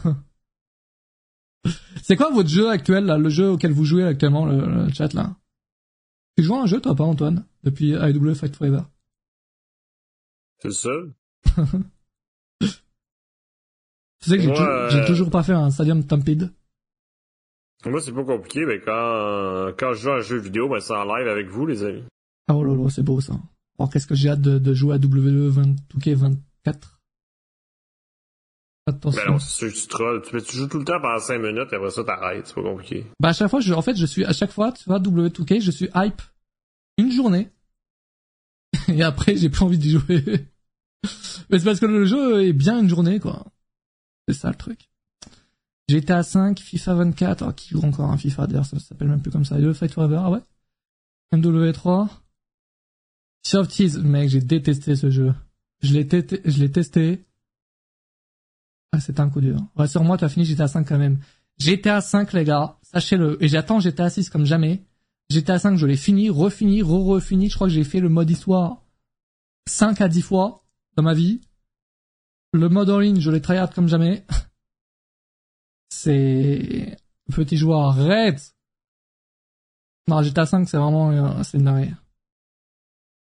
C'est 2.02 2.16
quoi 2.16 2.30
votre 2.30 2.48
jeu 2.48 2.68
actuel, 2.68 3.06
là, 3.06 3.16
le 3.18 3.28
jeu 3.30 3.50
auquel 3.50 3.72
vous 3.72 3.84
jouez 3.84 4.04
actuellement, 4.04 4.44
le, 4.46 4.66
le 4.66 4.92
chat, 4.92 5.12
là? 5.14 5.36
Tu 6.36 6.44
joues 6.44 6.54
à 6.54 6.62
un 6.62 6.66
jeu, 6.66 6.80
toi, 6.80 6.94
pas, 6.94 7.04
Antoine 7.04 7.46
Depuis 7.62 7.90
IW 7.90 8.34
Fight 8.34 8.54
Forever? 8.54 8.82
C'est 10.60 10.72
ça. 10.72 10.90
Tu 14.24 14.30
sais 14.30 14.36
que 14.38 14.42
j'ai 14.42 14.50
euh, 14.52 14.88
j'ai 14.88 15.04
toujours 15.04 15.28
pas 15.28 15.42
fait 15.42 15.52
un 15.52 15.70
Stadium 15.70 16.00
Stampede. 16.00 16.50
Moi, 17.84 18.00
c'est 18.00 18.12
pas 18.12 18.24
compliqué, 18.24 18.64
mais 18.64 18.80
quand, 18.80 19.72
quand 19.78 19.92
je 19.92 20.00
joue 20.00 20.10
à 20.12 20.16
un 20.16 20.20
jeu 20.20 20.38
vidéo, 20.38 20.66
ben, 20.66 20.80
c'est 20.80 20.94
en 20.94 21.04
live 21.04 21.28
avec 21.28 21.48
vous, 21.48 21.66
les 21.66 21.84
amis. 21.84 22.04
Oh 22.50 22.64
là 22.64 22.74
là, 22.74 22.88
c'est 22.88 23.02
beau, 23.02 23.20
ça. 23.20 23.34
Oh, 23.76 23.86
qu'est-ce 23.86 24.06
que 24.06 24.14
j'ai 24.14 24.30
hâte 24.30 24.40
de, 24.40 24.58
de 24.58 24.72
jouer 24.72 24.94
à 24.94 24.96
WWE 24.96 25.50
20, 25.50 25.74
2K24. 25.98 26.93
Attention. 28.86 29.22
Ben 29.24 29.32
non, 29.32 29.38
c'est 29.38 29.50
sûr 29.50 29.72
que 29.72 29.78
tu 29.80 29.86
trolls. 29.88 30.22
Tu, 30.22 30.42
tu 30.42 30.56
joues 30.56 30.68
tout 30.68 30.78
le 30.78 30.84
temps 30.84 31.00
pendant 31.00 31.18
5 31.18 31.38
minutes, 31.38 31.72
et 31.72 31.76
après 31.76 31.90
ça, 31.90 32.04
t'arrêtes. 32.04 32.46
C'est 32.46 32.54
pas 32.54 32.62
compliqué. 32.62 33.06
Bah 33.18 33.30
à 33.30 33.32
chaque 33.32 33.48
fois, 33.50 33.60
je, 33.60 33.72
en 33.72 33.80
fait, 33.82 33.96
je 33.96 34.04
suis 34.06 34.24
à 34.24 34.32
chaque 34.32 34.52
fois, 34.52 34.72
tu 34.72 34.84
vois, 34.84 35.00
W2K, 35.00 35.60
je 35.60 35.70
suis 35.70 35.88
hype 35.94 36.20
une 36.98 37.10
journée 37.10 37.50
et 38.88 39.02
après 39.02 39.36
j'ai 39.36 39.48
plus 39.48 39.62
envie 39.64 39.78
d'y 39.78 39.90
jouer. 39.90 40.22
Mais 41.50 41.58
c'est 41.58 41.64
parce 41.64 41.80
que 41.80 41.86
le 41.86 42.04
jeu 42.04 42.44
est 42.44 42.52
bien 42.52 42.80
une 42.80 42.88
journée, 42.88 43.20
quoi. 43.20 43.44
C'est 44.28 44.34
ça 44.34 44.48
le 44.50 44.54
truc. 44.56 44.90
GTA 45.88 46.22
5, 46.22 46.58
FIFA 46.60 46.94
24, 46.94 47.44
oh, 47.46 47.52
qui 47.52 47.70
joue 47.70 47.82
encore 47.82 48.10
un 48.10 48.16
FIFA 48.16 48.46
d'ailleurs, 48.46 48.64
ça 48.64 48.78
s'appelle 48.78 49.08
même 49.08 49.20
plus 49.20 49.30
comme 49.30 49.44
ça. 49.44 49.58
Le 49.58 49.72
Fight 49.74 49.92
Forever, 49.92 50.20
ah 50.22 50.30
ouais. 50.30 50.40
MW3. 51.34 52.08
Sea 53.46 53.56
of 53.58 53.68
Thieves, 53.68 53.98
mec, 53.98 54.30
j'ai 54.30 54.40
détesté 54.40 54.96
ce 54.96 55.10
jeu. 55.10 55.34
Je 55.82 55.92
l'ai 55.92 56.06
tété- 56.06 56.40
je 56.44 56.58
l'ai 56.58 56.70
testé. 56.70 57.24
Ah, 58.94 59.00
c'était 59.00 59.20
un 59.20 59.28
coup 59.28 59.40
dur. 59.40 59.58
Ouais, 59.76 59.88
sur 59.88 60.04
moi, 60.04 60.16
tu 60.16 60.24
as 60.24 60.28
fini 60.28 60.44
GTA 60.44 60.68
5 60.68 60.86
quand 60.86 60.98
même. 60.98 61.18
GTA 61.58 62.00
5, 62.00 62.32
les 62.32 62.44
gars, 62.44 62.78
sachez-le. 62.82 63.42
Et 63.42 63.48
j'attends 63.48 63.80
GTA 63.80 64.08
6 64.08 64.30
comme 64.30 64.44
jamais. 64.46 64.84
GTA 65.30 65.58
5, 65.58 65.76
je 65.76 65.86
l'ai 65.86 65.96
fini, 65.96 66.30
refini, 66.30 66.80
re-refini. 66.80 67.50
Je 67.50 67.56
crois 67.56 67.66
que 67.66 67.72
j'ai 67.72 67.82
fait 67.82 67.98
le 67.98 68.08
mode 68.08 68.30
histoire 68.30 68.84
5 69.66 70.00
à 70.00 70.08
10 70.08 70.22
fois 70.22 70.64
dans 70.96 71.02
ma 71.02 71.12
vie. 71.12 71.40
Le 72.52 72.68
mode 72.68 72.88
en 72.88 73.00
ligne, 73.00 73.18
je 73.18 73.32
l'ai 73.32 73.40
tryhard 73.40 73.70
comme 73.70 73.88
jamais. 73.88 74.24
C'est... 75.88 76.96
Petit 77.34 77.56
joueur, 77.56 77.80
arrête 77.80 78.54
Non, 80.06 80.22
GTA 80.22 80.46
5, 80.46 80.68
c'est 80.68 80.76
vraiment... 80.76 81.10
euh, 81.10 81.42
c'est 81.42 81.58
une. 81.58 81.96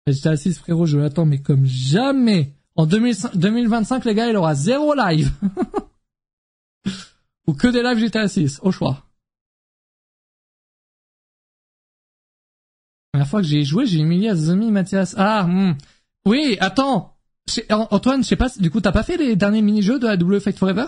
Et 0.06 0.14
GTA 0.14 0.38
6, 0.38 0.60
frérot, 0.60 0.86
je 0.86 0.98
l'attends, 0.98 1.26
mais 1.26 1.42
comme 1.42 1.66
jamais 1.66 2.57
En 2.78 2.86
2005 2.86 3.36
2025, 3.36 4.06
les 4.06 4.14
gars, 4.14 4.30
il 4.30 4.38
aura 4.38 4.54
zéro 4.54 4.94
live 4.94 5.32
Ou 7.48 7.54
que 7.54 7.68
des 7.68 7.82
lives 7.82 7.98
GTA 7.98 8.28
6, 8.28 8.60
au 8.62 8.72
choix. 8.72 9.04
La 13.14 13.20
dernière 13.20 13.30
fois 13.30 13.42
que 13.42 13.48
j'ai 13.48 13.64
joué, 13.64 13.86
j'ai 13.86 14.00
humilié 14.00 14.30
Azumi 14.30 14.70
Mathias. 14.70 15.16
Ah, 15.18 15.44
hmm. 15.44 15.76
oui, 16.26 16.58
attends. 16.60 17.18
Antoine, 17.70 18.24
je 18.24 18.28
sais 18.28 18.36
pas, 18.36 18.50
du 18.60 18.70
coup, 18.70 18.82
t'as 18.82 18.92
pas 18.92 19.04
fait 19.04 19.18
les 19.18 19.36
derniers 19.38 19.62
mini-jeux 19.62 19.98
de 19.98 20.06
la 20.06 20.18
W 20.18 20.40
Fight 20.42 20.58
Forever? 20.58 20.86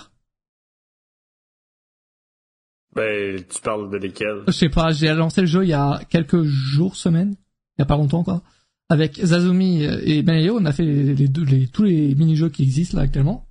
Ben, 2.94 3.44
tu 3.46 3.62
parles 3.62 3.90
de 3.90 3.98
lesquels? 3.98 4.44
Je 4.48 4.52
sais 4.52 4.70
pas, 4.70 4.92
j'ai 4.92 5.14
lancé 5.14 5.42
le 5.42 5.48
jeu 5.48 5.64
il 5.64 5.70
y 5.70 5.74
a 5.74 6.02
quelques 6.10 6.44
jours, 6.44 6.96
semaines, 6.96 7.36
il 7.78 7.82
y 7.82 7.84
a 7.84 7.86
pas 7.86 7.96
longtemps 7.96 8.24
quoi. 8.24 8.44
Avec 8.90 9.24
Zazumi 9.24 9.84
et 9.84 10.24
Benayo, 10.24 10.58
on 10.60 10.66
a 10.66 10.72
fait 10.72 10.84
les, 10.84 11.14
les 11.14 11.28
deux, 11.28 11.46
les, 11.46 11.68
tous 11.68 11.84
les 11.84 12.16
mini-jeux 12.16 12.50
qui 12.50 12.64
existent 12.64 12.98
là 12.98 13.04
actuellement. 13.04 13.48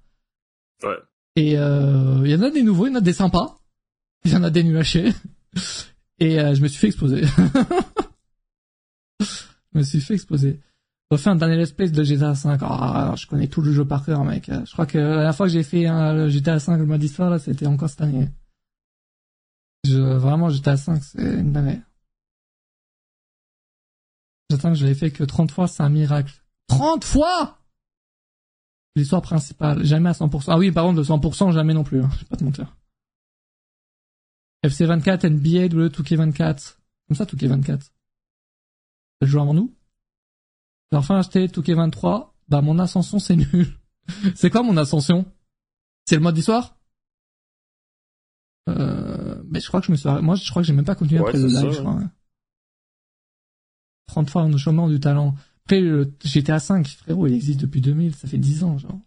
Ouais. 0.83 0.97
Et 1.37 1.57
euh, 1.57 2.21
il 2.25 2.31
y 2.33 2.35
en 2.35 2.43
a 2.43 2.51
des 2.51 2.65
nouveaux, 2.65 2.87
il 2.87 2.91
y 2.91 2.93
en 2.95 2.99
a 2.99 3.01
des 3.01 3.13
sympas, 3.13 3.61
il 4.25 4.33
y 4.33 4.37
en 4.37 4.43
a 4.43 4.51
des 4.51 4.83
chier. 4.83 5.13
Et 6.19 6.41
euh, 6.41 6.53
je 6.55 6.63
me 6.63 6.67
suis 6.67 6.81
fait 6.81 6.89
exploser. 6.89 7.23
je 9.21 9.27
me 9.75 9.83
suis 9.83 10.01
fait 10.01 10.15
exploser. 10.15 10.59
On 11.13 11.17
fait 11.17 11.31
un 11.31 11.37
dernier 11.37 11.57
let's 11.57 11.71
play 11.71 11.89
de 11.89 12.03
GTA 12.03 12.35
5. 12.35 12.59
Ah, 12.63 13.15
je 13.17 13.29
connais 13.29 13.47
tout 13.47 13.63
le 13.63 13.73
jeu 13.73 13.85
par 13.85 14.05
cœur, 14.05 14.25
mec. 14.25 14.51
Je 14.51 14.73
crois 14.73 14.85
que 14.85 14.99
la 14.99 15.15
dernière 15.15 15.37
fois 15.37 15.47
que 15.47 15.53
j'ai 15.53 15.63
fait 15.63 15.87
un, 15.87 16.13
le 16.13 16.29
GTA 16.29 16.59
5, 16.59 16.77
le 16.77 16.87
mode 16.87 17.05
histoire, 17.05 17.31
là, 17.31 17.39
c'était 17.39 17.67
encore 17.67 17.89
cette 17.89 18.01
année. 18.01 18.29
Je, 19.87 19.97
vraiment, 19.97 20.51
GTA 20.51 20.77
5, 20.77 21.03
c'est 21.05 21.23
une 21.23 21.53
dinguerie. 21.53 21.81
J'attends 24.51 24.71
que 24.71 24.79
je 24.79 24.87
l'ai 24.87 24.95
fait 24.95 25.11
que 25.11 25.25
30 25.25 25.51
fois, 25.51 25.69
c'est 25.69 25.83
un 25.83 25.89
miracle. 25.91 26.33
30 26.69 27.05
fois? 27.05 27.59
L'histoire 28.97 29.23
principale, 29.23 29.85
jamais 29.85 30.09
à 30.09 30.13
100%. 30.13 30.45
Ah 30.49 30.59
oui, 30.59 30.73
par 30.73 30.85
contre, 30.85 30.99
de 30.99 31.05
100%, 31.05 31.53
jamais 31.53 31.75
non 31.75 31.85
plus, 31.85 32.03
hein. 32.03 32.09
je 32.15 32.19
vais 32.21 32.25
pas 32.27 32.37
te 32.37 32.45
mentir. 32.45 32.77
FC 34.63 34.87
24, 34.87 35.25
NBA, 35.27 35.69
W 35.69 35.89
2K24. 35.91 36.77
Comme 37.09 37.17
ça, 37.17 37.25
2K24. 37.25 37.91
Le 39.21 39.27
joueur 39.27 39.43
avant 39.45 39.55
nous? 39.55 39.75
J'ai 40.91 40.99
enfin 40.99 41.19
acheté 41.19 41.47
2K23. 41.47 42.31
Bah, 42.49 42.61
mon 42.63 42.79
ascension, 42.79 43.19
c'est 43.19 43.37
nul. 43.37 43.69
c'est 44.35 44.51
quoi 44.51 44.63
mon 44.63 44.77
ascension? 44.77 45.27
C'est 46.07 46.17
le 46.17 46.23
mode 46.23 46.35
d'histoire? 46.35 46.77
Euh, 48.71 49.43
mais 49.51 49.61
je 49.61 49.69
crois 49.69 49.81
que 49.81 49.87
je 49.87 49.93
me 49.93 49.97
suis 49.97 50.09
arrêté- 50.09 50.25
moi 50.25 50.35
je 50.35 50.49
crois 50.51 50.61
que 50.61 50.67
j'ai 50.67 50.75
même 50.75 50.85
pas 50.85 50.95
continué 50.95 51.21
Ouais, 51.21 51.29
après 51.29 51.39
le 51.39 51.47
live 51.47 51.57
ça, 51.59 51.71
je 51.71 51.79
crois. 51.81 51.95
ouais. 51.95 52.05
30 54.09 54.29
fois 54.31 54.43
en 54.43 54.57
chômant 54.57 54.89
du 54.89 54.99
talent. 55.01 55.35
Après 55.65 55.81
le 55.81 56.13
GTA 56.25 56.59
5 56.59 56.89
frérot 56.89 57.27
il 57.29 57.35
existe 57.35 57.61
depuis 57.61 57.81
2000 57.81 58.15
ça 58.17 58.27
fait 58.27 58.39
10 58.39 58.65
ans 58.65 58.77
genre. 58.79 58.99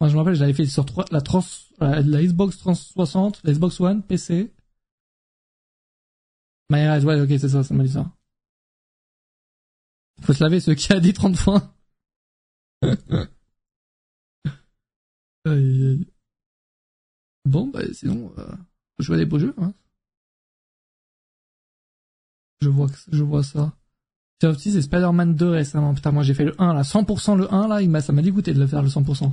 Moi 0.00 0.08
je 0.08 0.14
me 0.14 0.18
rappelle 0.20 0.34
j'avais 0.36 0.52
fait 0.54 0.66
sur 0.66 0.84
trois- 0.86 1.06
la 1.10 1.20
trans 1.20 1.42
la, 1.80 2.00
la 2.02 2.22
Xbox 2.22 2.58
360 2.58 3.40
la 3.44 3.52
Xbox 3.52 3.80
One 3.80 4.02
PC 4.02 4.52
My 6.70 6.78
Eyes, 6.80 7.04
ouais 7.04 7.20
ok 7.20 7.28
c'est 7.28 7.48
ça 7.48 7.62
ça 7.64 7.74
m'a 7.74 7.84
dit 7.84 7.90
ça 7.92 8.10
faut 10.22 10.32
se 10.32 10.42
laver 10.42 10.60
ce 10.60 10.70
qui 10.70 10.92
a 10.92 11.00
dit 11.00 11.12
30 11.12 11.36
fois. 11.36 11.74
Aïe 15.46 15.84
aïe 15.86 16.06
Bon, 17.46 17.68
bah, 17.68 17.80
sinon, 17.92 18.32
euh, 18.38 18.54
jouer 18.98 19.16
à 19.16 19.18
des 19.18 19.26
beaux 19.26 19.38
jeux, 19.38 19.54
hein. 19.58 19.74
Je 22.60 22.68
vois, 22.68 22.88
je 23.12 23.22
vois 23.22 23.42
ça. 23.44 23.72
Sea 24.40 24.48
of 24.48 24.56
Thieves 24.56 24.76
et 24.76 24.82
Spider-Man 24.82 25.34
2 25.34 25.48
récemment. 25.48 25.94
Putain, 25.94 26.12
moi 26.12 26.22
j'ai 26.22 26.34
fait 26.34 26.44
le 26.44 26.60
1, 26.60 26.74
là. 26.74 26.82
100% 26.82 27.36
le 27.36 27.52
1, 27.52 27.68
là, 27.68 27.82
il 27.82 27.90
m'a, 27.90 28.00
ça 28.00 28.12
m'a 28.12 28.22
dégoûté 28.22 28.52
de 28.52 28.60
le 28.60 28.66
faire, 28.66 28.82
le 28.82 28.88
100%. 28.88 29.32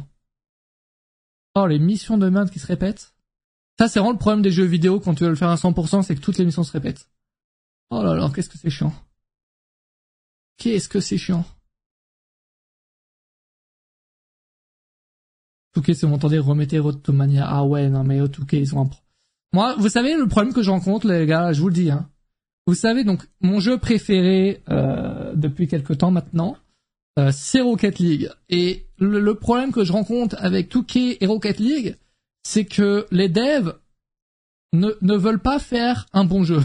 Oh, 1.56 1.68
les 1.68 1.80
missions 1.80 2.18
de 2.18 2.30
merde 2.30 2.50
qui 2.50 2.60
se 2.60 2.68
répètent. 2.68 3.14
Ça, 3.80 3.88
c'est 3.88 4.00
vraiment 4.00 4.14
le 4.14 4.20
problème 4.20 4.42
des 4.42 4.52
jeux 4.52 4.66
vidéo 4.66 5.00
quand 5.00 5.16
tu 5.16 5.24
veux 5.24 5.30
le 5.30 5.36
faire 5.36 5.50
à 5.50 5.56
100%, 5.56 6.04
c'est 6.04 6.16
que 6.16 6.22
toutes 6.22 6.38
les 6.38 6.46
missions 6.46 6.64
se 6.64 6.72
répètent. 6.72 7.10
Oh 7.90 8.04
là 8.04 8.16
là, 8.16 8.30
qu'est-ce 8.34 8.50
que 8.50 8.58
c'est 8.58 8.70
chiant. 8.70 8.94
Qu'est-ce 10.58 10.88
que 10.88 11.00
c'est 11.00 11.18
chiant. 11.18 11.44
Ok, 15.76 15.86
si 15.88 16.02
vous 16.02 16.10
m'entendez, 16.10 16.38
remettez 16.38 16.80
Rotomania. 16.80 17.46
Ah 17.48 17.64
ouais, 17.64 17.90
non 17.90 18.04
mais 18.04 18.22
ok, 18.22 18.54
ils 18.54 18.76
ont 18.76 18.84
un. 18.84 18.90
Moi, 19.54 19.76
vous 19.78 19.90
savez 19.90 20.16
le 20.16 20.28
problème 20.28 20.54
que 20.54 20.62
je 20.62 20.70
rencontre, 20.70 21.08
les 21.08 21.26
gars, 21.26 21.52
je 21.52 21.62
vous 21.62 21.70
le 21.70 21.74
dis. 21.74 21.90
Hein. 21.90 22.11
Vous 22.72 22.76
savez, 22.76 23.04
donc, 23.04 23.28
mon 23.42 23.60
jeu 23.60 23.78
préféré 23.78 24.64
euh, 24.70 25.34
depuis 25.36 25.68
quelque 25.68 25.92
temps 25.92 26.10
maintenant, 26.10 26.56
euh, 27.20 27.30
c'est 27.34 27.60
Rocket 27.60 28.00
League. 28.00 28.30
Et 28.48 28.86
le, 28.98 29.36
problème 29.36 29.74
que 29.74 29.84
je 29.84 29.92
rencontre 29.92 30.38
avec 30.40 30.74
2K 30.74 31.18
et 31.20 31.26
Rocket 31.26 31.60
League, 31.60 31.98
c'est 32.44 32.64
que 32.64 33.08
les 33.12 33.28
devs 33.28 33.78
ne, 34.72 34.94
veulent 35.02 35.42
pas 35.42 35.60
faire 35.60 36.06
un 36.14 36.24
bon 36.24 36.46
jeu. 36.46 36.62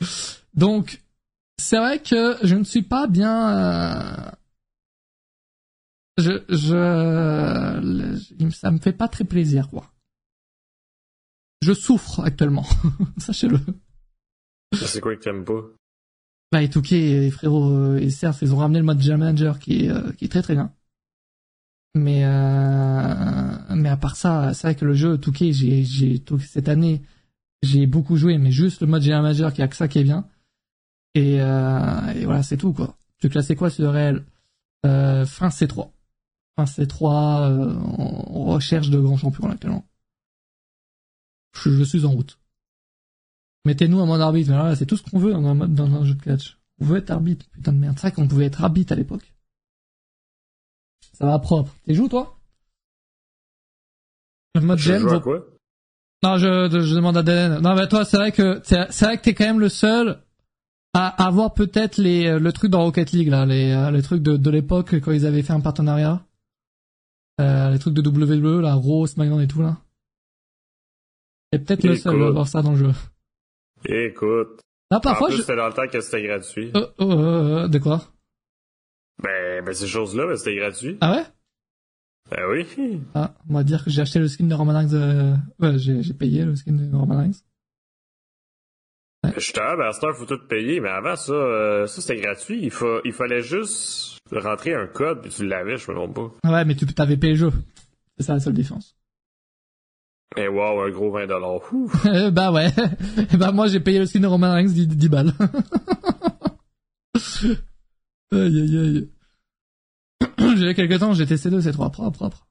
Donc, 0.54 1.00
c'est 1.58 1.78
vrai 1.78 2.02
que 2.02 2.36
je 2.42 2.56
ne 2.56 2.64
suis 2.64 2.82
pas 2.82 3.06
bien... 3.06 3.56
euh, 3.56 4.30
je, 6.16 6.42
je, 6.48 8.50
ça 8.50 8.72
me 8.72 8.78
fait 8.78 8.92
pas 8.92 9.06
très 9.06 9.22
plaisir, 9.22 9.70
quoi. 9.70 9.92
Je 11.62 11.72
souffre 11.72 12.18
actuellement, 12.24 12.66
sachez-le. 13.18 13.60
C'est 14.74 15.00
quoi 15.00 15.16
que 15.16 15.22
t'aimes 15.22 15.44
pas? 15.44 15.62
Bah, 16.52 16.62
et 16.62 16.70
Touquet, 16.70 17.26
et 17.26 17.30
frérot, 17.30 17.70
euh, 17.70 17.98
et 17.98 18.10
certes, 18.10 18.38
ils 18.42 18.54
ont 18.54 18.58
ramené 18.58 18.78
le 18.78 18.84
mode 18.84 19.00
Jam 19.00 19.20
Manager 19.20 19.58
qui 19.58 19.84
est, 19.84 19.90
euh, 19.90 20.12
qui 20.12 20.24
est 20.24 20.28
très 20.28 20.42
très 20.42 20.54
bien. 20.54 20.72
Mais, 21.94 22.24
euh, 22.24 23.74
mais 23.74 23.88
à 23.88 23.96
part 23.96 24.16
ça, 24.16 24.54
c'est 24.54 24.68
vrai 24.68 24.74
que 24.74 24.84
le 24.84 24.94
jeu 24.94 25.18
Touquet, 25.18 25.52
j'ai, 25.52 25.84
j'ai, 25.84 26.22
cette 26.46 26.68
année, 26.68 27.02
j'ai 27.62 27.86
beaucoup 27.86 28.16
joué, 28.16 28.38
mais 28.38 28.50
juste 28.50 28.80
le 28.80 28.86
mode 28.86 29.02
Jam 29.02 29.22
Manager 29.22 29.52
qui 29.52 29.62
a 29.62 29.68
que 29.68 29.76
ça 29.76 29.88
qui 29.88 29.98
est 29.98 30.04
bien. 30.04 30.26
Et, 31.14 31.40
euh, 31.40 32.12
et 32.14 32.24
voilà, 32.24 32.42
c'est 32.42 32.56
tout 32.56 32.72
quoi. 32.72 32.96
Tu 33.18 33.28
classais 33.28 33.56
quoi 33.56 33.70
sur 33.70 33.92
réel? 33.92 34.24
Euh, 34.86 35.26
Fin 35.26 35.48
C3. 35.48 35.90
Fin 36.56 36.64
C3 36.64 37.50
euh, 37.50 37.74
en 37.74 38.44
recherche 38.44 38.90
de 38.90 39.00
grands 39.00 39.16
champions 39.16 39.50
actuellement. 39.50 39.86
Je 41.54 41.82
suis 41.82 42.04
en 42.04 42.12
route. 42.12 42.38
Mettez-nous 43.64 44.00
un 44.00 44.06
mode 44.06 44.20
arbitre. 44.20 44.50
Voilà, 44.52 44.76
c'est 44.76 44.86
tout 44.86 44.96
ce 44.96 45.02
qu'on 45.02 45.18
veut 45.18 45.32
dans 45.32 45.44
un, 45.44 45.54
dans 45.68 45.92
un 45.94 46.04
jeu 46.04 46.14
de 46.14 46.22
catch. 46.22 46.58
On 46.80 46.84
veut 46.86 46.98
être 46.98 47.10
arbitre. 47.10 47.46
Putain 47.50 47.72
de 47.72 47.78
merde. 47.78 47.96
C'est 47.96 48.08
vrai 48.08 48.12
qu'on 48.12 48.28
pouvait 48.28 48.46
être 48.46 48.62
arbitre 48.62 48.92
à 48.92 48.96
l'époque. 48.96 49.32
Ça 51.12 51.26
va 51.26 51.38
propre. 51.38 51.74
T'es 51.84 51.94
joué 51.94 52.08
toi? 52.08 52.38
Le 54.54 54.60
mode 54.60 54.78
vaut- 54.78 55.20
quoi? 55.20 55.44
non, 56.22 56.36
je, 56.38 56.68
je 56.70 56.94
demande 56.94 57.16
à 57.16 57.22
Delen. 57.22 57.60
Non, 57.60 57.74
mais 57.74 57.86
toi, 57.88 58.04
c'est 58.04 58.16
vrai 58.16 58.32
que 58.32 58.60
c'est 58.64 59.04
vrai 59.04 59.18
que 59.18 59.22
t'es 59.22 59.34
quand 59.34 59.44
même 59.46 59.60
le 59.60 59.68
seul 59.68 60.22
à 60.94 61.08
avoir 61.26 61.54
peut-être 61.54 61.98
les 61.98 62.26
euh, 62.26 62.38
le 62.38 62.52
truc 62.52 62.70
dans 62.70 62.82
Rocket 62.82 63.12
League 63.12 63.28
là, 63.28 63.44
les 63.46 63.70
euh, 63.72 63.90
les 63.90 64.02
trucs 64.02 64.22
de 64.22 64.36
de 64.36 64.50
l'époque 64.50 64.94
quand 65.00 65.12
ils 65.12 65.26
avaient 65.26 65.42
fait 65.42 65.52
un 65.52 65.60
partenariat, 65.60 66.24
euh, 67.40 67.70
les 67.70 67.78
trucs 67.78 67.94
de 67.94 68.00
WWE 68.08 68.60
là, 68.62 68.74
Raw, 68.74 69.06
SmackDown 69.06 69.40
et 69.40 69.46
tout 69.48 69.62
là. 69.62 69.76
Et 71.52 71.58
peut-être 71.58 71.84
le 71.84 71.96
seul 71.96 72.22
à 72.22 72.26
avoir 72.28 72.48
ça 72.48 72.62
dans 72.62 72.72
le 72.72 72.78
jeu. 72.78 72.92
Écoute. 73.84 74.60
En 74.90 75.00
parfois, 75.00 75.28
plus, 75.28 75.36
je... 75.36 75.42
c'était 75.42 75.56
dans 75.56 75.66
le 75.66 75.74
temps 75.74 75.86
que 75.86 76.00
c'était 76.00 76.22
gratuit. 76.22 76.70
Euh, 76.74 76.86
euh, 77.00 77.64
euh, 77.64 77.68
de 77.68 77.78
quoi? 77.78 78.02
Ben, 79.22 79.64
ben, 79.64 79.74
ces 79.74 79.86
choses-là, 79.86 80.26
ben, 80.26 80.36
c'était 80.36 80.56
gratuit. 80.56 80.96
Ah 81.00 81.12
ouais? 81.12 81.24
Ben 82.30 82.44
oui. 82.50 83.00
Ah, 83.14 83.34
on 83.48 83.54
va 83.54 83.64
dire 83.64 83.84
que 83.84 83.90
j'ai 83.90 84.02
acheté 84.02 84.18
le 84.18 84.28
skin 84.28 84.46
de 84.46 84.54
Roman 84.54 84.74
Reigns. 84.74 84.94
Euh... 84.94 85.34
Ouais, 85.58 85.78
j'ai 85.78 86.02
j'ai 86.02 86.14
payé 86.14 86.44
le 86.44 86.56
skin 86.56 86.72
de 86.72 86.94
Roman 86.94 87.18
Reigns. 87.18 87.42
Je 89.24 89.52
ben, 89.52 89.80
à 89.80 89.92
cette 89.92 90.04
heure, 90.04 90.16
faut 90.16 90.26
tout 90.26 90.46
payer, 90.46 90.80
mais 90.80 90.88
avant 90.88 91.16
ça, 91.16 91.32
euh, 91.32 91.86
ça 91.86 92.00
c'était 92.00 92.20
gratuit. 92.20 92.60
Il, 92.62 92.70
faut, 92.70 93.00
il 93.04 93.12
fallait 93.12 93.42
juste 93.42 94.18
rentrer 94.30 94.74
un 94.74 94.86
code, 94.86 95.22
puis 95.22 95.30
tu 95.30 95.46
l'avais, 95.46 95.76
je 95.76 95.90
me 95.90 95.96
trompe 95.96 96.14
pas. 96.14 96.34
Ah 96.44 96.52
ouais, 96.52 96.64
mais 96.64 96.74
tu 96.74 96.86
t'avais 96.86 97.16
payé 97.16 97.32
le 97.32 97.38
jeu. 97.38 97.50
C'est 98.16 98.24
ça 98.24 98.34
la 98.34 98.40
seule 98.40 98.54
différence. 98.54 98.96
Et 100.36 100.46
wow, 100.46 100.82
un 100.82 100.90
gros 100.90 101.10
20 101.10 101.26
dollars. 101.26 101.60
Bah 102.32 102.52
ouais. 102.52 102.70
bah 103.38 103.50
moi 103.50 103.66
j'ai 103.68 103.80
payé 103.80 104.04
skin 104.06 104.20
de 104.20 104.26
Roman 104.26 104.52
Reigns 104.52 104.72
10, 104.72 104.88
10 104.88 105.08
balles. 105.08 105.32
aïe 108.32 108.60
aïe 108.60 108.78
aïe. 108.78 109.10
J'ai 110.56 110.70
eu 110.70 110.74
quelques 110.74 110.98
temps, 110.98 111.12
j'ai 111.12 111.26
testé 111.26 111.50
deux, 111.50 111.60
c'est 111.60 111.72
trois 111.72 111.90
propre, 111.90 112.18
propre. 112.18 112.48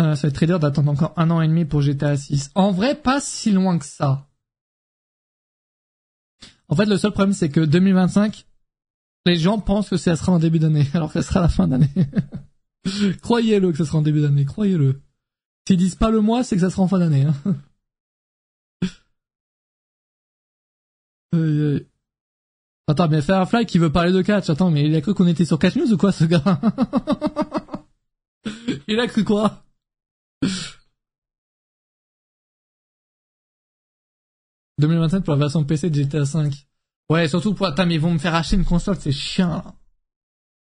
Euh, 0.00 0.14
ça 0.14 0.22
va 0.22 0.28
être 0.28 0.34
très 0.34 0.46
dur 0.46 0.58
d'attendre 0.58 0.90
encore 0.90 1.12
un 1.16 1.30
an 1.30 1.40
et 1.40 1.48
demi 1.48 1.64
pour 1.64 1.80
GTA 1.82 2.16
6. 2.16 2.50
En 2.54 2.72
vrai, 2.72 2.94
pas 2.94 3.20
si 3.20 3.52
loin 3.52 3.78
que 3.78 3.84
ça. 3.84 4.28
En 6.68 6.74
fait, 6.74 6.86
le 6.86 6.96
seul 6.96 7.12
problème, 7.12 7.32
c'est 7.32 7.48
que 7.48 7.60
2025, 7.60 8.44
les 9.26 9.36
gens 9.36 9.58
pensent 9.58 9.90
que 9.90 9.96
ça 9.96 10.16
sera 10.16 10.32
en 10.32 10.38
début 10.38 10.58
d'année, 10.58 10.86
alors 10.94 11.12
que 11.12 11.20
ça 11.22 11.28
sera 11.28 11.40
la 11.40 11.48
fin 11.48 11.68
d'année. 11.68 11.90
croyez-le 13.22 13.72
que 13.72 13.78
ça 13.78 13.84
sera 13.84 13.98
en 13.98 14.02
début 14.02 14.22
d'année, 14.22 14.44
croyez-le. 14.44 15.00
S'ils 15.66 15.76
disent 15.76 15.96
pas 15.96 16.10
le 16.10 16.20
mois, 16.20 16.44
c'est 16.44 16.56
que 16.56 16.62
ça 16.62 16.70
sera 16.70 16.82
en 16.82 16.88
fin 16.88 16.98
d'année. 16.98 17.24
Hein. 17.24 17.34
Aïe. 21.32 21.86
Attends, 22.88 23.08
mais 23.08 23.20
Firefly 23.20 23.66
qui 23.66 23.78
veut 23.78 23.90
parler 23.90 24.12
de 24.12 24.22
catch, 24.22 24.48
attends, 24.48 24.70
mais 24.70 24.84
il 24.84 24.94
a 24.94 25.00
cru 25.00 25.12
qu'on 25.12 25.26
était 25.26 25.44
sur 25.44 25.58
Catch 25.58 25.74
News 25.74 25.92
ou 25.92 25.96
quoi, 25.96 26.12
ce 26.12 26.24
gars? 26.24 26.44
Il 28.88 29.00
a 29.00 29.08
cru 29.08 29.24
quoi 29.24 29.64
«2025 34.78 35.24
pour 35.24 35.34
la 35.34 35.40
version 35.40 35.64
PC 35.64 35.90
de 35.90 35.94
GTA 35.94 36.22
V. 36.22 36.50
Ouais, 37.08 37.26
surtout 37.28 37.54
pour... 37.54 37.66
Attends, 37.66 37.86
mais 37.86 37.94
ils 37.94 38.00
vont 38.00 38.12
me 38.12 38.18
faire 38.18 38.34
acheter 38.34 38.56
une 38.56 38.64
console, 38.64 38.96
c'est 39.00 39.10
chiant, 39.10 39.74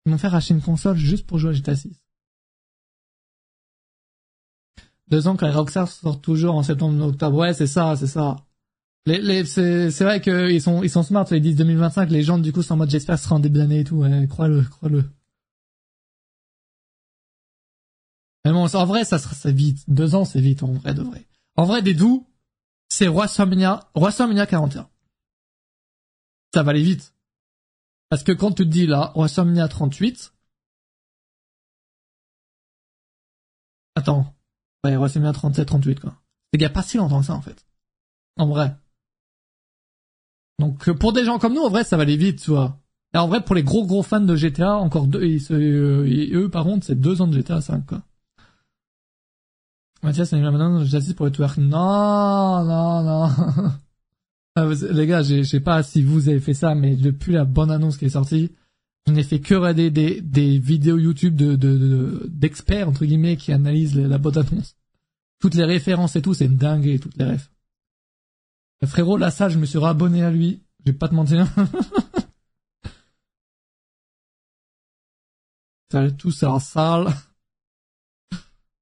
Ils 0.05 0.09
vont 0.09 0.13
me 0.13 0.17
faire 0.17 0.33
acheter 0.35 0.53
une 0.53 0.61
console 0.61 0.97
juste 0.97 1.27
pour 1.27 1.37
jouer 1.37 1.51
à 1.51 1.53
GTA 1.53 1.75
6. 1.75 2.01
Deux 5.07 5.27
ans 5.27 5.35
quand 5.35 5.45
les 5.45 5.53
Rockstar 5.53 5.87
sortent 5.89 6.23
toujours 6.23 6.55
en 6.55 6.63
septembre, 6.63 7.05
octobre. 7.05 7.37
Ouais, 7.37 7.53
c'est 7.53 7.67
ça, 7.67 7.95
c'est 7.97 8.07
ça. 8.07 8.37
Les, 9.05 9.19
les, 9.19 9.45
c'est, 9.45 9.91
c'est 9.91 10.03
vrai 10.03 10.21
qu'ils 10.21 10.61
sont, 10.61 10.83
ils 10.83 10.89
sont 10.89 11.03
smart, 11.03 11.25
ils 11.31 11.41
disent 11.41 11.55
2025, 11.57 12.09
les 12.09 12.23
gens, 12.23 12.37
du 12.37 12.53
coup, 12.53 12.61
sont 12.61 12.75
en 12.75 12.77
mode, 12.77 12.89
j'espère 12.89 13.15
que 13.15 13.19
ce 13.19 13.25
sera 13.25 13.35
en 13.35 13.39
début 13.39 13.59
d'année 13.59 13.79
et 13.79 13.83
tout, 13.83 13.97
ouais, 13.97 14.27
crois-le, 14.27 14.63
crois-le. 14.63 15.03
Mais 18.45 18.51
bon, 18.51 18.65
en 18.73 18.85
vrai, 18.85 19.03
ça 19.03 19.19
sera, 19.19 19.35
c'est 19.35 19.51
vite. 19.51 19.83
Deux 19.87 20.15
ans, 20.15 20.25
c'est 20.25 20.41
vite, 20.41 20.63
en 20.63 20.71
vrai, 20.71 20.93
de 20.93 21.01
vrai. 21.01 21.27
En 21.57 21.65
vrai, 21.65 21.81
des 21.81 21.93
doux, 21.93 22.25
c'est 22.89 23.07
Roi 23.07 23.27
Somnia 23.27 23.79
41. 23.95 24.89
Ça 26.53 26.63
va 26.63 26.71
aller 26.71 26.83
vite. 26.83 27.10
Parce 28.11 28.23
que 28.23 28.33
quand 28.33 28.51
tu 28.51 28.65
te 28.65 28.69
dis 28.69 28.87
là, 28.87 29.13
Roi 29.15 29.29
Somnia 29.29 29.69
38, 29.69 30.33
attends, 33.95 34.35
ouais, 34.83 34.97
Roi 34.97 35.07
Somnia 35.07 35.31
37, 35.31 35.65
38, 35.65 36.01
quoi. 36.01 36.15
C'est 36.51 36.57
qu'il 36.57 36.63
y 36.63 36.65
a 36.65 36.69
pas 36.69 36.83
si 36.83 36.97
longtemps 36.97 37.21
que 37.21 37.27
ça, 37.27 37.35
en 37.35 37.41
fait. 37.41 37.65
En 38.35 38.47
vrai. 38.47 38.75
Donc, 40.59 40.89
euh, 40.89 40.93
pour 40.93 41.13
des 41.13 41.23
gens 41.23 41.39
comme 41.39 41.53
nous, 41.53 41.61
en 41.61 41.69
vrai, 41.69 41.85
ça 41.85 41.95
va 41.95 42.03
aller 42.03 42.17
vite, 42.17 42.41
tu 42.41 42.51
vois. 42.51 42.81
Et 43.13 43.17
en 43.17 43.29
vrai, 43.29 43.45
pour 43.45 43.55
les 43.55 43.63
gros 43.63 43.85
gros 43.85 44.03
fans 44.03 44.19
de 44.19 44.35
GTA, 44.35 44.75
encore 44.75 45.07
deux, 45.07 45.21
euh, 45.51 46.05
et 46.05 46.33
eux, 46.33 46.49
par 46.49 46.65
contre, 46.65 46.85
c'est 46.85 46.99
deux 46.99 47.21
ans 47.21 47.27
de 47.27 47.37
GTA 47.37 47.61
5, 47.61 47.85
quoi. 47.85 48.01
Mathias, 50.03 50.27
c'est 50.29 50.41
maintenant, 50.41 50.83
j'assiste 50.83 51.15
pour 51.15 51.27
le 51.27 51.31
twerk. 51.31 51.57
Non, 51.59 52.65
non, 52.65 53.03
non. 53.03 53.71
Ah, 54.55 54.67
Les 54.91 55.07
gars, 55.07 55.23
je 55.23 55.43
sais 55.43 55.61
pas 55.61 55.81
si 55.81 56.03
vous 56.03 56.27
avez 56.27 56.41
fait 56.41 56.53
ça, 56.53 56.75
mais 56.75 56.95
depuis 56.95 57.33
la 57.33 57.45
bonne 57.45 57.71
annonce 57.71 57.97
qui 57.97 58.05
est 58.05 58.09
sortie, 58.09 58.51
je 59.07 59.13
n'ai 59.13 59.23
fait 59.23 59.39
que 59.39 59.55
regarder 59.55 59.89
des, 59.89 60.59
vidéos 60.59 60.97
YouTube 60.97 61.35
de, 61.35 61.55
de, 61.55 61.77
de- 61.77 62.27
d'experts, 62.29 62.89
entre 62.89 63.05
guillemets, 63.05 63.37
qui 63.37 63.53
analysent 63.53 63.97
la, 63.97 64.17
bonne 64.17 64.37
annonce. 64.37 64.75
Toutes 65.39 65.55
les 65.55 65.63
références 65.63 66.15
et 66.15 66.21
tout, 66.21 66.33
c'est 66.33 66.49
dingue, 66.49 66.99
toutes 66.99 67.17
les 67.17 67.25
refs. 67.25 67.49
Euh, 68.83 68.87
Frérot, 68.87 69.17
là, 69.17 69.31
ça, 69.31 69.49
je 69.49 69.57
me 69.57 69.65
suis 69.65 69.79
rabonné 69.79 70.23
à 70.23 70.31
lui. 70.31 70.61
Je 70.85 70.91
vais 70.91 70.97
pas 70.97 71.07
te 71.07 71.15
mentir. 71.15 71.47
tout 76.17 76.31
ça 76.31 76.51
en 76.51 76.59
salle. 76.59 77.07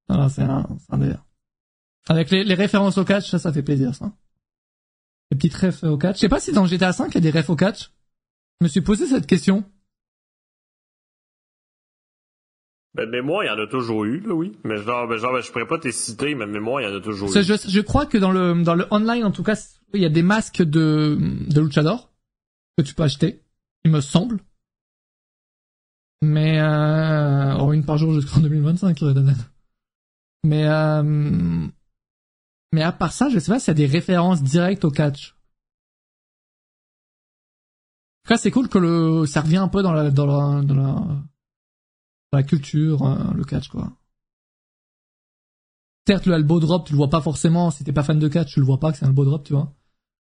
Ah, 0.08 0.28
c'est 0.28 0.42
un, 0.42 0.66
c'est 0.78 0.94
un 0.94 0.98
délire. 0.98 1.24
Avec 2.08 2.30
les, 2.30 2.44
les 2.44 2.54
références 2.54 2.98
au 2.98 3.04
catch, 3.04 3.30
ça, 3.30 3.38
ça 3.38 3.52
fait 3.52 3.62
plaisir, 3.62 3.94
ça. 3.94 4.12
Les 5.30 5.36
petites 5.36 5.54
refs 5.54 5.84
au 5.84 5.96
catch. 5.96 6.16
Je 6.16 6.20
sais 6.20 6.28
pas 6.28 6.40
si 6.40 6.52
dans 6.52 6.66
GTA 6.66 6.92
5, 6.92 7.08
il 7.12 7.14
y 7.14 7.28
a 7.28 7.32
des 7.32 7.38
refs 7.38 7.50
au 7.50 7.56
catch. 7.56 7.90
Je 8.60 8.64
me 8.64 8.68
suis 8.68 8.80
posé 8.80 9.06
cette 9.06 9.26
question. 9.26 9.64
Ben, 12.94 13.08
mémoire, 13.08 13.44
il 13.44 13.46
y 13.46 13.50
en 13.50 13.62
a 13.62 13.68
toujours 13.68 14.04
eu, 14.04 14.20
là, 14.20 14.34
oui. 14.34 14.52
Mais 14.64 14.76
genre, 14.76 15.06
ben, 15.06 15.16
genre 15.16 15.32
ben, 15.32 15.40
je 15.40 15.50
pourrais 15.52 15.66
pas 15.66 15.78
te 15.78 15.90
citer, 15.90 16.34
mais 16.34 16.46
mémoire, 16.46 16.80
il 16.80 16.88
y 16.88 16.92
en 16.92 16.96
a 16.96 17.00
toujours 17.00 17.28
eu. 17.28 17.42
je, 17.42 17.54
je 17.68 17.80
crois 17.80 18.06
que 18.06 18.18
dans 18.18 18.32
le, 18.32 18.62
dans 18.64 18.74
le 18.74 18.86
online, 18.90 19.24
en 19.24 19.30
tout 19.30 19.44
cas, 19.44 19.56
il 19.94 20.02
y 20.02 20.06
a 20.06 20.10
des 20.10 20.22
masques 20.22 20.62
de, 20.62 21.16
de 21.20 21.60
Luchador 21.60 22.10
que 22.76 22.82
tu 22.82 22.94
peux 22.94 23.04
acheter, 23.04 23.42
il 23.84 23.92
me 23.92 24.00
semble. 24.00 24.40
Mais, 26.22 26.60
euh, 26.60 27.56
oh, 27.58 27.72
une 27.72 27.84
par 27.84 27.96
jour 27.96 28.12
jusqu'en 28.12 28.40
2025, 28.40 28.98
Red 28.98 29.18
Dead. 29.18 29.36
Mais, 30.44 30.66
euh, 30.66 31.66
mais 32.72 32.82
à 32.82 32.90
part 32.92 33.12
ça, 33.12 33.28
je 33.28 33.38
sais 33.38 33.52
pas 33.52 33.60
s'il 33.60 33.68
y 33.68 33.70
a 33.70 33.74
des 33.74 33.86
références 33.86 34.42
directes 34.42 34.84
au 34.84 34.90
catch. 34.90 35.34
En 38.24 38.28
tout 38.28 38.34
cas, 38.34 38.38
c'est 38.38 38.50
cool 38.50 38.68
que 38.68 38.78
le, 38.78 39.26
ça 39.26 39.40
revient 39.42 39.58
un 39.58 39.68
peu 39.68 39.82
dans 39.82 39.92
la, 39.92 40.10
dans 40.10 40.24
la, 40.26 40.62
dans 40.62 40.74
la, 40.74 40.82
dans 42.32 42.38
la 42.38 42.42
culture, 42.42 43.04
euh, 43.06 43.32
le 43.34 43.44
catch, 43.44 43.68
quoi. 43.68 43.92
Certes, 46.06 46.26
le 46.26 46.34
elbow 46.34 46.60
drop, 46.60 46.84
tu 46.86 46.92
le 46.92 46.98
vois 46.98 47.08
pas 47.08 47.22
forcément. 47.22 47.70
Si 47.70 47.84
t'es 47.84 47.92
pas 47.92 48.02
fan 48.02 48.18
de 48.18 48.28
catch, 48.28 48.52
tu 48.52 48.60
le 48.60 48.66
vois 48.66 48.78
pas 48.80 48.92
que 48.92 48.98
c'est 48.98 49.06
un 49.06 49.08
elbow 49.08 49.24
drop, 49.24 49.44
tu 49.44 49.54
vois. 49.54 49.74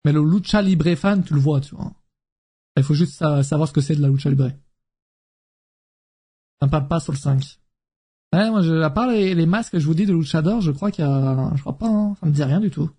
Mais 0.05 0.13
le 0.13 0.23
lucha 0.23 0.61
libre 0.61 0.95
fan, 0.95 1.23
tu 1.23 1.33
le 1.35 1.39
vois, 1.41 1.61
tu 1.61 1.75
vois. 1.75 1.93
Il 2.77 2.83
faut 2.83 2.95
juste 2.95 3.13
sa- 3.15 3.43
savoir 3.43 3.69
ce 3.69 3.73
que 3.73 3.81
c'est 3.81 3.95
de 3.95 4.01
la 4.01 4.09
lucha 4.09 4.29
libre. 4.29 4.51
Ça 6.61 6.65
me 6.67 6.71
parle 6.71 6.87
pas 6.87 7.01
sur 7.01 7.11
le 7.11 7.17
5. 7.17 7.59
Ouais, 8.33 8.49
moi, 8.49 8.61
je, 8.61 8.73
à 8.81 8.89
part 8.89 9.07
les, 9.07 9.35
les 9.35 9.45
masques, 9.45 9.77
je 9.77 9.85
vous 9.85 9.93
dis, 9.93 10.05
de 10.05 10.13
luchador, 10.13 10.61
je 10.61 10.71
crois 10.71 10.89
qu'il 10.91 11.03
y 11.03 11.07
a, 11.07 11.51
je 11.55 11.61
crois 11.61 11.77
pas, 11.77 11.87
hein. 11.89 12.15
ça 12.19 12.25
me 12.25 12.31
dit 12.31 12.43
rien 12.43 12.59
du 12.61 12.69
tout. 12.71 12.89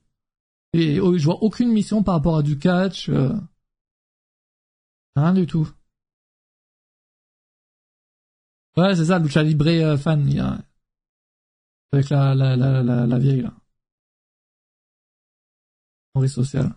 Et 0.75 1.01
oh, 1.01 1.17
je 1.17 1.25
vois 1.25 1.43
aucune 1.43 1.71
mission 1.73 2.03
par 2.03 2.15
rapport 2.15 2.37
à 2.37 2.43
du 2.43 2.59
catch, 2.59 3.09
euh, 3.09 3.33
rien 5.17 5.33
du 5.33 5.47
tout. 5.47 5.69
Ouais, 8.77 8.95
c'est 8.97 9.07
ça, 9.07 9.19
lucha 9.19 9.43
libre 9.43 9.67
euh, 9.69 9.97
fan, 9.97 10.27
il 10.29 10.37
y 10.37 10.41
a, 10.41 10.59
avec 11.93 12.09
la, 12.11 12.35
la, 12.35 12.57
la, 12.57 12.83
la, 12.83 13.07
la 13.07 13.19
vieille, 13.19 13.43
là. 13.43 13.53
Henri 16.15 16.29
social. 16.29 16.75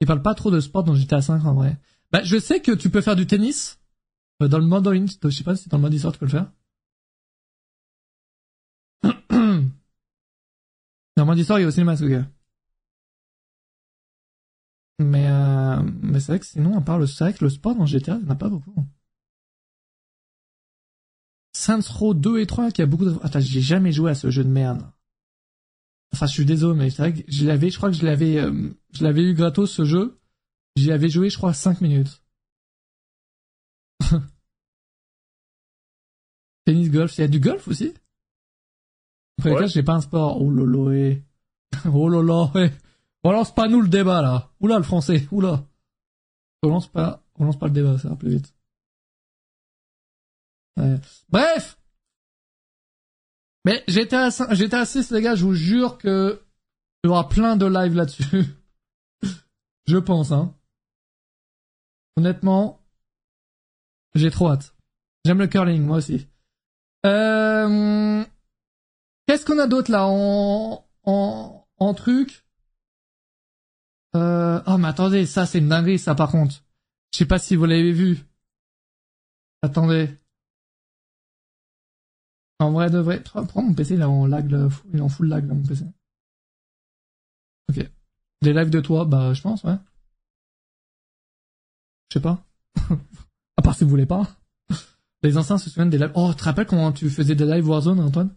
Il 0.00 0.06
parle 0.06 0.22
pas 0.22 0.34
trop 0.34 0.50
de 0.50 0.60
sport 0.60 0.82
dans 0.82 0.94
GTA 0.94 1.20
5 1.22 1.44
en 1.44 1.54
vrai. 1.54 1.78
Bah, 2.10 2.22
je 2.24 2.38
sais 2.38 2.60
que 2.60 2.72
tu 2.72 2.90
peux 2.90 3.00
faire 3.00 3.16
du 3.16 3.26
tennis. 3.26 3.78
euh, 4.42 4.48
Dans 4.48 4.58
le 4.58 4.66
mode, 4.66 4.88
je 5.24 5.28
sais 5.30 5.44
pas 5.44 5.54
si 5.56 5.68
dans 5.68 5.76
le 5.76 5.82
mode 5.82 5.94
histoire 5.94 6.12
tu 6.12 6.18
peux 6.18 6.26
le 6.26 6.30
faire. 6.30 6.50
Mode 11.24 11.38
histoire, 11.38 11.58
il 11.58 11.62
y 11.62 11.64
a 11.64 11.68
aussi 11.68 11.80
le 11.80 11.86
masque, 11.86 12.04
ok. 12.04 12.24
Mais, 15.00 15.26
euh, 15.28 15.82
mais 16.02 16.20
c'est 16.20 16.32
vrai 16.32 16.40
que 16.40 16.46
sinon, 16.46 16.76
à 16.76 16.82
part 16.82 16.98
le, 16.98 17.06
que 17.06 17.44
le 17.44 17.50
sport 17.50 17.74
dans 17.74 17.86
GTA, 17.86 18.16
il 18.16 18.24
n'y 18.24 18.28
en 18.28 18.32
a 18.32 18.36
pas 18.36 18.50
beaucoup. 18.50 18.74
Saints 21.52 21.80
Row 21.90 22.14
2 22.14 22.38
et 22.40 22.46
3 22.46 22.70
qui 22.70 22.82
a 22.82 22.86
beaucoup 22.86 23.06
de... 23.06 23.18
Attends, 23.22 23.40
j'ai 23.40 23.60
jamais 23.60 23.92
joué 23.92 24.10
à 24.10 24.14
ce 24.14 24.30
jeu 24.30 24.44
de 24.44 24.48
merde. 24.50 24.82
Enfin, 26.12 26.26
je 26.26 26.32
suis 26.32 26.44
désolé, 26.44 26.78
mais 26.78 26.90
c'est 26.90 27.02
vrai 27.02 27.14
que 27.14 27.22
je 27.28 27.46
l'avais, 27.46 27.70
je 27.70 27.76
crois 27.76 27.90
que 27.90 27.96
je 27.96 28.04
l'avais, 28.04 28.38
euh, 28.38 28.70
je 28.92 29.04
l'avais 29.04 29.22
eu 29.22 29.34
gratos 29.34 29.70
ce 29.70 29.84
jeu. 29.84 30.20
J'y 30.76 30.92
avais 30.92 31.08
joué, 31.08 31.30
je 31.30 31.36
crois, 31.36 31.54
5 31.54 31.80
minutes. 31.80 32.22
Tennis, 36.64 36.90
golf, 36.90 37.16
il 37.18 37.20
y 37.22 37.24
a 37.24 37.28
du 37.28 37.40
golf 37.40 37.68
aussi? 37.68 37.94
Après 39.40 39.52
Ouais. 39.52 39.62
les 39.62 39.68
j'ai 39.68 39.82
pas 39.82 39.94
un 39.94 40.00
sport. 40.00 40.40
Oh 40.40 40.50
lolo, 40.50 40.92
eh. 40.92 41.22
Oh 41.92 42.08
lolo, 42.08 42.50
eh. 42.56 42.70
Relance 43.24 43.54
pas 43.54 43.68
nous 43.68 43.80
le 43.80 43.88
débat, 43.88 44.22
là. 44.22 44.50
Oula, 44.60 44.76
le 44.76 44.82
français, 44.82 45.26
oula. 45.30 45.64
Relance 46.62 46.88
pas, 46.88 47.22
relance 47.34 47.58
pas 47.58 47.66
le 47.66 47.72
débat, 47.72 47.98
ça 47.98 48.10
va 48.10 48.16
plus 48.16 48.30
vite. 48.30 48.54
Ouais. 50.76 50.96
Bref! 51.28 51.78
Mais 53.64 53.82
j'étais 53.88 54.16
à, 54.16 54.28
j'étais 54.52 54.76
à 54.76 54.84
6, 54.86 55.10
les 55.10 55.22
gars, 55.22 55.34
je 55.34 55.44
vous 55.44 55.54
jure 55.54 55.98
que 55.98 56.42
il 57.02 57.08
y 57.08 57.10
aura 57.10 57.28
plein 57.28 57.56
de 57.56 57.66
lives 57.66 57.94
là-dessus. 57.94 58.44
je 59.86 59.96
pense, 59.96 60.32
hein. 60.32 60.54
Honnêtement, 62.16 62.80
j'ai 64.14 64.30
trop 64.30 64.50
hâte. 64.50 64.74
J'aime 65.24 65.38
le 65.38 65.46
curling, 65.46 65.82
moi 65.82 65.98
aussi. 65.98 66.26
Euh, 67.06 68.24
Qu'est-ce 69.30 69.46
qu'on 69.46 69.60
a 69.60 69.68
d'autre 69.68 69.92
là? 69.92 70.08
En, 70.08 70.84
en, 71.04 71.94
truc? 71.94 72.44
Euh... 74.16 74.60
Oh 74.66 74.76
mais 74.76 74.88
attendez, 74.88 75.24
ça 75.24 75.46
c'est 75.46 75.60
une 75.60 75.68
dinguerie 75.68 76.00
ça 76.00 76.16
par 76.16 76.32
contre. 76.32 76.64
Je 77.12 77.18
sais 77.18 77.26
pas 77.26 77.38
si 77.38 77.54
vous 77.54 77.64
l'avez 77.64 77.92
vu. 77.92 78.24
Attendez. 79.62 80.10
En 82.58 82.72
vrai 82.72 82.90
de 82.90 82.98
vrai, 82.98 83.22
prends 83.22 83.62
mon 83.62 83.72
PC 83.72 83.94
il 83.94 84.00
est 84.00 84.04
en 84.04 84.26
lag, 84.26 84.50
il 84.92 84.98
est 84.98 85.00
en 85.00 85.08
full 85.08 85.28
lag 85.28 85.46
là 85.46 85.54
mon 85.54 85.64
PC. 85.64 85.84
Ok. 87.68 87.88
Des 88.42 88.52
lives 88.52 88.70
de 88.70 88.80
toi, 88.80 89.04
bah 89.04 89.32
je 89.32 89.42
pense, 89.42 89.62
ouais. 89.62 89.76
Je 92.08 92.14
sais 92.14 92.20
pas. 92.20 92.44
à 93.56 93.62
part 93.62 93.76
si 93.76 93.84
vous 93.84 93.90
voulez 93.90 94.06
pas. 94.06 94.26
Les 95.22 95.36
anciens 95.36 95.56
se 95.56 95.70
souviennent 95.70 95.90
des 95.90 95.98
lives. 95.98 96.10
Oh, 96.16 96.30
tu 96.30 96.38
te 96.38 96.42
rappelles 96.42 96.66
comment 96.66 96.90
tu 96.90 97.08
faisais 97.08 97.36
des 97.36 97.46
lives 97.46 97.68
Warzone, 97.68 98.00
Antoine? 98.00 98.34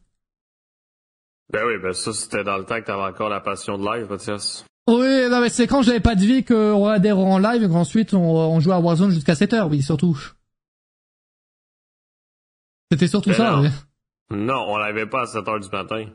Ben 1.52 1.62
oui, 1.66 1.74
ben 1.82 1.94
ça 1.94 2.14
c'était 2.14 2.44
dans 2.44 2.58
le 2.58 2.66
temps 2.66 2.80
que 2.80 2.86
t'avais 2.86 3.04
encore 3.04 3.30
la 3.30 3.42
passion 3.42 3.78
de 3.78 3.84
live, 3.86 4.10
Mathias. 4.10 4.66
Oui, 4.88 5.30
non, 5.30 5.40
mais 5.40 5.50
c'est 5.50 5.68
quand 5.68 5.82
j'avais 5.82 6.00
pas 6.00 6.16
de 6.16 6.22
vie 6.22 6.44
qu'on 6.44 6.80
regardait 6.80 7.12
en 7.12 7.38
live 7.38 7.64
et 7.64 7.68
qu'ensuite 7.70 8.14
on, 8.14 8.20
on 8.22 8.60
jouait 8.60 8.74
à 8.74 8.80
Warzone 8.80 9.12
jusqu'à 9.12 9.36
7 9.36 9.54
heures, 9.54 9.70
oui, 9.70 9.82
surtout. 9.82 10.18
C'était 12.92 13.08
surtout 13.08 13.30
Ben 13.30 13.36
ça, 13.36 13.52
non. 13.52 13.62
oui. 13.62 13.70
Non, 14.32 14.66
on 14.68 14.78
l'avait 14.78 15.06
pas 15.06 15.22
à 15.24 15.26
7 15.26 15.48
heures 15.48 15.60
du 15.60 15.70
matin. 15.70 16.06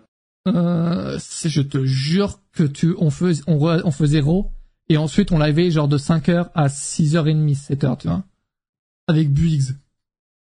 Euh, 0.48 1.18
je 1.44 1.60
te 1.62 1.84
jure 1.84 2.40
que 2.52 2.62
tu, 2.64 2.94
on 2.98 3.10
faisait, 3.10 3.42
on, 3.46 3.56
on 3.58 3.90
faisait 3.90 4.18
zéro 4.18 4.50
et 4.88 4.96
ensuite 4.96 5.32
on 5.32 5.38
l'avait 5.38 5.70
genre 5.70 5.88
de 5.88 5.98
5 5.98 6.28
heures 6.30 6.50
à 6.54 6.68
6h30, 6.68 7.54
7 7.54 7.84
heures, 7.84 7.98
tu 7.98 8.08
vois. 8.08 8.22
Avec 9.06 9.32
Buiggs. 9.32 9.74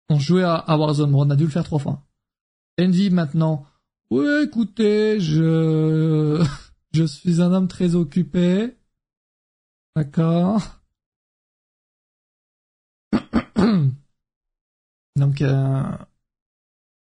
On 0.09 0.19
jouait 0.19 0.43
à, 0.45 0.55
à 0.55 0.77
Warzone, 0.77 1.15
on 1.15 1.31
a 1.31 1.37
dû 1.37 1.45
le 1.45 1.51
faire 1.51 1.65
trois 1.65 1.79
fois. 1.79 2.03
Envy 2.81 3.11
maintenant. 3.11 3.67
Oui, 4.15 4.27
écoutez, 4.45 5.21
je, 5.21 6.45
je 6.93 7.05
suis 7.05 7.41
un 7.41 7.51
homme 7.51 7.67
très 7.67 7.95
occupé. 7.95 8.77
D'accord. 9.97 10.83
Donc, 15.17 15.41
euh, 15.41 15.97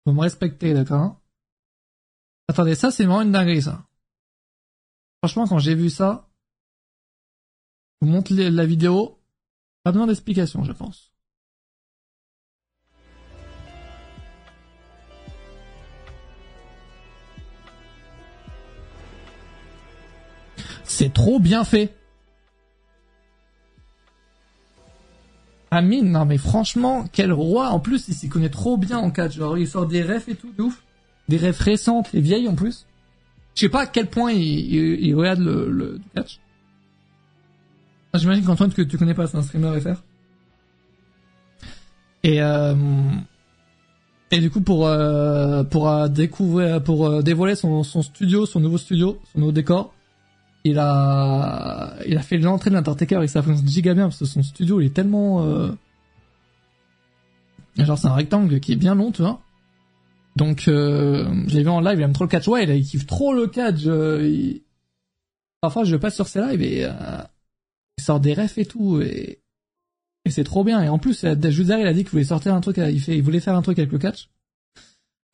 vous 0.06 0.14
me 0.14 0.20
respectez, 0.20 0.72
d'accord 0.72 1.20
Attendez, 2.48 2.74
ça 2.74 2.90
c'est 2.90 3.04
vraiment 3.04 3.20
une 3.20 3.32
dinguerie, 3.32 3.60
ça. 3.60 3.86
Franchement, 5.22 5.46
quand 5.46 5.58
j'ai 5.58 5.74
vu 5.74 5.90
ça, 5.90 6.30
je 8.00 8.06
vous 8.06 8.12
montre 8.12 8.32
la 8.32 8.64
vidéo. 8.64 9.20
Pas 9.82 9.92
besoin 9.92 10.06
d'explication, 10.06 10.64
je 10.64 10.72
pense. 10.72 11.13
C'est 20.94 21.12
trop 21.12 21.40
bien 21.40 21.64
fait. 21.64 21.92
Amine, 25.72 26.12
non 26.12 26.24
mais 26.24 26.38
franchement, 26.38 27.04
quel 27.10 27.32
roi. 27.32 27.70
En 27.70 27.80
plus, 27.80 28.06
il 28.06 28.14
s'y 28.14 28.28
connaît 28.28 28.48
trop 28.48 28.76
bien 28.76 28.98
en 28.98 29.10
catch. 29.10 29.34
Genre, 29.34 29.58
il 29.58 29.66
sort 29.66 29.86
des 29.86 30.04
refs 30.04 30.28
et 30.28 30.36
tout, 30.36 30.52
de 30.56 30.62
ouf. 30.62 30.84
Des 31.28 31.36
refs 31.36 31.58
récentes 31.58 32.14
et 32.14 32.20
vieilles 32.20 32.46
en 32.46 32.54
plus. 32.54 32.86
Je 33.56 33.62
sais 33.62 33.68
pas 33.68 33.80
à 33.80 33.86
quel 33.88 34.06
point 34.06 34.30
il, 34.30 35.12
regarde 35.16 35.40
le, 35.40 36.00
catch. 36.14 36.38
Ah, 38.12 38.18
J'imagine 38.18 38.44
qu'Antoine, 38.44 38.72
que 38.72 38.82
tu 38.82 38.96
connais 38.96 39.14
pas, 39.14 39.26
c'est 39.26 39.36
un 39.36 39.42
streamer 39.42 39.80
FR. 39.80 40.00
Et 42.22 42.40
euh, 42.40 42.74
et 44.30 44.38
du 44.38 44.48
coup 44.48 44.60
pour 44.60 44.86
euh, 44.86 45.64
pour 45.64 45.88
euh, 45.88 46.08
dévoiler 46.08 47.56
son 47.56 47.82
studio, 47.82 48.46
son 48.46 48.60
nouveau 48.60 48.78
studio, 48.78 49.20
son 49.32 49.40
nouveau 49.40 49.52
décor, 49.52 49.92
il 50.64 50.78
a 50.78 51.94
il 52.06 52.16
a 52.16 52.22
fait 52.22 52.38
l'entrée 52.38 52.70
de 52.70 52.74
l'Undertaker 52.74 53.22
et 53.22 53.28
ça 53.28 53.42
fonctionne 53.42 53.68
giga 53.68 53.94
bien 53.94 54.04
parce 54.04 54.18
que 54.18 54.24
son 54.24 54.42
studio 54.42 54.80
il 54.80 54.86
est 54.86 54.94
tellement 54.94 55.44
euh, 55.44 55.70
genre 57.76 57.98
c'est 57.98 58.08
un 58.08 58.14
rectangle 58.14 58.60
qui 58.60 58.72
est 58.72 58.76
bien 58.76 58.94
long, 58.94 59.12
tu 59.12 59.22
vois. 59.22 59.40
Donc 60.36 60.66
euh, 60.66 61.28
je 61.46 61.56
l'ai 61.56 61.62
vu 61.62 61.68
en 61.68 61.80
live, 61.80 61.98
il 61.98 62.02
aime 62.02 62.12
trop 62.12 62.24
le 62.24 62.30
catch. 62.30 62.48
Ouais, 62.48 62.64
il, 62.78 62.84
kiffe 62.84 63.06
trop 63.06 63.34
le 63.34 63.46
catch. 63.46 63.82
euh, 63.86 64.52
Parfois 65.60 65.84
je 65.84 65.96
passe 65.96 66.14
sur 66.14 66.26
ses 66.26 66.40
lives 66.40 66.62
et 66.62 66.84
euh, 66.84 66.90
il 67.98 68.04
sort 68.04 68.20
des 68.20 68.34
refs 68.34 68.58
et 68.58 68.66
tout 68.66 69.00
et, 69.00 69.40
et 70.24 70.30
c'est 70.30 70.44
trop 70.44 70.64
bien. 70.64 70.82
Et 70.82 70.88
en 70.88 70.98
plus, 70.98 71.24
derrière, 71.24 71.78
il 71.80 71.86
a 71.86 71.92
dit 71.92 72.00
qu'il 72.00 72.10
voulait 72.10 72.24
sortir 72.24 72.54
un 72.54 72.60
truc, 72.60 72.78
il 72.78 73.22
voulait 73.22 73.40
faire 73.40 73.54
un 73.54 73.62
truc 73.62 73.78
avec 73.78 73.92
le 73.92 73.98
catch. 73.98 74.28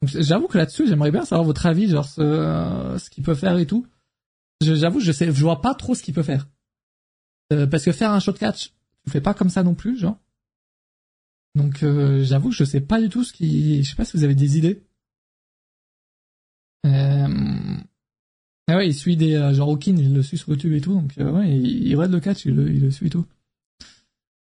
J'avoue 0.03 0.47
que 0.49 0.59
là-dessus, 0.59 0.87
j'aimerais 0.87 1.11
bien 1.11 1.25
savoir 1.25 1.45
votre 1.45 1.67
avis, 1.67 1.89
genre 1.89 2.07
ce, 2.07 2.97
ce 2.99 3.11
qu'il 3.11 3.23
peut 3.23 3.35
faire 3.35 3.59
et 3.59 3.67
tout. 3.67 3.87
J'avoue, 4.61 5.01
je 5.01 5.13
sais, 5.13 5.27
je 5.27 5.43
vois 5.43 5.63
pas 5.63 5.75
trop 5.75 5.95
ce 5.95 6.03
qu'il 6.03 6.15
peut 6.15 6.23
faire. 6.23 6.49
Euh, 7.53 7.67
parce 7.67 7.85
que 7.85 7.93
faire 7.93 8.13
un 8.13 8.21
shot 8.21 8.35
catch, 8.35 8.73
tu 9.05 9.11
fais 9.11 9.21
pas 9.21 9.35
comme 9.35 9.51
ça 9.51 9.63
non 9.63 9.75
plus, 9.75 9.99
genre. 9.99 10.19
Donc 11.57 11.83
euh, 11.83 12.23
j'avoue 12.23 12.53
je 12.53 12.63
sais 12.63 12.81
pas 12.81 13.01
du 13.01 13.09
tout 13.09 13.25
ce 13.25 13.33
qui, 13.33 13.83
je 13.83 13.91
sais 13.91 13.97
pas 13.97 14.05
si 14.05 14.17
vous 14.17 14.25
avez 14.25 14.37
des 14.37 14.57
idées. 14.57 14.85
Euh... 16.87 17.77
Ah 18.69 18.77
ouais, 18.77 18.87
il 18.89 18.95
suit 18.95 19.17
des 19.17 19.35
euh, 19.35 19.53
genre 19.53 19.69
Hawking, 19.69 19.99
il 19.99 20.15
le 20.15 20.23
suit 20.23 20.39
sur 20.39 20.51
YouTube 20.51 20.73
et 20.75 20.81
tout, 20.81 20.95
donc 20.95 21.13
euh, 21.19 21.31
ouais, 21.33 21.51
il, 21.59 21.89
il 21.89 21.97
le 21.97 22.21
catch, 22.21 22.45
il 22.45 22.55
le, 22.55 22.71
il 22.71 22.81
le 22.81 22.91
suit 22.93 23.09
et 23.09 23.11
tout. 23.11 23.27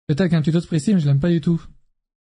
Peut-être 0.07 0.23
avec 0.23 0.33
un 0.33 0.41
tuto 0.41 0.61
de 0.61 0.67
précis, 0.67 0.95
mais 0.95 1.01
je 1.01 1.07
l'aime 1.07 1.21
pas 1.21 1.31
du 1.31 1.41
tout. 1.43 1.63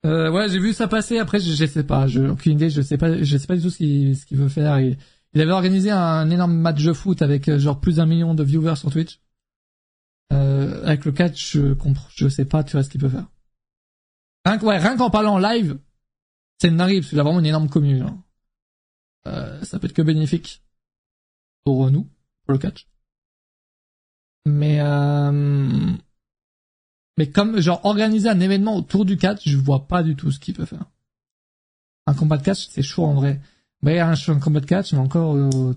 Euh, 0.06 0.30
ouais, 0.30 0.48
j'ai 0.48 0.60
vu 0.60 0.72
ça 0.72 0.88
passer. 0.88 1.18
Après, 1.18 1.40
je, 1.40 1.52
je 1.52 1.66
sais 1.66 1.84
pas, 1.84 2.06
je 2.06 2.22
aucune 2.22 2.52
idée, 2.52 2.70
je 2.70 2.80
sais 2.80 2.96
pas, 2.96 3.22
je 3.22 3.36
sais 3.36 3.46
pas 3.46 3.56
du 3.56 3.62
tout 3.62 3.70
ce 3.70 3.78
qu'il 3.78 4.16
ce 4.16 4.24
qu'il 4.24 4.38
veut 4.38 4.48
faire. 4.48 4.80
Il, 4.80 4.96
il 5.34 5.40
avait 5.40 5.52
organisé 5.52 5.90
un 5.90 6.30
énorme 6.30 6.54
match 6.54 6.82
de 6.82 6.92
foot 6.92 7.22
avec 7.22 7.48
euh, 7.48 7.58
genre 7.58 7.80
plus 7.80 7.96
d'un 7.96 8.06
million 8.06 8.34
de 8.34 8.44
viewers 8.44 8.76
sur 8.76 8.90
Twitch. 8.90 9.20
Euh, 10.32 10.84
avec 10.84 11.04
le 11.04 11.12
catch, 11.12 11.52
je 11.52 11.74
comprends, 11.74 12.08
je 12.14 12.28
sais 12.28 12.44
pas, 12.44 12.64
tu 12.64 12.72
vois 12.72 12.82
ce 12.82 12.90
qu'il 12.90 13.00
peut 13.00 13.08
faire. 13.08 13.26
Rien 14.44 14.58
ouais, 14.60 14.78
rien 14.78 14.96
qu'en 14.96 15.10
parlant 15.10 15.38
live, 15.38 15.78
c'est 16.58 16.68
une 16.68 16.76
dinguerie 16.76 17.00
parce 17.00 17.10
qu'il 17.10 17.20
a 17.20 17.22
vraiment 17.22 17.40
une 17.40 17.46
énorme 17.46 17.68
commune. 17.68 18.06
Euh, 19.26 19.62
ça 19.64 19.78
peut 19.78 19.86
être 19.86 19.94
que 19.94 20.02
bénéfique 20.02 20.62
pour 21.64 21.90
nous, 21.90 22.08
pour 22.44 22.52
le 22.52 22.58
catch. 22.58 22.86
Mais 24.46 24.80
euh, 24.80 25.92
mais 27.16 27.30
comme 27.30 27.60
genre 27.60 27.84
organiser 27.84 28.28
un 28.28 28.40
événement 28.40 28.76
autour 28.76 29.04
du 29.04 29.16
catch, 29.16 29.48
je 29.48 29.56
vois 29.56 29.86
pas 29.88 30.02
du 30.02 30.16
tout 30.16 30.30
ce 30.30 30.38
qu'il 30.38 30.54
peut 30.54 30.66
faire. 30.66 30.84
Un 32.06 32.14
combat 32.14 32.36
de 32.36 32.42
catch, 32.42 32.68
c'est 32.68 32.82
chaud 32.82 33.04
en 33.04 33.14
vrai. 33.14 33.40
Mais 33.84 34.00
un, 34.00 34.12
un 34.14 34.40
combat 34.40 34.58
de 34.60 34.66
catch, 34.66 34.92
mais 34.92 34.98
encore. 34.98 35.36
euh, 35.36 35.74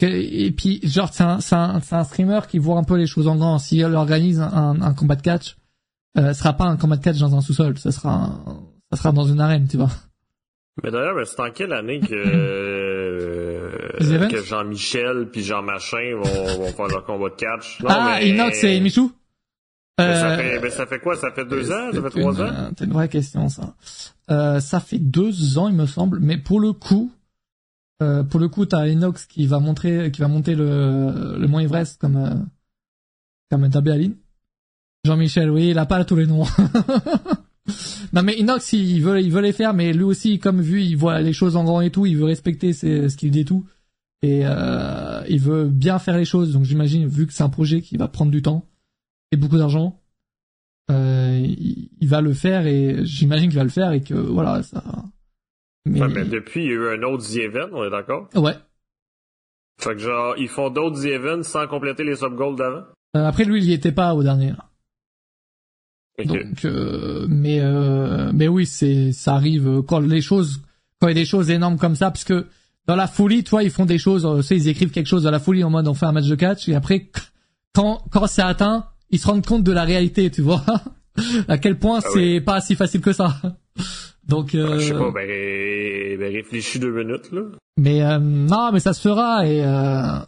Et 0.00 0.52
puis 0.52 0.80
genre 0.84 1.12
c'est 1.12 1.24
un, 1.24 1.40
c'est 1.40 1.54
un, 1.56 1.80
c'est 1.80 1.94
un 1.96 2.04
streamer 2.04 2.40
qui 2.48 2.58
voit 2.58 2.78
un 2.78 2.84
peu 2.84 2.96
les 2.96 3.06
choses 3.06 3.26
en 3.28 3.36
grand. 3.36 3.58
S'il 3.58 3.84
organise 3.84 4.40
un, 4.40 4.80
un 4.80 4.94
combat 4.94 5.16
de 5.16 5.22
catch, 5.22 5.56
euh, 6.16 6.32
ce 6.32 6.38
sera 6.40 6.52
pas 6.54 6.64
un 6.64 6.76
combat 6.76 6.96
de 6.96 7.04
catch 7.04 7.18
dans 7.18 7.34
un 7.36 7.40
sous-sol, 7.40 7.76
ça 7.78 7.90
sera 7.92 8.14
un- 8.14 8.62
ça 8.90 8.96
sera 8.96 9.12
dans 9.12 9.24
une 9.26 9.40
arène, 9.40 9.68
tu 9.68 9.76
vois. 9.76 9.90
Mais 10.82 10.90
d'ailleurs, 10.92 11.26
c'est 11.26 11.40
en 11.40 11.50
quelle 11.50 11.72
année 11.72 11.98
que, 12.00 12.14
euh, 12.14 14.28
que 14.30 14.42
Jean-Michel 14.44 15.28
puis 15.32 15.42
Jean 15.42 15.62
Machin 15.62 16.14
vont, 16.14 16.58
vont 16.58 16.72
faire 16.72 16.86
leur 16.86 17.04
combat 17.04 17.28
de 17.30 17.34
catch? 17.34 17.80
Non, 17.80 17.88
ah, 17.90 18.16
mais- 18.20 18.28
Inox 18.30 18.62
et 18.64 18.78
Michou? 18.80 19.12
Ça, 19.98 20.30
Euh, 20.38 20.60
fait, 20.60 20.70
ça 20.70 20.86
fait 20.86 21.00
quoi? 21.00 21.16
Ça 21.16 21.30
fait 21.32 21.44
deux 21.44 21.70
ans? 21.72 21.90
Ça 21.92 22.02
fait 22.02 22.20
trois 22.20 22.34
une, 22.34 22.40
ans? 22.42 22.52
euh, 22.54 22.70
C'est 22.78 22.84
une 22.84 22.92
vraie 22.92 23.08
question, 23.08 23.48
ça. 23.48 23.74
Euh, 24.30 24.60
ça 24.60 24.80
fait 24.80 24.98
deux 24.98 25.58
ans, 25.58 25.68
il 25.68 25.74
me 25.74 25.86
semble, 25.86 26.20
mais 26.20 26.36
pour 26.38 26.60
le 26.60 26.72
coup, 26.72 27.10
euh, 28.02 28.22
pour 28.22 28.38
le 28.38 28.48
coup, 28.48 28.64
t'as 28.66 28.86
Inox 28.86 29.26
qui 29.26 29.46
va 29.46 29.58
montrer, 29.58 30.10
qui 30.12 30.20
va 30.20 30.28
monter 30.28 30.54
le, 30.54 31.36
le 31.38 31.46
Mont 31.48 31.58
Everest 31.58 32.00
comme, 32.00 32.16
euh, 32.16 32.34
Kamenta 33.50 33.80
Béaline. 33.80 34.14
Jean-Michel, 35.04 35.50
oui, 35.50 35.70
il 35.70 35.78
a 35.78 35.86
pas 35.86 36.04
tous 36.04 36.16
les 36.16 36.26
noms. 36.26 36.44
non 38.12 38.22
mais 38.22 38.34
Inox, 38.38 38.72
il 38.72 39.00
veut, 39.00 39.20
il 39.20 39.32
veut 39.32 39.40
les 39.40 39.52
faire, 39.52 39.74
mais 39.74 39.92
lui 39.92 40.04
aussi, 40.04 40.38
comme 40.38 40.60
vu, 40.60 40.82
il 40.82 40.96
voit 40.96 41.20
les 41.20 41.32
choses 41.32 41.56
en 41.56 41.64
grand 41.64 41.80
et 41.80 41.90
tout, 41.90 42.06
il 42.06 42.16
veut 42.16 42.24
respecter 42.24 42.72
ce 42.72 43.14
qu'il 43.16 43.30
dit 43.30 43.40
et 43.40 43.44
tout. 43.44 43.64
Et 44.22 44.42
euh, 44.44 45.22
il 45.28 45.40
veut 45.40 45.64
bien 45.66 45.98
faire 45.98 46.16
les 46.16 46.24
choses, 46.24 46.52
donc 46.52 46.64
j'imagine, 46.64 47.06
vu 47.06 47.26
que 47.26 47.32
c'est 47.32 47.42
un 47.44 47.48
projet 47.48 47.80
qui 47.82 47.96
va 47.96 48.08
prendre 48.08 48.30
du 48.32 48.42
temps 48.42 48.64
et 49.32 49.36
beaucoup 49.36 49.58
d'argent, 49.58 50.00
euh, 50.90 51.38
il, 51.38 52.08
va 52.08 52.20
le 52.20 52.32
faire 52.32 52.66
et 52.66 53.04
j'imagine 53.04 53.48
qu'il 53.48 53.58
va 53.58 53.64
le 53.64 53.70
faire 53.70 53.92
et 53.92 54.02
que 54.02 54.14
voilà, 54.14 54.62
ça... 54.62 54.82
Mais... 55.84 56.06
mais 56.08 56.24
depuis, 56.24 56.64
il 56.64 56.66
y 56.66 56.70
a 56.70 56.74
eu 56.74 56.88
un 56.98 57.02
autre 57.02 57.26
The 57.26 57.36
Event, 57.36 57.68
on 57.72 57.84
est 57.84 57.90
d'accord? 57.90 58.28
Ouais. 58.34 58.56
Fait 59.80 59.94
que 59.94 59.98
genre, 59.98 60.34
ils 60.36 60.48
font 60.48 60.70
d'autres 60.70 61.02
The 61.02 61.06
Events 61.06 61.44
sans 61.44 61.66
compléter 61.66 62.04
les 62.04 62.16
sub-goals 62.16 62.56
d'avant? 62.56 62.84
Euh, 63.16 63.24
après, 63.24 63.44
lui, 63.44 63.62
il 63.62 63.68
y 63.68 63.72
était 63.72 63.92
pas 63.92 64.14
au 64.14 64.22
dernier. 64.22 64.52
Donc, 66.24 66.64
euh, 66.64 67.26
mais 67.28 67.60
euh, 67.60 68.32
mais 68.34 68.48
oui, 68.48 68.66
c'est 68.66 69.12
ça 69.12 69.34
arrive 69.34 69.82
quand 69.86 70.00
les 70.00 70.20
choses, 70.20 70.62
quand 71.00 71.06
il 71.06 71.10
y 71.10 71.18
a 71.18 71.22
des 71.22 71.24
choses 71.24 71.50
énormes 71.50 71.78
comme 71.78 71.94
ça, 71.94 72.10
parce 72.10 72.24
que 72.24 72.46
dans 72.86 72.96
la 72.96 73.06
folie, 73.06 73.44
toi, 73.44 73.62
ils 73.62 73.70
font 73.70 73.86
des 73.86 73.98
choses, 73.98 74.26
euh, 74.26 74.38
tu 74.38 74.42
sais, 74.42 74.56
ils 74.56 74.68
écrivent 74.68 74.90
quelque 74.90 75.06
chose 75.06 75.22
dans 75.22 75.30
la 75.30 75.38
folie 75.38 75.62
en 75.62 75.70
mode 75.70 75.86
on 75.86 75.94
fait 75.94 76.06
un 76.06 76.12
match 76.12 76.26
de 76.26 76.34
catch, 76.34 76.68
et 76.68 76.74
après, 76.74 77.10
quand 77.72 78.02
quand 78.10 78.26
c'est 78.26 78.42
atteint, 78.42 78.86
ils 79.10 79.18
se 79.18 79.26
rendent 79.26 79.46
compte 79.46 79.64
de 79.64 79.72
la 79.72 79.84
réalité, 79.84 80.30
tu 80.30 80.42
vois, 80.42 80.64
à 81.48 81.58
quel 81.58 81.78
point 81.78 82.00
ah 82.02 82.08
c'est 82.12 82.40
pas 82.40 82.60
si 82.60 82.74
facile 82.74 83.00
que 83.00 83.12
ça. 83.12 83.40
Donc, 84.28 84.54
euh, 84.54 84.78
je 84.78 84.88
sais 84.88 84.92
pas, 84.92 85.10
ben, 85.10 86.18
ben 86.18 86.32
réfléchis 86.34 86.78
deux 86.78 86.92
minutes 86.92 87.32
là. 87.32 87.42
Mais 87.78 88.02
euh, 88.02 88.18
non, 88.18 88.72
mais 88.72 88.80
ça 88.80 88.92
se 88.92 89.00
fera 89.00 89.46
et 89.46 89.64
euh, 89.64 90.18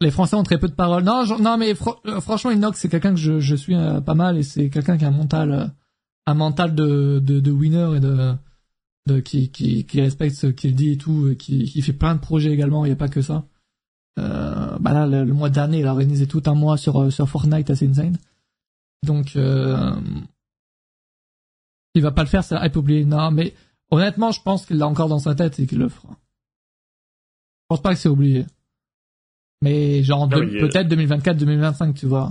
les 0.00 0.10
Français 0.10 0.36
ont 0.36 0.42
très 0.42 0.58
peu 0.58 0.68
de 0.68 0.74
paroles. 0.74 1.04
Non, 1.04 1.24
non, 1.40 1.56
mais 1.56 1.72
euh, 2.06 2.20
franchement, 2.20 2.50
Inox, 2.50 2.78
c'est 2.78 2.88
quelqu'un 2.88 3.14
que 3.14 3.20
je, 3.20 3.40
je 3.40 3.56
suis 3.56 3.74
euh, 3.74 4.00
pas 4.00 4.14
mal 4.14 4.38
et 4.38 4.42
c'est 4.42 4.70
quelqu'un 4.70 4.96
qui 4.96 5.04
a 5.04 5.08
un 5.08 5.12
mental, 5.12 5.52
euh, 5.52 5.66
un 6.26 6.34
mental 6.34 6.74
de, 6.74 7.18
de, 7.18 7.40
de 7.40 7.50
winner 7.50 7.96
et 7.96 8.00
de, 8.00 8.34
de 9.06 9.20
qui, 9.20 9.50
qui, 9.50 9.84
qui 9.86 10.00
respecte 10.00 10.36
ce 10.36 10.46
qu'il 10.46 10.74
dit 10.74 10.92
et 10.92 10.96
tout, 10.96 11.28
et 11.28 11.36
qui, 11.36 11.64
qui 11.64 11.82
fait 11.82 11.92
plein 11.92 12.14
de 12.14 12.20
projets 12.20 12.52
également. 12.52 12.84
Il 12.84 12.88
n'y 12.88 12.92
a 12.92 12.96
pas 12.96 13.08
que 13.08 13.22
ça. 13.22 13.44
Euh, 14.18 14.78
bah 14.78 14.92
là, 14.92 15.06
le, 15.06 15.32
mois 15.32 15.50
dernier, 15.50 15.80
il 15.80 15.86
a 15.86 15.92
organisé 15.92 16.26
tout 16.26 16.42
un 16.46 16.54
mois 16.54 16.76
sur 16.76 17.12
sur 17.12 17.28
Fortnite, 17.28 17.70
assez 17.70 17.88
insane. 17.88 18.18
Donc, 19.04 19.36
euh, 19.36 19.92
il 21.94 22.02
va 22.02 22.10
pas 22.10 22.22
le 22.22 22.28
faire, 22.28 22.44
c'est 22.44 22.56
hype 22.56 22.76
oublié. 22.76 23.04
Non, 23.04 23.30
mais 23.30 23.54
honnêtement, 23.90 24.32
je 24.32 24.42
pense 24.42 24.66
qu'il 24.66 24.78
l'a 24.78 24.86
encore 24.86 25.08
dans 25.08 25.18
sa 25.18 25.34
tête 25.34 25.58
et 25.58 25.66
qu'il 25.66 25.78
le 25.78 25.88
fera. 25.88 26.10
Je 26.10 27.66
pense 27.68 27.82
pas 27.82 27.90
que 27.90 28.00
c'est 28.00 28.08
oublié. 28.08 28.46
Mais 29.62 30.02
genre 30.02 30.28
peut-être 30.28 30.88
2024-2025, 30.88 31.94
tu 31.94 32.06
vois. 32.06 32.30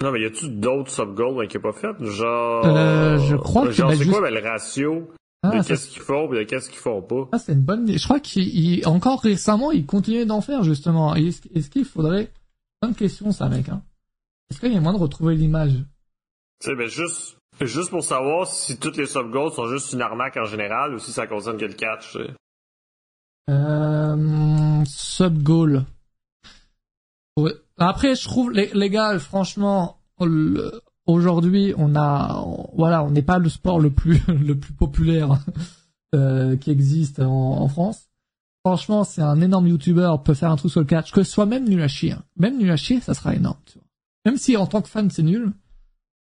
Non, 0.00 0.10
mais 0.10 0.22
y 0.22 0.24
a-tu 0.24 0.48
d'autres 0.48 0.90
sub-goals 0.90 1.46
qui 1.48 1.56
n'est 1.56 1.62
pas 1.62 1.72
fait? 1.72 2.02
Genre. 2.02 2.64
Euh, 2.64 3.18
je 3.18 3.36
crois 3.36 3.66
que 3.66 3.72
genre, 3.72 3.92
c'est 3.92 4.06
quoi 4.06 4.22
ben, 4.22 4.32
le 4.32 4.40
ratio 4.40 5.10
ah, 5.42 5.58
de 5.58 5.66
qu'est-ce 5.66 5.88
qu'ils 5.88 6.02
font 6.02 6.32
et 6.32 6.38
de 6.38 6.42
qu'est-ce 6.44 6.70
qu'ils 6.70 6.78
font 6.78 7.02
pas? 7.02 7.28
Ah, 7.32 7.38
c'est 7.38 7.52
une 7.52 7.62
bonne 7.62 7.82
idée. 7.82 7.98
Je 7.98 8.04
crois 8.04 8.20
qu'il, 8.20 8.86
encore 8.86 9.20
récemment, 9.20 9.72
il 9.72 9.84
continuait 9.84 10.24
d'en 10.24 10.40
faire, 10.40 10.62
justement. 10.62 11.14
Est-ce, 11.16 11.42
est-ce 11.52 11.68
qu'il 11.68 11.84
faudrait, 11.84 12.30
bonne 12.80 12.94
question, 12.94 13.32
ça, 13.32 13.48
mec, 13.48 13.68
hein. 13.68 13.82
Est-ce 14.50 14.60
qu'il 14.60 14.72
y 14.72 14.76
a 14.76 14.80
moyen 14.80 14.96
de 14.96 15.02
retrouver 15.02 15.34
l'image? 15.34 15.72
Tu 16.62 16.68
sais, 16.68 16.76
ben, 16.76 16.86
juste, 16.86 17.38
juste 17.60 17.90
pour 17.90 18.04
savoir 18.04 18.46
si 18.46 18.78
toutes 18.78 18.96
les 18.96 19.06
sub-goals 19.06 19.52
sont 19.52 19.66
juste 19.66 19.92
une 19.94 20.00
arnaque 20.00 20.36
en 20.36 20.44
général 20.44 20.94
ou 20.94 21.00
si 21.00 21.10
ça 21.10 21.26
concerne 21.26 21.56
que 21.56 21.64
le 21.64 21.72
catch. 21.72 22.16
Euh, 23.50 24.84
sub-goal. 24.84 25.84
Après, 27.78 28.14
je 28.14 28.22
trouve 28.22 28.52
les, 28.52 28.70
les 28.74 28.90
gars, 28.90 29.18
franchement, 29.18 29.98
aujourd'hui, 31.06 31.74
on 31.78 31.96
a, 31.96 32.44
voilà, 32.76 33.02
on 33.02 33.10
n'est 33.10 33.22
pas 33.22 33.38
le 33.38 33.48
sport 33.48 33.80
le 33.80 33.90
plus 33.90 34.20
le 34.28 34.56
plus 34.56 34.72
populaire 34.72 35.40
euh, 36.14 36.56
qui 36.56 36.70
existe 36.70 37.18
en, 37.18 37.66
France. 37.66 38.08
Franchement, 38.64 39.02
c'est 39.02 39.22
un 39.22 39.40
énorme 39.40 39.66
YouTuber 39.66 40.14
peut 40.24 40.34
faire 40.34 40.52
un 40.52 40.56
truc 40.56 40.70
sur 40.70 40.80
le 40.80 40.86
catch, 40.86 41.10
que 41.10 41.24
ce 41.24 41.32
soit 41.32 41.46
même 41.46 41.68
nul 41.68 41.82
à 41.82 41.88
chier. 41.88 42.12
Hein. 42.12 42.22
Même 42.36 42.56
nul 42.56 42.70
à 42.70 42.76
chier, 42.76 43.00
ça 43.00 43.14
sera 43.14 43.34
énorme. 43.34 43.58
Tu 43.66 43.78
vois. 43.78 43.88
Même 44.26 44.36
si 44.36 44.56
en 44.56 44.68
tant 44.68 44.80
que 44.80 44.88
fan 44.88 45.10
c'est 45.10 45.24
nul, 45.24 45.52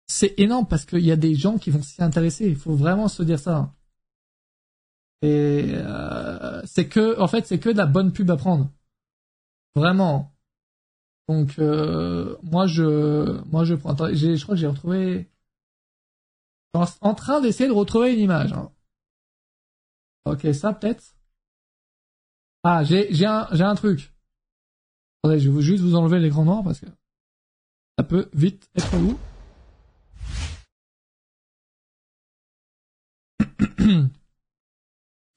c'est 0.09 0.35
énorme 0.39 0.67
parce 0.67 0.85
qu'il 0.85 1.05
y 1.05 1.13
a 1.13 1.17
des 1.17 1.35
gens 1.35 1.59
qui 1.59 1.71
vont 1.71 1.83
s'y 1.83 2.03
intéresser. 2.03 2.47
Il 2.49 2.57
faut 2.57 2.75
vraiment 2.75 3.09
se 3.09 3.23
dire 3.23 3.39
ça. 3.39 3.75
Et 5.23 5.73
euh, 5.75 6.63
c'est 6.65 6.89
que, 6.89 7.21
en 7.21 7.29
fait, 7.29 7.47
c'est 7.47 7.59
que 7.59 7.69
de 7.71 7.77
la 7.77 7.87
bonne 7.87 8.13
pub 8.13 8.31
à 8.31 8.37
prendre. 8.37 8.71
Vraiment. 9.75 10.33
Donc 11.29 11.59
euh, 11.59 12.39
moi 12.43 12.67
je 12.67 13.43
moi 13.51 13.65
je 13.65 13.75
prends 13.75 13.95
je 13.95 14.43
crois 14.43 14.55
que 14.55 14.61
j'ai 14.61 14.67
retrouvé 14.67 15.29
en, 16.73 16.87
en 17.03 17.15
train 17.15 17.43
d'essayer 17.43 17.69
de 17.69 17.75
retrouver 17.75 18.15
une 18.15 18.21
image. 18.21 18.53
Hein. 18.55 18.73
Ok 20.25 20.47
ça 20.55 20.73
peut-être. 20.73 21.15
Ah 22.65 22.83
j'ai 22.83 23.13
j'ai 23.13 23.27
un 23.27 23.47
j'ai 23.53 23.65
un 23.65 23.75
truc. 23.75 24.15
Attendez 25.23 25.39
je 25.39 25.51
vais 25.51 25.61
juste 25.61 25.83
vous 25.85 25.95
enlever 25.97 26.19
l'écran 26.19 26.47
noir 26.47 26.65
parce 26.65 26.81
que 26.81 26.87
ça 27.99 28.05
peut 28.05 28.31
vite 28.33 28.71
être 28.75 28.97
vous. 28.97 29.19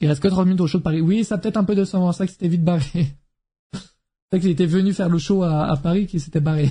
Il 0.02 0.08
reste 0.08 0.22
que 0.22 0.28
3 0.28 0.46
minutes 0.46 0.62
au 0.62 0.68
show 0.68 0.80
de 0.80 0.84
Paris. 0.84 1.02
Oui, 1.02 1.24
ça 1.24 1.38
peut-être 1.38 1.58
un 1.58 1.64
peu 1.64 1.76
de 1.76 1.86
sang, 1.86 2.12
ça 2.12 2.26
que 2.26 2.32
c'était 2.32 2.48
vite 2.48 2.64
barré. 2.64 3.16
C'est 4.32 4.40
qu'il 4.40 4.50
était 4.50 4.66
venu 4.66 4.94
faire 4.94 5.10
le 5.10 5.18
show 5.18 5.44
à, 5.44 5.76
Paris 5.78 6.08
qui 6.08 6.20
s'était 6.20 6.40
barré. 6.40 6.70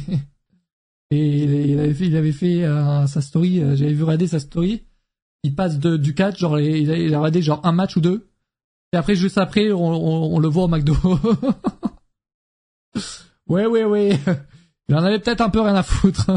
Et 1.11 1.43
il 1.43 1.79
avait 1.79 1.93
fait, 1.93 2.07
il 2.07 2.17
avait 2.17 2.33
fait 2.33 2.65
euh, 2.65 3.07
sa 3.07 3.21
story, 3.21 3.61
euh, 3.61 3.77
j'avais 3.77 3.93
vu 3.93 4.03
regarder 4.03 4.27
sa 4.27 4.41
story. 4.41 4.83
Il 5.43 5.55
passe 5.55 5.79
de, 5.79 5.97
du 5.97 6.15
catch, 6.15 6.39
genre 6.39 6.59
il 6.59 6.91
a, 6.91 6.97
il 6.97 7.15
a 7.15 7.41
genre 7.41 7.61
un 7.65 7.73
match 7.73 7.97
ou 7.97 8.01
deux. 8.01 8.31
Et 8.93 8.97
après, 8.97 9.15
juste 9.15 9.39
après, 9.39 9.73
on, 9.73 10.35
on, 10.35 10.39
le 10.39 10.49
voit 10.49 10.65
au 10.65 10.69
McDo. 10.69 10.95
ouais, 13.49 13.67
ouais, 13.67 13.85
ouais. 13.85 14.19
Il 14.89 14.95
en 14.95 15.05
avait 15.05 15.19
peut-être 15.19 15.41
un 15.41 15.51
peu 15.51 15.61
rien 15.61 15.75
à 15.75 15.83
foutre. 15.83 16.27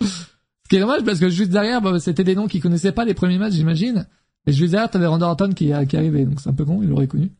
Ce 0.00 0.68
qui 0.68 0.76
est 0.76 0.80
dommage 0.80 1.04
parce 1.04 1.18
que 1.18 1.30
juste 1.30 1.50
derrière, 1.50 1.80
bah, 1.80 1.98
c'était 1.98 2.24
des 2.24 2.34
noms 2.34 2.46
qu'il 2.46 2.60
connaissait 2.60 2.92
pas 2.92 3.06
les 3.06 3.14
premiers 3.14 3.38
matchs, 3.38 3.54
j'imagine. 3.54 4.06
Et 4.48 4.52
juste 4.54 4.70
derrière, 4.70 4.90
t'avais 4.90 5.04
Randy 5.04 5.24
Orton 5.24 5.50
qui, 5.50 5.72
qui 5.88 5.96
arrivait, 5.98 6.24
donc 6.24 6.40
c'est 6.40 6.48
un 6.48 6.54
peu 6.54 6.64
con, 6.64 6.82
il 6.82 6.88
l'aurait 6.88 7.06
connu. 7.06 7.30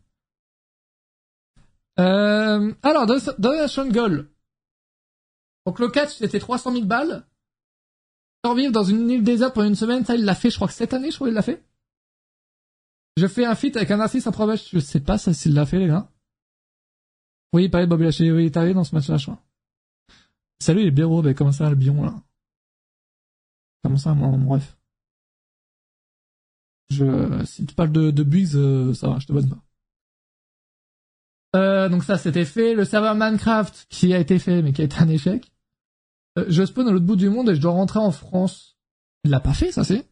Euh, 1.98 2.74
alors, 2.82 3.06
donation 3.39 3.89
goal. 3.89 4.28
Donc 5.64 5.78
le 5.78 5.89
catch, 5.89 6.18
c'était 6.18 6.39
300 6.39 6.70
000 6.72 6.85
balles. 6.85 7.26
Survivre 8.44 8.72
dans 8.72 8.85
une 8.85 9.09
île 9.09 9.24
déserte 9.24 9.55
pour 9.55 9.62
une 9.62 9.74
semaine, 9.74 10.05
ça 10.05 10.16
il 10.16 10.26
l'a 10.26 10.35
fait, 10.35 10.51
je 10.51 10.56
crois 10.56 10.68
que 10.68 10.74
cette 10.74 10.93
année, 10.93 11.10
je 11.10 11.14
crois 11.14 11.28
qu'il 11.28 11.35
l'a 11.35 11.40
fait. 11.40 11.64
Je 13.16 13.26
fais 13.26 13.47
un 13.47 13.55
feat 13.55 13.74
avec 13.78 13.90
un 13.90 14.01
artiste 14.01 14.26
improbable, 14.26 14.60
je 14.70 14.78
sais 14.78 15.01
pas 15.01 15.16
s'il 15.16 15.55
l'a 15.55 15.64
fait 15.64 15.78
les 15.78 15.86
gars. 15.86 16.12
Oui, 17.55 17.64
il 17.64 17.70
parlait 17.70 17.86
de 17.86 17.90
Bobby 17.90 18.05
Lashley, 18.05 18.30
oui, 18.30 18.43
il 18.43 18.47
est 18.47 18.56
arrivé 18.59 18.74
dans 18.74 18.85
ce 18.85 18.94
match-là, 18.94 19.16
je 19.16 19.24
crois. 19.24 19.43
Salut 20.60 20.85
les 20.85 20.90
blaireaux, 20.90 21.22
ben 21.22 21.35
comment 21.35 21.52
ça 21.52 21.70
le 21.70 21.74
bion 21.74 22.02
là? 22.02 22.14
Comment 23.82 23.97
ça, 23.97 24.12
mon 24.12 24.36
bref. 24.36 24.77
Je, 26.90 27.44
si 27.44 27.66
tu 27.66 27.74
parles 27.74 27.93
de, 27.93 28.10
de 28.10 28.23
Biggs, 28.23 28.55
euh, 28.55 28.94
ça 28.94 29.09
va, 29.09 29.19
je 29.19 29.27
te 29.27 29.32
bonne 29.32 29.48
pas. 29.48 29.62
Euh, 31.56 31.89
donc 31.89 32.05
ça 32.05 32.19
c'était 32.19 32.44
fait. 32.44 32.74
Le 32.74 32.85
serveur 32.85 33.15
Minecraft 33.15 33.86
qui 33.89 34.12
a 34.15 34.19
été 34.19 34.39
fait 34.39 34.62
mais 34.62 34.73
qui 34.73 34.82
a 34.82 34.85
été 34.85 34.97
un 34.98 35.09
échec. 35.09 35.51
Euh, 36.39 36.44
je 36.48 36.65
spawn 36.65 36.89
à 36.89 36.93
l'autre 36.93 37.06
bout 37.06 37.16
du 37.16 37.31
monde 37.31 37.48
et 37.51 37.55
je 37.55 37.60
dois 37.60 37.73
rentrer 37.73 37.98
en 37.98 38.10
France. 38.10 38.77
Il 39.24 39.31
l'a 39.31 39.40
pas 39.40 39.55
fait 39.55 39.73
ça 39.73 39.85
c'est. 39.85 40.06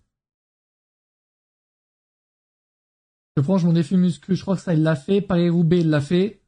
Je 3.37 3.43
prends 3.43 3.61
mon 3.61 3.75
défi 3.75 3.97
muscu, 3.97 4.35
je 4.35 4.41
crois 4.41 4.57
que 4.57 4.63
ça 4.63 4.73
il 4.73 4.83
l'a 4.83 4.97
fait. 4.97 5.21
Paris 5.21 5.51
Roubaix 5.51 5.81
il 5.81 5.91
l'a 5.91 6.01
fait. 6.01 6.43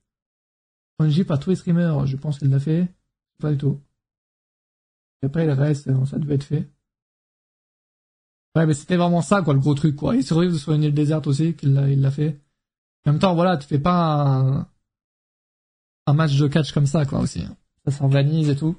ONG 0.99 1.23
par 1.25 1.39
tous 1.39 1.51
les 1.51 1.57
streamers, 1.57 2.07
je 2.07 2.17
pense 2.17 2.39
qu'il 2.39 2.49
l'a 2.49 2.59
fait. 2.59 2.89
Pas 3.39 3.53
du 3.53 3.59
tout. 3.59 3.81
Et 5.23 5.27
après 5.27 5.47
le 5.47 5.53
reste, 5.53 5.91
ça 6.07 6.19
devait 6.19 6.37
être 6.37 6.45
fait. 6.45 6.69
Ouais 8.57 8.67
mais 8.67 8.75
c'était 8.75 8.97
vraiment 8.97 9.23
ça 9.23 9.43
quoi 9.43 9.55
le 9.55 9.61
gros 9.61 9.75
truc 9.75 9.97
quoi. 9.97 10.17
Il 10.17 10.25
survivre 10.25 10.57
sur 10.57 10.73
une 10.73 10.83
île 10.83 10.95
déserte 10.95 11.27
aussi 11.27 11.55
qu'il 11.55 11.75
l'a 11.75 11.89
il 11.89 12.01
l'a 12.01 12.11
fait. 12.11 12.41
En 13.07 13.13
même 13.13 13.21
temps 13.21 13.35
voilà 13.35 13.57
tu 13.57 13.67
fais 13.67 13.79
pas 13.79 14.25
un 14.25 14.67
un 16.09 16.15
match 16.15 16.37
de 16.37 16.49
catch 16.49 16.73
comme 16.73 16.87
ça, 16.87 17.05
quoi, 17.05 17.21
aussi. 17.21 17.45
Ça 17.85 17.93
s'organise 17.93 18.49
et 18.49 18.57
tout. 18.57 18.75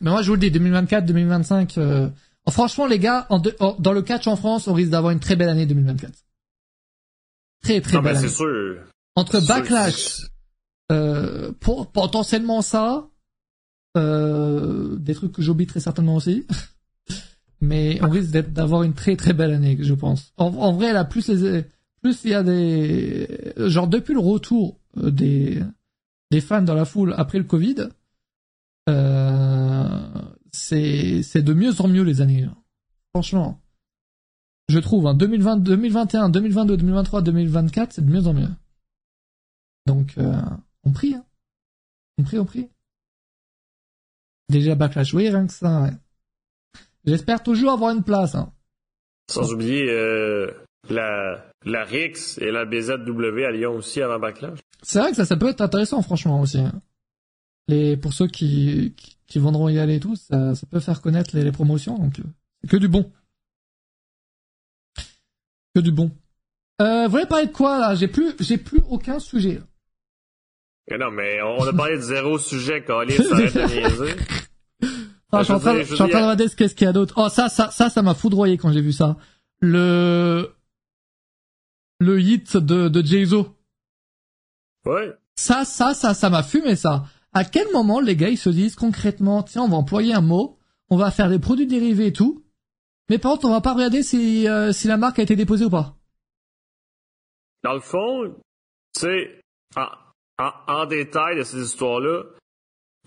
Mais 0.00 0.10
moi, 0.10 0.22
je 0.22 0.28
vous 0.28 0.34
le 0.34 0.40
dis, 0.40 0.50
2024, 0.50 1.04
2025, 1.04 1.78
euh... 1.78 2.08
franchement, 2.48 2.86
les 2.86 2.98
gars, 2.98 3.26
en 3.28 3.38
dans 3.78 3.92
le 3.92 4.02
catch 4.02 4.26
en 4.26 4.36
France, 4.36 4.68
on 4.68 4.72
risque 4.72 4.90
d'avoir 4.90 5.12
une 5.12 5.20
très 5.20 5.36
belle 5.36 5.50
année 5.50 5.66
2024. 5.66 6.12
Très, 7.62 7.80
très 7.80 8.00
belle 8.00 8.16
année. 8.16 8.28
Sûr. 8.28 8.84
Entre 9.16 9.46
Backlash, 9.46 10.26
euh, 10.92 11.52
pour, 11.60 11.90
potentiellement 11.92 12.62
ça, 12.62 13.08
euh, 13.96 14.96
des 14.96 15.14
trucs 15.14 15.32
que 15.32 15.42
j'oublie 15.42 15.66
très 15.66 15.80
certainement 15.80 16.14
aussi. 16.14 16.46
Mais 17.60 17.98
on 18.02 18.10
risque 18.10 18.30
d'avoir 18.30 18.82
une 18.82 18.92
très 18.92 19.16
très 19.16 19.32
belle 19.32 19.52
année, 19.52 19.78
je 19.80 19.94
pense. 19.94 20.32
En, 20.36 20.46
en 20.46 20.72
vrai, 20.72 20.92
là, 20.92 21.04
plus 21.04 21.28
les, 21.28 21.64
plus 22.02 22.24
il 22.24 22.30
y 22.30 22.34
a 22.34 22.42
des, 22.42 23.54
genre 23.56 23.88
depuis 23.88 24.14
le 24.14 24.20
retour 24.20 24.78
euh, 24.98 25.10
des, 25.10 25.62
des 26.30 26.40
fans 26.40 26.62
dans 26.62 26.74
la 26.74 26.84
foule 26.84 27.14
après 27.16 27.38
le 27.38 27.44
Covid, 27.44 27.88
euh, 28.88 30.08
c'est 30.52 31.22
c'est 31.22 31.42
de 31.42 31.52
mieux 31.52 31.80
en 31.80 31.88
mieux 31.88 32.02
les 32.02 32.20
années. 32.20 32.46
Franchement, 33.14 33.60
je 34.68 34.78
trouve. 34.78 35.06
Hein, 35.06 35.14
2020, 35.14 35.58
2021, 35.58 36.28
2022, 36.28 36.76
2023, 36.76 37.22
2024, 37.22 37.92
c'est 37.92 38.04
de 38.04 38.10
mieux 38.10 38.26
en 38.26 38.34
mieux. 38.34 38.50
Donc, 39.86 40.14
euh, 40.18 40.40
on 40.84 40.92
prie. 40.92 41.14
Hein. 41.14 41.24
On 42.18 42.24
prie, 42.24 42.38
on 42.38 42.44
prie. 42.44 42.68
Déjà 44.48 44.74
Backlash, 44.74 45.14
oui, 45.14 45.28
rien 45.28 45.46
que 45.46 45.52
ça. 45.52 45.82
Ouais. 45.82 45.92
J'espère 47.06 47.42
toujours 47.42 47.72
avoir 47.72 47.94
une 47.94 48.02
place. 48.02 48.34
Hein. 48.34 48.52
Sans 49.30 49.52
oublier 49.52 49.88
euh, 49.90 50.50
la, 50.88 51.44
la 51.64 51.84
RIX 51.84 52.38
et 52.38 52.50
la 52.50 52.64
BZW 52.64 53.44
à 53.44 53.50
Lyon 53.50 53.76
aussi 53.76 54.00
avant 54.02 54.18
Backlash. 54.18 54.58
C'est 54.82 54.98
vrai 55.00 55.10
que 55.10 55.16
ça, 55.16 55.24
ça 55.24 55.36
peut 55.36 55.48
être 55.48 55.60
intéressant, 55.60 56.02
franchement, 56.02 56.40
aussi. 56.40 56.58
Hein. 56.58 56.80
Les, 57.68 57.96
pour 57.96 58.12
ceux 58.12 58.28
qui, 58.28 58.94
qui, 58.96 59.16
qui 59.26 59.38
voudront 59.38 59.68
y 59.68 59.78
aller 59.78 59.96
et 59.96 60.00
tout, 60.00 60.14
ça, 60.16 60.54
ça 60.54 60.66
peut 60.70 60.78
faire 60.80 61.00
connaître 61.00 61.34
les, 61.34 61.42
les 61.42 61.52
promotions, 61.52 61.98
donc 61.98 62.20
euh, 62.20 62.24
c'est 62.62 62.70
que 62.70 62.76
du 62.76 62.86
bon. 62.88 63.10
Que 65.74 65.80
du 65.80 65.90
bon. 65.90 66.10
Euh, 66.80 67.06
vous 67.06 67.10
voulez 67.10 67.26
parler 67.26 67.46
de 67.46 67.52
quoi, 67.52 67.78
là? 67.78 67.94
J'ai 67.94 68.08
plus, 68.08 68.34
j'ai 68.40 68.58
plus 68.58 68.80
aucun 68.88 69.18
sujet. 69.18 69.60
Mais 70.88 70.98
non, 70.98 71.10
mais 71.10 71.42
on 71.42 71.64
a 71.64 71.72
parlé 71.72 71.96
de 71.96 72.02
zéro 72.02 72.38
sujet, 72.38 72.84
Calis, 72.84 73.16
arrête 73.32 73.54
de 73.54 73.60
niaiser. 73.66 74.14
Ah, 75.32 75.40
je 75.40 75.44
suis 75.44 75.52
en 75.52 75.58
train, 75.58 75.78
je 75.78 75.94
suis 75.94 76.02
en 76.02 76.08
train 76.08 76.20
de 76.20 76.24
regarder 76.24 76.48
ce 76.48 76.56
qu'est-ce 76.56 76.74
qu'il 76.74 76.86
y 76.86 76.88
a 76.88 76.92
d'autre. 76.92 77.14
Oh, 77.16 77.28
ça, 77.28 77.48
ça, 77.48 77.70
ça, 77.70 77.90
ça 77.90 78.02
m'a 78.02 78.14
foudroyé 78.14 78.58
quand 78.58 78.72
j'ai 78.72 78.80
vu 78.80 78.92
ça. 78.92 79.16
Le, 79.60 80.54
le 81.98 82.20
hit 82.20 82.56
de, 82.56 82.88
de 82.88 83.02
Jay-Zo. 83.04 83.48
Ouais. 84.84 85.12
Ça, 85.34 85.64
ça, 85.64 85.94
ça, 85.94 86.14
ça 86.14 86.30
m'a 86.30 86.42
fumé 86.42 86.76
ça. 86.76 87.06
À 87.32 87.44
quel 87.44 87.70
moment 87.72 88.00
les 88.00 88.16
gars 88.16 88.30
ils 88.30 88.38
se 88.38 88.48
disent 88.48 88.76
concrètement, 88.76 89.42
tiens, 89.42 89.62
on 89.62 89.68
va 89.68 89.76
employer 89.76 90.14
un 90.14 90.20
mot, 90.20 90.58
on 90.88 90.96
va 90.96 91.10
faire 91.10 91.28
des 91.28 91.38
produits 91.38 91.66
dérivés 91.66 92.06
et 92.06 92.12
tout, 92.12 92.44
mais 93.10 93.18
par 93.18 93.32
contre 93.32 93.46
on 93.46 93.50
va 93.50 93.60
pas 93.60 93.74
regarder 93.74 94.02
si 94.02 94.48
euh, 94.48 94.72
si 94.72 94.88
la 94.88 94.96
marque 94.96 95.18
a 95.18 95.22
été 95.22 95.36
déposée 95.36 95.66
ou 95.66 95.70
pas. 95.70 95.96
Dans 97.64 97.74
le 97.74 97.80
fond, 97.80 98.34
sais, 98.96 99.40
en, 99.76 99.88
en, 100.38 100.52
en 100.68 100.86
détail 100.86 101.36
de 101.36 101.42
ces 101.42 101.62
histoires-là, 101.62 102.22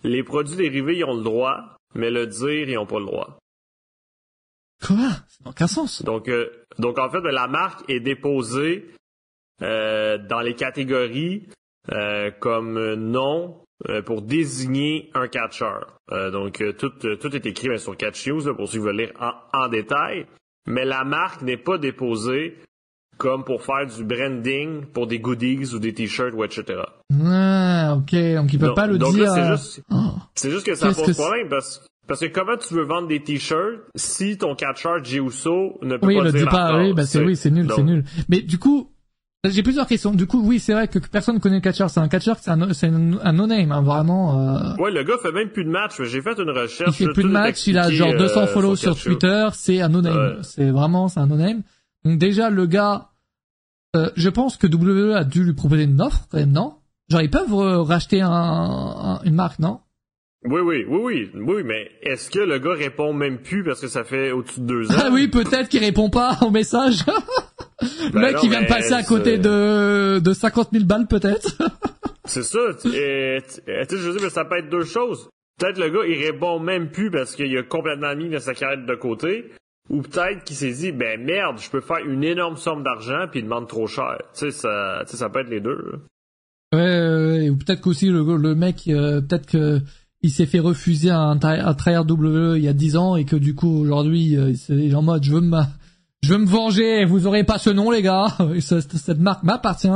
les 0.04 0.24
produits 0.24 0.58
dérivés 0.58 0.98
ils 0.98 1.06
ont 1.06 1.16
le 1.16 1.24
droit, 1.24 1.78
mais 1.96 2.12
le 2.12 2.28
dire 2.28 2.70
ils 2.70 2.78
ont 2.78 2.86
pas 2.86 3.00
le 3.00 3.06
droit. 3.06 3.40
Quoi? 4.86 5.10
Aucun 5.46 5.68
sens. 5.68 6.04
Donc, 6.04 6.30
euh, 6.30 6.50
donc 6.78 7.00
en 7.00 7.10
fait, 7.10 7.22
la 7.22 7.48
marque 7.48 7.90
est 7.90 8.00
déposée 8.00 8.86
euh, 9.62 10.18
dans 10.18 10.40
les 10.40 10.56
catégories 10.56 11.50
euh, 11.92 12.32
comme 12.32 12.94
nom 12.96 13.62
euh, 13.90 14.02
pour 14.02 14.22
désigner 14.22 15.10
un 15.14 15.28
catcheur. 15.28 15.98
Euh, 16.12 16.32
donc, 16.32 16.62
euh, 16.62 16.74
tout, 16.74 16.94
euh, 17.06 17.18
tout 17.18 17.36
est 17.36 17.46
écrit 17.46 17.78
sur 17.80 17.98
Catch 17.98 18.28
News 18.28 18.46
là, 18.46 18.54
pour 18.54 18.68
ceux 18.68 18.80
qui 18.80 18.86
veulent 18.86 18.98
lire 18.98 19.14
en, 19.20 19.34
en 19.54 19.68
détail. 19.68 20.26
Mais 20.66 20.86
la 20.86 21.04
marque 21.04 21.42
n'est 21.42 21.58
pas 21.58 21.78
déposée 21.78 22.58
comme 23.20 23.44
pour 23.44 23.62
faire 23.62 23.86
du 23.86 24.04
branding 24.04 24.86
pour 24.94 25.06
des 25.06 25.20
goodies 25.20 25.76
ou 25.76 25.80
des 25.80 25.94
t-shirts 25.94 26.34
ou 26.34 26.44
etc. 26.44 26.64
Ah, 27.24 27.96
ok, 27.98 28.12
donc 28.36 28.52
il 28.54 28.60
peut 28.60 28.68
Donc- 28.68 28.76
pas 28.76 28.88
le 28.88 28.98
donc 28.98 29.14
dire. 29.14 29.32
c'est 29.32 29.40
euh, 29.42 29.56
juste, 29.58 29.84
oh. 29.92 30.14
c'est 30.36 30.50
juste 30.50 30.66
que 30.66 30.74
ça 30.74 30.88
Qu'est-ce 30.88 31.02
pose 31.02 31.16
que 31.16 31.22
problème 31.22 31.50
parce, 31.50 31.86
parce 32.08 32.22
que 32.22 32.26
comment 32.28 32.58
tu 32.58 32.74
veux 32.74 32.86
vendre 32.86 33.08
des 33.08 33.22
t-shirts 33.22 33.82
si 33.96 34.38
ton 34.38 34.56
catcheur 34.56 35.04
Jey 35.04 35.20
Uso 35.20 35.78
ne 35.84 35.98
peut 35.98 36.08
Oui, 36.08 36.18
pas 36.18 36.24
le 36.24 36.32
dire 36.32 36.42
dit 36.46 36.50
pas. 36.50 36.80
Oui, 36.80 36.94
bah 36.94 37.06
c'est 37.06 37.24
oui, 37.24 37.36
c'est 37.36 37.52
nul, 37.52 37.70
c'est 37.76 37.84
nul. 37.84 38.04
Mais 38.30 38.42
du 38.42 38.58
coup, 38.58 38.90
j'ai 39.44 39.64
plusieurs 39.64 39.88
questions. 39.88 40.12
Du 40.12 40.26
coup, 40.26 40.42
oui, 40.46 40.60
c'est 40.60 40.74
vrai 40.74 40.88
que 40.88 41.00
personne 41.00 41.40
connaît 41.40 41.56
le 41.58 41.62
catcheur. 41.62 41.90
C'est 41.90 42.00
un 42.00 42.08
catcheur, 42.08 42.38
c'est 42.40 42.52
un, 42.52 42.74
c'est 42.74 42.88
un, 42.88 43.34
no-name, 43.34 43.72
hein, 43.72 43.82
vraiment. 43.82 44.56
Euh, 44.58 44.76
Ouais, 44.78 44.92
le 44.92 45.04
gars 45.04 45.16
fait 45.22 45.32
même 45.32 45.50
plus 45.50 45.66
de 45.66 45.70
match. 45.70 46.02
J'ai 46.04 46.22
fait 46.22 46.38
une 46.40 46.50
recherche. 46.50 47.00
il 47.00 47.08
fait 47.08 47.14
plus 47.14 47.24
de 47.24 47.30
matchs, 47.30 47.68
il 47.68 47.78
a 47.78 47.90
genre 47.92 48.16
200 48.16 48.40
euh, 48.42 48.48
follow 48.48 48.76
sur. 48.76 48.98
Twitter, 48.98 49.48
c'est 49.54 49.82
un 49.82 49.90
no-name. 49.90 50.16
Ouais. 50.18 50.38
C'est 50.44 50.70
vraiment, 50.72 51.10
c'est 51.10 51.20
un 51.20 51.28
no-name. 51.28 51.64
Donc 52.06 52.18
déjà, 52.18 52.50
le 52.50 52.66
gars, 52.66 53.09
euh, 53.96 54.10
je 54.16 54.30
pense 54.30 54.58
que 54.58 54.68
WWE 54.68 55.16
a 55.16 55.24
dû 55.24 55.44
lui 55.44 55.54
proposer 55.54 55.84
une 55.84 56.02
offre, 56.02 56.28
quand 56.32 56.38
même, 56.38 56.52
non? 56.52 56.76
Genre, 57.10 57.22
ils 57.22 57.30
peuvent 57.30 57.54
euh, 57.54 57.82
racheter 57.82 58.22
un, 58.22 58.30
un- 58.32 59.22
une 59.24 59.34
marque, 59.36 59.60
non? 59.60 59.80
Oui, 60.46 60.62
oui, 60.62 60.86
oui, 60.88 61.02
oui, 61.04 61.32
oui, 61.36 61.64
mais 61.66 61.90
est-ce 62.02 62.30
que 62.30 62.40
le 62.40 62.60
gars 62.60 62.74
répond 62.74 63.12
même 63.14 63.40
plus 63.40 63.64
parce 63.64 63.82
que 63.82 63.88
ça 63.88 64.04
fait 64.06 64.32
au-dessus 64.32 64.62
de 64.62 64.66
deux 64.66 64.86
ans? 64.92 64.96
Ah 64.98 65.10
oui, 65.12 65.28
peut-être 65.28 65.68
qu'il 65.70 65.84
répond 65.84 66.10
pas 66.10 66.38
au 66.42 66.50
message. 66.52 67.04
le 67.82 68.10
Ben 68.12 68.22
mec, 68.22 68.36
non, 68.36 68.40
il 68.44 68.50
vient 68.50 68.62
de 68.62 68.68
passer 68.68 68.94
à 68.94 69.04
côté 69.04 69.38
de, 69.38 70.20
de 70.20 70.34
50 70.34 70.70
000 70.72 70.86
balles, 70.86 71.08
peut-être. 71.08 71.58
C'est 72.26 72.44
ça. 72.44 72.60
tu- 72.82 72.90
et- 72.96 73.40
tu 73.90 73.98
je 73.98 74.08
veux 74.08 74.12
dire, 74.14 74.22
mais 74.24 74.30
ça 74.30 74.46
peut 74.46 74.58
être 74.60 74.70
deux 74.70 74.86
choses. 74.86 75.30
Peut-être 75.60 75.78
le 75.80 75.90
gars, 75.90 76.06
il 76.08 76.24
répond 76.26 76.60
même 76.60 76.90
plus 76.90 77.12
parce 77.12 77.36
qu'il 77.36 77.58
a 77.58 77.64
complètement 77.64 78.16
mis 78.16 78.40
sa 78.40 78.54
carrière 78.54 78.86
de 78.86 78.96
côté. 78.96 79.52
Ou 79.90 80.02
peut-être 80.02 80.44
qu'il 80.44 80.56
s'est 80.56 80.72
dit, 80.74 80.92
ben 80.92 81.20
merde, 81.24 81.58
je 81.60 81.70
peux 81.70 81.82
faire 81.82 81.98
une 82.06 82.24
énorme 82.24 82.58
somme 82.58 82.84
d'argent 82.84 83.26
puis 83.32 83.40
il 83.40 83.44
demande 83.44 83.68
trop 83.68 83.88
cher. 83.88 84.18
Tu 84.34 84.40
sais, 84.40 84.52
ça, 84.52 85.02
tu 85.06 85.12
sais, 85.12 85.18
ça 85.18 85.30
peut 85.30 85.40
être 85.40 85.50
les 85.50 85.62
deux. 85.62 85.76
là. 85.92 85.98
Ouais, 86.72 87.40
ouais, 87.40 87.50
ou 87.50 87.58
peut-être 87.58 87.82
qu'aussi 87.82 88.08
le, 88.10 88.38
le 88.38 88.54
mec, 88.56 88.84
euh, 88.88 89.22
peut-être 89.22 89.48
que 89.48 89.82
il 90.22 90.30
s'est 90.30 90.46
fait 90.46 90.60
refuser 90.60 91.10
un, 91.10 91.40
un 91.42 91.74
trailer 91.74 92.06
W 92.06 92.58
il 92.58 92.64
y 92.64 92.68
a 92.68 92.74
10 92.74 92.98
ans 92.98 93.16
et 93.16 93.26
que 93.26 93.36
du 93.38 93.56
coup 93.56 93.80
aujourd'hui 93.80 94.38
euh, 94.38 94.52
il 94.70 94.92
est 94.92 94.94
en 94.94 95.02
mode 95.02 95.24
je 95.24 95.34
veux 95.34 95.42
me 95.42 95.58
je 96.22 96.34
veux 96.34 96.38
me 96.40 96.46
venger, 96.46 97.06
vous 97.06 97.26
aurez 97.26 97.44
pas 97.46 97.58
ce 97.58 97.70
nom 97.72 97.90
les 97.90 98.02
gars, 98.04 98.28
Et 98.54 98.62
ce- 98.62 98.82
cette, 98.82 98.92
cette 98.98 99.20
marque 99.20 99.42
m'appartient. 99.44 99.88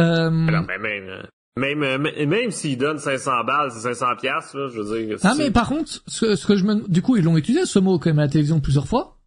Euh, 0.00 0.46
Alors, 0.48 0.66
ben, 0.66 0.80
même, 0.80 1.08
euh, 1.08 1.22
même, 1.56 1.82
euh, 1.82 1.98
même, 1.98 2.28
même 2.28 2.50
s'il 2.50 2.76
donne 2.78 2.98
500 2.98 3.44
balles, 3.44 3.70
c'est 3.72 3.80
500 3.94 4.16
piastres, 4.20 4.56
là, 4.56 4.68
je 4.68 4.80
veux 4.80 5.04
dire. 5.06 5.18
ah 5.22 5.34
mais 5.38 5.50
par 5.50 5.68
contre, 5.68 6.02
ce, 6.06 6.34
ce 6.36 6.46
que 6.46 6.56
je 6.56 6.64
me, 6.64 6.88
du 6.88 7.00
coup 7.02 7.16
ils 7.16 7.24
l'ont 7.24 7.36
utilisé 7.36 7.64
ce 7.66 7.78
mot 7.78 7.98
quand 7.98 8.10
même 8.10 8.18
à 8.18 8.22
la 8.22 8.28
télévision 8.28 8.60
plusieurs 8.60 8.88
fois. 8.88 9.18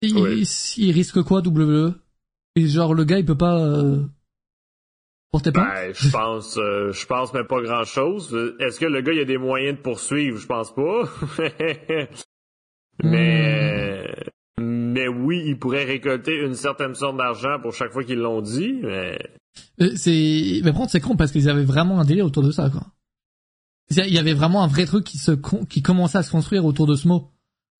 Il, 0.00 0.16
Oui. 0.16 0.48
il 0.76 0.92
risque 0.92 1.22
quoi 1.22 1.42
W 1.42 1.90
Et 2.56 2.66
genre 2.68 2.94
le 2.94 3.04
gars 3.04 3.18
il 3.18 3.24
peut 3.26 3.36
pas 3.36 3.58
euh, 3.58 4.00
porter 5.32 5.52
plainte? 5.52 5.68
Ben, 5.74 5.92
je 5.94 6.08
pense, 6.10 6.56
euh, 6.56 6.92
je 6.92 7.04
pense 7.06 7.34
même 7.34 7.46
pas 7.46 7.60
grand 7.60 7.84
chose. 7.84 8.34
Est-ce 8.60 8.78
que 8.80 8.86
le 8.86 9.00
gars 9.02 9.12
il 9.12 9.20
a 9.20 9.24
des 9.24 9.38
moyens 9.38 9.76
de 9.76 9.82
poursuivre? 9.82 10.38
Je 10.38 10.46
pense 10.46 10.74
pas. 10.74 11.02
mais, 13.02 14.14
Hmm. 14.60 14.92
mais 14.92 15.06
oui, 15.06 15.42
il 15.46 15.56
pourrait 15.58 15.84
récolter 15.84 16.34
une 16.44 16.54
certaine 16.54 16.94
somme 16.96 17.16
d'argent 17.18 17.60
pour 17.60 17.72
chaque 17.72 17.92
fois 17.92 18.02
qu'ils 18.02 18.18
l'ont 18.18 18.40
dit, 18.40 18.80
mais 18.82 19.16
c'est 19.96 20.60
mais 20.64 20.70
par 20.72 20.80
contre 20.80 20.92
c'est 20.92 21.00
con 21.00 21.16
parce 21.16 21.32
qu'ils 21.32 21.48
avaient 21.48 21.64
vraiment 21.64 22.00
un 22.00 22.04
délire 22.04 22.26
autour 22.26 22.42
de 22.42 22.50
ça 22.50 22.70
quoi. 22.70 22.82
Il 23.90 24.12
y 24.12 24.18
avait 24.18 24.34
vraiment 24.34 24.62
un 24.62 24.66
vrai 24.66 24.84
truc 24.84 25.04
qui 25.04 25.16
se 25.18 25.30
con- 25.32 25.64
qui 25.64 25.80
commençait 25.82 26.18
à 26.18 26.22
se 26.22 26.30
construire 26.30 26.64
autour 26.66 26.86
de 26.86 26.94
ce 26.94 27.08
mot. 27.08 27.30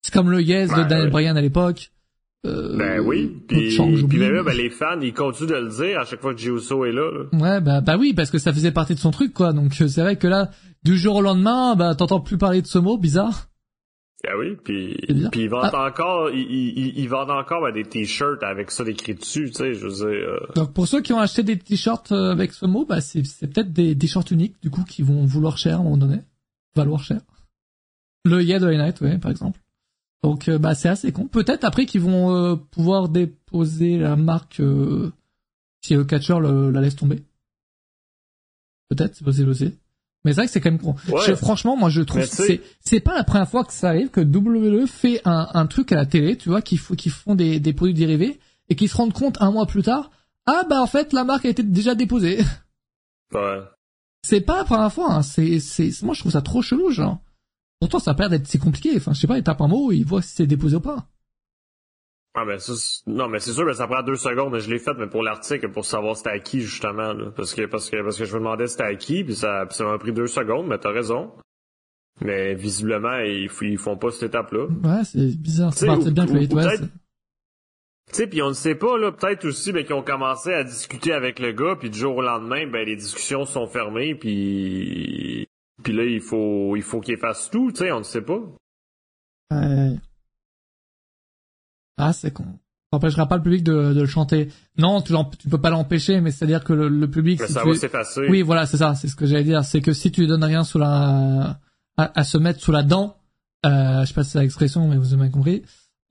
C'est 0.01 0.13
comme 0.13 0.31
le 0.31 0.41
Yes 0.41 0.69
de 0.69 0.75
Ouais, 0.75 0.85
Daniel 0.87 1.05
ouais. 1.05 1.11
Bryan 1.11 1.37
à 1.37 1.41
l'époque. 1.41 1.91
Euh, 2.47 2.77
ben 2.77 3.01
oui. 3.01 3.29
Puis, 3.49 3.77
puis 4.07 4.17
même 4.17 4.43
ben, 4.45 4.55
les 4.55 4.69
fans, 4.69 4.99
ils 5.01 5.13
continuent 5.13 5.49
de 5.49 5.55
le 5.55 5.69
dire 5.69 5.99
à 5.99 6.05
chaque 6.05 6.21
fois 6.21 6.33
que 6.33 6.39
Giuso 6.39 6.85
est 6.85 6.93
là. 6.93 7.11
là. 7.11 7.37
Ouais 7.37 7.59
bah 7.61 7.81
bah 7.81 7.97
oui 7.97 8.13
parce 8.13 8.31
que 8.31 8.37
ça 8.39 8.53
faisait 8.53 8.71
partie 8.71 8.95
de 8.95 8.99
son 8.99 9.11
truc 9.11 9.33
quoi. 9.33 9.51
Donc 9.53 9.73
euh, 9.81 9.87
c'est 9.89 10.01
vrai 10.01 10.15
que 10.15 10.25
là 10.27 10.49
du 10.83 10.97
jour 10.97 11.17
au 11.17 11.21
lendemain 11.21 11.75
bah 11.75 11.93
t'entends 11.95 12.21
plus 12.21 12.37
parler 12.37 12.61
de 12.61 12.67
ce 12.67 12.79
mot 12.79 12.97
bizarre. 12.97 13.48
Ah 14.27 14.37
oui, 14.37 14.57
puis, 14.63 14.97
puis 15.31 15.41
ils 15.43 15.49
vendent 15.49 15.69
Ah. 15.73 15.87
encore, 15.87 16.29
ils, 16.29 16.41
ils, 16.41 16.99
ils 16.99 17.07
vendent 17.07 17.31
encore 17.31 17.61
ben, 17.61 17.73
des 17.73 17.85
t-shirts 17.85 18.43
avec 18.43 18.69
ça 18.69 18.83
écrit 18.85 19.15
dessus, 19.15 19.45
tu 19.49 19.53
sais, 19.53 19.73
je 19.73 19.87
veux 19.87 19.93
dire. 19.93 20.05
euh, 20.29 20.39
Donc 20.55 20.73
pour 20.73 20.87
ceux 20.89 21.01
qui 21.01 21.13
ont 21.13 21.19
acheté 21.19 21.41
des 21.41 21.57
t-shirts 21.57 22.11
euh, 22.11 22.31
avec 22.31 22.51
ce 22.51 22.65
mot 22.65 22.85
bah 22.85 22.99
c'est 22.99 23.25
c'est 23.25 23.47
peut-être 23.47 23.71
des 23.71 23.97
t-shirts 23.97 24.29
uniques 24.31 24.61
du 24.61 24.69
coup 24.69 24.83
qui 24.83 25.03
vont 25.03 25.25
vouloir 25.25 25.57
cher 25.57 25.77
à 25.77 25.79
un 25.79 25.83
moment 25.83 25.97
donné, 25.97 26.19
valoir 26.75 27.01
cher. 27.01 27.21
Le 28.25 28.43
Yeah 28.43 28.59
de 28.59 28.69
Night 28.69 28.99
ouais 28.99 29.17
par 29.19 29.31
exemple. 29.31 29.57
Donc 30.21 30.49
euh, 30.49 30.57
bah 30.57 30.75
c'est 30.75 30.89
assez 30.89 31.13
con. 31.13 31.27
Peut-être 31.27 31.63
après 31.63 31.85
qu'ils 31.85 32.01
vont 32.01 32.35
euh, 32.35 32.55
pouvoir 32.57 33.07
déposer 33.07 33.97
la 33.97 34.17
marque 34.17 34.59
euh, 34.59 35.13
si 35.79 35.93
le 35.95 36.03
catcheur 36.03 36.41
le- 36.41 36.71
la 36.71 36.81
laisse 36.81 36.97
tomber. 36.97 37.23
Peut-être, 38.89 39.15
c'est 39.15 39.23
possible 39.23 39.49
aussi. 39.51 39.77
Mais 40.25 40.31
c'est 40.33 40.41
vrai 40.41 40.45
que 40.47 40.51
c'est 40.51 40.59
quand 40.61 40.71
même 40.71 40.81
con. 40.81 40.95
Ouais. 41.07 41.21
Je- 41.27 41.33
franchement, 41.35 41.77
moi 41.77 41.89
je 41.89 42.01
trouve 42.01 42.23
c'est 42.25 42.61
c'est 42.81 42.99
pas 42.99 43.15
la 43.15 43.23
première 43.23 43.49
fois 43.49 43.63
que 43.63 43.71
ça 43.73 43.89
arrive 43.89 44.09
que 44.09 44.19
WWE 44.21 44.85
fait 44.85 45.21
un, 45.25 45.47
un 45.53 45.65
truc 45.65 45.91
à 45.91 45.95
la 45.95 46.05
télé, 46.05 46.37
tu 46.37 46.49
vois, 46.49 46.61
qui 46.61 46.75
font 46.77 46.95
qui 46.95 47.09
font 47.09 47.35
des, 47.35 47.59
des 47.59 47.73
produits 47.73 47.93
dérivés 47.93 48.39
et 48.69 48.75
qui 48.75 48.87
se 48.87 48.95
rendent 48.97 49.13
compte 49.13 49.41
un 49.41 49.51
mois 49.51 49.65
plus 49.65 49.81
tard, 49.83 50.11
ah 50.45 50.63
bah 50.69 50.81
en 50.81 50.87
fait 50.87 51.13
la 51.13 51.23
marque 51.23 51.45
a 51.45 51.49
été 51.49 51.63
déjà 51.63 51.95
déposée. 51.95 52.39
ouais. 53.33 53.59
c'est 54.23 54.41
pas 54.41 54.57
la 54.57 54.63
première 54.65 54.91
fois. 54.91 55.13
Hein. 55.13 55.21
C'est 55.21 55.59
c'est 55.59 55.89
moi 56.03 56.13
je 56.13 56.19
trouve 56.21 56.31
ça 56.33 56.41
trop 56.41 56.61
chelou, 56.61 56.91
genre. 56.91 57.19
Pourtant 57.79 57.99
ça 57.99 58.11
a 58.11 58.13
l'air 58.15 58.29
d'être 58.29 58.47
si 58.47 58.59
compliqué. 58.59 58.91
Enfin 58.97 59.13
je 59.13 59.21
sais 59.21 59.27
pas, 59.27 59.37
ils 59.37 59.43
tapent 59.43 59.61
un 59.61 59.67
mot, 59.69 59.91
ils 59.93 60.03
voient 60.03 60.21
si 60.21 60.33
c'est 60.35 60.47
déposé 60.47 60.75
ou 60.75 60.81
pas. 60.81 61.07
Ah 62.35 62.45
ben 62.45 62.59
ça, 62.59 62.73
non 63.07 63.27
mais 63.27 63.39
c'est 63.39 63.51
sûr, 63.51 63.65
ben, 63.65 63.73
ça 63.73 63.87
prend 63.87 64.03
deux 64.03 64.15
secondes. 64.15 64.51
mais 64.53 64.59
Je 64.59 64.69
l'ai 64.69 64.79
fait, 64.79 64.93
mais 64.97 65.07
pour 65.07 65.23
l'article, 65.23 65.71
pour 65.71 65.85
savoir 65.85 66.15
c'était 66.15 66.29
à 66.29 66.39
qui 66.39 66.61
justement, 66.61 67.13
là. 67.13 67.31
parce 67.35 67.53
que 67.53 67.65
parce 67.65 67.89
que 67.89 68.03
parce 68.03 68.17
que 68.17 68.25
je 68.25 68.33
me 68.33 68.39
demandais 68.39 68.67
c'était 68.67 68.83
à 68.83 68.95
qui, 68.95 69.23
puis 69.23 69.35
ça, 69.35 69.65
puis 69.67 69.75
ça 69.75 69.85
m'a 69.85 69.97
pris 69.97 70.13
deux 70.13 70.27
secondes. 70.27 70.67
Mais 70.67 70.77
t'as 70.77 70.91
raison. 70.91 71.31
Mais 72.21 72.53
visiblement, 72.53 73.17
ils, 73.19 73.77
font 73.77 73.97
pas 73.97 74.11
cette 74.11 74.29
étape-là. 74.29 74.65
Ouais, 74.65 75.03
c'est 75.05 75.37
bizarre. 75.37 75.73
Parti 75.73 76.09
ou- 76.09 76.11
bien 76.11 76.25
que 76.25 76.33
le 76.33 76.47
Tu 76.47 76.89
sais, 78.11 78.27
puis 78.27 78.41
on 78.41 78.49
ne 78.49 78.53
sait 78.53 78.75
pas 78.75 78.97
là, 78.97 79.11
peut-être 79.11 79.45
aussi, 79.45 79.71
ben 79.71 79.85
qu'ils 79.85 79.95
ont 79.95 80.03
commencé 80.03 80.51
à 80.51 80.63
discuter 80.63 81.13
avec 81.13 81.39
le 81.39 81.53
gars, 81.53 81.77
puis 81.79 81.89
du 81.89 81.97
jour 81.97 82.17
au 82.17 82.21
lendemain, 82.21 82.67
ben 82.67 82.85
les 82.85 82.95
discussions 82.97 83.45
sont 83.45 83.67
fermées, 83.67 84.15
puis 84.15 85.47
Puis 85.83 85.93
là, 85.93 86.03
il 86.03 86.19
faut, 86.21 86.75
il 86.75 86.83
faut 86.83 86.99
qu'il 86.99 87.17
fasse 87.17 87.49
tout, 87.49 87.71
tu 87.71 87.79
sais, 87.79 87.91
on 87.91 87.99
ne 87.99 88.03
sait 88.03 88.21
pas. 88.21 88.41
Ouais. 89.51 89.95
Ah, 91.99 92.13
c'est 92.13 92.31
con. 92.31 92.45
Ça 92.45 92.97
n'empêchera 92.97 93.27
pas 93.27 93.37
le 93.37 93.43
public 93.43 93.63
de, 93.63 93.93
de 93.93 93.99
le 94.01 94.07
chanter. 94.07 94.49
Non, 94.77 95.01
tu, 95.01 95.13
tu 95.37 95.47
peux 95.47 95.61
pas 95.61 95.69
l'empêcher, 95.69 96.21
mais 96.21 96.31
c'est-à-dire 96.31 96.63
que 96.63 96.73
le, 96.73 96.89
le 96.89 97.07
public... 97.07 97.39
Si 97.43 97.53
ça 97.53 97.61
tu- 97.63 97.75
s'effacer. 97.75 98.27
Oui, 98.29 98.41
voilà, 98.41 98.65
c'est 98.65 98.77
ça, 98.77 98.95
c'est 98.95 99.07
ce 99.07 99.15
que 99.15 99.27
j'allais 99.27 99.43
dire. 99.43 99.63
C'est 99.63 99.81
que 99.81 99.93
si 99.93 100.11
tu 100.11 100.21
lui 100.21 100.27
donnes 100.27 100.43
rien 100.43 100.63
sous 100.63 100.79
la... 100.79 101.59
à, 101.97 102.19
à 102.19 102.23
se 102.23 102.39
mettre 102.39 102.59
sous 102.61 102.71
la 102.71 102.81
dent, 102.81 103.17
euh, 103.65 104.01
je 104.01 104.05
sais 104.07 104.13
pas 104.15 104.23
si 104.23 104.31
c'est 104.31 104.39
l'expression, 104.39 104.87
mais 104.87 104.97
vous 104.97 105.13
avez 105.13 105.29
compris, 105.29 105.61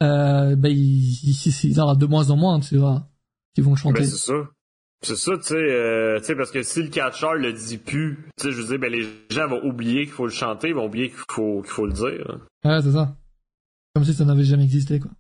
euh, 0.05 0.55
ben, 0.55 0.69
il, 0.69 0.77
il, 0.79 1.55
il 1.65 1.81
aura 1.81 1.97
de 1.97 2.07
moins 2.07 2.31
en 2.31 2.37
moins, 2.37 2.61
tu 2.61 2.77
vois, 2.77 3.09
qui 3.55 3.61
vont 3.61 3.71
le 3.71 3.77
chanter. 3.77 4.03
Ben, 4.03 4.07
c'est 4.07 4.17
ça. 4.17 4.35
C'est 5.03 5.17
ça, 5.17 5.37
tu 5.37 5.43
sais, 5.45 5.55
euh, 5.55 6.19
tu 6.19 6.27
sais, 6.27 6.37
parce 6.37 6.51
que 6.51 6.63
si 6.63 6.83
le 6.83 6.89
catcheur 6.89 7.35
le 7.35 7.53
dit 7.53 7.79
plus, 7.79 8.19
tu 8.37 8.47
sais, 8.47 8.53
je 8.53 8.61
veux 8.61 8.67
dire, 8.69 8.79
ben, 8.79 8.93
les 8.93 9.07
gens 9.31 9.49
vont 9.49 9.65
oublier 9.65 10.05
qu'il 10.05 10.13
faut 10.13 10.27
le 10.27 10.33
chanter, 10.33 10.69
ils 10.69 10.75
vont 10.75 10.87
oublier 10.87 11.09
qu'il 11.09 11.19
faut, 11.29 11.63
qu'il 11.63 11.71
faut 11.71 11.87
le 11.87 11.93
dire. 11.93 12.39
Ouais, 12.65 12.83
c'est 12.83 12.93
ça. 12.93 13.17
Comme 13.95 14.05
si 14.05 14.13
ça 14.15 14.25
n'avait 14.25 14.45
jamais 14.45 14.65
existé, 14.65 15.01
quoi. 15.01 15.11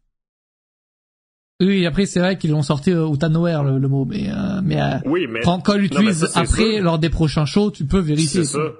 Oui, 1.60 1.84
après, 1.86 2.06
c'est 2.06 2.20
vrai 2.20 2.38
qu'ils 2.38 2.50
l'ont 2.52 2.62
sorti 2.62 2.92
euh, 2.92 3.04
out 3.06 3.22
of 3.22 3.30
nowhere, 3.32 3.64
le, 3.64 3.78
le 3.78 3.88
mot, 3.88 4.04
mais, 4.04 4.30
euh, 4.30 4.60
mais, 4.62 4.80
euh, 4.80 4.98
Oui, 5.06 5.26
mais 5.28 5.40
quand, 5.40 5.58
quand 5.60 5.76
ça, 6.12 6.26
c'est 6.28 6.38
après, 6.38 6.80
lors 6.80 6.98
des 7.00 7.10
prochains 7.10 7.46
shows, 7.46 7.70
tu 7.72 7.84
peux 7.84 7.98
vérifier. 7.98 8.44
c'est 8.44 8.52
ça. 8.58 8.72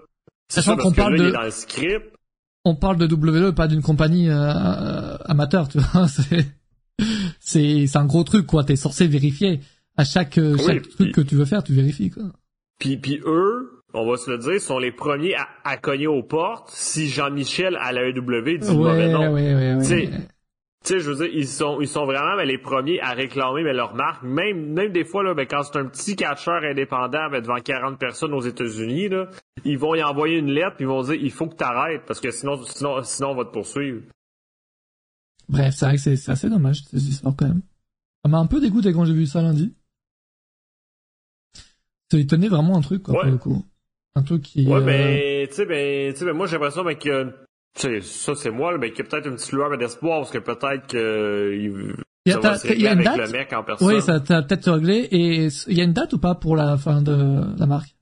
Sachant 0.49 0.77
qu'on 0.77 0.93
parle 0.93 1.17
là, 1.17 1.25
de- 1.25 1.29
est 1.29 1.33
dans 1.33 1.43
le 1.43 1.51
script. 1.51 2.15
on 2.65 2.75
parle 2.77 2.97
de 2.97 3.07
WWE, 3.13 3.53
pas 3.53 3.67
d'une 3.67 3.83
compagnie 3.83 4.29
euh, 4.31 4.35
euh, 4.37 5.17
amateur, 5.27 5.69
tu 5.69 5.79
vois. 5.79 6.07
C'est, 7.41 7.87
c'est, 7.87 7.97
un 7.97 8.05
gros 8.07 8.25
truc, 8.25 8.47
quoi. 8.47 8.65
T'es 8.65 8.75
censé 8.77 9.07
vérifier 9.07 9.61
à 9.97 10.05
chaque, 10.05 10.37
euh, 10.39 10.55
Oui, 10.59 10.65
chaque 10.67 10.83
puis- 10.83 10.91
truc 10.95 11.13
que 11.15 11.21
tu 11.21 11.35
veux 11.37 11.45
faire, 11.45 11.63
tu 11.63 11.73
vérifies, 11.73 12.11
quoi. 12.11 12.25
Puis, 12.81 12.97
puis 12.97 13.21
eux, 13.25 13.83
on 13.95 14.09
va 14.11 14.17
se 14.17 14.31
le 14.31 14.39
dire, 14.39 14.61
sont 14.61 14.79
les 14.79 14.93
premiers 14.93 15.35
à, 15.35 15.47
à 15.65 15.77
cogner 15.77 16.07
aux 16.09 16.23
portes 16.23 16.71
si 16.73 17.09
Jean-Michel 17.09 17.77
à 17.81 17.93
la 17.93 18.09
EW 18.09 18.15
dit 18.59 18.69
le 18.69 18.73
mauvais 18.75 18.91
Ouais, 19.07 19.13
nom. 19.13 19.33
ouais, 19.33 19.55
ouais, 19.55 19.75
ouais. 19.75 20.11
Tu 20.85 20.95
sais, 20.95 21.01
je 21.01 21.11
veux 21.11 21.17
dire, 21.17 21.35
ils 21.35 21.47
sont, 21.47 21.81
ils 21.81 21.89
sont 21.89 22.07
vraiment 22.07 22.37
ben, 22.37 22.47
les 22.47 22.57
premiers 22.57 23.01
à 23.01 23.13
réclamer 23.13 23.65
ben, 23.65 23.77
leur 23.77 23.95
marque. 23.95 24.23
Même, 24.23 24.73
même 24.73 24.93
des 24.93 25.05
fois, 25.05 25.25
là, 25.25 25.35
ben, 25.35 25.47
quand 25.47 25.63
c'est 25.65 25.77
un 25.77 25.87
petit 25.87 26.15
catcheur 26.15 26.63
indépendant 26.63 27.29
ben, 27.31 27.41
devant 27.41 27.59
40 27.59 27.99
personnes 27.99 28.33
aux 28.33 28.41
États-Unis, 28.41 29.09
là, 29.09 29.29
ils 29.65 29.77
vont 29.77 29.95
y 29.95 30.03
envoyer 30.03 30.39
une 30.39 30.51
lettre 30.53 30.77
puis 30.77 30.85
ils 30.85 30.89
vont 30.89 31.03
dire 31.03 31.15
il 31.15 31.33
faut 31.33 31.49
que 31.49 31.57
tu 31.57 31.65
arrêtes 31.65 32.05
parce 32.07 32.21
que 32.21 32.31
sinon, 32.31 32.63
sinon, 32.65 33.03
sinon 33.03 33.31
on 33.31 33.35
va 33.35 33.45
te 33.45 33.53
poursuivre. 33.53 34.03
Bref, 35.49 35.75
c'est 35.75 35.87
vrai 35.87 35.97
que 35.97 36.01
c'est, 36.01 36.31
assez 36.31 36.49
dommage, 36.49 36.85
ces 36.85 37.09
histoires, 37.09 37.35
quand 37.37 37.49
même. 37.49 37.63
Ça 38.25 38.31
m'a 38.31 38.39
un 38.39 38.47
peu 38.47 38.61
dégoûté 38.61 38.93
quand 38.93 39.05
j'ai 39.05 39.15
vu 39.15 39.27
ça 39.27 39.43
lundi. 39.43 39.75
Ça 42.11 42.19
tenait 42.25 42.49
vraiment 42.49 42.77
un 42.77 42.81
truc, 42.81 43.03
quoi, 43.03 43.15
Ouais. 43.15 43.23
pour 43.23 43.31
le 43.31 43.39
coup. 43.39 43.67
Un 44.15 44.23
truc 44.23 44.43
qui... 44.43 44.67
Ouais, 44.67 44.77
euh, 44.77 44.81
ben, 44.81 45.49
tu 45.49 45.55
sais, 45.55 45.67
ben, 45.67 46.15
ben, 46.19 46.33
moi 46.33 46.47
j'ai 46.47 46.53
l'impression 46.53 46.85
ben, 46.85 46.97
que, 46.97 47.31
tu 47.31 47.37
sais, 47.83 48.01
ça 48.01 48.35
c'est 48.35 48.51
moi, 48.51 48.77
ben, 48.79 48.91
qu'il 48.91 49.05
y 49.05 49.07
a 49.07 49.11
peut-être 49.11 49.27
une 49.27 49.35
petite 49.37 49.53
lueur 49.53 49.77
d'espoir 49.79 50.21
parce 50.21 50.31
que 50.31 50.39
peut-être 50.39 50.87
que 50.87 51.53
il, 51.55 51.95
Il 52.27 52.33
y 52.33 52.33
a, 52.33 52.35
ça 52.35 52.41
va 52.41 52.49
t'as- 52.51 52.59
se 52.59 52.69
il 52.73 52.81
y 52.83 52.87
a 52.87 52.93
une 52.93 53.07
avec 53.07 53.19
date? 53.21 53.27
le 53.33 53.39
mec 53.39 53.53
en 53.53 53.63
personne. 53.65 53.89
Oui, 53.89 54.03
ça 54.03 54.21
t'a 54.21 54.43
peut-être 54.43 54.71
réglé. 54.73 55.09
Et 55.11 55.49
il 55.67 55.79
y 55.79 55.81
a 55.81 55.85
une 55.85 55.93
date 55.93 56.13
ou 56.13 56.19
pas 56.19 56.35
pour 56.35 56.57
la 56.57 56.77
fin 56.77 57.03
de 57.03 57.45
la 57.59 57.67
marque? 57.67 57.95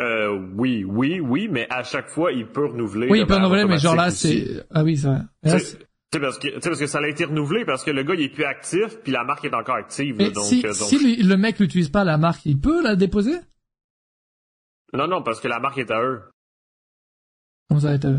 Euh, 0.00 0.38
oui, 0.56 0.82
oui, 0.84 1.20
oui, 1.20 1.48
mais 1.50 1.66
à 1.68 1.82
chaque 1.82 2.08
fois, 2.08 2.32
il 2.32 2.46
peut 2.46 2.66
renouveler. 2.66 3.08
Oui, 3.10 3.20
il 3.20 3.26
peut 3.26 3.34
renouveler, 3.34 3.66
mais 3.66 3.78
genre 3.78 3.94
là, 3.96 4.10
c'est... 4.10 4.64
Ah 4.70 4.82
oui, 4.82 4.96
c'est 4.96 5.08
vrai. 5.08 5.18
Mais 5.42 5.52
Tu 5.58 5.58
sais, 5.58 6.20
parce 6.20 6.38
que, 6.38 6.48
tu 6.48 6.54
sais, 6.54 6.60
parce 6.70 6.80
que 6.80 6.86
ça 6.86 6.98
a 7.00 7.06
été 7.06 7.24
renouvelé 7.26 7.64
parce 7.66 7.84
que 7.84 7.90
le 7.90 8.02
gars, 8.02 8.14
il 8.14 8.22
est 8.22 8.28
plus 8.30 8.44
actif, 8.44 8.98
puis 9.02 9.12
la 9.12 9.24
marque 9.24 9.44
est 9.44 9.54
encore 9.54 9.74
active. 9.76 10.16
là, 10.18 10.24
Mais 10.24 10.30
donc, 10.30 10.44
si, 10.44 10.60
euh, 10.64 10.68
donc- 10.68 10.74
si 10.88 10.98
lui- 10.98 11.22
le 11.22 11.36
mec 11.36 11.60
n'utilise 11.60 11.90
pas 11.90 12.04
la 12.04 12.16
marque, 12.16 12.46
il 12.46 12.58
peut 12.58 12.82
la 12.82 12.96
déposer? 12.96 13.36
Non, 14.94 15.06
non, 15.06 15.22
parce 15.22 15.38
que 15.40 15.48
la 15.48 15.60
marque 15.60 15.78
est 15.78 15.90
à 15.90 16.02
eux. 16.02 16.22
Comment 17.70 17.80
ça 17.80 17.92
euh, 17.92 18.18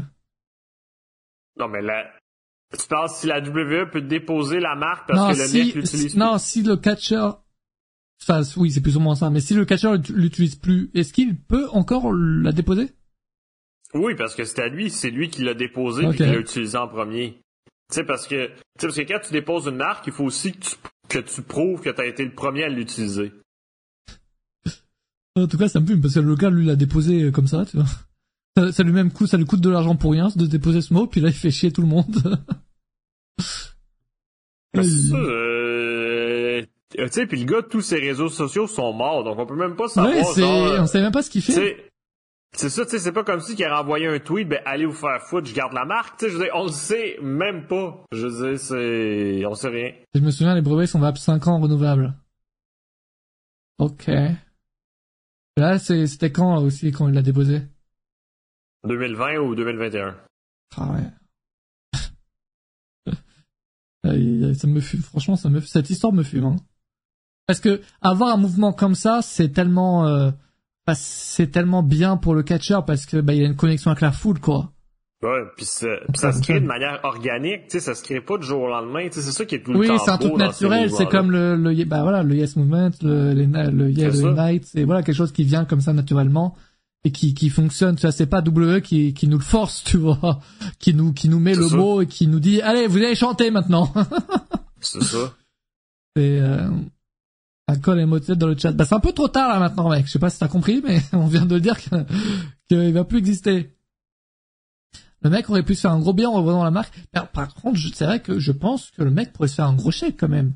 Non, 1.57 1.68
mais 1.68 1.82
la... 1.82 2.10
Tu 2.72 2.88
penses 2.88 3.18
si 3.19 3.28
la 3.28 3.40
WWE 3.41 3.91
peut 3.91 4.02
déposer 4.02 4.61
la 4.61 4.76
marque 4.76 5.10
parce 5.10 5.19
non, 5.19 5.34
que 5.34 5.38
le 5.40 5.45
si, 5.45 5.57
mec 5.57 5.76
l'utilise 5.76 6.11
si- 6.14 6.18
non, 6.18 6.38
si 6.38 6.64
le 6.64 6.78
catcheur... 6.78 7.44
Enfin, 8.23 8.44
oui, 8.56 8.72
c'est 8.72 8.80
plus 8.80 8.95
ou 8.95 9.02
moins 9.02 9.15
ça. 9.15 9.30
Mais 9.30 9.41
si 9.41 9.53
le 9.53 9.65
catcheur 9.65 9.95
l'ut- 9.95 10.10
l'utilise 10.10 10.56
plus, 10.56 10.90
est-ce 10.94 11.11
qu'il 11.11 11.38
peut 11.38 11.68
encore 11.72 12.14
la 12.14 12.53
déposer? 12.53 12.94
Oui, 13.94 14.15
parce 14.15 14.36
que 14.36 14.45
c'est 14.45 14.61
à 14.61 14.69
lui, 14.69 14.90
c'est 14.90 15.10
lui 15.10 15.30
qui 15.30 15.44
l'a 15.44 15.53
déposé 15.53 16.07
puis 16.07 16.18
qui 16.18 16.23
l'a 16.23 16.40
utilisé 16.40 16.78
en 16.78 16.88
premier. 16.88 17.41
Tu 17.90 17.95
sais, 17.95 18.03
parce 18.06 18.26
que, 18.26 18.48
tu 18.48 18.53
sais, 18.80 18.88
parce 18.88 18.95
que 18.95 19.02
quand 19.02 19.19
tu 19.19 19.34
déposes 19.34 19.68
une 19.68 19.76
marque, 19.76 20.07
il 20.07 20.14
faut 20.14 20.23
aussi 20.23 20.53
que 20.53 20.60
tu, 20.60 20.76
que 21.10 21.19
tu 21.19 21.41
prouves 21.41 21.82
que 21.82 21.90
tu 21.90 21.99
as 21.99 22.06
été 22.06 22.23
le 22.23 22.34
premier 22.34 22.64
à 22.64 22.69
l'utiliser. 22.69 23.34
En 25.36 25.45
tout 25.48 25.57
cas, 25.57 25.68
ça 25.68 25.82
me 25.82 25.88
fume 25.88 25.99
parce 25.99 26.14
que 26.14 26.19
le 26.22 26.36
gars, 26.36 26.49
lui, 26.49 26.65
l'a 26.65 26.78
déposé 26.78 27.23
euh, 27.23 27.32
comme 27.32 27.48
ça, 27.48 27.65
tu 27.65 27.76
vois. 27.76 27.86
Ça, 28.57 28.72
ça 28.72 28.84
lui 28.84 28.91
même 28.91 29.11
coûte, 29.11 29.28
ça 29.28 29.38
lui 29.38 29.45
coûte 29.45 29.61
de 29.61 29.69
l'argent 29.69 29.95
pour 29.95 30.11
rien 30.11 30.30
de 30.36 30.45
déposer 30.45 30.82
ce 30.82 30.94
mot, 30.94 31.07
puis 31.07 31.22
là, 31.22 31.30
il 31.30 31.34
fait 31.34 31.52
chier 31.52 31.72
tout 31.72 31.82
le 31.82 31.88
monde. 31.88 32.40
Euh, 36.98 37.02
tu 37.07 37.11
sais, 37.11 37.26
puis 37.26 37.40
le 37.40 37.45
gars, 37.45 37.61
tous 37.61 37.82
ses 37.82 37.99
réseaux 37.99 38.30
sociaux 38.30 38.68
sont 38.68 38.94
morts, 38.94 39.23
donc 39.23 39.38
on 39.40 39.45
peut 39.45 39.56
même 39.56 39.76
pas 39.76 39.88
savoir. 39.88 40.14
ouais, 40.14 40.23
c'est, 40.34 40.41
genre, 40.41 40.80
on 40.80 40.88
sait 40.88 41.02
même 41.02 41.11
pas 41.11 41.23
ce 41.23 41.30
qu'il 41.30 41.41
fait. 41.41 41.90
c'est 42.53 42.69
ça, 42.69 42.86
tu 42.86 42.91
sais, 42.91 42.99
c'est 42.99 43.11
pas 43.11 43.23
comme 43.23 43.40
si 43.40 43.56
qu'il 43.56 43.65
a 43.65 43.78
renvoyé 43.78 44.07
un 44.07 44.19
tweet, 44.19 44.48
ben 44.48 44.60
allez 44.65 44.86
vous 44.86 44.94
faire 44.94 45.22
foutre, 45.22 45.48
je 45.48 45.53
garde 45.53 45.73
la 45.73 45.86
marque, 45.86 46.19
tu 46.19 46.26
sais, 46.26 46.32
je 46.32 46.38
veux 46.38 46.44
dire, 46.44 46.53
on 46.56 46.65
le 46.65 46.72
sait 46.72 47.18
même 47.22 47.68
pas. 47.68 48.03
Je 48.11 48.28
veux 48.28 48.49
dire, 48.49 48.60
c'est, 48.60 49.45
on 49.45 49.56
sait 49.56 49.69
rien. 49.69 49.91
Je 50.14 50.19
me 50.19 50.32
souviens, 50.32 50.56
les 50.56 50.61
brevets 50.61 50.88
sont 50.88 50.99
valables 50.99 51.18
5 51.18 51.48
ans 51.48 51.60
renouvelables. 51.60 52.14
Ok. 53.80 54.10
Là, 55.57 55.80
c'était 55.80 56.32
quand 56.32 56.56
là, 56.56 56.61
aussi, 56.61 56.91
quand 56.91 57.07
il 57.07 57.14
l'a 57.14 57.22
déposé? 57.22 57.61
2020 58.86 59.38
ou 59.40 59.56
2021. 59.56 60.16
Ah 60.78 60.90
ouais. 60.91 61.03
Ça 64.56 64.68
me 64.68 64.80
fume, 64.80 65.02
franchement, 65.02 65.36
ça 65.36 65.49
me. 65.49 65.62
Cette 65.62 65.90
histoire 65.90 66.14
me 66.14 66.24
fume. 66.24 66.45
Hein. 66.45 66.56
Parce 67.48 67.60
que 67.60 67.82
avoir 68.02 68.34
un 68.34 68.38
mouvement 68.38 68.74
comme 68.74 68.95
ça, 68.95 69.22
c'est 69.22 69.49
tellement, 69.49 70.08
euh, 70.08 70.32
c'est 70.94 71.52
tellement 71.52 71.84
bien 71.84 72.18
pour 72.18 72.34
le 72.34 72.44
catcheur 72.44 72.86
parce 72.86 73.06
que 73.06 73.18
bah 73.18 73.34
il 73.34 73.41
y 73.41 73.44
a 73.44 73.48
une 73.48 73.56
connexion 73.56 73.91
avec 73.91 74.02
la 74.02 74.12
foule, 74.12 74.40
quoi. 74.40 74.72
Ouais, 75.24 75.44
puis 75.56 75.66
ça, 75.66 76.32
se 76.32 76.41
crée 76.41 76.60
de 76.60 76.66
manière 76.66 76.99
organique, 77.03 77.68
tu 77.68 77.74
sais, 77.74 77.80
ça 77.80 77.94
se 77.94 78.03
crée 78.03 78.22
pas 78.22 78.40
du 78.40 78.48
jour 78.48 78.64
au 78.64 78.68
lendemain, 78.68 79.08
tu 79.08 79.14
sais, 79.14 79.22
c'est 79.22 79.32
ça 79.32 79.45
qui 79.45 79.53
est 79.53 79.62
tout 79.62 79.72
le 79.72 79.78
Oui, 79.78 79.88
temps 79.88 79.99
c'est 79.99 80.10
un 80.10 80.18
truc 80.18 80.36
naturel. 80.36 80.90
C'est 80.90 81.06
comme 81.06 81.30
le, 81.30 81.56
le, 81.56 81.86
bah 81.86 82.02
voilà, 82.02 82.24
le 82.24 82.34
Yes 82.34 82.56
Movement, 82.56 82.90
le, 83.03 83.34
les 83.34 83.45
le 83.45 84.12
ça. 84.12 84.32
Night, 84.32 84.66
c'est 84.66 84.84
voilà 84.84 85.03
quelque 85.03 85.16
chose 85.16 85.32
qui 85.32 85.44
vient 85.44 85.66
comme 85.66 85.82
ça 85.82 85.94
naturellement 85.94 86.56
et 87.03 87.11
qui, 87.11 87.34
qui 87.34 87.49
fonctionne. 87.49 87.95
Tu 87.95 88.02
vois, 88.02 88.11
c'est 88.11 88.28
pas 88.28 88.41
WWE 88.41 88.82
qui, 88.82 89.14
qui 89.14 89.28
nous 89.28 89.38
le 89.38 89.44
force, 89.44 89.84
tu 89.86 89.98
vois, 89.98 90.40
qui 90.80 90.94
nous, 90.94 91.14
qui 91.14 91.30
nous 91.30 91.40
met 91.40 91.56
le 91.56 91.68
ça. 91.68 91.76
mot 91.76 92.02
et 92.02 92.07
qui 92.07 92.28
nous 92.28 92.40
dit, 92.40 92.61
allez, 92.61 92.88
vous 92.88 92.98
allez 92.98 93.15
chanter 93.15 93.52
maintenant. 93.52 93.91
C'est 94.84 95.03
ça. 95.03 95.34
c'est 96.15 96.40
euh, 96.40 96.68
un 97.68 97.76
call 97.78 97.99
émotif 97.99 98.36
dans 98.36 98.48
le 98.48 98.57
chat. 98.57 98.72
Bah 98.72 98.84
c'est 98.86 98.95
un 98.95 98.99
peu 98.99 99.11
trop 99.11 99.28
tard 99.28 99.48
là 99.48 99.60
maintenant, 99.60 99.90
mec. 99.90 100.07
Je 100.07 100.11
sais 100.11 100.18
pas 100.19 100.32
si 100.32 100.40
t'as 100.40 100.48
compris, 100.48 100.82
mais 100.84 100.99
on 101.14 101.28
vient 101.28 101.45
de 101.45 101.53
le 101.53 101.61
dire 101.61 101.78
que- 101.80 102.03
qu'il 102.68 102.91
va 102.91 103.03
plus 103.03 103.19
exister. 103.19 103.76
Le 105.22 105.30
mec 105.30 105.48
aurait 105.52 105.61
pu 105.61 105.76
se 105.76 105.82
faire 105.82 105.91
un 105.91 105.99
gros 105.99 106.14
bien 106.14 106.30
en 106.30 106.34
revenant 106.34 106.64
la 106.64 106.72
marque. 106.72 106.94
Par, 107.32 107.53
contre, 107.53 107.80
c'est 107.94 108.06
vrai 108.06 108.22
que 108.23 108.40
je 108.40 108.52
pense 108.52 108.90
que 108.90 109.03
le 109.03 109.11
mec 109.11 109.34
pourrait 109.34 109.49
se 109.49 109.53
faire 109.56 109.68
un 109.68 109.76
gros 109.76 109.91
chèque 109.91 110.18
quand 110.19 110.28
même. 110.30 110.53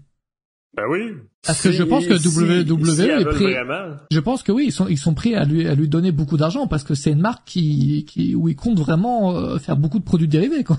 Ben 0.77 0.83
oui. 0.89 1.13
Parce 1.45 1.61
que 1.61 1.71
je 1.71 1.83
pense 1.83 2.05
que 2.05 2.13
WWE 2.13 2.85
si, 2.85 3.01
est 3.03 3.21
est 3.21 3.25
prêt- 3.25 3.51
Vraiment. 3.65 3.95
Je 4.11 4.19
pense 4.19 4.43
que 4.43 4.51
oui, 4.51 4.65
ils 4.67 4.71
sont 4.71 4.87
ils 4.87 4.97
sont 4.97 5.13
prêts 5.13 5.33
à 5.35 5.45
lui 5.45 5.67
à 5.67 5.75
lui 5.75 5.87
donner 5.87 6.11
beaucoup 6.11 6.37
d'argent 6.37 6.67
parce 6.67 6.83
que 6.83 6.95
c'est 6.95 7.11
une 7.11 7.21
marque 7.21 7.45
qui 7.47 8.05
qui 8.05 8.35
où 8.35 8.49
ils 8.49 8.55
comptent 8.55 8.79
vraiment 8.79 9.35
euh, 9.37 9.57
faire 9.57 9.77
beaucoup 9.77 9.99
de 9.99 10.03
produits 10.03 10.27
dérivés 10.27 10.63
quoi. 10.63 10.77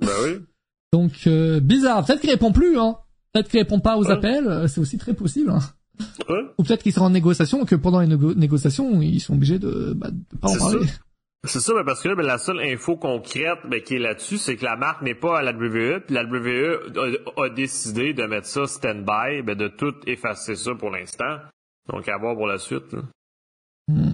Ben 0.00 0.08
oui. 0.24 0.30
Donc 0.92 1.12
euh, 1.26 1.60
bizarre. 1.60 2.04
Peut-être 2.04 2.20
qu'il 2.20 2.30
répond 2.30 2.52
plus 2.52 2.78
hein. 2.78 2.96
Peut-être 3.32 3.48
qu'il 3.48 3.60
répond 3.60 3.80
pas 3.80 3.96
aux 3.96 4.04
Ouais. 4.04 4.12
appels. 4.12 4.46
euh, 4.46 4.68
C'est 4.68 4.80
aussi 4.80 4.98
très 4.98 5.14
possible. 5.14 5.50
Hein. 5.50 5.60
Ouais. 6.28 6.42
Ou 6.58 6.64
peut-être 6.64 6.82
qu'ils 6.82 6.92
sont 6.92 7.02
en 7.02 7.10
négociation 7.10 7.62
et 7.62 7.66
que 7.66 7.76
pendant 7.76 8.00
les 8.00 8.08
négo- 8.08 8.34
négociations 8.34 9.00
ils 9.00 9.20
sont 9.20 9.34
obligés 9.34 9.58
de 9.58 9.94
bah, 9.96 10.10
de 10.10 10.36
pas 10.38 10.50
en 10.50 10.56
parler. 10.58 10.86
C'est 11.44 11.58
ça, 11.58 11.74
ben 11.74 11.84
parce 11.84 12.00
que 12.02 12.14
ben, 12.14 12.24
la 12.24 12.38
seule 12.38 12.60
info 12.60 12.96
concrète 12.96 13.58
ben, 13.64 13.82
qui 13.82 13.94
est 13.94 13.98
là-dessus, 13.98 14.38
c'est 14.38 14.56
que 14.56 14.64
la 14.64 14.76
marque 14.76 15.02
n'est 15.02 15.16
pas 15.16 15.40
à 15.40 15.42
la 15.42 15.52
WWE, 15.52 16.00
puis 16.06 16.14
la 16.14 16.22
WWE 16.22 17.32
a, 17.36 17.48
décidé 17.48 18.14
de 18.14 18.22
mettre 18.24 18.46
ça 18.46 18.66
stand-by, 18.66 19.42
ben, 19.42 19.56
de 19.56 19.66
tout 19.66 19.94
effacer 20.06 20.54
ça 20.54 20.74
pour 20.76 20.90
l'instant. 20.90 21.38
Donc 21.88 22.08
à 22.08 22.16
voir 22.16 22.36
pour 22.36 22.46
la 22.46 22.58
suite. 22.58 22.94
Hmm. 23.88 24.12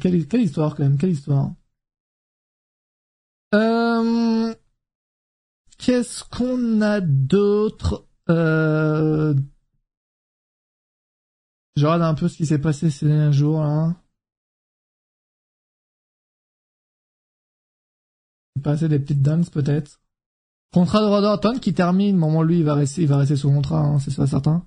Quelle, 0.00 0.26
quelle 0.26 0.42
histoire 0.42 0.76
quand 0.76 0.82
même, 0.82 0.98
quelle 0.98 1.10
histoire. 1.10 1.52
Euh... 3.54 4.54
Qu'est-ce 5.78 6.24
qu'on 6.24 6.82
a 6.82 7.00
d'autre 7.00 8.06
euh... 8.28 9.34
Je 11.76 11.86
regarde 11.86 12.02
un 12.02 12.14
peu 12.14 12.28
ce 12.28 12.36
qui 12.36 12.46
s'est 12.46 12.60
passé 12.60 12.90
ces 12.90 13.06
derniers 13.06 13.32
jours 13.32 13.62
là. 13.62 13.94
Passé 18.62 18.88
des 18.88 18.98
petites 18.98 19.22
dingues 19.22 19.48
peut-être. 19.50 20.00
Contrat 20.72 21.00
de 21.00 21.06
Rod 21.06 21.24
Orton 21.24 21.58
qui 21.58 21.74
termine, 21.74 22.16
moment 22.16 22.42
lui 22.42 22.58
il 22.58 22.64
va 22.64 22.74
rester, 22.74 23.02
il 23.02 23.08
va 23.08 23.18
rester 23.18 23.36
sous 23.36 23.50
contrat, 23.50 23.80
hein, 23.80 23.98
c'est 23.98 24.10
ça 24.10 24.26
certain. 24.26 24.64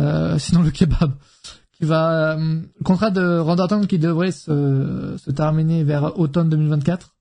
Euh, 0.00 0.38
sinon 0.38 0.62
le 0.62 0.70
kebab 0.70 1.14
qui 1.72 1.84
va 1.84 2.36
euh, 2.36 2.60
contrat 2.84 3.10
de 3.10 3.38
Randy 3.38 3.62
Orton 3.62 3.86
qui 3.86 3.98
devrait 3.98 4.32
se, 4.32 5.16
se 5.16 5.30
terminer 5.30 5.84
vers 5.84 6.18
automne 6.18 6.48
2024. 6.48 7.14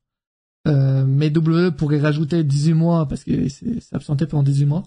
Euh, 0.68 1.06
mais 1.08 1.30
WWE 1.36 1.72
pourrait 1.72 2.00
rajouter 2.00 2.44
18 2.44 2.74
mois 2.74 3.08
parce 3.08 3.24
qu'il 3.24 3.50
s'est 3.50 3.80
absenté 3.94 4.26
pendant 4.26 4.44
18 4.44 4.66
mois. 4.66 4.84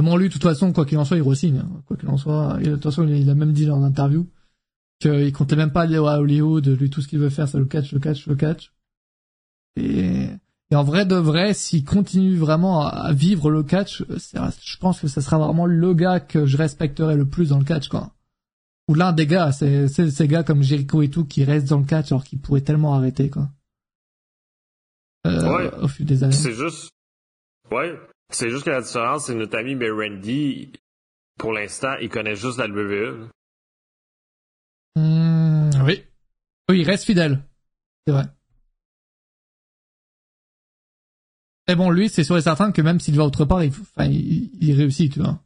Mais 0.00 0.16
lui, 0.16 0.28
de 0.28 0.32
toute 0.32 0.42
façon, 0.42 0.72
quoi 0.72 0.86
qu'il 0.86 0.98
en 0.98 1.04
soit, 1.04 1.16
il 1.16 1.24
re-signe. 1.24 1.58
hein. 1.58 1.82
Quoi 1.86 1.96
qu'il 1.96 2.08
en 2.08 2.16
soit, 2.16 2.58
et 2.60 2.66
de 2.66 2.74
toute 2.74 2.84
façon, 2.84 3.08
il 3.08 3.28
a 3.28 3.34
même 3.34 3.52
dit 3.52 3.68
en 3.68 3.82
interview 3.82 4.28
qu'il 5.00 5.32
comptait 5.32 5.56
même 5.56 5.72
pas 5.72 5.82
aller 5.82 5.96
à 5.96 6.20
Hollywood. 6.20 6.68
Lui, 6.68 6.90
tout 6.90 7.02
ce 7.02 7.08
qu'il 7.08 7.18
veut 7.18 7.30
faire, 7.30 7.48
c'est 7.48 7.58
le 7.58 7.64
catch, 7.64 7.92
le 7.92 7.98
catch, 7.98 8.26
le 8.28 8.36
catch. 8.36 8.72
Et, 9.76 10.26
et 10.70 10.74
en 10.76 10.82
vrai 10.84 11.04
de 11.06 11.16
vrai, 11.16 11.54
s'il 11.54 11.84
continue 11.84 12.36
vraiment 12.36 12.82
à, 12.86 13.12
vivre 13.12 13.50
le 13.50 13.62
catch, 13.62 14.02
c'est- 14.18 14.38
je 14.62 14.76
pense 14.78 15.00
que 15.00 15.08
ce 15.08 15.20
sera 15.20 15.38
vraiment 15.38 15.66
le 15.66 15.94
gars 15.94 16.20
que 16.20 16.46
je 16.46 16.56
respecterai 16.56 17.16
le 17.16 17.26
plus 17.28 17.50
dans 17.50 17.58
le 17.58 17.64
catch, 17.64 17.88
quoi. 17.88 18.12
Ou 18.88 18.94
l'un 18.94 19.12
des 19.12 19.26
gars, 19.26 19.52
c'est 19.52 19.86
c'est 19.88 20.10
ces 20.10 20.28
gars 20.28 20.42
comme 20.42 20.62
Jericho 20.62 21.02
et 21.02 21.10
tout 21.10 21.24
qui 21.26 21.44
restent 21.44 21.68
dans 21.68 21.78
le 21.78 21.84
catch 21.84 22.10
alors 22.10 22.24
qu'ils 22.24 22.40
pourraient 22.40 22.62
tellement 22.62 22.94
arrêter, 22.94 23.28
quoi. 23.30 23.48
Euh, 25.26 25.56
Ouais. 25.56 25.74
Au 25.82 25.88
fil 25.88 26.06
des 26.06 26.24
années. 26.24 26.32
C'est 26.32 26.54
juste. 26.54 26.90
Ouais. 27.70 27.94
C'est 28.30 28.48
juste 28.50 28.64
que 28.64 28.70
la 28.70 28.80
différence, 28.82 29.26
c'est 29.26 29.34
que 29.34 29.38
notre 29.38 29.58
ami 29.58 29.74
mais 29.74 29.90
Randy, 29.90 30.72
pour 31.38 31.52
l'instant, 31.52 31.94
il 32.00 32.08
connaît 32.08 32.36
juste 32.36 32.58
la. 32.58 32.66
WWE. 32.66 33.28
Hmm, 34.96 35.70
oui. 35.84 36.02
Oui, 36.70 36.80
il 36.80 36.84
reste 36.84 37.04
fidèle. 37.04 37.42
C'est 38.06 38.12
vrai. 38.12 38.24
Mais 41.68 41.76
bon, 41.76 41.90
lui, 41.90 42.08
c'est 42.08 42.24
sûr 42.24 42.36
et 42.38 42.42
certain 42.42 42.72
que 42.72 42.80
même 42.80 42.98
s'il 42.98 43.14
va 43.16 43.24
autre 43.24 43.44
part, 43.44 43.62
il, 43.62 43.70
enfin, 43.70 44.06
il, 44.06 44.50
il 44.60 44.72
réussit, 44.74 45.12
tu 45.12 45.20
vois. 45.20 45.38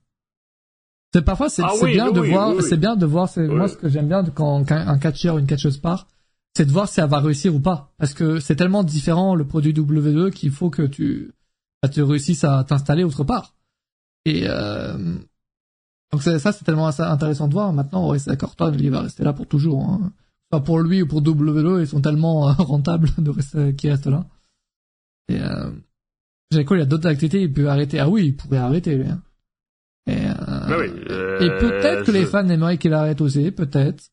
C'est 1.13 1.23
parfois 1.23 1.51
c'est 1.51 1.63
Ah 1.63 1.73
oui, 1.83 1.93
bien 1.93 2.11
de 2.11 2.21
oui, 2.21 2.31
voir, 2.31 2.55
c'est 2.63 2.79
bien 2.79 2.97
de 2.97 3.05
voir. 3.05 3.29
C'est 3.29 3.47
moi 3.47 3.69
ce 3.69 3.77
que 3.77 3.89
j'aime 3.89 4.09
bien 4.09 4.25
quand 4.25 4.71
un 4.71 4.99
catcheur 4.99 5.35
ou 5.35 5.39
une 5.39 5.47
catcheuse 5.47 5.77
part, 5.77 6.09
c'est 6.57 6.65
de 6.65 6.71
voir 6.71 6.89
si 6.89 7.01
elle 7.01 7.09
va 7.09 7.21
réussir 7.21 7.55
ou 7.55 7.61
pas, 7.61 7.93
parce 7.99 8.15
que 8.15 8.41
c'est 8.41 8.57
tellement 8.57 8.83
différent 8.83 9.35
le 9.35 9.47
produit 9.47 9.79
WWE 9.79 10.31
qu'il 10.31 10.51
faut 10.51 10.71
que 10.71 10.83
tu 10.83 11.33
bah, 11.83 11.89
tu 11.89 12.03
réussisses 12.03 12.45
à 12.45 12.65
t'installer 12.65 13.05
autre 13.05 13.25
part. 13.25 13.55
Et 14.25 14.45
euh, 14.47 15.19
donc 16.13 16.23
ça 16.23 16.53
c'est 16.53 16.65
tellement 16.65 16.87
intéressant 16.87 17.49
de 17.49 17.53
voir. 17.53 17.73
Maintenant, 17.75 18.09
ouais, 18.09 18.19
c'est 18.19 18.31
d'accord, 18.31 18.55
Orton, 18.59 18.75
il 18.79 18.91
va 18.91 19.03
rester 19.03 19.23
là 19.23 19.35
pour 19.35 19.47
toujours. 19.47 19.85
Hein. 19.85 20.13
Soit 20.51 20.63
pour 20.63 20.81
lui 20.81 21.03
ou 21.03 21.07
pour 21.07 21.19
WWE, 21.27 21.81
ils 21.81 21.89
sont 21.89 22.01
tellement 22.01 22.49
euh, 22.49 22.53
rentables 22.59 23.11
de 23.19 23.31
rester 23.31 23.75
qui 23.75 23.91
restent 23.91 24.07
là. 24.07 24.25
Et 25.29 25.41
euh, 25.41 25.71
Jericho, 26.53 26.75
il 26.77 26.81
a 26.83 26.85
d'autres 26.87 27.09
activités, 27.09 27.41
il 27.41 27.53
peut 27.53 27.69
arrêter. 27.69 27.99
Ah 27.99 28.09
oui, 28.09 28.27
il 28.27 28.37
pourrait 28.37 28.59
arrêter 28.59 28.95
lui. 28.97 29.09
hein. 29.09 29.23
Et, 30.07 30.13
euh, 30.27 30.79
oui, 30.81 30.91
euh, 31.11 31.39
et 31.41 31.59
peut-être 31.61 32.05
que 32.05 32.11
les 32.11 32.27
fans 32.27 32.49
aimeraient 32.49 32.77
qu'il 32.79 32.93
arrête 32.93 33.21
aussi, 33.21 33.51
peut-être. 33.53 34.05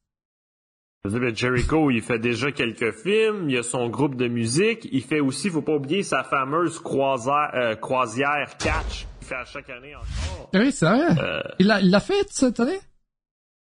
Jericho, 1.34 1.90
il 1.90 2.02
fait 2.02 2.20
déjà 2.20 2.52
quelques 2.52 2.92
films, 2.92 3.50
il 3.50 3.58
a 3.58 3.64
son 3.64 3.88
groupe 3.90 4.16
de 4.16 4.28
musique, 4.28 4.88
il 4.92 5.02
fait 5.02 5.22
aussi, 5.22 5.50
faut 5.50 5.62
pas 5.62 5.76
oublier, 5.76 6.04
sa 6.04 6.24
fameuse 6.24 6.78
croisière, 6.80 7.50
euh, 7.56 7.76
croisière 7.76 8.58
catch 8.60 9.08
qu'il 9.20 9.28
fait 9.28 9.36
à 9.36 9.46
chaque 9.46 9.70
année 9.70 9.96
encore. 9.96 10.50
Ah 10.54 10.60
oui, 10.60 10.72
c'est 10.72 10.86
vrai. 10.86 11.18
Euh, 11.24 11.40
Il 11.60 11.68
l'a, 11.68 11.80
il 11.82 11.98
fait 12.02 12.28
cette 12.30 12.60
année? 12.60 12.80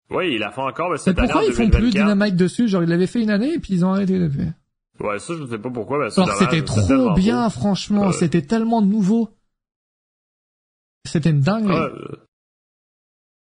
oui, 0.09 0.33
il 0.33 0.39
la 0.39 0.49
fait 0.51 0.61
encore, 0.61 0.87
mais 0.89 0.93
Mais 0.93 0.97
cette 0.97 1.19
année 1.19 1.27
pourquoi 1.27 1.43
en 1.43 1.47
ils 1.49 1.53
font 1.53 1.69
plus 1.69 1.91
2024. 1.91 2.13
Dynamite 2.15 2.35
dessus? 2.35 2.67
Genre, 2.67 2.81
ils 2.83 2.89
l'avaient 2.89 3.05
fait 3.07 3.21
une 3.21 3.29
année 3.29 3.53
et 3.53 3.59
puis 3.59 3.75
ils 3.75 3.85
ont 3.85 3.93
arrêté 3.93 4.17
depuis. 4.19 4.47
Ouais, 4.99 5.17
ça, 5.19 5.33
je 5.37 5.45
sais 5.47 5.57
pas 5.59 5.69
pourquoi, 5.69 5.97
Alors, 5.97 6.11
c'était 6.37 6.63
trop 6.63 7.13
bien, 7.13 7.45
beau. 7.45 7.49
franchement. 7.51 8.07
Ouais. 8.07 8.13
C'était 8.13 8.41
tellement 8.41 8.81
nouveau. 8.81 9.29
C'était 11.05 11.29
une 11.29 11.39
dingue. 11.41 11.69
Euh, 11.71 12.15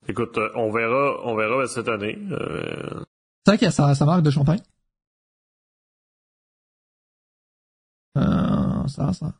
écoute, 0.07 0.37
euh, 0.37 0.49
on 0.55 0.71
verra, 0.71 1.19
on 1.25 1.35
verra 1.35 1.57
ben, 1.57 1.67
cette 1.67 1.87
année. 1.87 2.17
Euh, 2.31 3.01
C'est 3.45 3.51
vrai 3.51 3.57
qu'il 3.57 3.65
y 3.65 3.69
a 3.69 3.71
sa, 3.71 3.95
sa 3.95 4.05
marque 4.05 4.21
de 4.23 4.29
champagne. 4.31 4.61
Euh, 8.17 8.87
ça, 8.87 9.13
ça. 9.13 9.33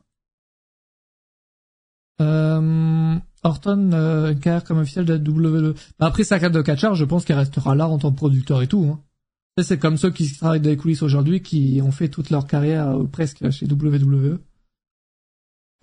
Euh, 2.20 3.16
Orton, 3.44 3.92
euh, 3.92 4.34
carrière 4.34 4.64
comme 4.64 4.78
officiel 4.78 5.04
de 5.04 5.14
la 5.14 5.18
WWE. 5.20 5.74
Après 6.00 6.24
sa 6.24 6.36
carrière 6.40 6.50
de 6.56 6.62
catcheur, 6.62 6.94
je 6.96 7.04
pense 7.04 7.24
qu'il 7.24 7.36
restera 7.36 7.74
là 7.76 7.88
en 7.88 7.98
tant 7.98 8.10
que 8.10 8.16
producteur 8.16 8.60
et 8.62 8.66
tout. 8.66 8.84
Hein. 8.92 9.00
C'est 9.62 9.78
comme 9.78 9.96
ceux 9.96 10.10
qui 10.10 10.32
travaillent 10.36 10.60
dans 10.60 10.70
les 10.70 10.76
coulisses 10.76 11.02
aujourd'hui, 11.02 11.42
qui 11.42 11.80
ont 11.82 11.90
fait 11.92 12.08
toute 12.08 12.30
leur 12.30 12.46
carrière 12.46 12.88
euh, 12.88 13.04
presque 13.04 13.50
chez 13.50 13.66
WWE. 13.66 14.38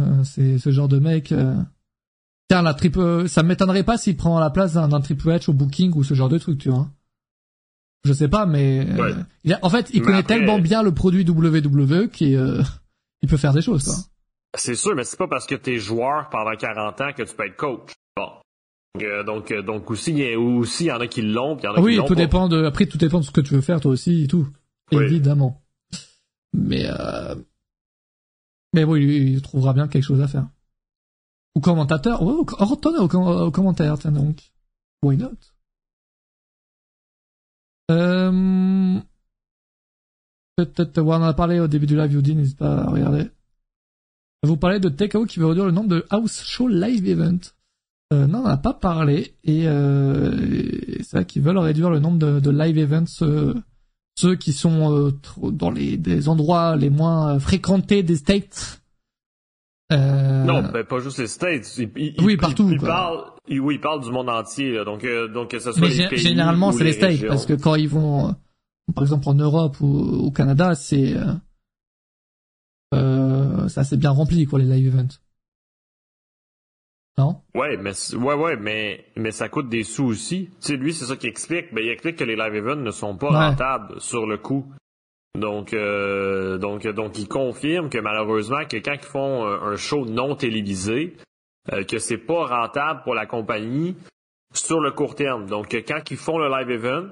Euh, 0.02 0.24
c'est 0.24 0.58
ce 0.60 0.72
genre 0.72 0.88
de 0.88 1.00
mec. 1.00 1.32
Euh... 1.32 1.56
Tiens, 2.50 2.62
la 2.62 2.74
triple, 2.74 3.28
ça 3.28 3.42
m'étonnerait 3.44 3.84
pas 3.84 3.98
s'il 3.98 4.18
prend 4.18 4.40
la 4.40 4.50
place 4.52 4.74
d'un 4.74 5.02
Triple 5.02 5.30
H 5.30 5.50
au 5.50 5.54
booking 5.54 5.94
ou 5.96 6.04
ce 6.04 6.14
genre 6.14 6.30
de 6.30 6.38
truc, 6.38 6.60
tu 6.60 6.70
vois. 6.70 6.90
Je 8.04 8.14
sais 8.14 8.28
pas, 8.28 8.46
mais 8.46 8.86
euh, 8.88 9.02
Ouais. 9.02 9.14
il 9.44 9.54
a- 9.54 9.60
en 9.64 9.70
fait, 9.70 9.90
il 9.94 10.02
Mais 10.02 10.06
connaît 10.06 10.18
après- 10.20 10.36
tellement 10.38 10.60
bien 10.60 10.84
le 10.84 10.94
produit 10.94 11.26
WWE 11.28 12.08
qu'il 12.10 12.36
euh, 12.36 12.62
il 13.24 13.30
peut 13.30 13.38
faire 13.38 13.54
des 13.54 13.64
choses, 13.64 13.84
quoi. 13.86 13.96
c'est 14.58 14.76
sûr, 14.76 14.94
mais 14.96 15.04
c'est 15.06 15.18
pas 15.18 15.28
parce 15.28 15.48
que 15.48 15.56
t'es 15.56 15.80
joueur 15.80 16.30
pendant 16.30 16.56
40 16.56 17.02
ans 17.02 17.14
que 17.18 17.24
tu 17.24 17.36
peux 17.36 17.48
être 17.48 17.56
coach. 17.58 17.94
Euh, 19.04 19.24
donc, 19.24 19.52
euh, 19.52 19.62
donc 19.62 19.90
aussi, 19.92 20.12
il 20.12 20.18
y 20.20 20.34
a, 20.34 20.40
aussi, 20.40 20.86
il 20.86 20.88
y 20.88 20.92
en 20.92 21.00
a 21.00 21.08
qui 21.08 21.22
l'ont, 21.22 21.56
puis 21.56 21.64
il 21.64 21.68
y 21.68 21.70
en 21.70 21.74
a 21.74 21.76
Ah 21.78 21.80
qui 21.82 21.86
oui, 21.86 21.96
l'ont 21.96 22.06
tout 22.06 22.14
pas. 22.16 22.20
dépend 22.22 22.48
de. 22.50 22.64
Après, 22.66 22.86
tout 22.86 22.98
dépend 22.98 23.20
de 23.20 23.26
ce 23.26 23.32
que 23.32 23.42
tu 23.42 23.54
veux 23.54 23.62
faire 23.62 23.80
toi 23.82 23.92
aussi 23.92 24.24
et 24.24 24.28
tout, 24.28 24.48
Oui. 24.92 25.04
évidemment. 25.04 25.62
Mais 26.54 26.86
euh... 26.88 27.36
mais 28.74 28.86
bon, 28.86 28.96
il, 28.96 29.10
il 29.34 29.42
trouvera 29.42 29.74
bien 29.74 29.88
quelque 29.88 30.04
chose 30.04 30.22
à 30.22 30.28
faire. 30.28 30.48
Ou 31.56 31.62
commentateur, 31.62 32.22
ouais, 32.24 32.34
au, 32.34 32.46
com- 33.08 33.28
au 33.28 33.52
commentaire, 33.52 33.98
tiens 34.00 34.12
donc. 34.12 34.52
Why 35.04 35.18
not? 35.18 35.32
Euh... 37.92 39.00
Peut-être, 40.58 41.02
ouais, 41.02 41.16
on 41.16 41.18
en 41.18 41.24
a 41.24 41.34
parlé 41.34 41.60
au 41.60 41.68
début 41.68 41.86
du 41.86 41.98
live, 41.98 42.14
Youdi, 42.14 42.36
n'hésite 42.36 42.58
pas 42.58 42.84
à 42.84 42.90
regarder. 42.90 43.30
Vous 44.44 44.58
parlez 44.58 44.80
de 44.80 44.90
TKO 44.90 45.26
qui 45.26 45.40
veut 45.40 45.48
réduire 45.48 45.66
le 45.66 45.72
nombre 45.72 45.90
de 45.90 46.06
house 46.10 46.44
show 46.46 46.68
live 46.68 47.08
event. 47.08 47.40
Euh, 48.16 48.28
non, 48.28 48.40
on 48.40 48.48
n'a 48.48 48.58
pas 48.58 48.74
parlé. 48.74 49.36
Et, 49.44 49.68
euh, 49.68 50.32
et 50.98 51.04
c'est 51.04 51.18
vrai 51.18 51.26
qu'ils 51.26 51.42
veulent 51.42 51.58
réduire 51.58 51.90
le 51.90 52.00
nombre 52.00 52.18
de, 52.20 52.40
de 52.40 52.50
live 52.50 52.78
events, 52.78 53.22
euh, 53.24 53.54
ceux 54.18 54.36
qui 54.36 54.54
sont 54.54 54.94
euh, 55.08 55.12
dans 55.52 55.70
les 55.72 55.98
des 55.98 56.30
endroits 56.30 56.76
les 56.76 56.90
moins 56.90 57.38
fréquentés 57.40 58.04
des 58.04 58.16
States. 58.16 58.82
Euh, 59.92 60.44
Non, 60.46 60.64
ben 60.72 60.84
pas 60.84 61.00
juste 61.00 61.20
les 61.20 61.28
States. 61.28 61.78
Il, 61.78 61.92
il- 61.98 62.16
Oui, 62.24 62.38
partout, 62.38 62.70
Il, 62.72 62.80
parle, 62.80 63.20
oui, 63.50 63.76
il 63.76 63.82
parle 63.82 64.02
du 64.04 64.10
monde 64.12 64.30
entier. 64.30 64.72
là. 64.74 64.84
Donc, 64.86 65.04
euh, 65.04 65.28
donc 65.28 65.52
que 65.52 65.60
ce 65.60 65.72
soit 65.72 65.82
mais 65.82 65.90
les 65.94 66.08
pays 66.10 66.18
généralement 66.20 66.72
c'est 66.72 66.84
les 66.84 66.94
States 66.94 67.12
régions. 67.12 67.28
parce 67.28 67.46
que 67.46 67.54
quand 67.54 67.76
ils 67.76 67.90
vont, 67.90 68.30
euh, 68.30 68.32
par 68.96 69.04
exemple 69.04 69.28
en 69.30 69.36
Europe 69.36 69.80
ou 69.82 69.88
au 69.88 70.32
Canada, 70.32 70.74
c'est 70.76 71.16
euh, 72.94 73.68
ça 73.68 73.84
c'est 73.84 73.98
bien 73.98 74.12
rempli 74.12 74.46
quoi 74.46 74.60
les 74.60 74.66
live 74.66 74.88
events. 74.88 75.20
Non? 77.18 77.42
Ouais, 77.54 77.78
mais 77.78 77.92
ouais, 78.16 78.34
ouais, 78.34 78.58
mais 78.58 79.06
mais 79.16 79.32
ça 79.32 79.48
coûte 79.48 79.70
des 79.70 79.84
sous 79.84 80.06
aussi. 80.06 80.50
Tu 80.62 80.68
sais, 80.68 80.76
lui, 80.76 80.94
c'est 80.94 81.06
ça 81.06 81.16
qu'il 81.16 81.30
explique. 81.30 81.74
Ben, 81.74 81.84
il 81.84 81.90
explique 81.90 82.18
que 82.18 82.26
les 82.26 82.36
live 82.36 82.56
events 82.56 82.76
ne 82.82 82.92
sont 82.92 83.16
pas 83.16 83.30
Ouais. 83.30 83.38
rentables 83.38 84.02
sur 84.02 84.26
le 84.28 84.38
coup. 84.38 84.66
Donc, 85.40 85.74
euh, 85.74 86.58
donc, 86.58 86.86
donc, 86.88 87.18
il 87.18 87.28
confirme 87.28 87.90
que 87.90 87.98
malheureusement, 88.00 88.66
que 88.66 88.78
quand 88.78 88.94
ils 88.94 89.00
font 89.00 89.46
un, 89.46 89.72
un 89.72 89.76
show 89.78 90.06
non 90.06 90.36
télévisé, 90.36 91.16
euh, 91.74 91.84
que 91.84 92.00
c'est 92.00 92.18
pas 92.18 92.46
rentable 92.46 93.02
pour 93.04 93.16
la 93.16 93.26
compagnie 93.26 93.96
sur 94.54 94.80
le 94.82 94.92
court 94.92 95.16
terme. 95.16 95.46
Donc, 95.46 95.74
quand 95.88 96.12
ils 96.12 96.18
font 96.18 96.38
le 96.38 96.50
live 96.50 96.70
event, 96.72 97.08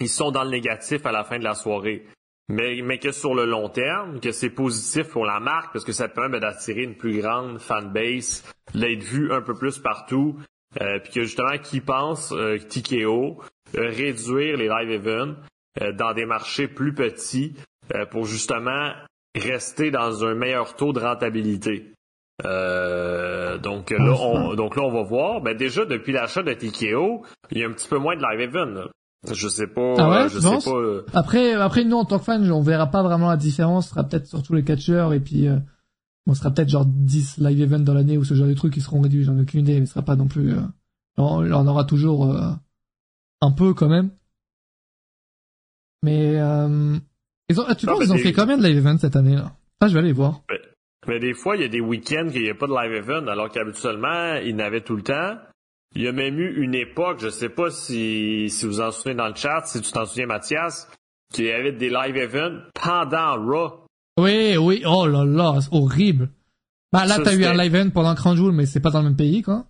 ils 0.00 0.08
sont 0.08 0.30
dans 0.32 0.44
le 0.44 0.50
négatif 0.50 1.04
à 1.06 1.12
la 1.12 1.22
fin 1.24 1.38
de 1.38 1.44
la 1.44 1.54
soirée. 1.54 2.06
Mais, 2.48 2.80
mais 2.82 2.98
que 2.98 3.12
sur 3.12 3.34
le 3.34 3.44
long 3.46 3.68
terme, 3.68 4.20
que 4.20 4.32
c'est 4.32 4.50
positif 4.50 5.08
pour 5.08 5.24
la 5.24 5.40
marque 5.40 5.72
parce 5.72 5.84
que 5.84 5.92
ça 5.92 6.08
permet 6.08 6.40
d'attirer 6.40 6.82
une 6.82 6.96
plus 6.96 7.20
grande 7.20 7.58
fanbase, 7.58 8.44
d'être 8.74 9.02
vu 9.02 9.32
un 9.32 9.40
peu 9.42 9.54
plus 9.54 9.78
partout, 9.78 10.36
euh, 10.80 10.98
puis 10.98 11.12
que 11.12 11.22
justement, 11.22 11.56
qui 11.62 11.80
pense 11.80 12.32
euh, 12.32 12.58
TKO, 12.58 13.40
euh, 13.76 13.88
réduire 13.88 14.56
les 14.56 14.68
live 14.68 14.90
events 14.90 15.36
euh, 15.80 15.92
dans 15.92 16.12
des 16.12 16.26
marchés 16.26 16.68
plus 16.68 16.94
petits 16.94 17.54
euh, 17.94 18.04
pour 18.06 18.26
justement 18.26 18.92
rester 19.34 19.90
dans 19.90 20.24
un 20.24 20.34
meilleur 20.34 20.74
taux 20.76 20.92
de 20.92 21.00
rentabilité. 21.00 21.92
Euh, 22.44 23.56
donc 23.58 23.90
là, 23.90 24.12
on, 24.20 24.54
donc 24.54 24.76
là, 24.76 24.82
on 24.82 24.90
va 24.90 25.02
voir. 25.02 25.40
Ben 25.40 25.56
déjà 25.56 25.84
depuis 25.84 26.12
l'achat 26.12 26.42
de 26.42 26.52
TKO, 26.52 27.24
il 27.50 27.58
y 27.58 27.64
a 27.64 27.68
un 27.68 27.72
petit 27.72 27.88
peu 27.88 27.98
moins 27.98 28.16
de 28.16 28.22
live 28.22 28.40
event. 28.40 28.66
là. 28.66 28.88
Je 29.30 29.48
sais 29.48 29.66
pas. 29.68 29.94
Ah 29.98 30.10
ouais, 30.10 30.16
euh, 30.24 30.28
je 30.28 30.40
sais 30.40 30.58
pas. 30.70 30.76
euh, 30.76 31.06
Après, 31.14 31.52
après 31.54 31.84
nous 31.84 31.96
en 31.96 32.04
tant 32.04 32.18
que 32.18 32.24
fans, 32.24 32.42
on 32.42 32.60
verra 32.62 32.88
pas 32.88 33.02
vraiment 33.04 33.28
la 33.28 33.36
différence. 33.36 33.84
Ce 33.86 33.90
sera 33.90 34.02
peut-être 34.04 34.26
sur 34.26 34.42
tous 34.42 34.54
les 34.54 34.64
catcheurs 34.64 35.12
et 35.12 35.20
puis 35.20 35.46
euh, 35.46 35.58
on 36.26 36.34
sera 36.34 36.50
peut-être 36.50 36.68
genre 36.68 36.84
10 36.86 37.38
live 37.38 37.60
events 37.62 37.80
dans 37.84 37.94
l'année 37.94 38.18
ou 38.18 38.24
ce 38.24 38.34
genre 38.34 38.48
de 38.48 38.54
trucs 38.54 38.72
qui 38.74 38.80
seront 38.80 39.00
réduits. 39.00 39.22
J'en 39.24 39.38
ai 39.38 39.42
aucune 39.42 39.60
idée, 39.60 39.78
mais 39.80 39.86
ce 39.86 39.92
sera 39.94 40.04
pas 40.04 40.16
non 40.16 40.26
plus. 40.26 40.52
Euh... 40.54 40.60
On, 41.18 41.44
on 41.52 41.66
aura 41.68 41.84
toujours 41.84 42.32
euh, 42.34 42.50
un 43.42 43.50
peu 43.52 43.74
quand 43.74 43.88
même. 43.88 44.10
Mais 46.02 46.36
euh... 46.40 46.96
ils 47.48 47.60
ont, 47.60 47.64
tu 47.76 47.86
Non, 47.86 47.92
penses 47.92 48.00
mais 48.00 48.06
ils 48.06 48.12
ont 48.12 48.16
des- 48.16 48.22
fait 48.22 48.32
combien 48.32 48.58
de 48.58 48.62
live 48.64 48.78
events 48.78 48.98
cette 48.98 49.14
année 49.16 49.36
là? 49.36 49.52
Ah, 49.80 49.88
je 49.88 49.94
vais 49.94 50.00
aller 50.00 50.12
voir. 50.12 50.42
Mais 51.08 51.18
des 51.18 51.34
fois, 51.34 51.56
il 51.56 51.62
y 51.62 51.64
a 51.64 51.68
des 51.68 51.80
week-ends 51.80 52.28
qu'il 52.30 52.42
n'y 52.42 52.50
a 52.50 52.54
pas 52.54 52.66
de 52.66 52.72
live 52.72 52.92
event, 53.04 53.26
alors 53.26 53.50
qu'habituellement, 53.50 54.34
ils 54.44 54.54
n'avaient 54.54 54.82
tout 54.82 54.94
le 54.96 55.02
temps. 55.02 55.36
Il 55.94 56.02
y 56.02 56.08
a 56.08 56.12
même 56.12 56.38
eu 56.38 56.62
une 56.62 56.74
époque, 56.74 57.20
je 57.20 57.28
sais 57.28 57.50
pas 57.50 57.70
si, 57.70 58.48
si 58.48 58.66
vous 58.66 58.80
en 58.80 58.90
souvenez 58.90 59.14
dans 59.14 59.28
le 59.28 59.34
chat, 59.34 59.62
si 59.66 59.80
tu 59.80 59.92
t'en 59.92 60.06
souviens, 60.06 60.26
Mathias, 60.26 60.88
qu'il 61.32 61.44
y 61.44 61.50
avait 61.50 61.72
des 61.72 61.90
live 61.90 62.16
events 62.16 62.60
pendant 62.74 63.34
Raw. 63.34 63.86
Oui, 64.18 64.56
oui, 64.56 64.82
oh 64.86 65.06
là 65.06 65.24
là, 65.24 65.60
c'est 65.60 65.72
horrible. 65.72 66.30
Bah 66.92 67.06
là, 67.06 67.18
t'as 67.22 67.34
eu 67.34 67.44
un 67.44 67.54
live 67.54 67.74
event 67.74 67.90
pendant 67.90 68.14
Cranjoul, 68.14 68.52
mais 68.52 68.66
c'est 68.66 68.80
pas 68.80 68.90
dans 68.90 69.00
le 69.00 69.06
même 69.06 69.16
pays, 69.16 69.42
quoi. 69.42 69.64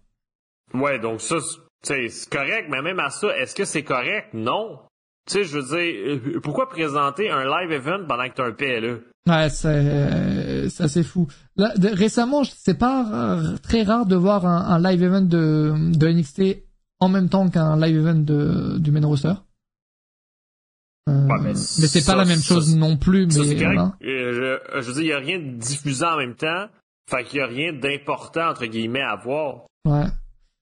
Ouais, 0.75 0.99
donc 0.99 1.21
ça, 1.21 1.37
c'est 1.83 2.09
correct, 2.31 2.69
mais 2.71 2.83
même 2.83 2.99
à 3.01 3.11
ça, 3.11 3.37
est-ce 3.37 3.55
que 3.55 3.65
c'est 3.65 3.85
correct? 3.85 4.29
Non. 4.33 4.81
Tu 5.29 5.35
sais, 5.35 5.45
je 5.45 5.59
veux 5.59 5.63
dire, 5.63 6.33
euh, 6.37 6.41
pourquoi 6.41 6.69
présenter 6.69 7.31
un 7.31 7.45
live 7.45 7.71
event 7.71 8.05
pendant 8.09 8.29
que 8.29 8.35
t'as 8.35 8.47
un 8.47 8.53
PLE? 8.53 9.12
Ouais, 9.29 9.49
c'est 9.51 10.69
c'est 10.69 10.83
assez 10.85 11.03
fou. 11.05 11.29
Là, 11.57 11.73
récemment, 11.77 12.43
c'est 12.45 12.79
pas 12.79 13.39
très 13.63 13.83
rare 13.83 14.07
de 14.07 14.17
voir 14.17 14.47
un, 14.47 14.81
live 14.81 15.03
event 15.03 15.23
de, 15.23 15.75
de 15.97 16.09
NXT 16.09 16.65
en 16.99 17.09
même 17.09 17.29
temps 17.29 17.49
qu'un 17.49 17.77
live 17.77 17.99
event 17.99 18.15
de, 18.15 18.79
du 18.79 18.91
main 18.91 19.05
roster. 19.05 19.35
Euh, 21.09 21.29
mais, 21.43 21.55
c'est 21.55 22.07
pas 22.07 22.15
la 22.15 22.25
même 22.25 22.41
chose 22.41 22.77
non 22.77 22.97
plus. 22.97 23.27
mais 23.27 23.65
euh, 23.65 24.61
je, 24.73 24.81
je, 24.81 24.87
veux 24.87 24.95
dire, 24.95 25.03
il 25.03 25.09
y 25.09 25.13
a 25.13 25.19
rien 25.19 25.39
de 25.39 25.57
diffusant 25.57 26.15
en 26.15 26.19
même 26.19 26.37
temps. 26.37 26.67
Fait 27.11 27.25
qu'il 27.25 27.41
y 27.41 27.43
a 27.43 27.47
rien 27.47 27.73
d'important 27.73 28.51
entre 28.51 28.67
guillemets 28.67 29.03
à 29.03 29.17
voir. 29.17 29.67
Ouais. 29.85 30.07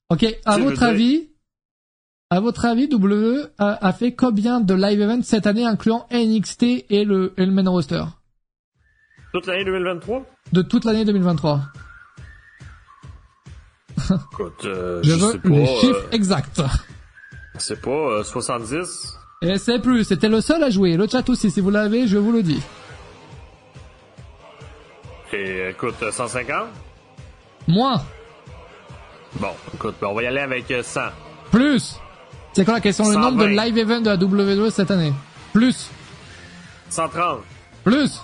Ok. 0.09 0.27
À 0.47 0.57
votre 0.57 0.82
avis, 0.82 1.28
à 2.31 2.41
votre 2.41 2.65
avis, 2.65 2.89
WWE 2.91 3.51
a, 3.59 3.93
fait 3.93 4.15
combien 4.15 4.61
de 4.61 4.73
live 4.73 5.01
events 5.01 5.23
cette 5.24 5.47
année, 5.47 5.66
incluant 5.66 6.07
NXT 6.11 6.62
et 6.89 7.05
le, 7.05 7.35
et 7.37 7.45
le 7.45 7.53
main 7.53 7.69
roster? 7.69 8.05
Toute 9.32 9.47
l'année 9.47 9.65
2023 9.65 10.27
De 10.52 10.62
toute 10.62 10.85
l'année 10.85 11.05
2023. 11.05 11.61
Écoute, 14.32 14.65
euh, 14.65 15.01
je, 15.05 15.12
veux 15.12 15.40
les 15.44 15.66
chiffres 15.66 16.07
euh, 16.07 16.12
exacts. 16.16 16.62
C'est 17.59 17.81
pas 17.81 18.24
70 18.24 18.74
euh, 19.44 19.48
Et 19.48 19.59
c'est 19.59 19.78
plus, 19.78 20.05
c'était 20.05 20.28
le 20.28 20.40
seul 20.40 20.62
à 20.62 20.70
jouer. 20.70 20.97
Le 20.97 21.07
chat 21.07 21.28
aussi, 21.28 21.51
si 21.51 21.61
vous 21.61 21.70
l'avez, 21.70 22.07
je 22.07 22.19
vous 22.19 22.32
le 22.32 22.43
dis. 22.43 22.61
Et 25.32 25.69
écoute, 25.70 25.94
150 26.11 26.69
Moins. 27.69 28.02
Bon, 29.36 29.51
écoute, 29.74 29.94
ben, 30.01 30.09
on 30.09 30.15
va 30.15 30.23
y 30.24 30.27
aller 30.27 30.40
avec 30.40 30.73
100. 30.82 31.01
Plus. 31.52 32.01
C'est 32.52 32.65
quoi 32.65 32.74
la 32.74 32.81
question? 32.81 33.09
Le 33.09 33.16
nombre 33.16 33.43
de 33.43 33.47
live 33.47 33.78
events 33.78 34.01
de 34.01 34.11
la 34.11 34.16
WWE 34.16 34.70
cette 34.70 34.90
année? 34.90 35.12
Plus. 35.52 35.89
130. 36.89 37.40
Plus. 37.85 38.20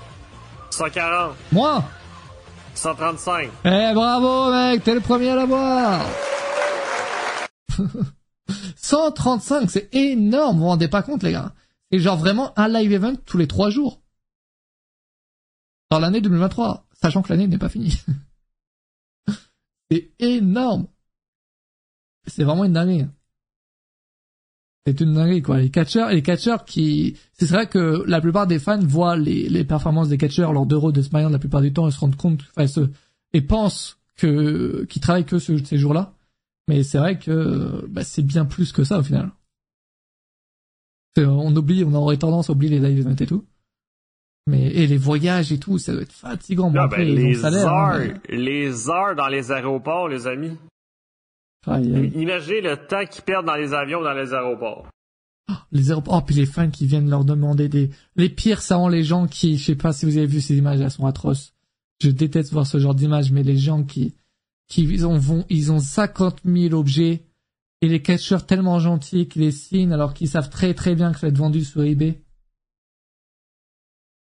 140. 0.70 1.34
Moi? 1.52 1.84
135. 2.74 3.50
Eh 3.64 3.92
bravo 3.94 4.50
mec, 4.50 4.84
t'es 4.84 4.94
le 4.94 5.00
premier 5.00 5.30
à 5.30 5.36
l'avoir 5.36 6.04
135, 8.76 9.70
c'est 9.70 9.94
énorme, 9.94 10.56
vous 10.56 10.62
vous 10.62 10.68
rendez 10.68 10.88
pas 10.88 11.02
compte 11.02 11.22
les 11.22 11.32
gars. 11.32 11.52
C'est 11.90 11.98
genre 11.98 12.16
vraiment 12.16 12.56
un 12.58 12.68
live 12.68 12.92
event 12.92 13.14
tous 13.24 13.38
les 13.38 13.48
trois 13.48 13.70
jours. 13.70 14.00
Dans 15.90 15.98
l'année 15.98 16.20
2023, 16.20 16.86
sachant 17.00 17.22
que 17.22 17.30
l'année 17.30 17.46
n'est 17.46 17.58
pas 17.58 17.68
finie. 17.68 18.00
c'est 19.90 20.12
énorme. 20.18 20.86
C'est 22.26 22.44
vraiment 22.44 22.64
une 22.64 22.76
année 22.76 23.06
c'est 24.86 25.00
une 25.00 25.14
dinguerie 25.14 25.42
quoi. 25.42 25.58
Les 25.58 25.70
catcheurs, 25.70 26.10
les 26.10 26.22
catcheurs 26.22 26.64
qui, 26.64 27.16
c'est 27.32 27.48
vrai 27.48 27.66
que 27.66 28.04
la 28.06 28.20
plupart 28.20 28.46
des 28.46 28.60
fans 28.60 28.78
voient 28.78 29.16
les, 29.16 29.48
les 29.48 29.64
performances 29.64 30.08
des 30.08 30.18
catcheurs 30.18 30.52
lors 30.52 30.64
d'Euro 30.64 30.92
de 30.92 31.02
SmackDown 31.02 31.32
la 31.32 31.38
plupart 31.38 31.60
du 31.60 31.72
temps 31.72 31.88
et 31.88 31.90
se 31.90 31.98
rendent 31.98 32.16
compte, 32.16 32.42
enfin, 32.50 32.66
se, 32.66 32.88
et 33.32 33.40
pensent 33.40 33.98
que 34.16 34.84
qu'ils 34.84 35.02
travaillent 35.02 35.24
que 35.24 35.38
ce, 35.38 35.58
ces 35.58 35.78
jours-là. 35.78 36.12
Mais 36.68 36.82
c'est 36.82 36.98
vrai 36.98 37.18
que 37.18 37.84
bah, 37.88 38.04
c'est 38.04 38.22
bien 38.22 38.44
plus 38.44 38.72
que 38.72 38.84
ça 38.84 38.98
au 38.98 39.02
final. 39.02 39.30
On 41.18 41.54
oublie, 41.56 41.82
on 41.82 41.94
aurait 41.94 42.18
tendance 42.18 42.50
à 42.50 42.52
oublier 42.52 42.78
les 42.78 42.88
live 42.88 43.00
events 43.00 43.16
et 43.22 43.26
tout. 43.26 43.44
Mais 44.46 44.66
et 44.66 44.86
les 44.86 44.98
voyages 44.98 45.50
et 45.50 45.58
tout, 45.58 45.78
ça 45.78 45.92
doit 45.92 46.02
être 46.02 46.12
fatigant. 46.12 46.70
Bon, 46.70 46.80
ah, 46.80 46.88
ben, 46.88 47.02
les 47.02 47.44
hein, 47.44 47.54
heures, 47.54 48.00
les 48.28 48.88
heures 48.88 49.16
dans 49.16 49.26
les 49.26 49.50
aéroports, 49.50 50.08
les 50.08 50.26
amis. 50.26 50.56
Imaginez 51.66 52.60
le 52.60 52.76
temps 52.86 53.04
qu'ils 53.04 53.24
perdent 53.24 53.46
dans 53.46 53.56
les 53.56 53.74
avions 53.74 54.02
dans 54.02 54.12
les 54.12 54.32
aéroports. 54.32 54.88
les 55.72 55.90
aéroports, 55.90 56.20
oh, 56.22 56.24
puis 56.24 56.34
les 56.34 56.46
fans 56.46 56.70
qui 56.70 56.86
viennent 56.86 57.10
leur 57.10 57.24
demander 57.24 57.68
des... 57.68 57.90
Les 58.14 58.28
pires, 58.28 58.62
ça 58.62 58.76
rend 58.76 58.88
les 58.88 59.04
gens 59.04 59.26
qui... 59.26 59.58
Je 59.58 59.64
sais 59.64 59.74
pas 59.74 59.92
si 59.92 60.06
vous 60.06 60.16
avez 60.16 60.26
vu 60.26 60.40
ces 60.40 60.56
images, 60.56 60.80
elles 60.80 60.90
sont 60.90 61.06
atroces. 61.06 61.54
Je 62.00 62.10
déteste 62.10 62.52
voir 62.52 62.66
ce 62.66 62.78
genre 62.78 62.94
d'images, 62.94 63.32
mais 63.32 63.42
les 63.42 63.56
gens 63.56 63.82
qui... 63.82 64.14
qui 64.68 64.82
ils 64.82 65.06
ont, 65.06 65.18
vont, 65.18 65.44
ils 65.48 65.72
ont 65.72 65.80
50 65.80 66.42
000 66.44 66.74
objets 66.74 67.24
et 67.82 67.88
les 67.88 68.00
catcheurs 68.00 68.46
tellement 68.46 68.78
gentils 68.78 69.28
qui 69.28 69.40
les 69.40 69.52
signent 69.52 69.92
alors 69.92 70.14
qu'ils 70.14 70.28
savent 70.28 70.50
très 70.50 70.72
très 70.72 70.94
bien 70.94 71.12
que 71.12 71.18
ça 71.18 71.26
va 71.26 71.30
être 71.30 71.38
vendu 71.38 71.64
sur 71.64 71.82
eBay. 71.82 72.22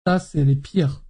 Ça, 0.06 0.20
c'est 0.20 0.44
les 0.44 0.56
pires 0.56 1.02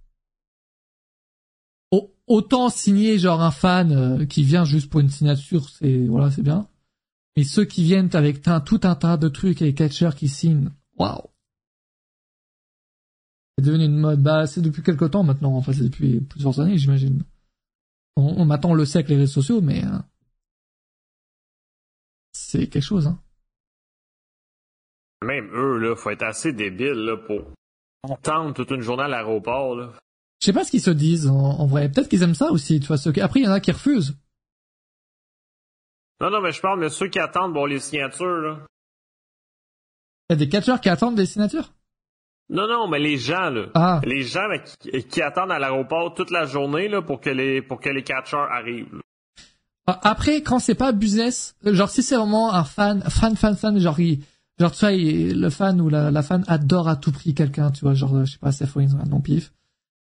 autant 2.32 2.70
signer 2.70 3.18
genre 3.18 3.42
un 3.42 3.50
fan 3.50 3.92
euh, 3.92 4.26
qui 4.26 4.42
vient 4.42 4.64
juste 4.64 4.90
pour 4.90 5.00
une 5.00 5.10
signature, 5.10 5.68
c'est 5.68 6.06
voilà, 6.06 6.30
c'est 6.30 6.42
bien. 6.42 6.66
Mais 7.36 7.44
ceux 7.44 7.64
qui 7.64 7.84
viennent 7.84 8.10
avec 8.14 8.42
tout 8.64 8.80
un 8.82 8.94
tas 8.94 9.16
de 9.16 9.28
trucs 9.28 9.62
et 9.62 9.66
les 9.66 9.74
catcheurs 9.74 10.14
qui 10.14 10.28
signent, 10.28 10.70
waouh. 10.98 11.28
C'est 13.56 13.64
devenu 13.64 13.84
une 13.84 13.98
mode. 13.98 14.22
Bah, 14.22 14.46
c'est 14.46 14.62
depuis 14.62 14.82
quelque 14.82 15.04
temps 15.04 15.22
maintenant. 15.22 15.54
Enfin, 15.56 15.72
c'est 15.72 15.84
depuis 15.84 16.20
plusieurs 16.20 16.60
années, 16.60 16.78
j'imagine. 16.78 17.22
On, 18.16 18.40
on 18.40 18.44
m'attend 18.44 18.74
le 18.74 18.82
avec 18.82 19.08
les 19.08 19.16
réseaux 19.16 19.40
sociaux, 19.40 19.60
mais 19.60 19.84
euh, 19.84 19.98
c'est 22.32 22.66
quelque 22.66 22.82
chose. 22.82 23.06
Hein. 23.06 23.18
Même 25.24 25.50
eux, 25.54 25.78
là, 25.78 25.94
faut 25.96 26.10
être 26.10 26.24
assez 26.24 26.52
débile 26.52 26.92
là, 26.92 27.16
pour 27.16 27.52
entendre 28.02 28.54
toute 28.54 28.70
une 28.70 28.80
journée 28.80 29.04
à 29.04 29.08
l'aéroport. 29.08 29.76
Je 30.42 30.46
sais 30.46 30.52
pas 30.52 30.64
ce 30.64 30.72
qu'ils 30.72 30.80
se 30.80 30.90
disent 30.90 31.28
en, 31.28 31.66
vrai. 31.66 31.88
Peut-être 31.88 32.08
qu'ils 32.08 32.24
aiment 32.24 32.34
ça 32.34 32.50
aussi. 32.50 32.80
Tu 32.80 32.88
vois, 32.88 32.96
Après, 33.22 33.38
il 33.38 33.44
y 33.44 33.48
en 33.48 33.52
a 33.52 33.60
qui 33.60 33.70
refusent. 33.70 34.16
Non, 36.20 36.30
non, 36.30 36.40
mais 36.40 36.50
je 36.50 36.60
parle 36.60 36.82
de 36.82 36.88
ceux 36.88 37.06
qui 37.06 37.20
attendent 37.20 37.52
bon 37.52 37.64
les 37.64 37.78
signatures. 37.78 38.40
Là. 38.40 38.58
Il 40.28 40.32
y 40.32 40.34
a 40.34 40.36
des 40.36 40.48
catcheurs 40.48 40.80
qui 40.80 40.88
attendent 40.88 41.14
des 41.14 41.26
signatures? 41.26 41.72
Non, 42.48 42.66
non, 42.66 42.88
mais 42.88 42.98
les 42.98 43.18
gens 43.18 43.50
là, 43.50 43.66
ah. 43.74 44.00
les 44.04 44.22
gens 44.22 44.48
qui, 44.80 45.22
attendent 45.22 45.52
à 45.52 45.60
l'aéroport 45.60 46.12
toute 46.12 46.32
la 46.32 46.44
journée 46.44 46.88
là 46.88 47.00
pour 47.02 47.20
que 47.20 47.30
les 47.30 47.62
pour 47.62 47.80
que 47.80 47.88
les 47.88 48.02
catcheurs 48.02 48.50
arrivent. 48.50 49.00
Ah, 49.86 50.00
après, 50.02 50.42
quand 50.42 50.58
c'est 50.58 50.74
pas 50.74 50.90
business, 50.90 51.54
genre 51.64 51.88
si 51.88 52.02
c'est 52.02 52.16
vraiment 52.16 52.52
un 52.52 52.64
fan, 52.64 53.00
fan, 53.08 53.36
fan, 53.36 53.56
fan, 53.56 53.78
genre 53.78 53.96
genre 54.58 54.72
tu 54.72 54.80
vois, 54.80 54.90
le 54.92 55.50
fan 55.50 55.80
ou 55.80 55.88
la, 55.88 56.10
la 56.10 56.22
fan 56.22 56.44
adore 56.48 56.88
à 56.88 56.96
tout 56.96 57.12
prix 57.12 57.32
quelqu'un, 57.32 57.70
tu 57.70 57.84
vois, 57.84 57.94
genre 57.94 58.24
je 58.24 58.32
sais 58.32 58.38
pas, 58.38 58.50
Seth 58.50 58.72
Rollins, 58.72 58.98
un 59.00 59.08
non 59.08 59.20
pif. 59.20 59.52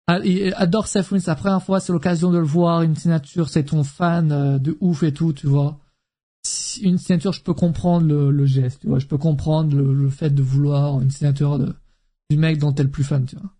Ah, 0.09 0.17
adore 0.55 0.87
Seth 0.87 1.07
Rollins. 1.07 1.21
La 1.27 1.35
première 1.35 1.61
fois, 1.61 1.79
c'est 1.79 1.93
l'occasion 1.93 2.31
de 2.31 2.39
le 2.39 2.45
voir. 2.45 2.81
Une 2.81 2.95
signature, 2.95 3.47
c'est 3.47 3.65
ton 3.65 3.83
fan 3.83 4.31
euh, 4.31 4.57
de 4.57 4.75
ouf 4.79 5.03
et 5.03 5.13
tout, 5.13 5.33
tu 5.33 5.45
vois. 5.45 5.77
Une 6.81 6.97
signature, 6.97 7.31
je 7.31 7.43
peux 7.43 7.53
comprendre 7.53 8.07
le, 8.07 8.45
geste, 8.47 8.81
tu 8.81 8.87
vois. 8.87 8.97
Je 8.97 9.05
peux 9.05 9.19
comprendre 9.19 9.77
le, 9.77 10.09
fait 10.09 10.31
de 10.31 10.41
vouloir 10.41 10.99
une 10.99 11.11
signature 11.11 11.59
de, 11.59 11.75
du 12.31 12.37
mec 12.37 12.57
dont 12.57 12.71
t'es 12.71 12.81
le 12.81 12.89
plus 12.89 13.03
fan, 13.03 13.23
tu 13.25 13.35
vois. 13.35 13.51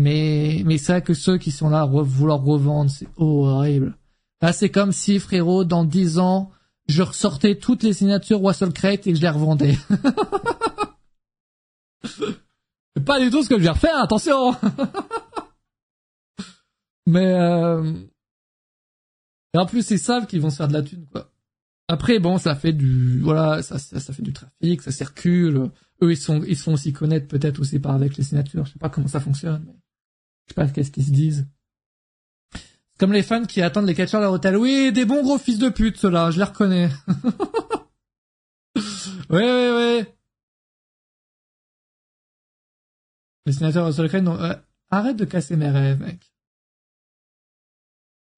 Mais, 0.00 0.64
mais 0.66 0.76
c'est 0.76 0.92
vrai 0.92 1.02
que 1.02 1.14
ceux 1.14 1.38
qui 1.38 1.52
sont 1.52 1.68
là 1.68 1.86
vouloir 1.86 2.42
revendre, 2.42 2.90
c'est 2.90 3.06
horrible. 3.16 3.96
Là, 4.42 4.52
c'est 4.52 4.70
comme 4.70 4.90
si, 4.90 5.20
frérot, 5.20 5.62
dans 5.62 5.84
dix 5.84 6.18
ans, 6.18 6.50
je 6.88 7.02
ressortais 7.02 7.54
toutes 7.54 7.84
les 7.84 7.92
signatures 7.92 8.42
Wassel 8.42 8.72
Crate 8.72 9.06
et 9.06 9.12
que 9.12 9.16
je 9.16 9.22
les 9.22 9.28
revendais. 9.28 9.78
pas 13.04 13.20
du 13.20 13.30
tout 13.30 13.44
ce 13.44 13.48
que 13.48 13.58
je 13.58 13.62
vais 13.62 13.70
refaire, 13.70 14.02
attention 14.02 14.56
Mais 17.06 17.26
euh... 17.26 17.92
et 19.54 19.58
en 19.58 19.66
plus 19.66 19.90
ils 19.90 19.98
savent 19.98 20.26
qu'ils 20.26 20.40
vont 20.40 20.50
se 20.50 20.56
faire 20.56 20.68
de 20.68 20.74
la 20.74 20.82
thune 20.82 21.06
quoi. 21.06 21.32
Après 21.88 22.18
bon 22.18 22.38
ça 22.38 22.54
fait 22.54 22.72
du 22.72 23.20
voilà 23.20 23.62
ça, 23.62 23.78
ça, 23.78 24.12
fait 24.12 24.22
du 24.22 24.32
trafic, 24.32 24.82
ça 24.82 24.92
circule. 24.92 25.70
Eux 26.02 26.12
ils 26.12 26.16
sont 26.16 26.42
ils 26.44 26.56
se 26.56 26.64
font 26.64 26.74
aussi 26.74 26.92
connaître 26.92 27.26
peut-être 27.28 27.60
aussi 27.60 27.78
par 27.78 27.94
avec 27.94 28.16
les 28.16 28.24
signatures. 28.24 28.66
Je 28.66 28.72
sais 28.72 28.78
pas 28.78 28.90
comment 28.90 29.08
ça 29.08 29.20
fonctionne. 29.20 29.64
Mais 29.66 29.74
je 30.46 30.50
sais 30.50 30.54
pas 30.54 30.68
qu'est-ce 30.68 30.90
qu'ils 30.90 31.06
se 31.06 31.12
disent. 31.12 31.46
Comme 33.00 33.14
les 33.14 33.22
fans 33.22 33.46
qui 33.46 33.62
attendent 33.62 33.86
les 33.86 33.94
catcheurs 33.94 34.20
à 34.22 34.26
l'hôtel. 34.26 34.58
Oui, 34.58 34.92
des 34.92 35.06
bons 35.06 35.22
gros 35.22 35.38
fils 35.38 35.58
de 35.58 35.70
pute, 35.70 35.96
ceux-là, 35.96 36.30
je 36.30 36.36
les 36.36 36.44
reconnais. 36.44 36.90
oui, 38.76 38.82
oui, 39.30 39.68
oui. 39.74 40.04
Les 43.46 43.52
signatures 43.54 43.86
au 43.86 43.92
secret, 43.92 44.20
non. 44.20 44.38
Euh, 44.38 44.54
arrête 44.90 45.16
de 45.16 45.24
casser 45.24 45.56
mes 45.56 45.70
rêves, 45.70 45.98
mec. 45.98 46.30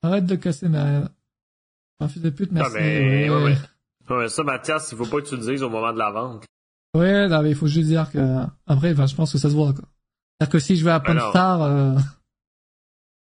Arrête 0.03 0.27
de 0.27 0.35
casser 0.37 0.69
ma... 0.69 1.11
Un 2.01 2.09
fils 2.09 2.23
de 2.23 2.31
pute, 2.31 2.51
merci. 2.51 2.74
Non, 2.74 2.81
mais, 2.81 3.31
ouais. 3.31 3.57
Ouais, 4.11 4.29
ça, 4.29 4.43
Mathias, 4.43 4.91
il 4.91 4.99
faut 4.99 5.07
pas 5.07 5.20
que 5.20 5.29
tu 5.29 5.37
le 5.37 5.43
dises 5.43 5.62
au 5.62 5.70
moment 5.70 5.93
de 5.93 5.99
la 5.99 6.11
vente. 6.11 6.45
Ouais, 6.95 7.29
non, 7.29 7.43
mais 7.43 7.51
il 7.51 7.57
faut 7.57 7.69
juste 7.69 7.87
dire 7.87 8.11
que, 8.11 8.45
après, 8.66 8.93
enfin, 8.93 9.07
je 9.07 9.15
pense 9.15 9.33
que 9.33 9.39
ça 9.39 9.49
se 9.49 9.55
voit, 9.55 9.73
quoi. 9.73 9.85
C'est-à-dire 10.41 10.53
que 10.53 10.59
si 10.59 10.77
je 10.77 10.85
vais 10.85 10.91
à 10.91 10.99
ben 10.99 11.19
Star, 11.31 11.62
euh... 11.62 11.97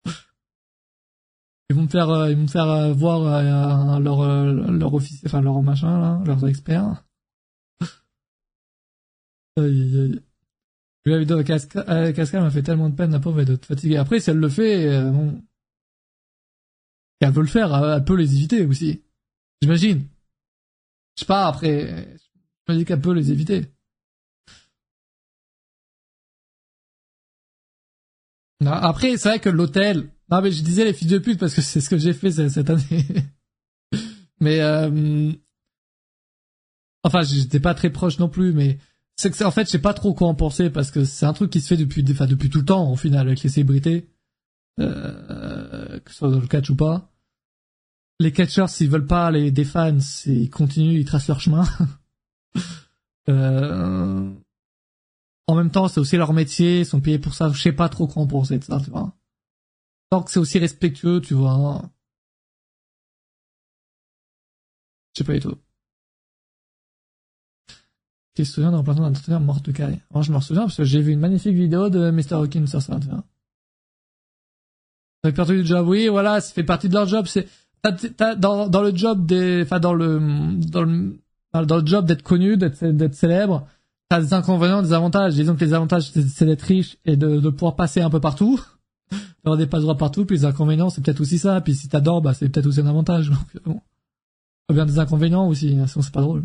Ils 1.68 1.76
vont 1.76 1.82
me 1.82 1.88
faire, 1.88 2.10
euh, 2.10 2.30
ils 2.30 2.36
vont 2.36 2.42
me 2.42 2.48
faire 2.48 2.68
euh, 2.68 2.92
voir 2.92 3.20
euh, 3.22 4.00
leur, 4.00 4.22
euh, 4.22 4.52
leur 4.72 4.92
officier, 4.92 5.20
enfin 5.26 5.40
leur 5.40 5.62
machin 5.62 6.00
là, 6.00 6.20
leurs 6.26 6.44
experts. 6.48 7.04
Aïe, 9.56 9.98
aïe. 10.00 10.20
Vu 11.04 11.12
la 11.12 11.18
vidéo 11.18 11.36
de 11.36 11.42
Casca, 11.42 12.12
Casca 12.12 12.40
m'a 12.40 12.50
fait 12.50 12.62
tellement 12.62 12.90
de 12.90 12.96
peine, 12.96 13.12
la 13.12 13.20
pauvre 13.20 13.38
elle 13.38 13.46
doit 13.46 13.54
être 13.54 13.66
fatiguée. 13.66 13.98
Après, 13.98 14.18
si 14.18 14.30
elle 14.30 14.38
le 14.38 14.48
fait, 14.48 14.88
euh, 14.88 15.10
bon. 15.10 15.40
Et 17.20 17.26
elle 17.26 17.32
peut 17.32 17.40
le 17.40 17.46
faire, 17.46 17.74
elle 17.74 18.04
peut 18.04 18.16
les 18.16 18.34
éviter 18.34 18.64
aussi. 18.64 19.02
J'imagine. 19.60 20.06
Je 21.16 21.22
sais 21.22 21.26
pas, 21.26 21.46
après, 21.46 22.16
je 22.66 22.72
me 22.72 22.78
dis 22.78 22.84
qu'elle 22.84 23.00
peut 23.00 23.12
les 23.12 23.30
éviter. 23.30 23.66
Après, 28.66 29.16
c'est 29.16 29.28
vrai 29.28 29.40
que 29.40 29.48
l'hôtel. 29.48 30.10
Non, 30.30 30.42
mais 30.42 30.52
je 30.52 30.62
disais 30.62 30.84
les 30.84 30.92
filles 30.92 31.08
de 31.08 31.18
pute 31.18 31.40
parce 31.40 31.54
que 31.54 31.60
c'est 31.60 31.80
ce 31.80 31.90
que 31.90 31.98
j'ai 31.98 32.12
fait 32.12 32.30
cette 32.30 32.70
année. 32.70 33.06
mais 34.40 34.60
euh... 34.60 35.32
enfin, 37.02 37.22
j'étais 37.22 37.60
pas 37.60 37.74
très 37.74 37.90
proche 37.90 38.18
non 38.18 38.28
plus, 38.28 38.52
mais 38.52 38.78
c'est 39.16 39.30
que 39.30 39.44
en 39.44 39.50
fait, 39.50 39.64
je 39.64 39.70
sais 39.70 39.78
pas 39.80 39.94
trop 39.94 40.14
quoi 40.14 40.28
en 40.28 40.34
penser 40.34 40.70
parce 40.70 40.90
que 40.90 41.04
c'est 41.04 41.26
un 41.26 41.32
truc 41.32 41.50
qui 41.50 41.60
se 41.60 41.68
fait 41.68 41.76
depuis, 41.76 42.04
enfin, 42.10 42.26
depuis 42.26 42.50
tout 42.50 42.58
le 42.58 42.64
temps 42.64 42.90
au 42.90 42.96
final 42.96 43.26
avec 43.26 43.42
les 43.42 43.48
célébrités, 43.48 44.08
euh... 44.78 45.98
que 46.00 46.10
ce 46.10 46.18
soit 46.18 46.30
dans 46.30 46.40
le 46.40 46.46
catch 46.46 46.70
ou 46.70 46.76
pas. 46.76 47.09
Les 48.20 48.32
catcheurs, 48.32 48.68
s'ils 48.68 48.90
veulent 48.90 49.06
pas 49.06 49.30
les 49.30 49.50
des 49.50 49.64
fans, 49.64 49.96
ils 50.26 50.50
continuent, 50.50 51.00
ils 51.00 51.06
tracent 51.06 51.28
leur 51.28 51.40
chemin. 51.40 51.64
euh... 53.30 54.30
En 55.46 55.54
même 55.54 55.70
temps, 55.70 55.88
c'est 55.88 56.00
aussi 56.00 56.18
leur 56.18 56.34
métier, 56.34 56.80
ils 56.80 56.86
sont 56.86 57.00
payés 57.00 57.18
pour 57.18 57.32
ça. 57.32 57.50
Je 57.50 57.60
sais 57.60 57.72
pas 57.72 57.88
trop 57.88 58.06
quoi 58.06 58.22
en 58.22 58.26
penser 58.26 58.58
de 58.58 58.64
ça, 58.64 58.78
tu 58.78 58.90
vois. 58.90 59.16
Tant 60.10 60.22
que 60.22 60.30
c'est 60.30 60.38
aussi 60.38 60.58
respectueux, 60.58 61.22
tu 61.22 61.32
vois. 61.32 61.52
hein. 61.52 61.90
Je 65.14 65.20
sais 65.20 65.24
pas 65.24 65.32
du 65.32 65.40
tout. 65.40 65.56
Tu 68.34 68.42
te 68.42 68.48
souviens 68.48 68.70
d'un 68.70 68.76
remplacement 68.76 69.10
d'un 69.10 69.38
mort 69.40 69.62
de 69.62 69.72
carré? 69.72 69.98
Moi, 70.10 70.22
je 70.22 70.30
me 70.30 70.40
souviens 70.40 70.64
parce 70.64 70.76
que 70.76 70.84
j'ai 70.84 71.00
vu 71.00 71.12
une 71.12 71.20
magnifique 71.20 71.54
vidéo 71.56 71.88
de 71.88 72.10
Mr. 72.10 72.34
Hawkins 72.34 72.66
sur 72.66 72.82
ça, 72.82 73.00
tu 73.00 73.08
vois. 73.08 73.24
Répertoire 75.24 75.58
du 75.58 75.66
job, 75.66 75.88
oui, 75.88 76.08
voilà, 76.08 76.42
ça 76.42 76.52
fait 76.52 76.64
partie 76.64 76.88
de 76.90 76.94
leur 76.94 77.06
job. 77.06 77.26
C'est 77.26 77.48
t'as- 77.82 78.34
dans, 78.34 78.68
dans 78.68 78.82
le 78.82 78.94
job 78.94 79.26
des, 79.26 79.62
enfin 79.62 79.80
dans 79.80 79.94
le 79.94 80.20
dans 80.70 80.82
le 80.82 81.18
dans 81.52 81.76
le 81.78 81.86
job 81.86 82.06
d'être 82.06 82.22
connu, 82.22 82.56
d'être 82.56 82.84
d'être 82.84 83.14
célèbre, 83.14 83.66
t'as 84.08 84.20
des 84.20 84.34
inconvénients, 84.34 84.82
des 84.82 84.92
avantages. 84.92 85.34
Disons 85.34 85.56
que 85.56 85.64
les 85.64 85.72
avantages, 85.74 86.10
c'est 86.12 86.44
d'être 86.44 86.62
riche 86.62 86.96
et 87.04 87.16
de, 87.16 87.40
de 87.40 87.48
pouvoir 87.50 87.76
passer 87.76 88.00
un 88.00 88.10
peu 88.10 88.20
partout, 88.20 88.60
d'avoir 89.44 89.56
des 89.58 89.66
passe 89.66 89.82
droits 89.82 89.96
partout. 89.96 90.24
Puis 90.26 90.36
les 90.36 90.44
inconvénients, 90.44 90.90
c'est 90.90 91.02
peut-être 91.02 91.20
aussi 91.20 91.38
ça. 91.38 91.60
Puis 91.60 91.74
si 91.74 91.88
t'adores, 91.88 92.22
bah 92.22 92.34
c'est 92.34 92.48
peut-être 92.48 92.66
aussi 92.66 92.80
un 92.80 92.86
avantage. 92.86 93.30
Donc 93.30 93.62
bon, 93.64 93.80
Faut 94.68 94.74
bien 94.74 94.86
des 94.86 94.98
inconvénients 94.98 95.48
aussi, 95.48 95.76
hein, 95.78 95.86
sinon 95.86 96.02
c'est 96.02 96.12
pas 96.12 96.20
drôle. 96.22 96.44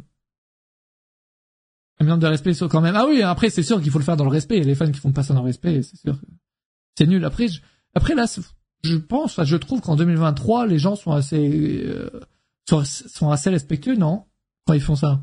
Un 2.00 2.04
minimum 2.04 2.20
de 2.20 2.28
respect 2.28 2.54
sur 2.54 2.68
quand 2.68 2.82
même. 2.82 2.96
Ah 2.96 3.06
oui, 3.08 3.22
après 3.22 3.50
c'est 3.50 3.64
sûr 3.64 3.82
qu'il 3.82 3.92
faut 3.92 4.00
le 4.00 4.04
faire 4.04 4.18
dans 4.18 4.26
le 4.26 4.30
respect. 4.30 4.60
Les 4.62 4.76
fans 4.76 4.92
qui 4.92 5.00
font 5.00 5.12
pas 5.14 5.24
ça 5.24 5.34
dans 5.34 5.42
le 5.42 5.46
respect, 5.48 5.82
c'est 5.82 5.98
sûr. 5.98 6.18
C'est 6.98 7.08
nul. 7.08 7.24
Après, 7.24 7.48
je- 7.48 7.62
après 7.94 8.16
là, 8.16 8.26
je 8.86 8.98
pense, 8.98 9.44
je 9.44 9.58
trouve 9.58 9.82
qu'en 9.82 9.96
2023, 9.96 10.68
les 10.68 10.78
gens 10.78 10.96
sont 10.96 11.12
assez, 11.12 11.84
euh, 11.86 12.10
sont, 12.70 12.84
sont 12.84 13.30
assez 13.30 13.50
respectueux, 13.50 13.96
non? 13.96 14.26
Quand 14.66 14.74
ils 14.74 14.82
font 14.82 14.96
ça. 14.96 15.22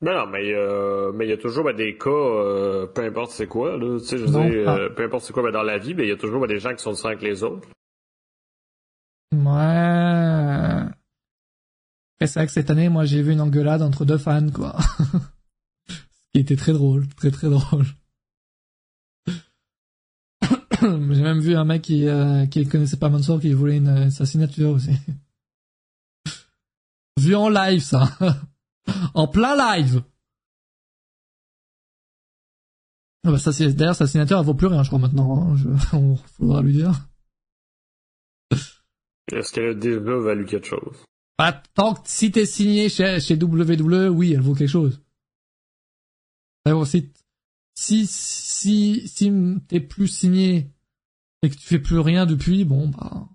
Non, 0.00 0.12
non, 0.14 0.26
mais 0.26 0.52
euh, 0.54 1.10
mais 1.12 1.26
il 1.26 1.30
y 1.30 1.32
a 1.32 1.36
toujours 1.36 1.64
ben, 1.64 1.74
des 1.74 1.98
cas, 1.98 2.10
euh, 2.10 2.86
peu 2.86 3.04
importe 3.04 3.32
c'est 3.32 3.48
quoi, 3.48 3.76
là, 3.76 3.98
tu 3.98 4.04
sais, 4.04 4.16
je 4.16 4.26
veux 4.26 4.30
Non, 4.30 4.48
dire, 4.48 4.68
ah. 4.68 4.76
euh, 4.76 4.90
peu 4.90 5.02
importe 5.02 5.24
c'est 5.24 5.32
quoi 5.32 5.42
ben, 5.42 5.50
dans 5.50 5.64
la 5.64 5.78
vie, 5.78 5.92
ben, 5.92 6.04
il 6.04 6.08
y 6.08 6.12
a 6.12 6.16
toujours 6.16 6.40
ben, 6.40 6.46
des 6.46 6.60
gens 6.60 6.72
qui 6.72 6.82
sont 6.82 6.92
différents 6.92 7.16
que 7.16 7.24
les 7.24 7.42
autres. 7.42 7.68
Ouais. 9.32 10.84
Après, 12.14 12.26
c'est 12.26 12.38
vrai 12.38 12.46
que 12.46 12.52
cette 12.52 12.70
année, 12.70 12.88
moi, 12.88 13.04
j'ai 13.04 13.22
vu 13.22 13.32
une 13.32 13.40
engueulade 13.40 13.82
entre 13.82 14.04
deux 14.04 14.18
fans, 14.18 14.50
quoi. 14.50 14.76
Ce 15.88 16.32
qui 16.32 16.40
était 16.40 16.56
très 16.56 16.72
drôle, 16.72 17.08
très 17.16 17.32
très 17.32 17.48
drôle. 17.48 17.84
j'ai 21.14 21.22
même 21.22 21.40
vu 21.40 21.54
un 21.54 21.64
mec 21.64 21.82
qui, 21.82 22.06
euh, 22.08 22.46
qui 22.46 22.66
connaissait 22.66 22.96
pas 22.96 23.08
Mansour 23.08 23.40
qui 23.40 23.52
voulait 23.52 23.76
une, 23.78 24.10
sa 24.10 24.26
signature 24.26 24.70
aussi. 24.70 24.90
vu 27.20 27.34
en 27.34 27.48
live, 27.48 27.80
ça. 27.80 28.08
en 29.14 29.26
plein 29.28 29.56
live. 29.56 30.02
Ah 33.26 33.32
bah 33.32 33.38
ça, 33.38 33.52
c'est- 33.52 33.72
d'ailleurs, 33.74 33.94
sa 33.96 34.06
signature, 34.06 34.38
elle 34.38 34.46
vaut 34.46 34.54
plus 34.54 34.68
rien, 34.68 34.82
je 34.82 34.88
crois, 34.88 34.98
maintenant. 35.00 35.50
hein. 35.52 35.56
Je, 35.56 35.68
on 35.96 36.16
faudra 36.16 36.62
lui 36.62 36.72
dire. 36.72 36.92
Est-ce 39.32 39.52
qu'elle 39.52 39.78
déjà 39.78 39.98
valu 40.00 40.46
quelque 40.46 40.66
chose? 40.68 40.96
Bah, 41.38 41.62
tant 41.74 41.94
que 41.94 42.00
si 42.04 42.32
t'es 42.32 42.46
signé 42.46 42.88
chez, 42.88 43.20
chez 43.20 43.36
WWE, 43.36 44.08
oui, 44.08 44.32
elle 44.32 44.40
vaut 44.40 44.54
quelque 44.54 44.70
chose. 44.70 45.00
Mais 46.64 46.72
bon, 46.72 46.84
si, 46.84 47.12
si, 47.78 48.08
si, 48.08 49.06
si 49.06 49.32
t'es 49.68 49.78
plus 49.78 50.08
signé 50.08 50.74
et 51.42 51.48
que 51.48 51.54
tu 51.54 51.64
fais 51.64 51.78
plus 51.78 52.00
rien 52.00 52.26
depuis, 52.26 52.64
bon, 52.64 52.88
bah. 52.88 53.28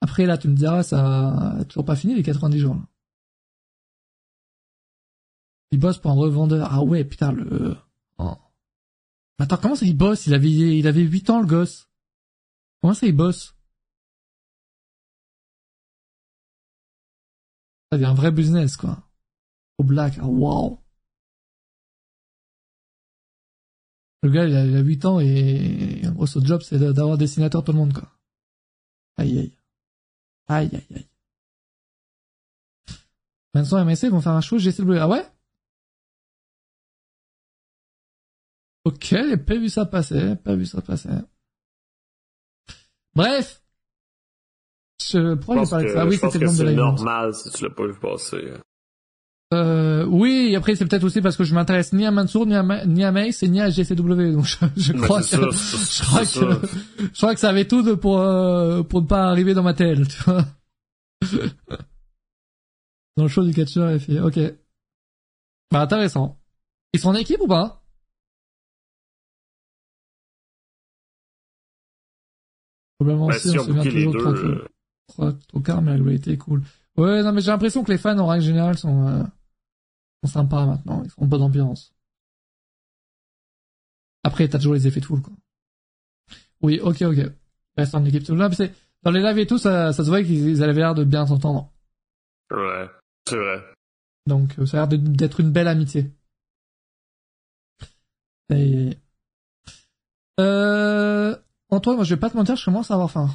Après, 0.00 0.24
là, 0.24 0.38
tu 0.38 0.48
me 0.48 0.56
diras, 0.56 0.82
ça 0.82 1.58
a 1.58 1.64
toujours 1.66 1.84
pas 1.84 1.96
fini 1.96 2.14
les 2.14 2.22
90 2.22 2.58
jours, 2.58 2.74
là. 2.74 2.88
Il 5.70 5.80
bosse 5.80 5.98
pour 5.98 6.12
un 6.12 6.14
revendeur. 6.14 6.68
Ah 6.72 6.82
ouais, 6.82 7.04
putain, 7.04 7.32
le, 7.32 7.76
oh. 8.18 8.36
Attends, 9.38 9.58
comment 9.58 9.76
ça 9.76 9.84
il 9.84 9.96
bosse? 9.96 10.26
Il 10.26 10.34
avait, 10.34 10.50
il 10.50 10.86
avait 10.86 11.02
8 11.02 11.28
ans, 11.30 11.40
le 11.40 11.46
gosse. 11.46 11.90
Comment 12.80 12.94
ça 12.94 13.06
il 13.06 13.14
bosse? 13.14 13.54
Ça 17.90 17.98
devient 17.98 18.10
un 18.10 18.14
vrai 18.14 18.32
business, 18.32 18.76
quoi. 18.78 19.10
Au 19.78 19.84
black, 19.84 20.14
ah, 20.20 20.26
waouh. 20.26 20.81
Le 24.22 24.30
gars, 24.30 24.44
il 24.46 24.54
a, 24.56 24.64
il 24.64 24.76
a 24.76 24.80
8 24.80 25.04
ans 25.04 25.18
et, 25.20 26.02
en 26.06 26.12
gros, 26.12 26.26
son 26.26 26.44
job, 26.44 26.62
c'est 26.62 26.78
d'avoir 26.78 27.18
dessinateur 27.18 27.64
tout 27.64 27.72
le 27.72 27.78
monde, 27.78 27.92
quoi. 27.92 28.08
Aïe, 29.16 29.38
aïe. 29.38 29.52
Aïe, 30.48 30.70
aïe, 30.72 30.86
aïe. 30.96 31.08
Vincent 33.54 33.78
et 33.78 33.84
MSC 33.84 34.06
vont 34.08 34.20
faire 34.20 34.32
un 34.32 34.40
show 34.40 34.58
GCW. 34.58 34.98
Ah 34.98 35.08
ouais? 35.08 35.26
Ok, 38.84 39.06
j'ai 39.10 39.36
pas 39.36 39.56
vu 39.58 39.68
ça 39.68 39.86
passer, 39.86 40.34
pas 40.36 40.56
vu 40.56 40.66
ça 40.66 40.80
passer. 40.82 41.08
Bref. 43.14 43.62
Je, 45.00 45.18
Je 45.18 45.34
pourquoi 45.34 45.56
pense 45.56 45.70
que, 45.70 45.92
ça? 45.92 46.02
Ah 46.02 46.06
oui, 46.06 46.16
je 46.16 46.20
c'était 46.20 46.38
le 46.38 46.46
nombre 46.46 46.58
de 46.58 46.64
c'est 46.64 46.70
live. 46.70 46.76
normal 46.76 47.34
si 47.34 47.50
tu 47.50 47.64
l'as 47.64 47.70
pas 47.70 47.86
vu 47.86 47.98
passer. 47.98 48.54
Euh, 49.52 50.04
oui, 50.06 50.48
et 50.50 50.56
après 50.56 50.74
c'est 50.76 50.86
peut-être 50.86 51.04
aussi 51.04 51.20
parce 51.20 51.36
que 51.36 51.44
je 51.44 51.54
m'intéresse 51.54 51.92
ni 51.92 52.06
à 52.06 52.10
Mansour, 52.10 52.46
ni 52.46 52.54
à, 52.54 52.62
Ma- 52.62 52.84
ni 52.86 53.04
à 53.04 53.12
Mace, 53.12 53.42
et 53.42 53.48
ni 53.48 53.60
à 53.60 53.68
GCW, 53.70 54.32
donc 54.32 54.44
je, 54.46 54.56
je 54.76 54.92
Mais 54.92 55.00
crois 55.00 55.20
que, 55.20 55.26
je 55.30 56.02
crois 56.02 56.24
que, 56.24 56.66
je 57.12 57.16
crois 57.18 57.34
que 57.34 57.40
ça 57.40 57.50
avait 57.50 57.66
tout 57.66 57.82
de 57.82 57.92
pour, 57.94 58.18
euh, 58.20 58.82
pour 58.82 59.02
ne 59.02 59.06
pas 59.06 59.28
arriver 59.28 59.52
dans 59.54 59.62
ma 59.62 59.74
telle, 59.74 60.08
tu 60.08 60.22
vois. 60.24 60.44
Dans 63.16 63.24
le 63.24 63.28
show 63.28 63.44
du 63.44 63.52
catcheur 63.52 64.00
FI, 64.00 64.20
ok. 64.20 64.38
Bah, 65.70 65.82
intéressant. 65.82 66.38
Ils 66.94 67.00
sont 67.00 67.10
en 67.10 67.14
équipe 67.14 67.40
ou 67.42 67.46
pas? 67.46 67.82
Probablement 72.98 73.28
Ben, 73.28 73.34
aussi, 73.34 73.50
si 73.50 73.58
on 73.58 73.60
on 73.60 73.64
se 73.64 73.66
souvient 73.66 73.82
toujours 73.82 74.12
trop 75.48 75.60
car, 75.60 75.82
mais 75.82 75.90
la 75.90 75.96
globalité 75.96 76.32
est 76.32 76.36
cool. 76.38 76.62
Ouais, 76.96 77.22
non, 77.22 77.32
mais 77.32 77.40
j'ai 77.40 77.50
l'impression 77.50 77.84
que 77.84 77.92
les 77.92 77.98
fans, 77.98 78.18
en 78.18 78.26
règle 78.26 78.44
générale, 78.44 78.78
sont, 78.78 79.06
euh, 79.08 79.22
sont 80.22 80.32
sympas 80.32 80.66
maintenant. 80.66 81.02
Ils 81.04 81.10
sont 81.10 81.22
en 81.22 81.26
bonne 81.26 81.42
ambiance. 81.42 81.92
Après, 84.24 84.48
t'as 84.48 84.58
toujours 84.58 84.74
les 84.74 84.86
effets 84.86 85.00
de 85.00 85.04
foule, 85.04 85.22
quoi. 85.22 85.32
Oui, 86.62 86.78
ok, 86.80 87.02
ok. 87.02 87.18
Reste 87.76 87.94
en 87.94 88.04
équipe. 88.04 88.26
Là, 88.28 88.50
c'est- 88.52 88.72
Dans 89.02 89.10
les 89.10 89.20
lives 89.20 89.38
et 89.38 89.46
tout, 89.48 89.58
ça, 89.58 89.92
ça 89.92 90.04
se 90.04 90.08
voit 90.08 90.22
qu'ils 90.22 90.48
ils 90.48 90.62
avaient 90.62 90.74
l'air 90.74 90.94
de 90.94 91.02
bien 91.02 91.26
s'entendre. 91.26 91.72
Ouais, 92.52 92.88
c'est 93.28 93.36
vrai. 93.36 93.60
Donc, 94.26 94.56
euh, 94.60 94.66
ça 94.66 94.80
a 94.82 94.86
l'air 94.86 94.98
d'être 95.00 95.40
une 95.40 95.50
belle 95.50 95.66
amitié. 95.66 96.12
Et... 98.50 98.96
Euh... 100.38 101.36
Antoine, 101.70 101.96
moi, 101.96 102.04
je 102.04 102.14
vais 102.14 102.20
pas 102.20 102.30
te 102.30 102.36
mentir, 102.36 102.54
je 102.54 102.64
commence 102.64 102.90
à 102.90 102.94
avoir 102.94 103.10
faim. 103.10 103.28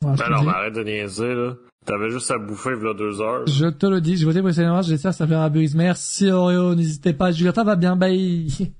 Voilà, 0.00 0.16
Ben 0.16 0.28
le 0.30 0.44
mais 0.46 0.50
arrête 0.50 0.74
de 0.74 0.82
niaiser, 0.84 1.34
là. 1.34 1.54
T'avais 1.84 2.10
juste 2.10 2.30
à 2.30 2.38
bouffer, 2.38 2.70
il 2.80 2.84
y 2.86 2.88
a 2.88 2.94
deux 2.94 3.20
heures. 3.20 3.46
Je 3.46 3.66
te 3.66 3.86
le 3.86 4.00
dis, 4.00 4.16
j'ai 4.16 4.24
voté 4.24 4.38
pour 4.40 4.48
les 4.48 4.82
j'espère 4.82 5.10
que 5.10 5.16
ça 5.16 5.26
plaira 5.26 5.44
à 5.46 5.48
Buzz. 5.48 5.74
Merci 5.74 6.30
Oreo, 6.30 6.74
n'hésitez 6.76 7.12
pas. 7.12 7.32
Julieta 7.32 7.64
va 7.64 7.74
bien, 7.76 7.96
bye. 7.96 8.46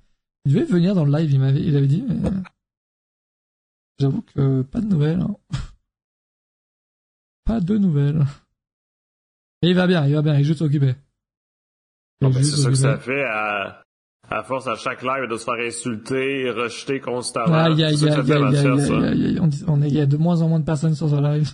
Il 0.45 0.53
devait 0.55 0.65
venir 0.65 0.95
dans 0.95 1.05
le 1.05 1.13
live, 1.17 1.31
il 1.31 1.39
m'avait, 1.39 1.61
il 1.63 1.77
avait 1.77 1.87
dit, 1.87 2.03
mais... 2.09 2.17
J'avoue 4.01 4.23
que 4.23 4.63
pas 4.63 4.81
de 4.81 4.87
nouvelles. 4.87 5.21
hein. 5.21 5.37
Pas 7.45 7.61
de 7.61 7.79
nouvelles. 7.79 8.25
Et 9.63 9.69
il 9.69 9.77
va 9.77 9.87
bien, 9.87 10.05
il 10.05 10.15
va 10.15 10.23
bien, 10.23 10.35
il 10.35 10.41
est 10.41 10.45
juste 10.45 10.63
occupé. 10.63 10.97
Bon, 12.21 12.31
ben, 12.31 12.43
c'est 12.43 12.57
ça 12.57 12.71
que 12.71 12.75
ça 12.75 12.99
fait 12.99 13.23
à, 13.23 13.83
à 14.29 14.43
force 14.43 14.67
à 14.67 14.75
chaque 14.75 15.03
live 15.03 15.29
de 15.31 15.37
se 15.37 15.45
faire 15.45 15.65
insulter, 15.65 16.51
rejeter 16.51 16.99
constamment. 16.99 17.47
C'est 17.47 17.81
ça 17.81 17.87
aïe, 17.87 17.95
que 17.95 18.11
ça 18.11 18.25
fait. 18.25 19.39
On 19.41 19.51
on 19.69 19.83
est, 19.83 19.89
il 19.89 19.95
y 19.95 20.01
a 20.01 20.07
de 20.07 20.17
moins 20.17 20.43
en 20.43 20.49
moins 20.49 20.59
de 20.61 20.65
personnes 20.65 20.97
sur 20.97 21.09
ce 21.09 21.21
live. 21.21 21.51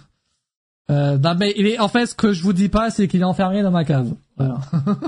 Euh, 0.91 1.19
non, 1.19 1.35
mais 1.35 1.53
il 1.57 1.67
est, 1.67 1.79
en 1.79 1.89
fait, 1.89 2.07
ce 2.07 2.15
que 2.15 2.33
je 2.33 2.43
vous 2.43 2.53
dis 2.53 2.69
pas, 2.69 2.91
c'est 2.91 3.09
qu'il 3.09 3.21
est 3.21 3.25
enfermé 3.25 3.63
dans 3.63 3.71
ma 3.71 3.85
cave. 3.85 4.15
Voilà. 4.37 4.59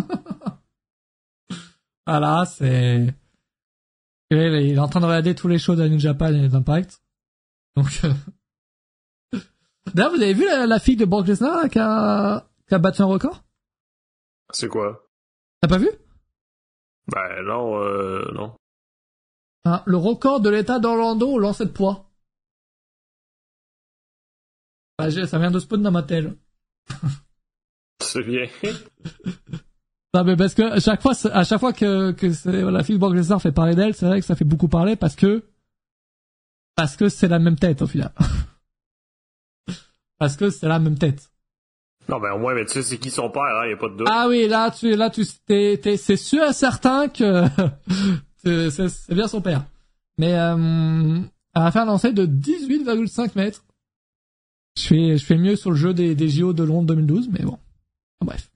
voilà, 2.07 2.44
c'est, 2.47 3.15
il 4.31 4.39
est, 4.39 4.78
en 4.78 4.89
train 4.89 5.01
de 5.01 5.07
regarder 5.07 5.35
tous 5.35 5.48
les 5.48 5.59
shows 5.59 5.77
de 5.77 5.89
New 5.89 5.98
Japan 5.98 6.35
et 6.35 6.48
d'Impact. 6.48 7.02
Donc, 7.77 8.01
euh... 8.05 8.12
d'ailleurs, 9.94 10.12
vous 10.12 10.23
avez 10.23 10.35
vu 10.35 10.44
la, 10.44 10.66
la 10.66 10.78
fille 10.78 10.97
de 10.97 11.05
Brock 11.05 11.27
Lesnar 11.27 11.69
qui 11.70 11.78
a, 11.78 12.47
qui 12.69 12.74
a 12.74 12.78
battu 12.78 13.02
un 13.02 13.07
record? 13.07 13.43
C'est 14.52 14.69
quoi? 14.69 15.07
T'as 15.61 15.69
pas 15.69 15.78
vu? 15.78 15.89
Ben 17.09 17.43
non, 17.44 17.82
euh, 17.82 18.31
non. 18.35 18.52
Hein, 19.65 19.82
le 19.86 19.97
record 19.97 20.40
de 20.40 20.51
l'état 20.51 20.78
d'Orlando 20.78 21.28
au 21.28 21.39
lancer 21.39 21.65
de 21.65 21.70
poids. 21.70 22.10
Ça 25.27 25.39
vient 25.39 25.51
de 25.51 25.59
spawn 25.59 25.82
dans 25.82 25.90
ma 25.90 26.02
tête. 26.02 26.27
C'est 28.02 28.22
bien. 28.22 28.47
Non 30.12 30.24
mais 30.24 30.36
parce 30.36 30.55
que 30.55 30.62
à 30.62 30.81
chaque 30.81 31.02
fois, 31.02 31.12
à 31.32 31.44
chaque 31.44 31.60
fois 31.60 31.72
que, 31.72 32.12
la 32.70 32.82
fille 32.82 32.98
de 32.98 33.39
fait 33.39 33.52
parler 33.52 33.77
d'elle, 33.77 33.94
c'est 33.94 34.06
vrai 34.06 34.18
que 34.18 34.27
ça 34.27 34.35
fait 34.35 34.44
beaucoup 34.44 34.66
parler 34.66 34.97
parce 34.97 35.14
que 35.14 35.44
parce 36.74 36.97
que 36.97 37.09
c'est 37.09 37.28
la 37.28 37.39
même 37.39 37.56
tête 37.56 37.81
au 37.82 37.86
final. 37.86 38.10
parce 40.18 40.36
que 40.36 40.51
c'est 40.51 40.66
la 40.66 40.81
même 40.81 40.98
tête. 40.98 41.31
non, 42.09 42.18
ben 42.18 42.32
au 42.32 42.39
moins, 42.39 42.55
mais 42.55 42.64
tu 42.64 42.72
sais, 42.72 42.82
c'est 42.82 42.98
qui 42.98 43.10
son 43.10 43.31
père, 43.31 43.43
hein? 43.43 43.68
Y 43.68 43.72
a 43.74 43.77
pas 43.77 43.89
de 43.89 43.97
doute. 43.98 44.09
Ah 44.10 44.27
oui, 44.28 44.48
là 44.48 44.72
tu 44.72 44.97
là 44.97 45.10
tu 45.10 45.22
t'es, 45.47 45.78
t'es- 45.81 45.97
c'est 45.97 46.16
sûr 46.16 46.43
et 46.43 46.52
certain 46.52 47.06
que 47.09 47.44
c'est 48.68 49.14
bien 49.14 49.28
son 49.28 49.40
père. 49.40 49.64
Mais 50.18 50.35
euh, 50.35 51.20
elle 51.55 51.62
a 51.62 51.70
fait 51.70 51.78
un 51.78 51.85
lancer 51.85 52.12
de 52.12 52.27
18,5 52.27 53.31
mètres. 53.36 53.62
Je 54.77 54.83
fais 54.83 55.17
je 55.17 55.25
fais 55.25 55.37
mieux 55.37 55.57
sur 55.57 55.71
le 55.71 55.77
jeu 55.77 55.95
des, 55.95 56.15
des 56.15 56.29
JO 56.29 56.53
de 56.53 56.63
Londres 56.63 56.87
2012, 56.87 57.29
mais 57.31 57.45
bon. 57.45 57.59
Bref. 58.25 58.51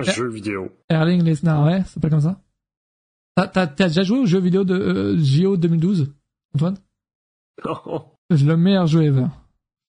Jeu 0.00 0.28
vidéo. 0.28 0.70
Erling 0.88 1.22
Lesnar, 1.22 1.64
ouais, 1.64 1.82
c'est 1.86 2.00
pas 2.00 2.10
comme 2.10 2.20
ça. 2.20 2.40
T'as, 3.34 3.66
déjà 3.66 4.02
joué 4.02 4.18
au 4.20 4.26
jeu 4.26 4.40
vidéo 4.40 4.64
de 4.64 4.74
euh, 4.74 5.18
JO 5.18 5.56
2012, 5.56 6.12
Antoine? 6.54 6.78
Non. 7.64 8.12
C'est 8.30 8.42
le 8.42 8.56
meilleur 8.56 8.86
jeu 8.86 9.02
ever. 9.02 9.26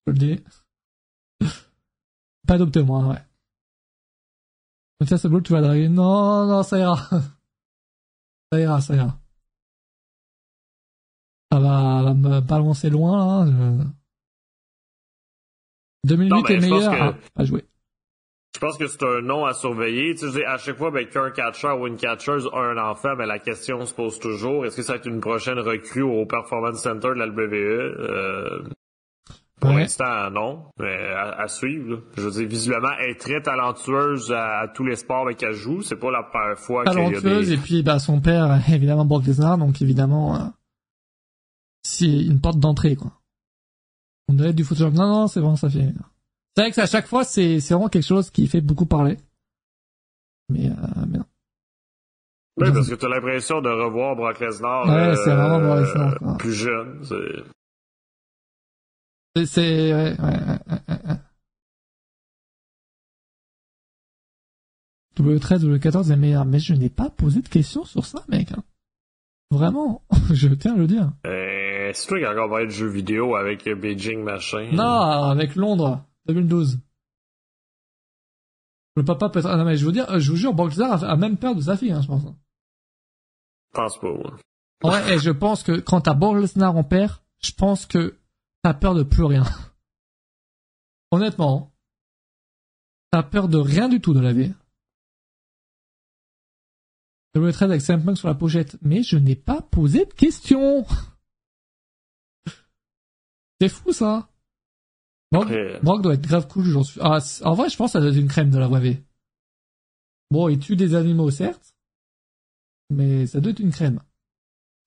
Je 0.05 0.11
le 0.11 0.17
dis. 0.17 0.43
Pas 2.45 2.55
adopté 2.55 2.83
moi, 2.83 3.05
ouais. 3.07 3.21
Mathias 4.99 5.25
Blue, 5.25 5.43
tu 5.43 5.53
vas 5.53 5.61
draguer. 5.61 5.89
Non, 5.89 6.45
non, 6.45 6.63
ça 6.63 6.79
ira. 6.79 6.97
Ça 8.49 8.61
ira, 8.61 8.79
ça 8.79 8.95
ira. 8.95 9.19
Ça 11.51 11.59
va, 11.59 12.01
va 12.01 12.13
me 12.13 12.39
balancer 12.39 12.89
loin, 12.89 13.17
là. 13.17 13.51
Je... 13.51 13.83
2008 16.05 16.29
Non, 16.29 16.43
mais 16.47 16.55
est 16.55 16.59
meilleur. 16.59 17.15
que- 17.15 17.29
pas 17.35 17.45
joué. 17.45 17.65
Je 18.55 18.59
pense 18.59 18.77
que 18.77 18.87
c'est 18.87 19.03
un 19.03 19.21
nom 19.21 19.45
à 19.45 19.53
surveiller. 19.53 20.15
Tu 20.15 20.31
sais, 20.31 20.43
à 20.45 20.57
chaque 20.57 20.77
fois 20.77 20.89
ben, 20.89 21.05
qu'un 21.07 21.29
catcher 21.29 21.67
ou 21.79 21.85
une 21.85 21.95
catcheuse 21.97 22.49
a 22.51 22.57
un 22.59 22.77
enfant, 22.77 23.15
ben, 23.15 23.25
la 23.27 23.37
question 23.37 23.85
se 23.85 23.93
pose 23.93 24.17
toujours. 24.19 24.65
Est-ce 24.65 24.77
que 24.77 24.81
ça 24.81 24.93
va 24.93 24.97
être 24.97 25.05
une 25.07 25.19
prochaine 25.19 25.59
recrue 25.59 26.01
au 26.01 26.25
Performance 26.25 26.81
Center 26.81 27.09
de 27.09 27.13
la 27.19 27.27
WWE? 27.27 27.53
Euh, 27.53 28.63
pour 29.59 29.71
Ouais. 29.71 29.81
l'instant, 29.81 30.31
non. 30.31 30.65
Mais 30.79 30.95
à, 31.13 31.41
à 31.41 31.47
suivre. 31.47 31.89
là. 31.91 31.97
Je 32.15 32.21
veux 32.23 32.31
dire, 32.31 32.47
visiblement, 32.47 32.89
elle 32.99 33.11
est 33.11 33.19
très 33.19 33.41
talentueuse 33.41 34.31
à, 34.31 34.59
à 34.61 34.67
tous 34.69 34.85
les 34.85 34.95
sports 34.95 35.23
avec 35.23 35.37
qu'elle 35.37 35.53
joue. 35.53 35.81
C'est 35.83 35.95
pas 35.97 36.09
la 36.09 36.23
première 36.23 36.57
fois 36.57 36.83
qu'il 36.83 36.93
y 36.93 36.95
a 36.95 37.05
talentueuse 37.11 37.47
des... 37.49 37.53
et 37.53 37.57
puis 37.57 37.83
bah 37.83 37.99
son 37.99 38.21
père 38.21 38.59
évidemment 38.73 39.05
Brock 39.05 39.25
Lesnar 39.25 39.57
donc 39.59 39.81
évidemment 39.81 40.35
euh, 40.35 40.39
c'est 41.83 42.05
une 42.05 42.39
porte 42.41 42.59
d'entrée 42.59 42.95
quoi. 42.95 43.11
On 44.29 44.33
dirait 44.33 44.53
du 44.53 44.63
foot 44.63 44.79
non 44.79 44.91
non 44.91 45.27
c'est 45.27 45.41
bon 45.41 45.55
ça 45.55 45.69
fait. 45.69 45.93
C'est 46.55 46.61
vrai 46.63 46.71
que 46.71 46.81
à 46.81 46.85
chaque 46.87 47.07
fois 47.07 47.23
c'est 47.23 47.59
c'est 47.59 47.73
vraiment 47.73 47.89
quelque 47.89 48.05
chose 48.05 48.29
qui 48.29 48.47
fait 48.47 48.61
beaucoup 48.61 48.85
parler. 48.85 49.17
Mais 50.49 50.69
euh, 50.69 50.73
mais 51.07 51.17
non. 51.19 51.25
Oui, 52.59 52.71
parce 52.73 52.89
que 52.89 52.95
t'as 52.95 53.07
l'impression 53.09 53.61
de 53.61 53.69
revoir 53.69 54.15
Brock 54.15 54.39
Lesnar 54.39 54.87
Ouais, 54.87 55.15
c'est 55.15 55.33
vraiment 55.35 55.59
Brock 55.59 55.79
Lesnar, 55.85 56.17
quoi. 56.19 56.37
plus 56.37 56.53
jeune. 56.53 57.03
C'est- 57.05 57.43
C'est 59.35 59.45
c'est 59.45 59.93
ouais, 59.93 60.19
ouais, 60.19 60.19
ouais, 60.19 60.59
ouais, 60.67 60.79
ouais, 60.89 61.09
ouais. 61.11 61.17
W13 65.17 65.59
W14 65.63 66.11
est 66.11 66.15
meilleur 66.15 66.45
mais 66.45 66.59
je 66.59 66.73
n'ai 66.73 66.89
pas 66.89 67.09
posé 67.09 67.41
de 67.41 67.47
questions 67.47 67.85
sur 67.85 68.05
ça 68.05 68.23
mec. 68.29 68.51
hein. 68.51 68.63
Vraiment, 69.49 70.03
je 70.33 70.49
tiens 70.49 70.73
à 70.73 70.77
le 70.77 70.87
dire. 70.87 71.11
Euh, 71.25 71.91
c'est 71.93 72.07
toi 72.07 72.19
qui 72.19 72.25
as 72.25 72.31
encore 72.31 72.49
parlé 72.49 72.65
de 72.65 72.71
jeux 72.71 72.89
vidéo 72.89 73.35
avec 73.35 73.65
euh, 73.67 73.75
Beijing 73.75 74.23
machin. 74.23 74.69
Non, 74.73 74.83
avec 74.83 75.55
Londres, 75.55 76.03
2012. 76.27 76.79
Le 78.97 79.05
papa 79.05 79.29
peut 79.29 79.39
être... 79.39 79.45
Ah 79.45 79.57
non, 79.57 79.63
mais 79.63 79.77
je 79.77 79.85
vous 79.85 79.91
dire, 79.91 80.19
je 80.19 80.31
vous 80.31 80.37
jure, 80.37 80.53
Lesnar 80.53 81.03
a, 81.03 81.07
a 81.11 81.15
même 81.15 81.37
peur 81.37 81.55
de 81.55 81.61
sa 81.61 81.77
fille, 81.77 81.91
hein, 81.91 82.01
je 82.01 82.07
pense. 82.07 82.23
Pense 83.73 83.99
pas. 83.99 84.11
ouais. 84.11 84.31
Vrai, 84.83 85.15
et 85.15 85.19
je 85.19 85.31
pense 85.31 85.63
que 85.63 85.79
quand 85.79 86.01
t'as 86.01 86.15
Lesnar 86.15 86.75
en 86.75 86.83
père, 86.83 87.23
je 87.39 87.51
pense 87.51 87.85
que 87.85 88.17
t'as 88.63 88.73
peur 88.73 88.95
de 88.95 89.03
plus 89.03 89.23
rien. 89.23 89.43
Honnêtement. 91.11 91.71
T'as 93.11 93.23
peur 93.23 93.47
de 93.47 93.57
rien 93.57 93.87
du 93.87 94.01
tout 94.01 94.13
de 94.13 94.19
la 94.19 94.33
vie. 94.33 94.53
W13 97.37 97.63
avec 97.63 97.81
CM 97.81 98.03
Punk 98.03 98.17
sur 98.17 98.27
la 98.27 98.35
pochette. 98.35 98.77
Mais 98.81 99.03
je 99.03 99.17
n'ai 99.17 99.35
pas 99.35 99.61
posé 99.61 100.05
de 100.05 100.13
questions. 100.13 100.85
C'est 103.59 103.69
fou, 103.69 103.91
ça. 103.91 104.29
Brock, 105.31 105.45
Après- 105.45 105.79
Brock 105.81 106.01
doit 106.01 106.13
être 106.13 106.21
grave 106.27 106.47
cool, 106.47 106.63
j'en 106.65 106.83
suis. 106.83 106.99
Ah, 107.03 107.19
en 107.43 107.53
vrai, 107.53 107.69
je 107.69 107.75
pense 107.77 107.89
que 107.89 107.93
ça 107.93 107.99
doit 107.99 108.09
être 108.09 108.17
une 108.17 108.27
crème 108.27 108.49
de 108.49 108.57
la 108.59 108.67
vie. 108.79 108.97
Bon, 110.31 110.47
il 110.49 110.59
tue 110.59 110.75
des 110.75 110.95
animaux, 110.95 111.31
certes. 111.31 111.73
Mais 112.89 113.25
ça 113.27 113.39
doit 113.41 113.51
être 113.51 113.59
une 113.59 113.71
crème. 113.71 113.99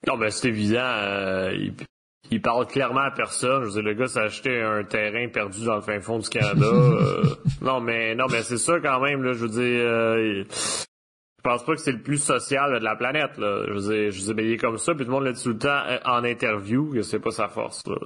Non, 0.06 0.16
ben 0.16 0.30
c'est 0.30 0.48
évident. 0.48 0.78
euh, 0.80 1.52
il, 1.54 1.74
il 2.30 2.40
parle 2.40 2.66
clairement 2.66 3.00
à 3.00 3.10
personne. 3.10 3.62
Je 3.64 3.66
veux 3.66 3.72
dire, 3.72 3.82
le 3.82 3.94
gars 3.94 4.06
s'est 4.06 4.20
acheté 4.20 4.62
un 4.62 4.82
terrain 4.84 5.28
perdu 5.28 5.64
dans 5.66 5.76
le 5.76 5.82
fin 5.82 6.00
fond 6.00 6.18
du 6.18 6.28
Canada. 6.28 6.64
euh, 6.64 7.34
non, 7.60 7.80
mais 7.80 8.14
non, 8.14 8.26
mais 8.30 8.42
c'est 8.42 8.56
ça 8.56 8.80
quand 8.80 9.00
même. 9.00 9.22
Là, 9.22 9.34
je 9.34 9.44
veux 9.44 9.48
dire, 9.48 9.60
euh, 9.60 10.44
je 11.42 11.48
pense 11.50 11.64
pas 11.64 11.74
que 11.74 11.80
c'est 11.80 11.92
le 11.92 12.02
plus 12.02 12.18
social 12.22 12.78
de 12.78 12.84
la 12.84 12.96
planète. 12.96 13.38
Là. 13.38 13.64
Je 13.66 13.72
veux 13.72 13.80
dire, 13.94 14.10
je 14.12 14.32
ben, 14.34 14.44
il 14.44 14.52
est 14.52 14.56
comme 14.58 14.76
ça, 14.76 14.94
puis 14.94 15.06
tout 15.06 15.10
le 15.10 15.16
monde 15.16 15.24
le 15.24 15.32
dit 15.32 15.42
tout 15.42 15.48
le 15.48 15.58
temps 15.58 15.68
euh, 15.86 15.98
en 16.04 16.22
interview 16.22 16.92
que 16.92 17.00
c'est 17.00 17.18
pas 17.18 17.30
sa 17.30 17.48
force. 17.48 17.82
Là. 17.86 17.96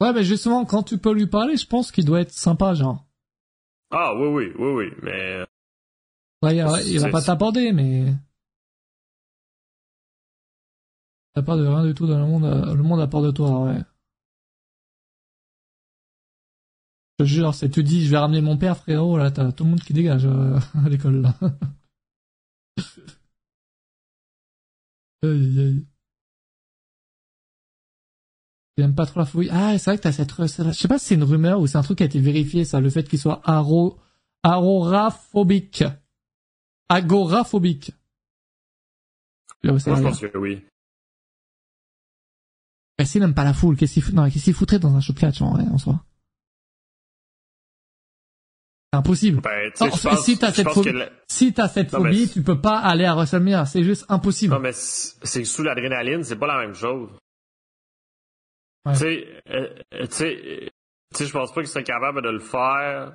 Ouais, 0.00 0.12
mais 0.14 0.24
justement, 0.24 0.64
quand 0.64 0.82
tu 0.82 0.96
peux 0.96 1.12
lui 1.12 1.26
parler, 1.26 1.58
je 1.58 1.66
pense 1.66 1.92
qu'il 1.92 2.06
doit 2.06 2.22
être 2.22 2.32
sympa, 2.32 2.72
genre. 2.72 3.04
Ah 3.90 4.14
oui, 4.16 4.28
oui, 4.28 4.52
oui, 4.58 4.70
oui, 4.72 4.86
mais 5.02 5.44
Ouais, 6.42 6.56
il, 6.56 6.62
va- 6.64 6.80
il 6.80 6.98
va 6.98 7.04
C'est- 7.06 7.10
pas 7.10 7.20
t'aborder, 7.20 7.72
mais... 7.72 8.14
T'as 11.34 11.42
peur 11.42 11.58
de 11.58 11.66
rien 11.66 11.84
du 11.84 11.92
tout 11.92 12.06
dans 12.06 12.18
le 12.18 12.24
monde, 12.26 12.44
euh, 12.46 12.74
le 12.74 12.82
monde 12.82 13.00
a 13.00 13.06
peur 13.08 13.20
de 13.20 13.30
toi, 13.30 13.64
ouais. 13.64 13.78
Je 17.18 17.24
te 17.24 17.28
jure, 17.28 17.54
c'est, 17.54 17.68
tu 17.68 17.82
dis, 17.82 18.06
je 18.06 18.10
vais 18.10 18.16
ramener 18.16 18.40
mon 18.40 18.56
père, 18.56 18.78
frérot, 18.78 19.18
là, 19.18 19.30
t'as 19.30 19.52
tout 19.52 19.64
le 19.64 19.70
monde 19.70 19.80
qui 19.80 19.92
dégage, 19.92 20.24
euh, 20.24 20.58
à 20.84 20.88
l'école, 20.88 21.20
là. 21.20 21.34
aïe, 25.22 25.60
aïe. 25.60 25.86
J'aime 28.78 28.94
pas 28.94 29.04
trop 29.06 29.20
la 29.20 29.26
fouille? 29.26 29.50
Ah, 29.52 29.76
c'est 29.78 29.90
vrai 29.90 29.98
que 29.98 30.02
t'as 30.04 30.12
cette, 30.12 30.32
je 30.38 30.72
sais 30.72 30.88
pas 30.88 30.98
si 30.98 31.06
c'est 31.06 31.14
une 31.14 31.24
rumeur 31.24 31.60
ou 31.60 31.66
c'est 31.66 31.76
un 31.76 31.82
truc 31.82 31.98
qui 31.98 32.02
a 32.02 32.06
été 32.06 32.18
vérifié, 32.18 32.64
ça, 32.64 32.80
le 32.80 32.88
fait 32.88 33.06
qu'il 33.06 33.18
soit 33.18 33.42
aro, 33.44 33.98
agoraphobique. 34.42 35.84
Agoraphobique. 36.88 37.92
Là, 39.62 39.78
c'est 39.78 39.90
moi 39.90 39.98
je 39.98 40.02
pense 40.02 40.20
que 40.20 40.38
oui. 40.38 40.64
Mais 42.98 43.04
s'il 43.04 43.20
n'aime 43.20 43.34
pas 43.34 43.44
la 43.44 43.52
foule, 43.52 43.76
qu'est-ce 43.76 43.94
qu'il 43.94 44.02
fout, 44.02 44.14
qu'il 44.30 44.54
foutrait 44.54 44.78
dans 44.78 44.94
un 44.94 45.00
show 45.00 45.12
de 45.12 45.18
catch, 45.18 45.42
en 45.42 45.52
vrai, 45.52 45.64
en 45.64 45.78
soi? 45.78 46.02
Impossible. 48.92 49.40
Ben, 49.40 49.70
Non, 49.80 49.88
pense, 49.90 50.24
si 50.24 50.36
t'as 50.36 50.52
cette 50.52 50.68
phobie, 50.68 50.92
la- 50.92 51.08
si 51.28 51.52
t'as 51.52 51.68
cette 51.68 51.92
Non, 51.92 52.00
phobie, 52.00 52.28
tu 52.28 52.42
peux 52.42 52.60
pas 52.60 52.78
aller 52.78 53.04
à 53.04 53.14
WrestleMania. 53.14 53.64
C'est 53.64 53.84
juste 53.84 54.04
impossible. 54.08 54.52
Non, 54.54 54.60
mais 54.60 54.72
c'est 54.72 55.44
sous 55.44 55.62
l'adrénaline, 55.62 56.24
c'est 56.24 56.36
pas 56.38 56.48
la 56.48 56.58
même 56.58 56.74
chose. 56.74 57.08
Ouais. 58.86 58.92
Tu 58.94 58.98
sais, 58.98 59.42
euh, 59.50 59.68
tu 59.92 60.06
sais, 60.10 60.70
tu 61.12 61.16
sais, 61.18 61.26
je 61.26 61.32
pense 61.32 61.52
pas 61.52 61.60
qu'il 61.60 61.68
serait 61.70 61.84
capable 61.84 62.20
de 62.22 62.30
le 62.30 62.40
faire. 62.40 63.12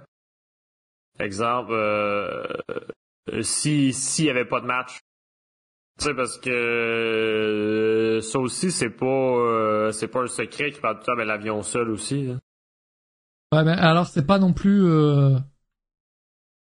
Exemple, 1.20 1.72
euh, 1.74 2.44
euh, 3.34 3.42
si 3.42 3.92
s'il 3.92 4.26
y 4.26 4.30
avait 4.30 4.46
pas 4.46 4.62
de 4.62 4.66
match. 4.68 5.00
Tu 6.00 6.06
sais, 6.06 6.14
parce 6.14 6.38
que 6.38 6.50
euh, 6.50 8.22
ça 8.22 8.40
aussi, 8.40 8.72
c'est 8.72 8.90
pas 8.92 9.06
euh, 9.06 9.92
c'est 9.92 10.08
pas 10.08 10.22
un 10.22 10.28
secret 10.28 10.72
qui 10.72 10.80
parle 10.80 11.00
tout 11.00 11.06
temps, 11.06 11.16
mais 11.18 11.26
l'avion 11.26 11.62
seul 11.64 11.90
aussi. 11.90 12.30
hein. 12.32 12.40
Ouais, 13.54 13.64
mais 13.64 13.72
alors 13.74 14.08
c'est 14.08 14.26
pas 14.26 14.38
non 14.40 14.52
plus, 14.54 14.84
euh... 14.86 15.38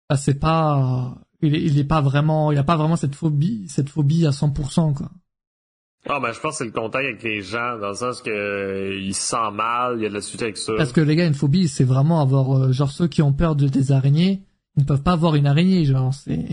ah, 0.08 0.16
c'est 0.16 0.38
pas, 0.38 1.16
il 1.42 1.54
est, 1.54 1.62
il 1.62 1.78
est 1.78 1.84
pas 1.84 2.00
vraiment, 2.00 2.52
il 2.52 2.58
a 2.58 2.64
pas 2.64 2.76
vraiment 2.76 2.96
cette 2.96 3.14
phobie, 3.14 3.68
cette 3.68 3.88
phobie 3.88 4.26
à 4.26 4.30
100%, 4.30 4.94
quoi. 4.94 5.10
Ah, 6.08 6.20
ben, 6.20 6.32
je 6.32 6.38
pense 6.38 6.52
que 6.52 6.58
c'est 6.58 6.64
le 6.64 6.70
contact 6.70 7.04
avec 7.04 7.22
les 7.24 7.42
gens, 7.42 7.78
dans 7.78 7.88
le 7.88 7.94
sens 7.94 8.22
que 8.22 8.30
euh, 8.30 8.96
il 8.96 9.12
se 9.12 9.22
sent 9.22 9.50
mal, 9.52 9.96
il 9.96 10.04
y 10.04 10.06
a 10.06 10.08
de 10.08 10.14
la 10.14 10.20
suite 10.20 10.40
avec 10.42 10.56
ça. 10.56 10.74
Parce 10.76 10.92
que 10.92 11.00
les 11.00 11.16
gars, 11.16 11.26
une 11.26 11.34
phobie, 11.34 11.66
c'est 11.66 11.84
vraiment 11.84 12.20
avoir, 12.20 12.56
euh, 12.56 12.72
genre 12.72 12.92
ceux 12.92 13.08
qui 13.08 13.22
ont 13.22 13.32
peur 13.32 13.56
de 13.56 13.66
des 13.66 13.90
araignées, 13.90 14.42
ils 14.76 14.82
ne 14.82 14.84
peuvent 14.84 15.02
pas 15.02 15.16
voir 15.16 15.34
une 15.34 15.48
araignée, 15.48 15.84
genre, 15.84 16.14
c'est... 16.14 16.46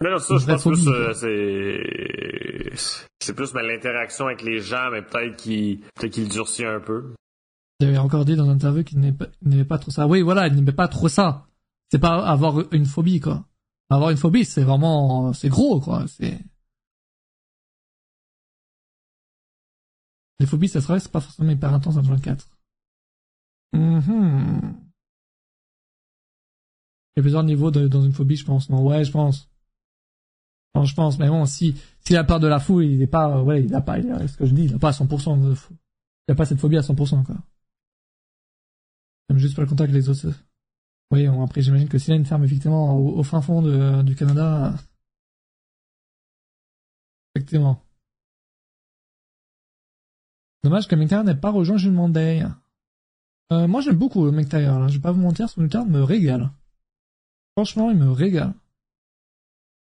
Mais 0.00 0.10
non, 0.10 0.18
ça, 0.18 0.36
je 0.36 0.46
pense 0.46 0.62
plus, 0.62 0.84
phobie, 0.84 0.88
euh, 0.88 1.12
c'est, 1.14 3.06
c'est 3.18 3.34
plus 3.34 3.54
mais 3.54 3.62
l'interaction 3.66 4.26
avec 4.26 4.42
les 4.42 4.60
gens, 4.60 4.90
mais 4.92 5.00
peut-être 5.02 5.36
qu'il, 5.36 5.80
peut-être 5.94 6.12
qu'il 6.12 6.28
durcit 6.28 6.66
un 6.66 6.80
peu. 6.80 7.14
J'avais 7.80 7.98
encore 7.98 8.24
dit 8.24 8.34
dans 8.34 8.46
l'interview 8.46 8.82
qu'il 8.82 8.98
n'aimait 8.98 9.12
pas, 9.64 9.76
il 9.76 9.80
trop 9.80 9.90
ça. 9.90 10.06
Oui, 10.06 10.20
voilà, 10.22 10.48
il 10.48 10.54
n'aimait 10.54 10.72
pas 10.72 10.88
trop 10.88 11.08
ça. 11.08 11.46
C'est 11.90 11.98
pas 12.00 12.26
avoir 12.26 12.72
une 12.72 12.86
phobie, 12.86 13.20
quoi. 13.20 13.46
Avoir 13.90 14.10
une 14.10 14.16
phobie, 14.16 14.44
c'est 14.44 14.64
vraiment, 14.64 15.32
c'est 15.32 15.48
gros, 15.48 15.80
quoi. 15.80 16.06
C'est. 16.08 16.38
Les 20.40 20.46
phobies, 20.46 20.68
ça 20.68 20.80
se 20.80 20.98
c'est 20.98 21.10
pas 21.10 21.20
forcément 21.20 21.50
hyper 21.50 21.72
intense 21.72 21.96
en 21.96 22.02
24. 22.02 22.48
Mhm. 23.72 24.74
Il 27.16 27.20
y 27.20 27.20
a 27.20 27.22
plusieurs 27.22 27.42
niveaux 27.44 27.70
dans 27.70 28.02
une 28.02 28.12
phobie, 28.12 28.36
je 28.36 28.44
pense. 28.44 28.70
Non, 28.70 28.82
ouais, 28.84 29.04
je 29.04 29.10
pense. 29.12 29.48
Non, 30.74 30.84
je 30.84 30.94
pense, 30.94 31.18
mais 31.18 31.28
bon, 31.28 31.44
si, 31.46 31.74
s'il 32.00 32.16
a 32.16 32.24
peur 32.24 32.40
de 32.40 32.46
la 32.46 32.60
foule, 32.60 32.84
il 32.84 33.02
est 33.02 33.06
pas, 33.06 33.42
ouais, 33.42 33.64
il 33.64 33.74
a 33.74 33.80
pas, 33.80 33.98
il 33.98 34.10
a, 34.10 34.26
ce 34.28 34.36
que 34.36 34.46
je 34.46 34.54
dis, 34.54 34.64
il 34.64 34.74
a 34.74 34.78
pas 34.78 34.88
à 34.88 34.92
100% 34.92 35.40
de. 35.40 35.54
Il 36.28 36.32
a 36.32 36.34
pas 36.34 36.44
cette 36.44 36.60
phobie 36.60 36.76
à 36.76 36.82
100%, 36.82 37.24
quoi. 37.24 37.36
J'aime 39.28 39.38
juste 39.38 39.56
pas 39.56 39.62
le 39.62 39.68
contact 39.68 39.92
les 39.92 40.08
autres. 40.08 40.28
Oui, 41.10 41.26
après, 41.26 41.62
j'imagine 41.62 41.88
que 41.88 41.98
s'il 41.98 42.12
a 42.12 42.16
une 42.16 42.26
ferme, 42.26 42.44
effectivement, 42.44 42.96
au, 42.96 43.22
fin 43.22 43.40
fond 43.40 43.62
de- 43.62 44.02
du 44.02 44.14
Canada, 44.14 44.74
effectivement. 47.34 47.82
Dommage 50.64 50.88
que 50.88 50.96
McTayer 50.96 51.22
n'ait 51.22 51.34
pas 51.34 51.50
rejoint 51.50 51.76
Jules 51.76 51.92
Monday. 51.92 52.44
Euh, 53.52 53.66
moi, 53.66 53.80
j'aime 53.80 53.96
beaucoup 53.96 54.24
le 54.24 54.32
McTayer, 54.32 54.66
là. 54.66 54.88
Je 54.88 54.94
vais 54.94 55.02
pas 55.02 55.12
vous 55.12 55.22
mentir, 55.22 55.48
son 55.48 55.62
U-turn 55.64 55.88
me 55.88 56.02
régale. 56.02 56.50
Franchement, 57.56 57.90
il 57.90 57.96
me 57.96 58.10
régale. 58.10 58.54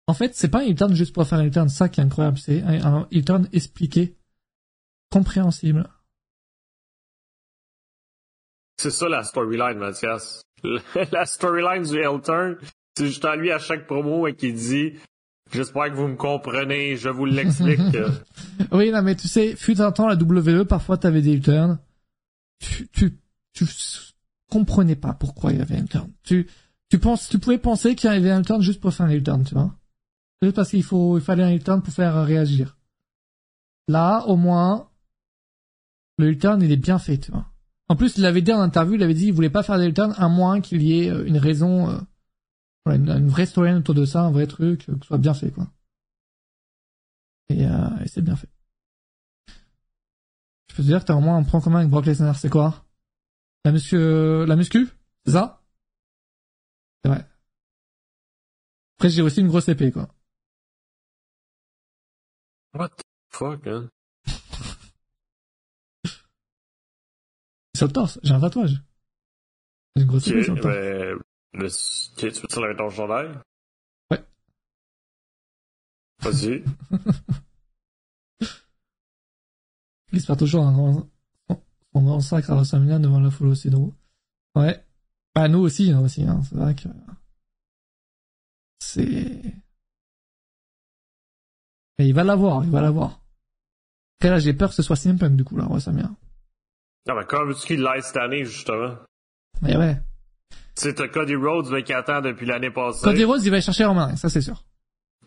En 0.08 0.14
fait, 0.14 0.36
c'est 0.36 0.50
pas 0.50 0.62
un 0.64 0.68
U-turn 0.68 0.94
juste 0.94 1.14
pour 1.14 1.28
faire 1.28 1.40
un 1.40 1.46
U-turn, 1.46 1.68
ça 1.70 1.90
qui 1.90 2.00
est 2.00 2.04
incroyable. 2.04 2.38
C'est 2.38 2.62
un 2.62 3.08
U-turn 3.12 3.48
expliqué, 3.54 4.16
compréhensible. 5.10 5.90
C'est 8.80 8.92
ça 8.92 9.10
la 9.10 9.24
storyline, 9.24 9.78
Mathias. 9.78 10.42
La 11.12 11.26
storyline 11.26 11.84
du 11.84 12.00
L-turn, 12.00 12.58
c'est 12.98 13.06
juste 13.06 13.26
à 13.26 13.36
lui 13.36 13.52
à 13.52 13.60
chaque 13.60 13.86
promo 13.86 14.28
et 14.28 14.36
qui 14.36 14.54
dit 14.54 14.94
J'espère 15.52 15.92
que 15.92 15.96
vous 15.96 16.08
me 16.08 16.16
comprenez, 16.16 16.96
je 16.98 17.10
vous 17.10 17.26
l'explique. 17.26 17.80
Oui, 18.72 18.92
non, 18.92 19.02
mais 19.02 19.16
tu 19.16 19.28
sais, 19.28 19.56
fut 19.56 19.80
un 19.82 19.92
temps, 19.92 20.08
la 20.08 20.16
WWE, 20.16 20.66
parfois, 20.66 20.98
t'avais 20.98 21.22
des 21.22 21.36
U-turns. 21.36 21.80
Tu, 22.60 22.88
tu, 22.90 23.14
tu 23.54 23.66
comprenais 24.50 24.96
pas 24.96 25.14
pourquoi 25.14 25.52
il 25.52 25.60
y 25.60 25.62
avait 25.62 25.78
un 25.78 25.84
U-turn. 25.84 26.12
Tu, 26.24 26.48
tu 26.90 27.00
penses, 27.00 27.30
tu 27.30 27.40
pouvais 27.40 27.60
penser 27.60 27.96
qu'il 27.96 28.12
y 28.12 28.14
avait 28.14 28.32
un 28.32 28.42
U-turn 28.42 28.62
juste 28.62 28.82
pour 28.82 28.94
faire 28.94 29.06
un 29.06 29.12
U-turn, 29.14 29.44
tu 29.44 29.54
vois. 29.54 29.74
Juste 30.42 30.56
parce 30.56 30.70
qu'il 30.70 30.84
faut, 30.84 31.18
il 31.18 31.24
fallait 31.24 31.44
un 31.44 31.54
U-turn 31.54 31.82
pour 31.82 31.94
faire 31.94 32.26
réagir. 32.26 32.78
Là, 33.88 34.26
au 34.28 34.36
moins, 34.36 34.90
le 36.18 36.32
U-turn, 36.32 36.62
il 36.62 36.72
est 36.72 36.78
bien 36.78 37.00
fait, 37.00 37.20
tu 37.20 37.32
vois. 37.32 37.46
En 37.90 37.96
plus, 37.96 38.18
il 38.18 38.26
avait 38.26 38.42
dit 38.42 38.52
en 38.52 38.60
interview, 38.60 38.96
il 38.96 39.04
avait 39.04 39.14
dit 39.14 39.26
qu'il 39.26 39.34
voulait 39.34 39.50
pas 39.50 39.64
faire 39.64 39.80
des 39.80 39.94
à 40.00 40.28
moins 40.28 40.60
qu'il 40.60 40.82
y 40.82 41.00
ait 41.00 41.10
euh, 41.10 41.26
une 41.26 41.38
raison, 41.38 41.90
euh, 41.90 42.00
une, 42.94 43.30
vraie 43.30 43.46
storyline 43.46 43.80
autour 43.80 43.96
de 43.96 44.06
ça, 44.06 44.22
un 44.22 44.32
vrai 44.32 44.46
truc, 44.48 44.90
euh, 44.90 44.96
que 44.96 45.02
ce 45.02 45.08
soit 45.08 45.18
bien 45.18 45.34
fait, 45.34 45.52
quoi. 45.52 45.68
Et, 47.50 47.62
et 47.64 48.08
c'est 48.08 48.22
bien 48.22 48.36
fait. 48.36 48.50
Je 50.70 50.76
peux 50.76 50.84
te 50.84 50.88
dire 50.88 51.00
que 51.00 51.06
t'as 51.06 51.16
au 51.16 51.22
moins 51.22 51.38
un 51.38 51.44
point 51.44 51.62
commun 51.62 51.80
avec 51.80 51.90
Brock 51.90 52.06
Lesnar, 52.06 52.36
c'est 52.36 52.50
quoi? 52.50 52.84
La 53.64 53.72
muscu, 53.72 53.96
la 53.98 54.56
muscu? 54.58 54.90
C'est 55.26 55.32
ça? 55.32 55.64
C'est 57.04 57.10
vrai. 57.10 57.26
Après, 58.98 59.10
j'ai 59.10 59.22
aussi 59.22 59.40
une 59.40 59.48
grosse 59.48 59.70
épée, 59.70 59.94
quoi. 59.94 60.10
What 62.74 62.90
the 62.90 63.02
fuck, 63.32 63.66
hein? 63.68 63.90
Sur 67.78 67.88
le 67.88 67.94
torse, 67.94 68.20
j'ai 68.24 68.34
un 68.34 68.40
tatouage. 68.40 68.82
J'ai 69.96 70.02
une 70.02 70.08
grosse 70.08 70.28
Ok, 70.28 70.34
épée 70.34 70.44
sur 70.44 70.56
le 70.56 70.62
torse. 70.62 70.76
le, 70.76 71.16
ok, 71.68 72.34
tu 72.34 72.42
peux 72.42 72.48
tirer 72.48 72.66
avec 72.66 72.78
ton 72.78 72.90
chandail? 72.90 73.30
Ouais. 74.10 74.24
Vas-y. 76.22 76.64
Il 80.12 80.20
se 80.22 80.26
perd 80.26 80.40
toujours 80.40 80.66
un 80.66 80.72
grand, 80.72 81.08
son 81.94 82.02
grand 82.02 82.20
sacre 82.20 82.50
à 82.52 82.56
WrestleMania 82.56 82.98
devant 82.98 83.20
la 83.20 83.30
foule 83.30 83.50
aussi 83.50 83.70
drôle. 83.70 83.92
Ouais. 84.56 84.84
Bah, 85.36 85.48
nous 85.48 85.60
aussi, 85.60 85.92
hein, 85.92 86.00
aussi, 86.02 86.24
hein. 86.24 86.42
C'est 86.50 86.56
vrai 86.56 86.74
que, 86.74 86.88
c'est, 88.80 89.44
mais 92.00 92.08
il 92.08 92.14
va 92.14 92.24
l'avoir, 92.24 92.64
il 92.64 92.72
va 92.72 92.82
l'avoir. 92.82 93.22
Après 94.20 94.30
là, 94.30 94.40
j'ai 94.40 94.54
peur 94.54 94.70
que 94.70 94.76
ce 94.76 94.82
soit 94.82 94.96
CM 94.96 95.20
Punk, 95.20 95.36
du 95.36 95.44
coup, 95.44 95.58
là, 95.58 95.66
WrestleMania. 95.66 96.10
Non, 97.08 97.16
mais 97.16 97.26
comment 97.26 97.46
veux-tu 97.46 97.66
qu'il 97.68 97.82
l'aille 97.82 98.04
cette 98.04 98.18
année, 98.18 98.44
justement? 98.46 98.96
Mais 99.62 99.76
ouais. 99.78 100.00
Tu 100.52 100.58
sais, 100.84 100.94
t'as 100.94 101.08
Cody 101.08 101.36
Rhodes, 101.36 101.70
mais 101.72 101.84
qui 101.84 101.94
attend 101.94 102.22
depuis 102.22 102.46
l'année 102.46 102.70
passée. 102.70 103.04
Cody 103.04 103.24
Rhodes, 103.24 103.44
il 103.44 103.50
va 103.52 103.62
chercher 103.62 103.86
Roman 103.86 104.16
ça 104.16 104.30
c'est 104.30 104.42
sûr. 104.42 104.64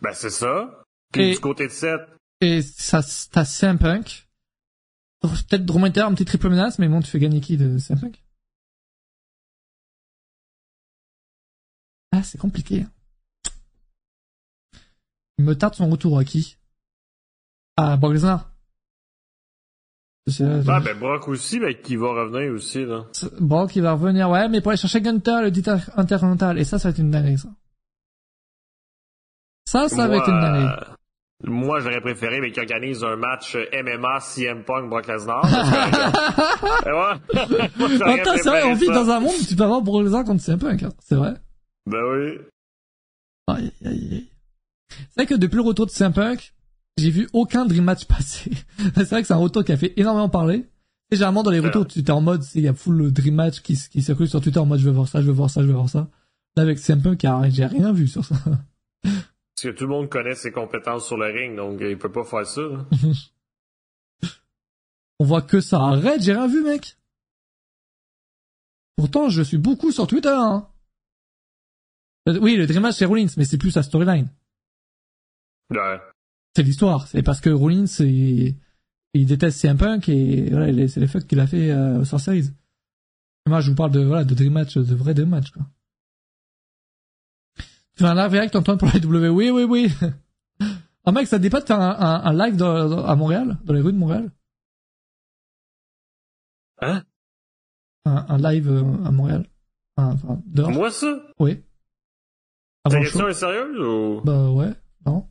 Ben, 0.01 0.13
c'est 0.13 0.31
ça. 0.31 0.83
Puis 1.13 1.23
Et- 1.23 1.35
du 1.35 1.41
côté 1.41 1.67
de 1.67 1.73
Seth, 1.73 2.01
Et 2.43 2.63
ça, 2.63 3.01
t'as 3.33 3.45
CM 3.45 3.79
Punk. 3.79 4.27
Peut-être 5.21 5.67
McIntyre, 5.79 6.07
un 6.07 6.15
petit 6.15 6.25
triple 6.25 6.49
menace, 6.49 6.79
mais 6.79 6.89
bon, 6.89 7.01
tu 7.01 7.09
fais 7.11 7.19
gagner 7.19 7.41
qui 7.41 7.57
de 7.59 7.77
CM 7.79 8.01
Punk? 8.01 8.23
Ah, 12.13 12.23
c'est 12.23 12.39
compliqué. 12.39 12.87
Il 15.39 15.45
me 15.45 15.55
tarde 15.57 15.75
son 15.75 15.89
retour 15.89 16.19
à 16.19 16.25
qui? 16.25 16.57
À 17.77 17.97
Brock 17.97 18.13
Lesnar. 18.15 18.50
Ah, 20.29 20.81
ben, 20.81 20.99
Brock 20.99 21.29
aussi, 21.29 21.59
ben, 21.59 21.75
qui 21.75 21.97
va 21.97 22.09
revenir 22.09 22.53
aussi, 22.53 22.85
là. 22.85 23.05
Brock, 23.41 23.75
il 23.77 23.83
va 23.83 23.93
revenir, 23.93 24.29
ouais, 24.31 24.49
mais 24.49 24.61
pour 24.61 24.71
aller 24.71 24.79
chercher 24.79 25.01
Gunter, 25.01 25.41
le 25.43 25.51
titre 25.51 25.79
intercontinental. 25.97 26.59
Et 26.59 26.65
ça, 26.65 26.79
ça 26.79 26.89
va 26.89 26.91
être 26.93 26.99
une 26.99 27.11
dinguerie, 27.11 27.39
ça. 27.39 27.49
Ça, 29.67 29.89
ça 29.89 30.07
va 30.09 30.17
être 30.17 30.29
une 30.29 30.41
dinguerie. 30.41 30.65
euh, 30.65 30.95
moi, 31.45 31.81
j'aurais 31.81 32.01
préféré, 32.01 32.41
mais 32.41 32.53
qu'il 32.53 32.63
organise 32.63 33.03
un 33.03 33.17
match 33.17 33.57
MMA 33.57 34.21
CM 34.21 34.63
Punk 34.65 34.91
Brock 34.91 35.07
Lesnar. 35.07 35.43
Attends, 38.05 38.37
c'est 38.37 38.49
vrai, 38.49 38.63
on 38.65 38.75
vit 38.75 38.87
dans 38.87 39.09
un 39.11 39.21
monde 39.21 39.35
où 39.41 39.45
tu 39.45 39.57
peux 39.57 39.65
avoir 39.65 39.81
Brock 39.83 40.03
Lesnar 40.05 40.25
contre 40.25 40.43
CM 40.43 40.59
Punk, 40.59 40.83
hein. 40.83 40.91
C'est 41.01 41.15
vrai. 41.17 41.35
Ben 41.87 42.03
oui. 42.13 42.39
Aïe, 43.49 43.73
aïe, 43.85 44.09
aïe. 44.13 44.27
C'est 44.91 45.17
vrai 45.17 45.27
que 45.27 45.35
depuis 45.35 45.57
le 45.57 45.63
retour 45.63 45.87
de 45.87 45.91
CM 45.91 46.13
Punk, 46.13 46.53
j'ai 47.01 47.11
vu 47.11 47.29
aucun 47.33 47.67
Dream 47.67 47.85
Match 47.85 48.05
passer. 48.07 48.51
c'est 48.95 49.09
vrai 49.09 49.23
que 49.23 49.27
c'est 49.27 49.35
un 49.35 49.39
retour 49.39 49.65
qui 49.65 49.73
a 49.73 49.77
fait 49.77 49.93
énormément 49.97 50.29
parler. 50.29 50.67
Et 51.11 51.17
généralement, 51.17 51.43
dans 51.43 51.51
les 51.51 51.59
retours, 51.59 51.87
tu 51.89 51.99
es 51.99 52.11
en 52.11 52.21
mode, 52.21 52.45
il 52.55 52.63
y 52.63 52.69
a 52.69 52.75
full 52.75 53.11
Dream 53.13 53.35
Match 53.35 53.61
qui, 53.63 53.77
qui 53.91 54.01
circule 54.01 54.29
sur 54.29 54.41
Twitter 54.41 54.61
en 54.61 54.67
mode, 54.67 54.79
je 54.79 54.85
veux 54.85 54.95
voir 54.95 55.09
ça, 55.09 55.21
je 55.21 55.27
veux 55.27 55.33
voir 55.33 55.51
ça, 55.51 55.63
je 55.63 55.67
veux 55.67 55.73
voir 55.73 55.89
ça. 55.89 56.09
Là, 56.57 56.63
avec 56.63 56.79
CM 56.79 57.03
Punk, 57.03 57.27
j'ai 57.51 57.67
rien 57.67 57.93
vu 57.93 58.07
sur 58.07 58.25
ça. 58.25 58.37
Parce 59.03 59.63
que 59.63 59.69
tout 59.71 59.85
le 59.85 59.91
monde 59.91 60.09
connaît 60.09 60.35
ses 60.35 60.53
compétences 60.53 61.07
sur 61.07 61.17
le 61.17 61.27
ring, 61.27 61.57
donc 61.57 61.81
il 61.81 61.99
peut 61.99 62.13
pas 62.13 62.25
faire 62.25 62.47
ça. 62.47 62.61
On 65.19 65.25
voit 65.25 65.43
que 65.43 65.61
ça. 65.61 65.81
Arrête, 65.81 66.23
j'ai 66.23 66.33
rien 66.33 66.47
vu, 66.47 66.63
mec. 66.63 66.97
Pourtant, 68.97 69.29
je 69.29 69.43
suis 69.43 69.59
beaucoup 69.59 69.93
sur 69.93 70.07
Twitter, 70.07 70.33
hein. 70.33 70.67
Euh, 72.29 72.39
Oui, 72.41 72.57
le 72.57 72.67
Dream 72.67 72.83
Match, 72.83 72.97
c'est 72.97 73.05
Rollins, 73.05 73.27
mais 73.37 73.45
c'est 73.45 73.59
plus 73.59 73.71
sa 73.71 73.83
storyline. 73.83 74.29
Ouais. 75.71 76.01
C'est 76.57 76.63
l'histoire. 76.63 77.07
C'est 77.07 77.23
parce 77.23 77.41
que 77.41 77.51
Rollins, 77.51 77.85
il, 78.01 78.57
il 79.15 79.27
déteste 79.27 79.59
CM 79.59 79.77
Punk 79.79 80.09
et 80.09 80.51
voilà, 80.51 80.69
il 80.69 80.79
est- 80.81 80.89
c'est 80.89 81.01
les 81.01 81.07
fucks 81.07 81.27
qu'il 81.27 81.41
a 81.41 81.47
fait 81.47 81.71
euh, 81.71 82.05
sur 82.05 82.19
Series. 82.21 82.51
Moi, 83.47 83.61
je 83.61 83.71
vous 83.71 83.77
parle 83.77 83.91
de, 83.93 84.01
voilà, 84.01 84.25
de 84.25 84.35
Dream 84.35 84.53
Match, 84.53 84.77
de 84.77 84.95
vrai 84.95 85.15
Dream 85.15 85.29
Match, 85.31 85.51
quoi. 85.51 85.63
Tu 87.97 88.05
fais 88.05 88.07
un 88.07 88.15
live 88.15 88.31
direct, 88.31 88.55
Antoine, 88.57 88.79
pour 88.79 88.89
la 88.89 88.99
W. 88.99 89.29
Oui, 89.29 89.51
oui, 89.51 89.65
oui. 89.65 89.93
Ah, 91.07 91.13
mec, 91.13 91.27
ça 91.27 91.39
te 91.39 91.43
dit 91.43 91.49
pas 91.51 91.63
de 91.63 91.67
faire 91.67 91.81
un, 91.81 91.97
un, 91.99 92.25
un 92.27 92.33
live 92.47 92.57
dans- 92.57 92.87
dans- 92.89 93.05
à 93.07 93.17
Montréal, 93.17 93.57
dans 93.65 93.73
les 93.73 93.81
rues 93.81 93.93
de 93.93 93.97
Montréal? 93.99 94.31
Hein? 96.83 97.03
Un, 98.05 98.27
un 98.29 98.37
live 98.39 98.69
euh, 98.71 99.05
à 99.07 99.11
Montréal. 99.11 99.47
Enfin, 99.97 100.43
dehors. 100.47 100.71
Moi, 100.71 100.91
ça? 100.91 101.07
Oui. 101.39 101.63
Ta 102.85 103.01
question 103.01 103.29
est 103.29 103.33
sérieuse 103.35 103.79
ou? 103.81 104.21
Bah 104.25 104.51
ouais, 104.51 104.73
non. 105.07 105.27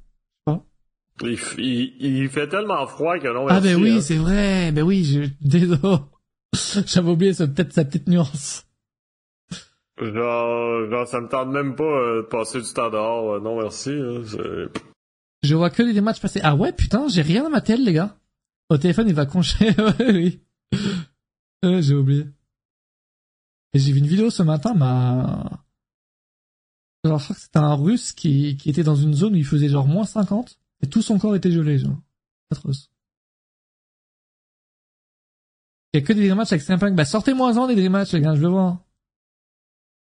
Il, 1.22 1.38
il, 1.58 1.94
il 2.00 2.30
fait 2.30 2.48
tellement 2.48 2.86
froid 2.88 3.20
que 3.20 3.28
non, 3.28 3.48
Ah 3.50 3.60
ben 3.60 3.76
oui, 3.82 3.98
hein. 3.98 4.02
c'est 4.02 4.18
vrai. 4.18 4.72
Ben 4.72 4.84
oui, 4.84 5.04
je... 5.04 5.30
désolé. 5.42 5.80
J'avais 6.86 7.10
oublié 7.12 7.34
peut-être 7.34 7.74
sa 7.74 7.86
petite 7.86 8.08
nuance. 8.08 8.66
Genre, 10.02 10.90
genre, 10.90 11.08
ça 11.08 11.20
me 11.20 11.28
tente 11.28 11.50
même 11.50 11.76
pas 11.76 11.84
euh, 11.84 12.22
de 12.22 12.28
passer 12.28 12.62
du 12.62 12.72
temps 12.74 12.90
dehors. 12.90 13.34
euh, 13.34 13.40
non, 13.42 13.62
merci. 13.62 13.90
hein, 13.92 14.22
c'est- 14.26 14.82
Je 15.44 15.56
vois 15.56 15.70
que 15.70 15.84
des 15.84 16.00
matchs 16.02 16.22
passer. 16.22 16.40
Ah 16.44 16.56
ouais, 16.56 16.72
putain, 16.72 17.08
j'ai 17.10 17.22
rien 17.22 17.44
dans 17.44 17.50
ma 17.50 17.62
télé, 17.62 17.84
les 17.84 17.94
gars. 17.94 18.18
Au 18.70 18.78
téléphone, 18.78 19.10
il 19.10 19.14
va 19.16 19.26
concher. 19.26 19.70
ouais, 20.00 20.12
oui. 20.14 20.40
Ouais, 21.64 21.82
j'ai 21.82 21.96
oublié. 21.96 22.26
Et 23.74 23.80
j'ai 23.80 23.92
vu 23.92 24.00
une 24.00 24.08
vidéo 24.08 24.30
ce 24.30 24.42
matin, 24.44 24.74
ma... 24.74 25.50
Alors, 27.04 27.20
je 27.20 27.24
crois 27.26 27.36
que 27.36 27.42
c'était 27.42 27.60
un 27.60 27.76
russe 27.76 28.14
qui, 28.14 28.58
qui 28.58 28.70
était 28.70 28.84
dans 28.84 28.96
une 28.96 29.14
zone 29.14 29.34
où 29.34 29.38
il 29.38 29.46
faisait 29.46 29.70
genre 29.70 29.88
moins 29.88 30.06
50, 30.06 30.60
et 30.82 30.88
tout 30.88 31.02
son 31.02 31.20
corps 31.20 31.36
était 31.36 31.52
gelé, 31.52 31.78
genre. 31.80 31.98
Atroce. 32.52 32.90
Il 35.94 36.00
y 36.00 36.04
a 36.04 36.06
que 36.06 36.14
des 36.14 36.22
dream 36.22 36.36
matchs 36.38 36.52
avec 36.54 36.62
CM 36.62 36.80
Punk. 36.80 36.96
Bah, 36.96 37.06
sortez-moi-en 37.06 37.68
des 37.68 37.76
dream 37.76 37.92
matchs, 37.92 38.14
les 38.14 38.22
gars, 38.22 38.36
je 38.36 38.42
veux 38.42 38.50
voir. 38.50 38.80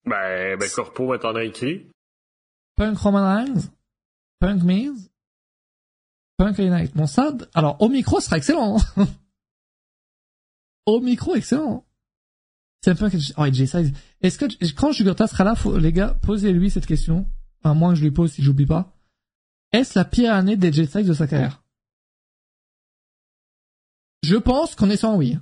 Ben, 0.05 0.57
ben, 0.57 0.69
Corpo 0.73 1.17
t'en 1.17 1.35
a 1.35 1.43
écrit. 1.43 1.87
Punk 2.75 2.97
Roman 2.97 3.35
Reigns, 3.35 3.69
Punk 4.39 4.63
Miz, 4.63 5.11
Punk 6.37 6.57
Knight. 6.57 6.95
Bon 6.95 7.05
ça, 7.05 7.31
d- 7.31 7.45
alors 7.53 7.79
au 7.81 7.89
micro 7.89 8.19
ce 8.19 8.25
sera 8.25 8.37
excellent. 8.37 8.77
hein. 8.97 9.07
au 10.87 10.99
micro 11.01 11.35
excellent. 11.35 11.85
C'est 12.83 12.91
un 12.91 12.95
peu 12.95 13.09
oh 13.37 13.45
et 13.45 13.53
J-Size. 13.53 13.93
Est-ce 14.21 14.39
que 14.39 14.73
quand 14.73 14.91
Jugurta 14.91 15.27
sera 15.27 15.43
là, 15.43 15.53
faut, 15.53 15.77
les 15.77 15.93
gars, 15.93 16.15
posez-lui 16.23 16.71
cette 16.71 16.87
question. 16.87 17.29
À 17.63 17.75
moins 17.75 17.89
que 17.91 17.99
je 17.99 18.03
lui 18.03 18.09
pose 18.11 18.31
si 18.31 18.41
j'oublie 18.41 18.65
pas. 18.65 18.91
Est-ce 19.73 19.97
la 19.97 20.05
pire 20.05 20.33
année 20.33 20.57
des 20.57 20.71
J-Size 20.73 21.07
de 21.07 21.13
sa 21.13 21.27
carrière? 21.27 21.61
Je 24.23 24.35
pense 24.35 24.75
qu'on 24.75 24.89
est 24.89 24.97
sans 24.97 25.15
oui. 25.17 25.37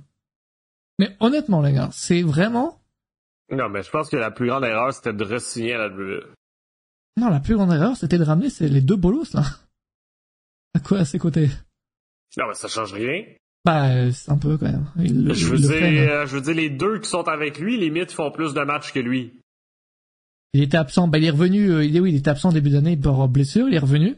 Mais 0.98 1.16
honnêtement 1.20 1.60
les 1.62 1.72
gars, 1.72 1.90
c'est 1.92 2.22
vraiment 2.22 2.80
Non, 3.50 3.68
mais 3.68 3.82
je 3.82 3.90
pense 3.90 4.08
que 4.08 4.16
la 4.16 4.30
plus 4.30 4.48
grande 4.48 4.64
erreur, 4.64 4.92
c'était 4.92 5.12
de 5.12 5.24
re-signer 5.24 5.74
à 5.74 5.78
la 5.78 5.88
WWE. 5.88 6.34
non 7.16 7.28
la 7.28 7.40
plus 7.40 7.54
grande 7.56 7.72
erreur, 7.72 7.96
c'était 7.96 8.18
de 8.18 8.24
ramener 8.24 8.48
les 8.60 8.80
deux 8.80 8.96
bolos 8.96 9.32
là. 9.34 9.44
À 10.74 10.80
quoi 10.80 10.98
à 11.00 11.04
ses 11.04 11.18
côtés? 11.18 11.48
Non, 12.36 12.46
mais 12.48 12.54
ça 12.54 12.68
change 12.68 12.92
rien. 12.94 13.24
Bah, 13.64 14.10
c'est 14.12 14.30
un 14.30 14.38
peu 14.38 14.56
quand 14.56 14.70
même. 14.70 14.86
Il 14.96 15.34
Je 15.34 15.46
veux 15.46 15.56
il 15.56 15.62
le 15.62 15.68
dire, 15.68 15.70
fait, 15.78 15.90
mais- 15.90 16.08
euh, 16.08 16.26
je 16.26 16.36
veux 16.36 16.40
dire, 16.40 16.54
les 16.54 16.70
deux 16.70 17.00
qui 17.00 17.08
sont 17.10 17.26
avec 17.28 17.58
lui, 17.58 17.76
limite, 17.76 18.12
font 18.12 18.30
plus 18.30 18.54
de 18.54 18.60
matchs 18.62 18.92
que 18.92 19.00
lui. 19.00 19.39
Il 20.52 20.62
était 20.62 20.76
absent. 20.76 21.08
Bah, 21.08 21.18
il 21.18 21.24
est 21.24 21.30
revenu. 21.30 21.70
euh, 21.70 21.84
il 21.84 21.96
est 21.96 22.00
oui, 22.00 22.10
il 22.10 22.16
était 22.16 22.30
absent 22.30 22.50
au 22.50 22.52
début 22.52 22.70
d'année 22.70 22.96
pour 22.96 23.28
blessure. 23.28 23.68
Il 23.68 23.74
est 23.74 23.78
revenu. 23.78 24.16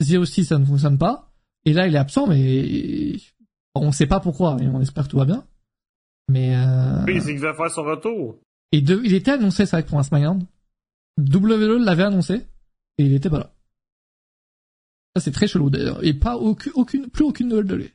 The 0.00 0.14
aussi, 0.14 0.44
ça 0.44 0.58
ne 0.58 0.64
fonctionne 0.64 0.98
pas. 0.98 1.32
Et 1.64 1.72
là, 1.72 1.86
il 1.86 1.94
est 1.94 1.98
absent, 1.98 2.26
mais 2.26 3.16
on 3.74 3.92
sait 3.92 4.06
pas 4.06 4.20
pourquoi. 4.20 4.56
Et 4.60 4.66
on 4.66 4.80
espère 4.80 5.04
que 5.04 5.10
tout 5.10 5.18
va 5.18 5.26
bien. 5.26 5.44
Mais 6.30 6.56
euh... 6.56 7.04
Puis, 7.06 7.20
c'est 7.20 7.32
qu'il 7.32 7.40
va 7.40 7.54
faire 7.54 7.70
son 7.70 7.82
retour. 7.82 8.38
et 8.72 8.80
de... 8.80 9.00
il 9.04 9.14
était 9.14 9.32
annoncé, 9.32 9.66
c'est 9.66 9.76
vrai, 9.76 9.84
pour 9.84 9.98
un 9.98 10.02
SmackDown. 10.02 10.46
WWE 11.18 11.84
l'avait 11.84 12.04
annoncé 12.04 12.46
et 12.98 13.04
il 13.04 13.12
était 13.12 13.28
pas 13.28 13.38
là. 13.38 13.52
Ça, 15.14 15.22
c'est 15.22 15.32
très 15.32 15.48
chelou 15.48 15.70
d'ailleurs. 15.70 16.02
Et 16.04 16.14
pas 16.14 16.36
aucune, 16.36 16.72
aucune, 16.76 17.08
plus 17.08 17.24
aucune 17.24 17.48
nouvelle 17.48 17.66
de 17.66 17.74
lui. 17.74 17.90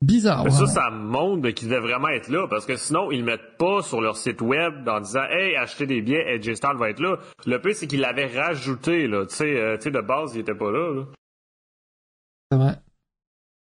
Bizarre. 0.00 0.44
Mais 0.44 0.50
ça, 0.50 0.66
ça 0.66 0.90
montre 0.90 1.48
qu'il 1.50 1.68
devait 1.68 1.80
vraiment 1.80 2.08
être 2.08 2.28
là, 2.28 2.46
parce 2.48 2.66
que 2.66 2.76
sinon, 2.76 3.10
ils 3.10 3.24
mettent 3.24 3.56
pas 3.58 3.82
sur 3.82 4.00
leur 4.00 4.16
site 4.16 4.40
web 4.40 4.88
en 4.88 5.00
disant 5.00 5.24
«Hey, 5.30 5.56
achetez 5.56 5.86
des 5.86 6.02
billets, 6.02 6.24
AJ 6.34 6.54
Styles 6.54 6.76
va 6.78 6.90
être 6.90 7.00
là». 7.00 7.16
Le 7.46 7.60
pire, 7.60 7.74
c'est 7.74 7.88
qu'ils 7.88 8.00
l'avaient 8.00 8.26
rajouté, 8.38 9.08
là. 9.08 9.26
Tu 9.26 9.34
sais, 9.34 9.60
euh, 9.60 9.76
tu 9.76 9.82
sais, 9.82 9.90
de 9.90 10.00
base, 10.00 10.36
il 10.36 10.40
était 10.42 10.54
pas 10.54 10.70
là, 10.70 10.94
là. 10.94 11.02
C'est 12.50 12.58
vrai. 12.58 12.78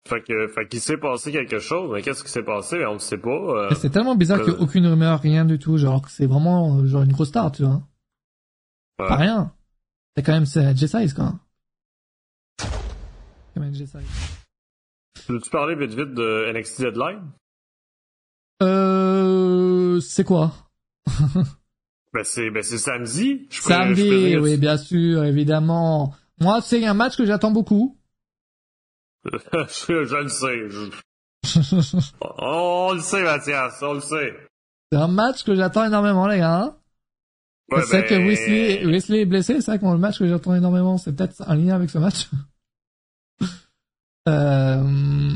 Fait 0.08 0.20
que, 0.22 0.46
fait 0.48 0.68
qu'il 0.68 0.80
s'est 0.80 0.96
passé 0.98 1.32
quelque 1.32 1.58
chose, 1.60 1.90
mais 1.92 2.02
qu'est-ce 2.02 2.22
qui 2.22 2.30
s'est 2.30 2.42
passé? 2.42 2.84
On 2.86 2.94
ne 2.94 2.98
sait 2.98 3.18
pas. 3.18 3.30
euh. 3.30 3.70
C'est 3.74 3.90
tellement 3.90 4.14
bizarre 4.16 4.38
qu'il 4.38 4.48
n'y 4.52 4.54
a 4.54 4.60
euh, 4.60 4.62
aucune 4.64 4.86
rumeur, 4.86 5.20
rien 5.20 5.44
du 5.44 5.58
tout. 5.58 5.78
Genre 5.78 6.02
que 6.02 6.10
c'est 6.10 6.26
vraiment 6.26 6.78
euh, 6.78 6.86
genre 6.86 7.02
une 7.02 7.12
grosse 7.12 7.28
star, 7.28 7.50
tu 7.52 7.62
vois. 7.64 7.82
Ouais. 8.98 9.08
Pas 9.08 9.16
rien. 9.16 9.52
C'est 10.16 10.22
quand 10.22 10.32
même 10.32 10.46
c'est 10.46 10.76
J-Size, 10.76 11.12
quoi. 11.14 11.34
Quand 12.58 13.60
même 13.60 13.74
J-Size. 13.74 14.35
Veux-tu 15.28 15.50
parler 15.50 15.74
vite 15.74 15.90
vite 15.94 16.14
de 16.14 16.52
NXT 16.52 16.80
Deadline? 16.82 17.22
Euh, 18.62 20.00
c'est 20.00 20.24
quoi? 20.24 20.52
Ben 22.14 22.24
c'est, 22.24 22.48
ben 22.50 22.62
c'est 22.62 22.78
samedi. 22.78 23.46
Je 23.50 23.58
peux- 23.58 23.62
je 23.68 23.74
Samedi, 23.74 24.08
peux 24.08 24.18
dire- 24.28 24.40
oui, 24.42 24.56
bien 24.56 24.78
sûr, 24.78 25.22
évidemment. 25.24 26.14
Moi, 26.40 26.62
c'est 26.62 26.82
un 26.86 26.94
match 26.94 27.14
que 27.16 27.26
j'attends 27.26 27.50
beaucoup. 27.50 27.98
je, 29.24 29.36
je 30.06 30.16
le 30.22 30.28
sais. 30.28 30.70
je- 30.70 30.90
On, 32.40 32.94
le 32.94 33.00
sait, 33.00 33.22
Mathias, 33.22 33.82
on 33.82 33.94
le 33.94 34.00
sait. 34.00 34.34
c'est 34.90 34.98
un 34.98 35.08
match 35.08 35.44
que 35.44 35.54
j'attends 35.54 35.84
énormément, 35.84 36.26
les 36.26 36.38
gars. 36.38 36.62
hein. 36.62 36.76
Ouais, 37.70 37.82
c'est 37.82 38.02
ben, 38.02 38.08
que 38.08 38.14
Wesley, 38.14 38.86
Wesley 38.86 39.20
est 39.22 39.26
blessé, 39.26 39.60
c'est 39.60 39.72
vrai 39.72 39.78
que 39.78 39.84
le 39.84 39.98
match 39.98 40.18
que 40.18 40.26
j'attends 40.26 40.54
énormément, 40.54 40.96
c'est 40.96 41.12
peut-être 41.14 41.42
un 41.46 41.54
lien 41.56 41.74
avec 41.74 41.90
ce 41.90 41.98
match. 41.98 42.28
Euh... 44.28 45.32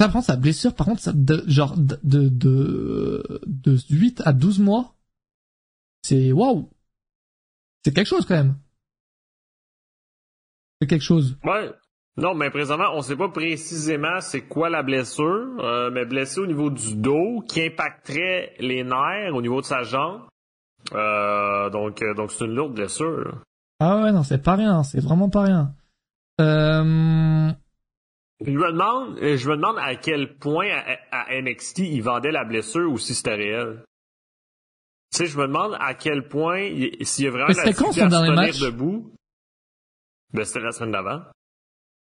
Ça 0.00 0.08
prend 0.08 0.22
sa 0.22 0.36
blessure, 0.36 0.74
par 0.74 0.86
contre, 0.86 1.02
ça, 1.02 1.12
de, 1.14 1.44
genre, 1.46 1.76
de, 1.76 1.98
de, 2.02 2.28
de, 2.28 3.40
de 3.46 3.78
8 3.90 4.22
à 4.24 4.32
12 4.32 4.58
mois, 4.60 4.94
c'est 6.02 6.32
waouh! 6.32 6.70
C'est 7.84 7.94
quelque 7.94 8.06
chose, 8.06 8.24
quand 8.24 8.36
même. 8.36 8.56
C'est 10.80 10.86
quelque 10.86 11.02
chose. 11.02 11.38
Ouais. 11.44 11.70
Non, 12.16 12.34
mais 12.34 12.50
présentement, 12.50 12.90
on 12.94 13.02
sait 13.02 13.16
pas 13.16 13.28
précisément 13.28 14.20
c'est 14.20 14.42
quoi 14.42 14.68
la 14.68 14.82
blessure, 14.82 15.48
euh, 15.60 15.90
mais 15.90 16.04
blessé 16.04 16.40
au 16.40 16.46
niveau 16.46 16.70
du 16.70 16.96
dos 16.96 17.42
qui 17.48 17.62
impacterait 17.62 18.54
les 18.58 18.84
nerfs 18.84 19.34
au 19.34 19.40
niveau 19.40 19.60
de 19.60 19.66
sa 19.66 19.82
jambe. 19.82 20.22
Euh, 20.92 21.70
donc, 21.70 22.02
euh, 22.02 22.14
donc 22.14 22.32
c'est 22.32 22.44
une 22.44 22.54
lourde 22.54 22.74
blessure. 22.74 23.42
Ah 23.78 24.02
ouais, 24.02 24.12
non, 24.12 24.22
c'est 24.22 24.42
pas 24.42 24.56
rien, 24.56 24.82
c'est 24.82 25.00
vraiment 25.00 25.30
pas 25.30 25.42
rien. 25.42 25.74
Euh... 26.40 27.52
Je 28.44 28.50
me 28.50 28.72
demande, 28.72 29.18
euh, 29.18 29.36
je 29.36 29.50
me 29.50 29.56
demande 29.56 29.76
à 29.78 29.94
quel 29.96 30.36
point 30.38 30.68
à, 30.70 30.96
à 31.28 31.40
NXT 31.40 31.80
ils 31.80 32.00
vendaient 32.02 32.30
la 32.32 32.44
blessure 32.44 32.90
ou 32.90 32.96
si 32.98 33.14
c'était 33.14 33.34
réel. 33.34 33.84
Tu 35.12 35.18
sais, 35.18 35.26
je 35.26 35.36
me 35.38 35.46
demande 35.46 35.76
à 35.78 35.92
quel 35.94 36.26
point 36.28 36.60
il- 36.60 37.04
s'il 37.06 37.24
y 37.26 37.28
a 37.28 37.30
vraiment 37.32 37.48
Mais 37.48 37.54
la 37.54 37.64
quand 37.74 37.90
difficulté 37.90 38.00
son 38.00 38.06
à 38.06 38.10
se 38.10 38.16
tenir 38.26 38.34
match? 38.34 38.60
debout? 38.60 39.12
Ben, 40.32 40.44
c'était 40.44 40.60
la 40.60 40.72
semaine 40.72 40.92
d'avant. 40.92 41.22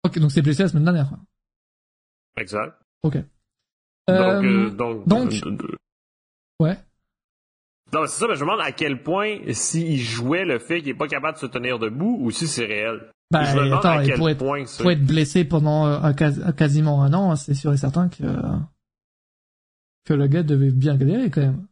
Ok, 0.05 0.17
donc 0.19 0.31
c'est 0.31 0.41
blessé 0.41 0.63
la 0.63 0.69
semaine 0.69 0.85
dernière. 0.85 1.11
Exact. 2.37 2.73
Ok. 3.03 3.15
Donc, 3.15 3.25
Euh, 4.09 4.69
donc, 4.71 5.05
donc- 5.07 5.31
Ouais. 6.59 6.77
Non, 7.93 8.01
mais 8.01 8.07
c'est 8.07 8.19
ça, 8.19 8.27
mais 8.27 8.35
je 8.35 8.43
me 8.43 8.49
demande 8.49 8.65
à 8.65 8.71
quel 8.71 9.03
point 9.03 9.37
s'il 9.51 9.99
jouait 9.99 10.45
le 10.45 10.57
fait 10.57 10.79
qu'il 10.79 10.89
est 10.89 10.93
pas 10.95 11.07
capable 11.07 11.35
de 11.35 11.39
se 11.41 11.45
tenir 11.45 11.77
debout 11.77 12.17
ou 12.21 12.31
si 12.31 12.47
c'est 12.47 12.65
réel. 12.65 13.11
Bah, 13.33 13.43
je 13.43 13.57
me 13.57 13.73
attends, 13.73 13.89
à 13.97 14.03
quel 14.05 14.17
pour 14.17 14.29
être, 14.29 14.37
point 14.37 14.63
pour 14.79 14.91
être 14.91 15.05
blessé 15.05 15.43
pendant 15.43 15.87
euh, 15.87 15.99
un 16.01 16.13
quas- 16.13 16.51
quasiment 16.53 17.03
un 17.03 17.13
an, 17.13 17.35
c'est 17.35 17.53
sûr 17.53 17.73
et 17.73 17.77
certain 17.77 18.07
que 18.09 18.23
que 20.05 20.13
le 20.13 20.27
gars 20.27 20.43
devait 20.43 20.71
bien 20.71 20.95
galérer 20.97 21.29
quand 21.29 21.41
même. 21.41 21.65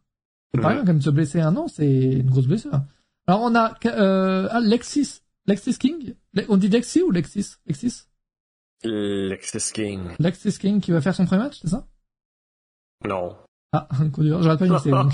C'est 0.54 0.60
pas 0.60 0.68
Ouais. 0.68 0.74
rien, 0.74 0.80
quand 0.82 0.88
même, 0.88 0.98
de 0.98 1.02
se 1.04 1.10
blesser 1.10 1.40
un 1.40 1.56
an, 1.56 1.66
c'est 1.68 1.86
une 2.12 2.28
grosse 2.30 2.46
blessure. 2.46 2.80
Alors 3.26 3.40
on 3.42 3.54
a 3.54 3.74
euh, 3.86 4.48
ah, 4.50 4.60
Lexis, 4.60 5.20
Lexis 5.46 5.78
King? 5.78 6.14
On 6.48 6.56
dit 6.56 6.68
Lexi 6.68 7.02
ou 7.02 7.10
Lexis? 7.10 7.56
Lexis? 7.66 8.04
Lexis 8.84 9.72
King. 9.72 10.00
Lexis 10.18 10.58
King 10.58 10.80
qui 10.80 10.90
va 10.92 11.00
faire 11.00 11.14
son 11.14 11.24
premier 11.26 11.42
match, 11.42 11.58
c'est 11.62 11.68
ça? 11.68 11.86
Non. 13.06 13.36
Ah, 13.72 13.88
un 14.00 14.10
coup 14.10 14.22
dur, 14.22 14.42
j'aurais 14.42 14.58
pas 14.58 14.66
initié. 14.66 14.90
donc, 14.90 15.12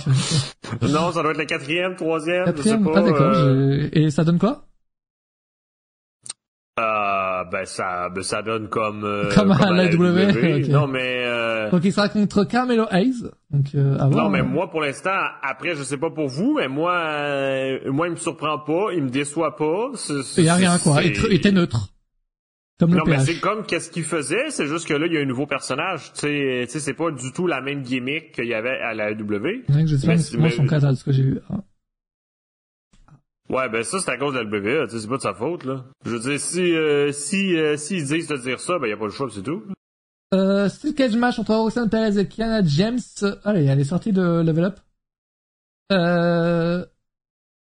non, 0.82 1.12
ça 1.12 1.22
doit 1.22 1.30
être 1.32 1.38
le 1.38 1.44
quatrième, 1.44 1.94
troisième, 1.96 2.44
Quatrième, 2.44 2.80
je 2.82 2.86
sais 2.88 2.92
pas. 2.92 2.98
ah 3.00 3.02
d'accord. 3.02 3.32
euh, 3.36 3.88
je- 3.92 3.98
Et 3.98 4.10
ça 4.10 4.24
donne 4.24 4.38
quoi? 4.38 4.67
Euh, 6.78 7.44
ben 7.50 7.64
ça, 7.64 8.08
ben 8.14 8.22
ça 8.22 8.42
donne 8.42 8.68
comme 8.68 9.04
euh, 9.04 9.30
Comme 9.34 9.50
à 9.52 9.70
la 9.72 9.88
W, 9.88 10.62
ok. 10.62 10.68
Non 10.68 10.86
mais 10.86 11.24
euh, 11.26 11.70
Donc 11.70 11.84
il 11.84 11.92
sera 11.92 12.08
contre 12.08 12.44
Carmelo 12.44 12.86
Hayes. 12.90 13.24
Donc 13.50 13.66
euh, 13.74 13.98
à 13.98 14.08
voir, 14.08 14.24
non 14.24 14.30
mais 14.30 14.42
moi 14.42 14.70
pour 14.70 14.80
l'instant, 14.80 15.10
après 15.42 15.74
je 15.74 15.82
sais 15.82 15.96
pas 15.98 16.10
pour 16.10 16.28
vous, 16.28 16.54
mais 16.58 16.68
moi, 16.68 16.94
euh, 16.96 17.90
moi 17.92 18.06
il 18.08 18.12
me 18.12 18.16
surprend 18.16 18.58
pas, 18.58 18.92
il 18.94 19.02
me 19.04 19.10
déçoit 19.10 19.56
pas. 19.56 19.90
Il 20.36 20.44
y 20.44 20.48
a 20.48 20.54
rien 20.54 20.78
quoi. 20.78 21.02
Il 21.02 21.32
était 21.32 21.52
neutre. 21.52 21.88
Comme 22.80 22.92
le 22.92 22.98
Non, 22.98 23.02
mais 23.08 23.18
c'est 23.18 23.40
comme 23.40 23.64
qu'est-ce 23.66 23.90
qu'il 23.90 24.04
faisait, 24.04 24.50
c'est 24.50 24.68
juste 24.68 24.86
que 24.86 24.94
là, 24.94 25.06
il 25.06 25.12
y 25.12 25.18
a 25.18 25.20
un 25.20 25.24
nouveau 25.24 25.46
personnage. 25.46 26.12
Tu 26.12 26.20
sais, 26.20 26.78
c'est 26.78 26.94
pas 26.94 27.10
du 27.10 27.32
tout 27.32 27.48
la 27.48 27.60
même 27.60 27.82
gimmick 27.82 28.30
qu'il 28.30 28.46
y 28.46 28.54
avait 28.54 28.78
à 28.78 28.94
la 28.94 29.14
W. 29.14 29.64
Ouais, 29.68 29.84
je 29.84 29.96
sais 29.96 30.06
pas, 30.06 30.14
Mais 30.14 30.20
mais 30.34 30.38
moi 30.38 30.50
son 30.50 30.64
cadre 30.66 30.92
ce 30.94 31.02
que 31.02 31.10
j'ai 31.10 31.24
vu. 31.24 31.40
hein. 31.50 31.58
Ouais, 33.50 33.68
ben 33.70 33.82
ça, 33.82 33.98
c'est 33.98 34.10
à 34.10 34.18
cause 34.18 34.34
de 34.34 34.40
la 34.40 34.44
WWE, 34.44 34.88
tu 34.88 34.94
sais, 34.94 35.00
c'est 35.00 35.08
pas 35.08 35.16
de 35.16 35.22
sa 35.22 35.34
faute, 35.34 35.64
là. 35.64 35.84
Je 36.04 36.10
veux 36.10 36.20
dire, 36.20 36.38
si, 36.38 36.60
euh, 36.60 37.12
si, 37.12 37.56
euh, 37.56 37.76
s'ils 37.76 38.04
disent 38.04 38.28
de 38.28 38.36
dire 38.36 38.60
ça, 38.60 38.78
ben 38.78 38.88
y 38.88 38.92
a 38.92 38.96
pas 38.96 39.06
le 39.06 39.10
choix, 39.10 39.28
c'est 39.32 39.42
tout. 39.42 39.62
Euh, 40.34 40.68
Steel 40.68 40.94
Cage 40.94 41.16
match 41.16 41.38
entre 41.38 41.54
Roxanne 41.54 41.88
Perez 41.88 42.18
et 42.18 42.28
Kiana 42.28 42.62
James. 42.64 42.98
Allez, 43.44 43.64
elle 43.64 43.80
est 43.80 43.84
sortie 43.84 44.12
de 44.12 44.42
Level 44.42 44.64
Up. 44.64 44.80
Euh... 45.92 46.84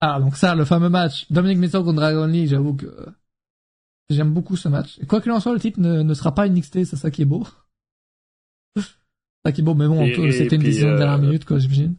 Ah, 0.01 0.21
donc 0.21 0.37
ça, 0.37 0.55
le 0.55 0.65
fameux 0.65 0.89
match. 0.89 1.31
Dominic 1.31 1.59
Mysterio 1.59 1.85
contre 1.85 1.97
Dragon 1.97 2.27
Lee, 2.27 2.47
j'avoue 2.47 2.75
que 2.75 2.87
j'aime 4.09 4.33
beaucoup 4.33 4.57
ce 4.57 4.69
match. 4.69 4.99
Quoi 5.07 5.21
qu'il 5.21 5.33
en 5.33 5.41
soit, 5.41 5.53
le 5.53 5.61
titre 5.61 5.81
ne, 5.81 6.03
ne 6.03 6.15
sera 6.15 6.35
pas 6.35 6.49
NXT, 6.49 6.85
c'est 6.85 6.97
ça 6.97 7.11
qui 7.11 7.23
est 7.23 7.27
beau. 7.27 7.47
c'est 8.77 8.83
ça 9.45 9.53
qui 9.53 9.61
est 9.61 9.65
beau, 9.65 9.75
mais 9.75 9.87
bon, 9.87 10.07
c'était 10.33 10.57
une 10.57 10.63
décision 10.63 10.89
de 10.89 10.95
euh, 10.95 10.99
dernière 10.99 11.19
minute, 11.19 11.45
quoi, 11.45 11.59
j'imagine. 11.59 11.97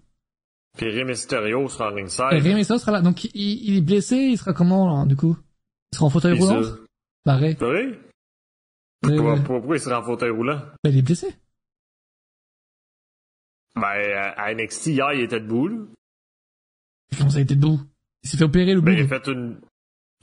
Puis 0.75 0.89
Rey 0.89 1.03
Mysterio 1.05 1.67
sera 1.69 1.91
en 1.91 1.95
ringside. 1.95 2.33
Et 2.33 2.39
Rey 2.39 2.53
Mysterio 2.53 2.79
sera 2.79 2.91
là. 2.91 3.01
Donc, 3.01 3.23
il, 3.25 3.29
il 3.35 3.77
est 3.77 3.81
blessé, 3.81 4.15
il 4.17 4.37
sera 4.37 4.53
comment, 4.53 4.99
là, 5.01 5.05
du 5.05 5.15
coup? 5.15 5.37
Il 5.91 5.95
sera 5.95 6.07
en 6.07 6.09
fauteuil 6.09 6.37
roulant? 6.37 6.63
ça- 6.63 6.75
Bah. 7.25 7.39
Oui? 7.41 7.55
Ouais, 9.05 9.41
Pourquoi, 9.43 9.77
il 9.77 9.79
serait 9.79 9.95
en 9.95 10.03
fauteuil 10.03 10.31
roulant? 10.31 10.59
Bah, 10.83 10.89
il 10.89 10.97
est 10.97 11.01
blessé. 11.01 11.27
Ben, 13.75 13.83
à 14.37 14.53
NXT, 14.53 14.87
hier, 14.87 15.13
il 15.13 15.21
était 15.21 15.39
debout, 15.39 15.67
là. 15.67 15.77
Comment 17.17 17.29
ça 17.29 17.37
a 17.39 17.41
été 17.41 17.55
debout? 17.55 17.79
Il 18.23 18.29
s'est 18.29 18.37
fait 18.37 18.45
opérer 18.45 18.73
le 18.73 18.79
bout. 18.81 18.87
Ben, 18.87 18.97
il 18.97 19.03
a 19.03 19.07
fait 19.07 19.27
une, 19.31 19.59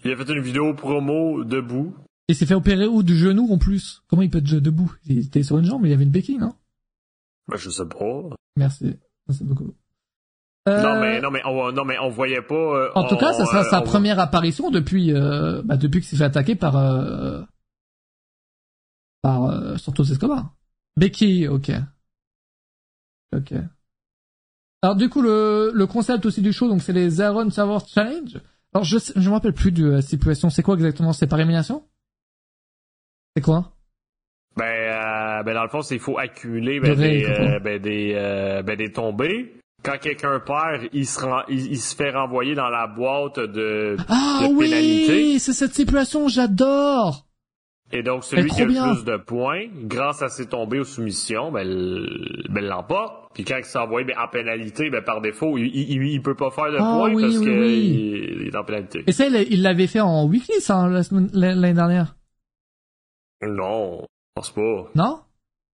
il 0.04 0.10
a 0.10 0.16
fait 0.16 0.32
une 0.32 0.40
vidéo 0.42 0.74
promo 0.74 1.44
debout. 1.44 1.94
Il 2.28 2.34
s'est 2.34 2.46
fait 2.46 2.54
opérer 2.54 2.86
où? 2.86 3.02
Du 3.02 3.16
genou, 3.16 3.52
en 3.52 3.58
plus. 3.58 4.02
Comment 4.08 4.22
il 4.22 4.30
peut 4.30 4.38
être 4.38 4.54
debout? 4.54 4.92
Il 5.04 5.18
était 5.26 5.42
sur 5.42 5.58
une 5.58 5.64
jambe, 5.66 5.84
il 5.86 5.92
avait 5.92 6.04
une 6.04 6.10
béquille, 6.10 6.38
non? 6.38 6.54
Ben, 7.48 7.56
je 7.56 7.70
sais 7.70 7.86
pas. 7.86 8.22
Merci. 8.56 8.96
Merci 9.28 9.44
beaucoup. 9.44 9.74
Euh, 10.68 10.80
Non, 10.80 11.00
mais, 11.00 11.20
non, 11.20 11.30
mais, 11.32 11.40
on, 11.44 11.72
non, 11.72 11.84
mais 11.84 11.98
on 11.98 12.08
voyait 12.08 12.42
pas, 12.42 12.54
euh, 12.54 12.90
En 12.94 13.04
tout 13.08 13.14
on- 13.14 13.18
cas, 13.18 13.32
ça 13.32 13.44
sera 13.46 13.60
euh, 13.66 13.70
sa 13.70 13.80
on- 13.80 13.84
première 13.84 14.20
apparition 14.20 14.70
depuis, 14.70 15.12
euh, 15.12 15.60
bah, 15.64 15.76
depuis 15.76 16.00
qu'il 16.00 16.08
s'est 16.10 16.16
fait 16.16 16.24
attaquer 16.24 16.54
par, 16.54 16.76
euh, 16.76 17.42
par, 19.22 19.44
euh, 19.50 19.76
Santos 19.76 20.04
Escobar. 20.04 20.54
Becky, 20.96 21.48
ok. 21.48 21.70
Ok. 23.34 23.54
Alors, 24.82 24.96
du 24.96 25.08
coup, 25.08 25.22
le, 25.22 25.70
le 25.74 25.86
concept 25.86 26.26
aussi 26.26 26.42
du 26.42 26.52
show, 26.52 26.68
donc, 26.68 26.82
c'est 26.82 26.92
les 26.92 27.18
Iron 27.18 27.48
Server 27.50 27.78
Challenge. 27.88 28.40
Alors, 28.74 28.84
je, 28.84 28.98
je 29.16 29.28
me 29.28 29.34
rappelle 29.34 29.54
plus 29.54 29.72
de 29.72 29.86
la 29.88 30.02
stipulation. 30.02 30.50
C'est 30.50 30.62
quoi 30.62 30.74
exactement? 30.74 31.12
C'est 31.12 31.26
par 31.26 31.38
élimination? 31.38 31.84
C'est 33.36 33.42
quoi? 33.42 33.72
Ben, 34.56 34.64
euh, 34.64 35.42
ben 35.44 35.54
dans 35.54 35.62
le 35.62 35.68
fond, 35.70 35.82
c'est 35.82 35.94
il 35.94 36.00
faut 36.00 36.18
accumuler 36.18 36.78
ben, 36.78 36.90
De 36.90 36.94
des, 37.00 37.24
euh, 37.24 37.58
ben, 37.60 37.80
des, 37.80 38.12
euh, 38.14 38.62
ben, 38.62 38.76
des 38.76 38.92
tombées. 38.92 39.54
Quand 39.82 39.98
quelqu'un 39.98 40.40
perd, 40.40 40.88
il 40.92 41.06
se, 41.06 41.20
rend, 41.20 41.42
il, 41.48 41.72
il 41.72 41.78
se 41.78 41.96
fait 41.96 42.10
renvoyer 42.10 42.54
dans 42.54 42.68
la 42.68 42.86
boîte 42.86 43.40
de, 43.40 43.96
Ah 44.08 44.40
de 44.42 44.54
oui! 44.54 45.40
C'est 45.40 45.52
cette 45.52 45.72
stipulation, 45.72 46.28
j'adore! 46.28 47.26
Et 47.94 48.02
donc, 48.02 48.24
celui 48.24 48.48
qui 48.50 48.62
a 48.62 48.64
le 48.64 48.94
plus 48.94 49.04
de 49.04 49.16
points, 49.18 49.66
grâce 49.84 50.22
à 50.22 50.28
ses 50.28 50.46
tombées 50.46 50.80
aux 50.80 50.84
soumissions, 50.84 51.52
ben, 51.52 51.68
ben 52.48 52.64
l'emporte. 52.64 53.30
Puis 53.34 53.44
quand 53.44 53.58
il 53.58 53.64
s'est 53.64 53.78
envoyé 53.78 54.06
ben, 54.06 54.16
en 54.18 54.28
pénalité, 54.28 54.88
ben, 54.88 55.02
par 55.02 55.20
défaut, 55.20 55.58
il, 55.58 55.66
il, 55.66 56.22
peut 56.22 56.34
pas 56.34 56.50
faire 56.50 56.70
de 56.70 56.78
Ah 56.78 56.96
points 56.96 57.12
oui, 57.12 57.22
parce 57.22 57.36
oui, 57.36 57.44
qu'il 57.44 57.60
oui. 57.60 58.36
il 58.40 58.48
est 58.48 58.56
en 58.56 58.64
pénalité. 58.64 59.04
Et 59.06 59.12
ça, 59.12 59.26
il 59.26 59.62
l'avait 59.62 59.86
fait 59.86 60.00
en 60.00 60.26
weekly, 60.26 60.54
l'année 61.34 61.74
dernière? 61.74 62.16
Non, 63.42 64.02
je 64.02 64.06
pense 64.36 64.50
pas. 64.52 64.90
Non? 64.94 65.20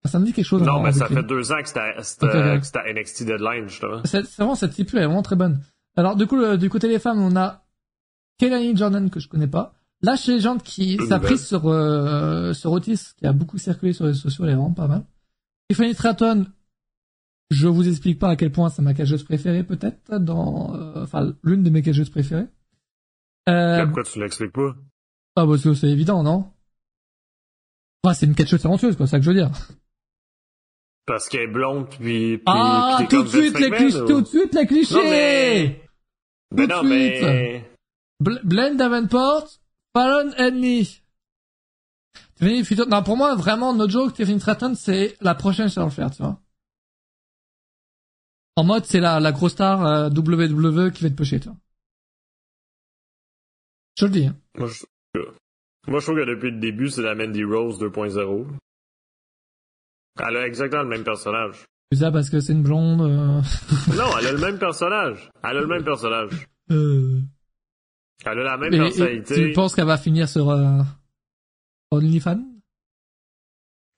Ça 0.05 0.19
me 0.19 0.25
dit 0.25 0.33
quelque 0.33 0.45
chose. 0.45 0.61
Non, 0.61 0.73
en 0.73 0.81
mais 0.83 0.91
ça 0.91 1.07
fait 1.07 1.23
deux 1.23 1.51
ans 1.51 1.61
que 1.61 1.67
c'était 1.67 1.79
à- 1.79 2.03
c'était 2.03 2.25
Ok, 2.27 2.33
ok. 2.35 2.59
que 2.59 2.65
c'était 2.65 2.79
à 2.79 2.93
NXT 2.93 3.23
Deadline, 3.25 3.67
justement. 3.67 4.01
C'est 4.05 4.21
vraiment 4.37 4.55
cette 4.55 4.71
type 4.73 4.89
elle 4.93 4.99
est 5.03 5.05
vraiment 5.05 5.21
très 5.23 5.35
bonne. 5.35 5.61
Alors 5.97 6.15
du 6.15 6.27
coup, 6.27 6.35
le- 6.35 6.57
du 6.57 6.69
côté 6.69 6.87
des 6.87 6.99
femmes, 6.99 7.19
on 7.21 7.35
a 7.35 7.63
Kelly 8.37 8.75
Jordan 8.75 9.09
que 9.09 9.19
je 9.19 9.27
connais 9.29 9.47
pas. 9.47 9.73
Lâche 10.01 10.27
Legend 10.27 10.61
qui 10.61 10.95
Une 10.95 10.99
sa 11.07 11.15
nouvelle. 11.15 11.21
prise 11.21 11.45
sur 11.47 11.67
euh, 11.69 12.53
sur 12.53 12.71
Otis 12.73 13.13
qui 13.17 13.25
a 13.25 13.31
beaucoup 13.33 13.57
circulé 13.57 13.93
sur 13.93 14.03
les 14.05 14.11
réseaux 14.11 14.23
sociaux, 14.29 14.43
elle 14.45 14.51
est 14.51 14.55
vraiment 14.55 14.73
pas 14.73 14.87
mal. 14.87 15.03
Tiffany 15.69 15.93
Stratton, 15.93 16.45
je 17.49 17.67
vous 17.67 17.87
explique 17.87 18.19
pas 18.19 18.29
à 18.29 18.35
quel 18.35 18.51
point 18.51 18.69
c'est 18.69 18.81
ma 18.81 18.93
cageuse 18.93 19.23
préférée 19.23 19.63
peut-être 19.63 20.17
dans 20.19 20.75
euh, 20.75 21.03
enfin 21.03 21.33
l'une 21.43 21.63
de 21.63 21.69
mes 21.69 21.81
cageuses 21.81 22.09
préférées. 22.09 22.47
Euh, 23.49 23.85
Pourquoi 23.85 24.03
tu 24.03 24.19
l'expliques 24.19 24.51
pas? 24.51 24.75
ah 25.37 25.45
bah 25.45 25.55
c'est 25.57 25.87
évident, 25.89 26.21
non? 26.23 26.51
Enfin, 28.03 28.13
c'est 28.13 28.25
une 28.25 28.35
cageuse 28.35 28.61
talentueuse 28.61 28.95
quoi, 28.97 29.07
c'est 29.07 29.11
ça 29.11 29.17
que 29.19 29.25
je 29.25 29.31
veux 29.31 29.35
dire. 29.37 29.49
Parce 31.05 31.29
qu'elle 31.29 31.41
est 31.41 31.47
blonde, 31.47 31.87
puis... 31.89 32.37
puis 32.37 32.43
ah, 32.47 32.95
puis 32.99 33.07
tout 33.07 33.23
de 33.23 33.27
suite 33.27 33.59
les 33.59 33.69
McMahon, 33.69 33.77
clichés, 33.77 34.01
ou- 34.01 34.07
tout 34.07 34.21
de 34.21 34.27
suite 34.27 34.55
les 34.55 34.65
clichés. 34.65 34.95
Non, 34.95 35.03
mais- 35.03 35.81
Ben 36.51 36.67
non, 36.67 36.83
de 36.83 36.87
mais... 36.87 37.69
Bl- 38.23 38.41
Blaine 38.43 38.77
Davenport, 38.77 39.47
Fallon 39.93 40.31
Henley. 40.39 40.83
Non, 42.87 43.03
pour 43.03 43.17
moi, 43.17 43.35
vraiment, 43.35 43.73
no 43.73 43.87
joke, 43.87 44.13
Tiffany 44.13 44.39
Stratton, 44.39 44.73
c'est 44.75 45.15
la 45.21 45.35
prochaine 45.35 45.69
Charlotte 45.69 45.93
Flair, 45.93 46.11
tu 46.11 46.23
vois. 46.23 46.39
En 48.57 48.63
mode, 48.63 48.85
c'est 48.85 48.99
la, 48.99 49.19
la 49.19 49.31
grosse 49.31 49.51
star 49.51 49.85
euh, 49.85 50.09
WWE 50.09 50.91
qui 50.91 51.03
va 51.03 51.09
te 51.09 51.15
pusher, 51.15 51.39
tu 51.39 51.49
vois. 51.49 51.57
Je 53.99 54.05
le 54.05 54.11
dis. 54.11 54.25
hein. 54.25 54.35
Moi, 54.57 54.67
je... 54.69 54.83
Moi, 55.87 55.99
je 55.99 56.05
trouve 56.05 56.15
que 56.17 56.25
depuis 56.29 56.51
le 56.51 56.59
début, 56.59 56.89
c'est 56.89 57.01
la 57.03 57.15
Mandy 57.15 57.43
Rose 57.43 57.79
2.0. 57.79 58.47
Elle 60.19 60.37
a 60.37 60.47
exactement 60.47 60.83
le 60.83 60.89
même 60.89 61.03
personnage. 61.03 61.65
C'est 61.91 61.99
ça 61.99 62.11
parce 62.11 62.29
que 62.29 62.39
c'est 62.39 62.53
une 62.53 62.63
blonde. 62.63 63.01
Euh... 63.01 63.41
Non, 63.95 64.17
elle 64.19 64.27
a 64.27 64.31
le 64.31 64.37
même 64.39 64.57
personnage. 64.57 65.29
Elle 65.43 65.57
a 65.57 65.61
le 65.61 65.67
même 65.67 65.83
personnage. 65.83 66.47
euh, 66.71 67.19
Elle 68.25 68.39
a 68.39 68.43
la 68.43 68.57
même 68.57 68.73
et- 68.73 68.77
et 68.77 68.79
personnalité. 68.79 69.35
tu 69.35 69.51
penses 69.53 69.75
qu'elle 69.75 69.85
va 69.85 69.97
finir 69.97 70.27
sur 70.29 70.49
euh... 70.49 70.81
OnlyFans? 71.91 72.43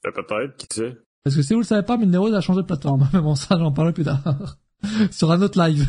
Ben, 0.03 0.11
Peut-être, 0.13 0.57
qui 0.57 0.67
sait. 0.71 0.97
Parce 1.23 1.35
que 1.35 1.41
si 1.41 1.53
vous 1.53 1.59
le 1.59 1.65
savez 1.65 1.83
pas, 1.85 1.97
Minero 1.97 2.33
a 2.33 2.41
changé 2.41 2.61
de 2.61 2.65
plateforme. 2.67 3.07
Mais 3.13 3.21
bon, 3.21 3.35
ça, 3.35 3.57
j'en 3.57 3.71
parlerai 3.71 3.93
plus 3.93 4.03
tard. 4.05 4.23
Sur 5.11 5.31
un 5.31 5.41
autre 5.41 5.59
live. 5.59 5.87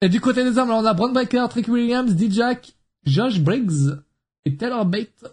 et 0.00 0.08
du 0.08 0.20
côté 0.20 0.44
des 0.44 0.58
hommes, 0.58 0.70
alors 0.70 0.82
on 0.82 0.86
a 0.86 0.94
Braun 0.94 1.12
Breaker, 1.12 1.46
Trick 1.50 1.68
Williams, 1.68 2.14
D-Jack, 2.14 2.76
Josh 3.04 3.40
Briggs 3.40 3.98
et 4.44 4.56
Taylor 4.56 4.84
Bate. 4.86 5.24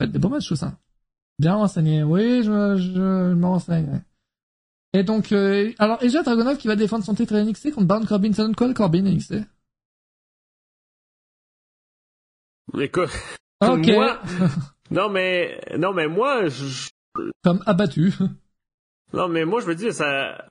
Faites 0.00 0.10
des 0.12 0.18
beaux 0.18 0.28
matchs, 0.30 0.48
tout 0.48 0.56
ça. 0.56 0.78
Bien 1.38 1.54
renseigné. 1.56 2.02
Oui, 2.02 2.42
je, 2.42 2.76
je, 2.76 2.92
je 2.92 3.34
me 3.34 3.46
renseigne. 3.46 4.02
Et 4.92 5.02
donc, 5.02 5.32
euh, 5.32 5.72
alors, 5.78 6.00
Eja 6.02 6.22
Dragonov 6.22 6.56
qui 6.56 6.68
va 6.68 6.76
défendre 6.76 7.04
son 7.04 7.14
titre 7.14 7.34
à 7.34 7.42
NXT 7.42 7.72
contre 7.72 7.86
Baron 7.88 8.06
Corbin. 8.06 8.32
Ça 8.32 8.42
donne 8.44 8.54
quoi 8.54 8.68
le 8.68 8.74
Corbin 8.74 9.02
NXT? 9.02 9.34
Écoute, 12.78 13.10
Ok. 13.60 13.86
Moi- 13.88 14.20
non 14.90 15.08
mais, 15.10 15.60
non 15.78 15.92
mais 15.92 16.08
moi, 16.08 16.46
je, 16.48 16.88
Comme 17.42 17.62
abattu. 17.66 18.12
non 19.12 19.28
mais 19.28 19.44
moi 19.44 19.60
je 19.60 19.66
me 19.68 19.74
dis 19.74 19.92
ça, 19.92 20.44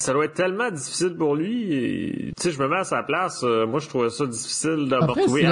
ça 0.00 0.12
doit 0.12 0.26
être 0.26 0.34
tellement 0.34 0.70
difficile 0.70 1.14
pour 1.16 1.34
lui. 1.36 2.32
Tu 2.36 2.42
sais, 2.42 2.50
je 2.52 2.60
me 2.60 2.68
mets 2.68 2.78
à 2.78 2.84
sa 2.84 3.02
place. 3.02 3.42
euh, 3.44 3.66
moi, 3.66 3.80
je 3.80 3.88
trouvais 3.88 4.10
ça 4.10 4.26
difficile 4.26 4.88
de 4.88 4.96
me 4.96 5.00
retrouver 5.22 5.46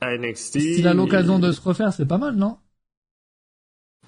à 0.00 0.16
NXT. 0.16 0.58
S'il 0.60 0.86
a 0.88 0.94
l'occasion 0.94 1.38
de 1.38 1.52
se 1.52 1.60
refaire, 1.60 1.92
c'est 1.92 2.06
pas 2.06 2.18
mal, 2.18 2.36
non? 2.36 2.58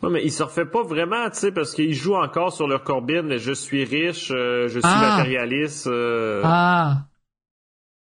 Ouais, 0.02 0.10
mais 0.10 0.22
il 0.24 0.30
se 0.30 0.42
refait 0.42 0.66
pas 0.66 0.82
vraiment, 0.82 1.28
tu 1.30 1.38
sais, 1.38 1.52
parce 1.52 1.74
qu'il 1.74 1.94
joue 1.94 2.14
encore 2.16 2.52
sur 2.52 2.68
leur 2.68 2.84
Corbin. 2.84 3.36
Je 3.38 3.52
suis 3.52 3.84
riche, 3.84 4.30
euh, 4.30 4.68
je 4.68 4.78
suis 4.78 4.82
Ah. 4.84 5.16
matérialiste. 5.16 5.86
euh, 5.86 6.42
Ah! 6.44 7.06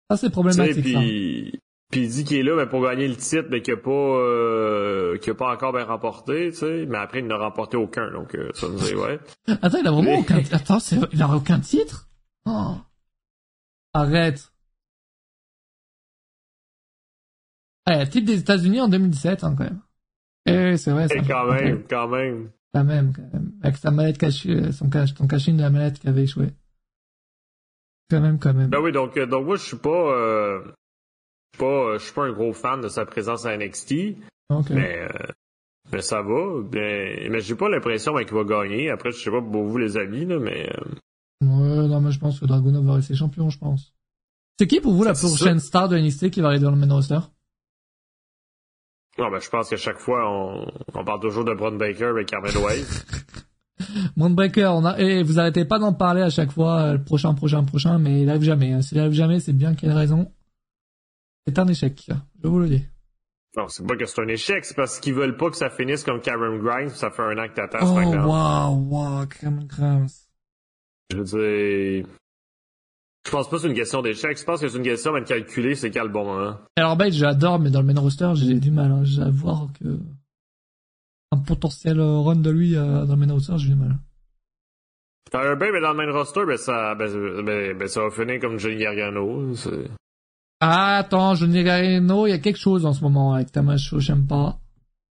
Ça, 0.10 0.18
c'est 0.18 0.30
problématique, 0.32 0.76
ça. 0.76 0.82
puis, 0.82 1.60
puis 1.92 2.02
il 2.02 2.10
dit 2.10 2.24
qu'il 2.24 2.38
est 2.38 2.44
là 2.44 2.56
ben, 2.56 2.66
pour 2.68 2.82
gagner 2.82 3.08
le 3.08 3.16
titre, 3.16 3.48
mais 3.52 3.62
qu'il 3.62 3.76
n'a 3.76 3.80
pas, 3.82 3.92
euh, 3.92 5.18
qu'il 5.20 5.32
a 5.32 5.36
pas 5.36 5.54
encore 5.54 5.74
bien 5.74 5.84
remporté, 5.86 6.50
tu 6.52 6.58
sais. 6.58 6.86
Mais 6.88 6.98
après, 6.98 7.20
il 7.20 7.28
n'a 7.28 7.38
remporté 7.38 7.78
aucun, 7.78 8.10
donc 8.12 8.34
euh, 8.36 8.50
ça 8.54 8.68
me 8.70 8.78
dit 8.78 8.96
ouais. 8.96 9.20
Attends, 9.62 9.78
il 9.78 9.88
a 9.88 9.92
vraiment 9.92 10.12
Mais- 10.12 10.20
aucun, 10.20 10.38
attends, 10.52 10.80
il 11.12 11.22
a 11.22 11.30
aucun 11.30 11.60
titre? 11.60 12.08
Oh. 12.46 12.76
Arrête. 13.94 14.52
Ah, 17.86 18.06
titre 18.06 18.26
des 18.26 18.40
États-Unis 18.40 18.82
en 18.82 18.88
2017, 18.90 19.44
hein, 19.44 19.56
quand 19.58 19.64
même. 19.64 19.80
Eh, 20.48 20.78
c'est 20.78 20.92
vrai, 20.92 21.08
ça. 21.08 21.16
Et 21.16 21.22
quand 21.22 21.52
même, 21.52 21.84
quand 21.90 22.08
même. 22.08 22.50
Quand 22.74 22.84
même, 22.84 23.14
quand 23.14 23.34
même. 23.34 23.52
Avec 23.62 23.78
sa 23.78 23.92
mallette 23.92 24.18
cachée, 24.18 24.72
son 24.72 24.90
cache, 24.90 25.14
ton 25.14 25.28
cachet 25.28 25.52
de 25.52 25.62
la 25.62 25.70
mallette 25.70 26.00
qui 26.00 26.08
avait 26.08 26.24
échoué. 26.24 26.50
Quand 28.10 28.22
même, 28.22 28.40
quand 28.40 28.54
même. 28.54 28.70
Ben 28.70 28.80
oui, 28.80 28.92
donc, 28.92 29.18
euh, 29.18 29.26
donc 29.26 29.46
moi, 29.46 29.56
je 29.58 29.64
suis 29.64 29.78
pas, 29.78 29.90
euh, 29.90 30.62
je 30.64 31.58
suis 31.58 31.66
pas, 31.66 31.66
euh, 31.66 32.00
je 32.00 32.04
suis 32.04 32.14
pas 32.14 32.26
un 32.26 32.32
gros 32.32 32.54
fan 32.54 32.82
de 32.82 32.88
sa 32.88 33.06
présence 33.06 33.46
à 33.46 33.58
NXT, 33.58 34.16
mais, 34.70 35.00
euh, 35.02 35.08
mais 35.92 36.02
ça 36.02 36.22
va. 36.22 36.62
Ben, 36.64 37.30
mais 37.30 37.42
j'ai 37.42 37.56
pas 37.56 37.68
l'impression 37.68 38.14
ben, 38.14 38.24
qu'il 38.24 38.36
va 38.36 38.44
gagner. 38.44 38.90
Après, 38.90 39.12
je 39.12 39.18
sais 39.18 39.32
pas 39.32 39.42
pour 39.42 39.66
vous 39.66 39.78
les 39.78 39.98
amis, 39.98 40.26
là, 40.26 40.40
mais 40.40 40.70
euh, 40.70 40.86
Ouais, 41.42 41.88
non, 41.88 42.02
mais 42.02 42.12
je 42.12 42.20
pense 42.20 42.40
que 42.40 42.46
Dragunov 42.46 42.86
va 42.86 42.94
rester 42.96 43.16
champion, 43.16 43.50
je 43.50 43.60
pense. 43.60 43.94
C'est 44.58 44.68
qui 44.68 44.82
pour 44.82 44.94
vous 44.94 45.04
la 45.04 45.14
prochaine 45.14 45.60
star 45.60 45.88
de 45.88 45.98
NXT 45.98 46.32
qui 46.32 46.42
va 46.42 46.48
arriver 46.48 46.64
dans 46.64 46.72
le 46.72 46.78
main 46.78 46.92
roster? 46.92 47.20
Non, 49.20 49.30
ben, 49.32 49.40
je 49.40 49.50
pense 49.50 49.70
qu'à 49.70 49.78
chaque 49.78 49.98
fois, 50.00 50.30
on, 50.30 50.72
on 50.94 51.04
parle 51.04 51.20
toujours 51.20 51.44
de 51.46 51.54
Braun 51.54 51.78
Baker 51.78 52.14
et 52.20 52.26
Carmelo 52.26 52.62
Wave. 52.66 53.04
Moonbreaker, 54.16 54.74
on 54.74 54.86
a, 54.86 54.98
et 55.00 55.24
vous 55.24 55.40
arrêtez 55.40 55.66
pas 55.66 55.80
d'en 55.80 55.94
parler 55.94 56.22
à 56.22 56.30
chaque 56.30 56.52
fois, 56.52 56.80
euh, 56.82 56.94
le 56.94 57.04
prochain, 57.04 57.34
prochain, 57.34 57.64
prochain, 57.64 58.00
mais 58.00 58.22
il 58.22 58.30
arrive 58.30 58.42
jamais. 58.44 58.74
hein. 58.74 58.82
S'il 58.82 59.00
arrive 59.00 59.12
jamais, 59.14 59.40
c'est 59.40 59.54
bien 59.54 59.76
qu'il 59.76 59.90
y 59.90 59.92
ait 59.92 59.96
raison? 59.96 60.32
C'est 61.48 61.58
un 61.60 61.68
échec, 61.68 62.10
je 62.44 62.48
vous 62.48 62.60
le 62.60 62.68
dis. 62.68 62.84
non, 63.56 63.68
c'est 63.70 63.86
pas 63.88 63.96
que 63.96 64.06
c'est 64.06 64.22
un 64.22 64.28
échec, 64.28 64.66
c'est 64.66 64.76
parce 64.76 65.00
qu'ils 65.00 65.14
veulent 65.14 65.38
pas 65.38 65.50
que 65.50 65.56
ça 65.56 65.70
finisse 65.70 66.04
comme 66.04 66.20
Karen 66.22 66.60
Grimes, 66.60 66.90
ça 66.90 67.10
fait 67.12 67.22
un 67.22 67.38
an 67.38 67.48
que 67.48 67.54
t'attends 67.54 67.80
Oh, 67.82 68.28
wow, 68.28 68.76
wow, 68.76 69.26
Cameron 69.28 69.66
Grimes. 69.66 70.08
Je 71.12 71.18
veux 71.18 71.24
dire, 72.04 72.08
je 73.28 73.32
pense 73.32 73.50
pas 73.50 73.58
que 73.58 73.64
c'est 73.64 73.68
une 73.68 73.74
question 73.76 74.02
d'échec, 74.02 74.38
je 74.38 74.44
pense 74.46 74.62
que 74.62 74.70
c'est 74.70 74.78
une 74.78 74.84
question 74.86 75.12
de 75.14 75.20
calculer 75.20 75.76
c'est 75.76 75.92
quel 75.92 76.08
bon 76.08 76.24
moment. 76.24 76.56
Alors, 76.78 76.96
Bate, 76.96 77.12
j'adore, 77.12 77.60
mais 77.60 77.70
dans 77.70 77.82
le 77.82 77.94
main 77.94 78.00
roster, 78.00 78.32
j'ai 78.36 78.54
du 78.58 78.72
mal, 78.72 78.90
hein. 78.90 79.04
J'ai 79.04 79.22
à 79.22 79.30
voir 79.30 79.68
que, 79.78 80.00
un 81.34 81.38
potentiel 81.40 82.00
euh, 82.00 82.20
run 82.20 82.38
de 82.38 82.50
lui, 82.50 82.78
euh, 82.78 83.06
dans 83.06 83.16
le 83.18 83.26
main 83.26 83.34
roster, 83.34 83.58
j'ai 83.58 83.70
du 83.70 83.76
mal. 83.76 83.98
Un 85.34 85.56
ben, 85.58 85.72
mais 85.74 85.82
dans 85.82 85.92
le 85.92 85.98
main 85.98 86.10
roster, 86.10 86.46
ben 86.48 86.56
ça, 86.56 86.96
ben, 86.96 87.12
ben, 87.44 87.78
ben 87.78 87.88
ça 87.90 88.02
va 88.02 88.12
finir 88.12 88.40
comme 88.40 88.58
Johnny 88.58 88.78
Gargano. 88.78 89.54
c'est- 89.56 89.90
Ah, 90.62 91.00
attends, 91.00 91.36
Johnny 91.36 91.64
Gargano, 91.66 92.28
il 92.28 92.30
y 92.30 92.34
a 92.34 92.40
quelque 92.40 92.60
chose 92.60 92.86
en 92.86 92.94
ce 92.94 93.02
moment 93.02 93.34
avec 93.34 93.52
Tamacho, 93.52 94.00
j'aime 94.00 94.26
pas. 94.26 94.58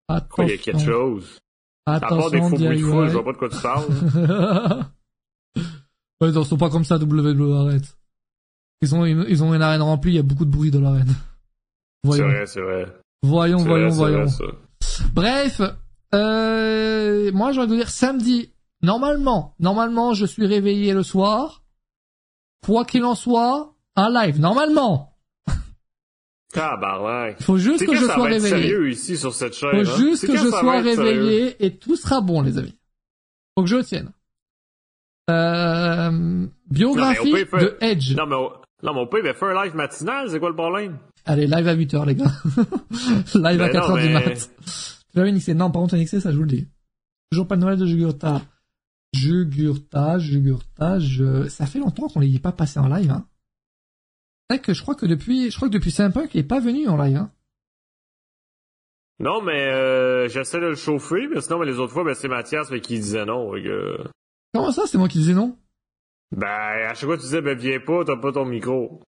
Attention. 0.09 0.29
Quoi, 0.35 0.45
il 0.45 0.51
y 0.51 0.55
a 0.55 0.59
quelque 0.59 0.85
chose? 0.85 1.39
À 1.87 1.99
part 1.99 2.31
des 2.31 2.37
Attention 2.37 2.43
faux 2.51 2.57
bruits 2.57 2.83
de 2.83 2.85
arriver. 2.91 3.09
je 3.09 3.13
vois 3.15 3.25
pas 3.25 3.33
de 3.33 3.39
quoi 3.39 3.49
tu 3.49 3.61
parles. 3.63 3.87
ouais, 6.21 6.29
ils 6.29 6.45
sont 6.45 6.59
pas 6.59 6.69
comme 6.69 6.85
ça, 6.85 6.99
WWE, 6.99 7.55
arrête. 7.55 7.97
Ils 8.83 8.95
ont, 8.95 9.05
une, 9.05 9.25
ils 9.29 9.43
ont 9.45 9.55
une 9.55 9.63
arène 9.63 9.81
remplie, 9.83 10.13
il 10.13 10.17
y 10.17 10.19
a 10.19 10.23
beaucoup 10.25 10.45
de 10.45 10.51
bruit 10.51 10.71
dans 10.71 10.81
l'arène. 10.81 11.07
c'est 11.09 11.15
Voyons, 12.05 12.27
vrai, 12.29 12.47
c'est 12.47 12.61
vrai. 12.61 12.87
voyons, 13.23 13.59
C'est 13.61 13.69
voyons, 13.69 13.89
vrai, 13.91 13.97
voyons. 13.97 14.27
vrai, 14.27 14.29
ça. 14.29 14.45
Bref, 15.15 15.61
euh, 16.15 17.31
moi 17.33 17.53
envie 17.63 17.71
de 17.71 17.77
dire 17.77 17.89
samedi. 17.91 18.53
Normalement, 18.83 19.55
normalement, 19.61 20.13
je 20.15 20.27
suis 20.27 20.45
réveillé 20.47 20.93
le 20.95 21.05
soir. 21.05 21.63
Quoi 22.67 22.85
qu'il 22.85 23.05
en 23.05 23.15
soit, 23.15 23.75
un 23.97 24.11
live. 24.11 24.41
Normalement, 24.41 25.17
Tabarnak. 26.53 27.37
il 27.41 27.45
faut 27.45 27.57
juste 27.59 27.79
C'est 27.81 27.87
que 27.87 27.95
je 27.97 28.05
sois 28.05 28.25
réveillé. 28.25 28.49
sérieux 28.49 28.91
ici 28.91 29.17
sur 29.17 29.33
cette 29.33 29.55
chaîne. 29.55 29.85
faut 29.85 29.93
hein? 29.93 29.97
juste 29.97 30.27
que 30.27 30.37
je 30.37 30.49
sois 30.49 30.81
réveillé 30.81 31.65
et 31.65 31.77
tout 31.79 31.97
sera 31.97 32.21
bon, 32.21 32.43
les 32.43 32.59
amis. 32.59 32.77
Faut 33.57 33.63
que 33.63 33.71
je 33.71 33.77
le 33.77 33.85
tienne. 33.85 34.11
Euh, 35.31 36.47
biographie 36.69 37.33
Non, 37.33 37.59
de 37.61 37.77
Edge. 37.81 38.17
Non, 38.17 38.27
mais, 38.27 38.35
on- 38.37 38.53
non, 38.83 38.95
mais 38.95 39.01
on 39.01 39.07
peut 39.07 39.23
ben, 39.23 39.35
faire 39.35 39.49
un 39.57 39.65
live 39.65 39.77
matinal, 39.77 40.29
c'est 40.31 40.41
quoi 40.41 40.51
le 40.51 40.57
problème? 40.57 40.99
Allez, 41.25 41.47
live 41.47 41.69
à 41.69 41.77
8h, 41.77 42.07
les 42.07 42.15
gars. 42.17 42.25
live 43.35 43.61
à 43.61 43.69
Ben 43.69 43.81
4h 43.81 43.89
non, 43.89 43.97
du 43.97 44.09
mat. 44.09 45.31
Nixé. 45.33 45.55
Non, 45.55 45.71
par 45.71 45.83
contre, 45.83 45.97
nixé, 45.97 46.21
ça, 46.21 46.33
je 46.33 46.37
vous 46.37 46.43
le 46.43 46.49
dis. 46.49 46.69
Toujours 47.31 47.47
pas 47.47 47.57
de 47.57 47.61
Noël 47.61 47.79
de 47.79 47.87
Jugurta. 47.87 48.43
Jugurta, 49.15 50.19
Jugurta, 50.19 50.99
je... 50.99 51.49
Ça 51.49 51.67
fait 51.67 51.79
longtemps 51.79 52.09
qu'on 52.09 52.21
l'ait 52.21 52.39
pas 52.39 52.53
passé 52.53 52.81
en 52.81 52.89
live, 52.89 53.11
hein. 53.11 53.27
C'est 54.51 54.57
vrai 54.57 54.63
que 54.63 54.75
je 54.75 54.83
crois 54.83 54.95
que 54.95 55.07
depuis, 55.07 55.51
je 55.51 55.57
crois 55.57 55.69
que 55.69 55.73
depuis 55.75 55.91
Saint-Punk, 55.91 56.35
il 56.35 56.41
est 56.41 56.45
pas 56.45 56.61
venu 56.61 56.89
en 56.89 56.97
live, 56.97 57.17
hein. 57.17 57.31
Non, 59.21 59.41
mais 59.41 59.67
euh, 59.71 60.29
j'essaie 60.29 60.59
de 60.59 60.67
le 60.67 60.75
chauffer, 60.75 61.29
mais 61.29 61.41
sinon, 61.41 61.61
mais 61.61 61.67
les 61.67 61.79
autres 61.79 61.93
fois, 61.93 62.03
ben, 62.03 62.15
c'est 62.15 62.29
Mathias 62.29 62.71
mais 62.71 62.81
qui 62.81 62.95
disait 62.95 63.25
non. 63.25 63.53
fait 63.53 63.63
que- 63.63 64.05
Comment 64.53 64.73
ça, 64.73 64.83
c'est 64.87 64.99
moi 64.99 65.09
qui 65.09 65.19
disais 65.19 65.35
non? 65.35 65.57
Ben, 66.37 66.47
à 66.47 66.95
chaque 66.95 67.05
fois, 67.05 67.17
tu 67.17 67.23
disais, 67.25 67.41
ben, 67.43 67.57
viens 67.59 67.81
pas, 67.81 68.05
t'as 68.05 68.17
pas 68.17 68.33
ton 68.33 68.45
micro. 68.45 69.01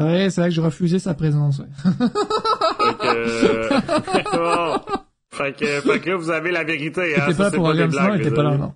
Ouais, 0.00 0.30
c'est 0.30 0.40
vrai 0.40 0.50
que 0.50 0.54
je 0.54 0.60
refusais 0.60 0.98
sa 0.98 1.14
présence, 1.14 1.58
ouais. 1.58 1.66
Fait 1.84 2.94
que... 2.98 3.06
euh, 3.06 3.80
bon. 4.32 4.80
Fait 5.32 5.52
que, 5.56 5.80
fait 5.80 6.00
que 6.00 6.10
là, 6.10 6.16
vous 6.16 6.30
avez 6.30 6.50
la 6.50 6.64
vérité, 6.64 7.14
hein. 7.16 7.26
T'étais 7.26 7.32
Ça, 7.32 7.44
pas 7.44 7.50
c'est 7.50 7.56
pour 7.56 7.74
non, 7.74 7.86
blagues, 7.88 8.14
il 8.14 8.20
était 8.22 8.34
pas 8.34 8.42
là, 8.44 8.56
non. 8.56 8.74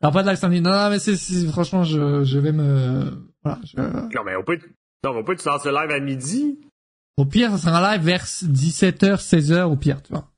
Alors, 0.00 0.12
pas 0.12 0.22
de 0.22 0.28
live 0.28 0.38
samedi. 0.38 0.60
Non, 0.60 0.70
non, 0.70 0.90
mais 0.90 0.98
c'est, 0.98 1.16
c'est- 1.16 1.46
franchement, 1.48 1.84
je, 1.84 2.24
je 2.24 2.38
vais 2.38 2.52
me, 2.52 3.10
voilà, 3.44 3.58
je... 3.64 3.76
Non, 3.80 4.24
mais 4.24 4.36
on 4.36 4.42
peut, 4.42 4.58
non, 5.04 5.12
mais 5.12 5.20
on 5.20 5.24
peut, 5.24 5.36
tu 5.36 5.46
lances 5.46 5.64
le 5.64 5.72
live 5.72 5.90
à 5.90 6.00
midi. 6.00 6.58
Au 7.16 7.24
pire, 7.24 7.50
ça 7.52 7.58
sera 7.58 7.78
un 7.86 7.92
live 7.96 8.04
vers 8.04 8.24
17h, 8.24 9.16
16h, 9.16 9.62
au 9.64 9.76
pire, 9.76 10.02
tu 10.02 10.12
vois. 10.12 10.28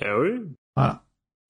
Eh 0.00 0.10
oui. 0.12 0.40
Voilà. 0.76 1.03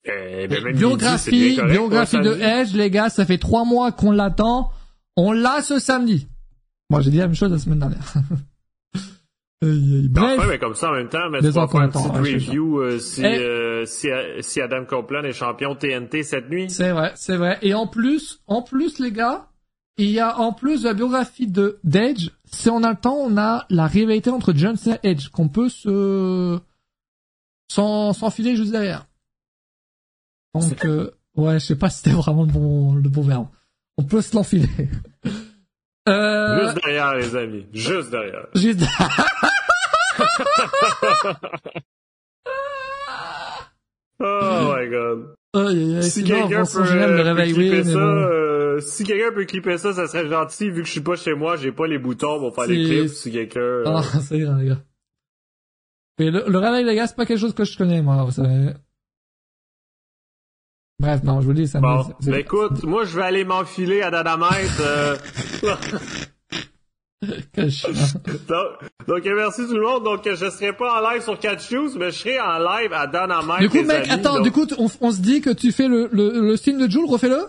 Eh 0.07 0.47
ben, 0.49 0.63
même 0.65 0.77
biographie, 0.77 1.31
midi, 1.31 1.57
correct, 1.57 1.73
biographie 1.73 2.21
de. 2.21 2.35
Edge, 2.35 2.75
les 2.75 2.91
gars, 2.91 3.09
ça 3.09 3.25
fait 3.25 3.39
trois 3.39 3.65
mois 3.65 3.91
qu'on 3.93 4.11
l'attend. 4.11 4.71
On 5.17 5.33
l'a 5.33 5.63
ce 5.63 5.79
samedi. 5.79 6.29
Moi, 6.91 7.01
j'ai 7.01 7.11
dit 7.11 7.17
la 7.19 7.27
même 7.27 7.35
chose 7.37 7.51
la 7.53 7.59
semaine 7.59 7.79
dernière. 7.79 8.15
Bref, 9.63 10.39
Enfin, 10.39 10.47
mais 10.49 10.59
comme 10.59 10.75
ça, 10.75 10.91
en 10.91 10.95
même 10.95 11.09
temps, 11.09 11.31
mais 11.31 11.39
tu 11.41 11.49
vas 11.49 11.67
faire 11.67 11.81
une 11.81 11.89
attend, 11.89 12.11
petite 12.11 12.35
review 12.49 12.81
euh, 12.81 12.99
si, 12.99 13.23
Eh. 13.23 13.39
euh, 13.39 13.87
si, 13.87 14.09
si 14.41 14.61
Adam 14.61 14.85
Copeland 14.85 15.23
est 15.25 15.33
champion 15.33 15.75
TNT 15.75 16.23
cette 16.23 16.51
nuit. 16.51 16.69
c'est 16.71 16.91
vrai, 16.91 17.13
c'est 17.15 17.37
vrai. 17.37 17.59
Et 17.63 17.73
en 17.73 17.87
plus, 17.87 18.41
en 18.47 18.61
plus, 18.61 18.99
les 18.99 19.11
gars, 19.11 19.47
il 19.97 20.11
y 20.11 20.21
a 20.21 20.39
en 20.39 20.53
plus 20.53 20.83
de 20.83 20.89
la 20.89 20.93
biographie 20.95 21.47
de 21.47 21.79
d'Edge, 21.83 22.29
si 22.45 22.69
on 22.69 22.83
a 22.83 22.91
le 22.91 22.97
temps, 22.97 23.17
on 23.17 23.39
a 23.39 23.65
la 23.71 23.87
rivalité 23.87 24.29
entre 24.29 24.53
Johnson 24.55 24.99
et 25.03 25.11
Edge 25.13 25.29
qu'on 25.29 25.49
peut 25.49 25.71
se 25.71 26.59
s'en 27.73 28.13
s'enfiler 28.13 28.57
juste 28.57 28.73
derrière. 28.73 29.07
Donc, 30.55 30.85
euh, 30.85 31.11
ouais, 31.37 31.55
je 31.59 31.65
sais 31.67 31.77
pas 31.77 31.91
si 31.91 31.99
c'était 31.99 32.11
vraiment 32.17 32.45
le 32.45 32.53
bon 32.53 32.95
le 32.95 33.09
bon 33.09 33.23
verbe. 33.23 33.49
On 33.97 34.05
peut 34.05 34.23
se 34.23 34.35
l'enfiler. 34.37 34.69
Euh, 36.09 36.61
Juste 36.65 36.77
derrière, 36.85 37.15
les 37.15 37.35
amis. 37.37 37.67
Juste 37.73 38.11
derrière. 38.11 38.47
Juste... 38.55 38.83
Oh 44.21 44.75
my 44.77 44.89
god. 44.91 45.35
Si 46.03 46.25
quelqu'un 46.25 46.65
peut, 46.65 46.83
clipper 46.85 47.81
oui, 47.81 47.85
ça, 47.85 47.93
bon. 47.93 47.99
euh, 48.01 48.81
si 48.81 49.05
quelqu'un 49.05 49.33
peut 49.35 49.45
clipper 49.45 49.79
ça, 49.79 49.93
ça 49.93 50.07
serait 50.09 50.29
gentil, 50.29 50.71
vu 50.71 50.81
que 50.83 50.87
je 50.87 50.93
suis 50.93 51.01
pas 51.01 51.17
chez 51.17 51.35
moi, 51.35 51.57
j'ai 51.57 51.73
pas 51.73 51.87
les 51.87 51.99
boutons 51.99 52.39
pour 52.39 52.55
faire 52.55 52.67
les 52.67 52.85
clips, 52.85 53.09
si 53.11 53.31
quelqu'un... 53.33 53.61
euh, 53.61 53.85
Ah, 53.87 54.03
c'est 54.21 54.39
grave, 54.39 54.59
les 54.61 54.69
gars. 54.69 54.83
Mais 56.19 56.31
le, 56.31 56.45
le 56.49 56.59
réveil, 56.59 56.85
les 56.85 56.95
gars, 56.95 57.07
c'est 57.07 57.17
pas 57.17 57.27
quelque 57.27 57.41
chose 57.41 57.55
que 57.55 57.65
je 57.65 57.77
connais, 57.77 58.03
moi, 58.03 58.23
vous 58.25 58.31
savez. 58.33 58.71
Bref, 61.01 61.23
non, 61.25 61.41
je 61.41 61.47
vous 61.47 61.53
le 61.53 61.57
dis, 61.63 61.67
ça 61.69 61.81
me... 61.81 61.83
Bon, 61.87 62.05
c'est- 62.21 62.31
ben 62.31 62.39
écoute, 62.39 62.83
moi 62.85 63.05
je 63.05 63.17
vais 63.17 63.25
aller 63.25 63.45
m'enfiler 63.45 64.01
à 64.03 64.11
Dynamite. 64.11 64.81
euh, 64.81 65.17
donc, 68.49 68.67
donc, 69.09 69.25
merci 69.25 69.63
tout 69.67 69.75
le 69.75 69.83
monde. 69.83 70.05
Donc 70.05 70.23
je 70.29 70.51
serai 70.51 70.73
pas 70.73 71.01
en 71.01 71.11
live 71.11 71.23
sur 71.23 71.39
Catch 71.39 71.71
News, 71.73 71.91
mais 71.99 72.11
je 72.11 72.19
serai 72.19 72.41
en 72.41 72.59
live 72.59 72.93
à 72.93 73.07
Dynamite. 73.07 73.61
Du 73.61 73.69
coup, 73.71 73.83
mec, 73.83 74.09
amis. 74.09 74.11
attends, 74.21 74.35
Donc, 74.37 74.45
du 74.45 74.53
coup, 74.53 74.67
on, 74.79 74.89
on 75.01 75.11
se 75.11 75.21
dit 75.21 75.41
que 75.41 75.51
tu 75.51 75.73
fais 75.73 75.89
le, 75.89 76.09
le, 76.13 76.41
le 76.41 76.57
signe 76.57 76.79
de 76.79 76.89
Jules, 76.91 77.07
refais-le 77.09 77.45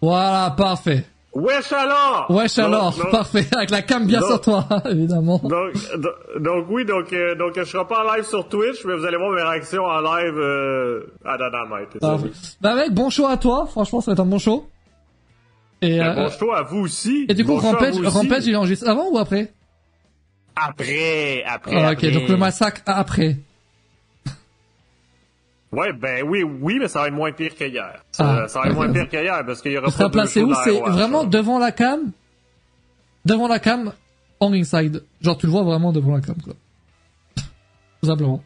Voilà, 0.00 0.50
parfait. 0.56 1.04
Wesh 1.34 1.72
alors! 1.72 2.26
Wesh 2.30 2.58
alors, 2.58 2.96
donc- 2.96 3.10
parfait, 3.10 3.46
avec 3.54 3.70
la 3.70 3.82
cam 3.82 4.06
bien 4.06 4.20
sur 4.22 4.40
toi, 4.40 4.66
évidemment. 4.90 5.38
Donc, 5.44 5.72
do- 5.98 6.40
donc 6.40 6.66
oui, 6.70 6.84
donc, 6.84 7.12
euh, 7.12 7.34
donc 7.36 7.52
je 7.56 7.64
serai 7.64 7.86
pas 7.86 8.04
en 8.04 8.14
live 8.14 8.24
sur 8.24 8.48
Twitch, 8.48 8.84
mais 8.84 8.96
vous 8.96 9.04
allez 9.04 9.18
voir 9.18 9.30
mes 9.32 9.42
réactions 9.42 9.84
en 9.84 10.00
live 10.00 10.34
euh, 10.38 11.06
à 11.24 11.36
Dynamite. 11.36 11.98
Parfait. 12.00 12.24
amis. 12.24 12.56
Bah 12.60 12.74
mec, 12.74 12.92
bon 12.92 13.10
show 13.10 13.26
à 13.26 13.36
toi, 13.36 13.66
franchement, 13.70 14.00
ça 14.00 14.10
va 14.10 14.12
être 14.14 14.20
un 14.20 14.26
bon 14.26 14.38
show. 14.38 14.66
Et, 15.82 16.00
euh, 16.02 16.12
bon 16.14 16.28
show 16.30 16.50
à 16.52 16.62
vous 16.62 16.78
aussi. 16.78 17.26
et 17.28 17.34
du 17.34 17.44
coup, 17.44 17.52
Bon 17.52 17.58
Rampage. 17.58 17.94
Rampage, 18.04 18.46
il 18.46 18.56
enregistre 18.56 18.88
avant 18.88 19.10
ou 19.10 19.18
après? 19.18 19.52
Après, 20.56 21.44
après. 21.46 21.76
Ah, 21.76 21.90
Ok, 21.92 21.98
après. 21.98 22.10
donc 22.10 22.28
le 22.28 22.36
massacre 22.36 22.80
après. 22.86 23.36
Ouais, 25.70 25.92
ben 25.92 26.24
oui, 26.26 26.42
oui, 26.42 26.78
mais 26.80 26.88
ça 26.88 27.00
va 27.02 27.08
être 27.08 27.14
moins 27.14 27.30
pire 27.32 27.54
qu'hier. 27.54 28.02
Ça, 28.10 28.44
Ah. 28.44 28.48
ça 28.48 28.60
va 28.60 28.68
être 28.68 28.74
moins 28.74 28.90
pire 28.90 29.08
qu'hier 29.08 29.44
parce 29.44 29.60
qu'il 29.60 29.72
y 29.72 29.78
aura 29.78 29.88
pas 29.90 30.26
shows 30.26 30.40
où? 30.46 30.54
C'est 30.64 30.78
vraiment 30.80 31.24
devant 31.24 31.58
la 31.58 31.72
cam? 31.72 32.10
Devant 33.26 33.48
la 33.48 33.58
cam, 33.58 33.92
en 34.40 34.48
ringside. 34.48 35.04
Genre, 35.20 35.36
tu 35.36 35.46
le 35.46 35.52
vois 35.52 35.64
vraiment 35.64 35.92
devant 35.92 36.14
la 36.14 36.20
cam, 36.22 36.36
quoi. 36.42 36.54
Tout 38.00 38.06
simplement. 38.08 38.42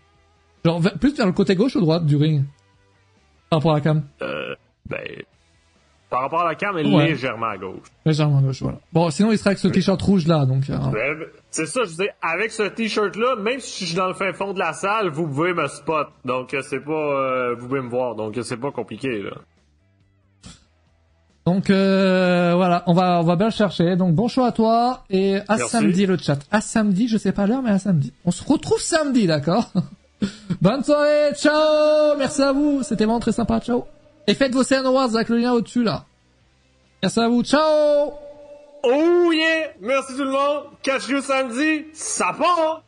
Genre, 0.64 0.80
plus 1.00 1.16
vers 1.16 1.26
le 1.26 1.32
côté 1.32 1.54
gauche 1.54 1.76
ou 1.76 1.80
droite 1.80 2.04
du 2.06 2.16
ring? 2.16 2.44
Par 3.50 3.58
rapport 3.60 3.72
à 3.72 3.74
la 3.76 3.80
cam? 3.82 4.02
Euh, 4.22 4.54
ben, 4.88 4.98
par 6.12 6.20
rapport 6.20 6.42
à 6.42 6.44
la 6.44 6.54
cam, 6.54 6.76
elle 6.78 6.86
est 6.86 6.94
Ouais. 6.94 7.06
légèrement 7.08 7.46
à 7.46 7.56
gauche. 7.56 7.88
Légèrement 8.06 8.38
à 8.38 8.42
gauche, 8.42 8.62
voilà. 8.62 8.78
Bon, 8.92 9.10
sinon, 9.10 9.32
il 9.32 9.38
sera 9.38 9.48
avec 9.48 9.58
ce 9.58 9.66
t-shirt 9.66 10.00
rouge 10.00 10.26
là, 10.28 10.44
donc... 10.46 10.68
euh, 10.70 10.76
c'est 11.50 11.66
ça, 11.66 11.80
je 11.84 11.88
disais, 11.88 12.10
avec 12.22 12.52
ce 12.52 12.62
t-shirt-là, 12.64 13.36
même 13.36 13.58
si 13.58 13.84
je 13.84 13.88
suis 13.90 13.96
dans 13.96 14.06
le 14.08 14.14
fin 14.14 14.32
fond 14.32 14.52
de 14.52 14.58
la 14.58 14.72
salle, 14.74 15.08
vous 15.08 15.26
pouvez 15.26 15.54
me 15.54 15.66
spot. 15.66 16.08
Donc, 16.24 16.52
euh, 16.54 16.60
c'est 16.62 16.80
pas, 16.80 16.92
euh, 16.92 17.54
vous 17.58 17.66
pouvez 17.66 17.80
me 17.80 17.88
voir. 17.88 18.14
Donc, 18.14 18.38
c'est 18.42 18.56
pas 18.58 18.70
compliqué, 18.70 19.22
là. 19.22 19.32
Donc 21.44 21.70
euh, 21.70 22.52
voilà, 22.54 22.84
on 22.86 22.92
va 22.92 23.18
on 23.18 23.24
va 23.24 23.34
bien 23.34 23.46
le 23.46 23.52
chercher. 23.52 23.96
Donc 23.96 24.14
bon 24.14 24.28
choix 24.28 24.46
à 24.46 24.52
toi 24.52 25.02
et 25.10 25.38
à 25.48 25.56
Merci. 25.56 25.70
samedi 25.70 26.06
le 26.06 26.16
chat. 26.16 26.38
À 26.52 26.60
samedi, 26.60 27.08
je 27.08 27.18
sais 27.18 27.32
pas 27.32 27.48
l'heure 27.48 27.62
mais 27.62 27.70
à 27.70 27.80
samedi. 27.80 28.12
On 28.24 28.30
se 28.30 28.44
retrouve 28.44 28.78
samedi, 28.78 29.26
d'accord? 29.26 29.68
Bonne 30.62 30.84
soirée, 30.84 31.34
ciao 31.34 32.16
Merci 32.16 32.42
à 32.42 32.52
vous, 32.52 32.84
c'était 32.84 33.06
vraiment 33.06 33.18
très 33.18 33.32
sympa, 33.32 33.58
ciao. 33.58 33.86
Et 34.26 34.34
faites 34.34 34.54
vos 34.54 34.62
scènes 34.62 34.86
awards 34.86 35.14
avec 35.14 35.28
le 35.28 35.38
lien 35.38 35.52
au-dessus 35.52 35.82
là. 35.82 36.04
Merci 37.02 37.20
à 37.20 37.28
vous, 37.28 37.42
ciao 37.42 38.12
Oh 38.84 39.32
yeah! 39.32 39.72
Merci 39.80 40.14
tout 40.16 40.24
le 40.24 40.30
monde! 40.30 40.64
Catch 40.82 41.08
you 41.08 41.20
samedi! 41.20 41.86
Ça 41.92 42.34
part! 42.38 42.82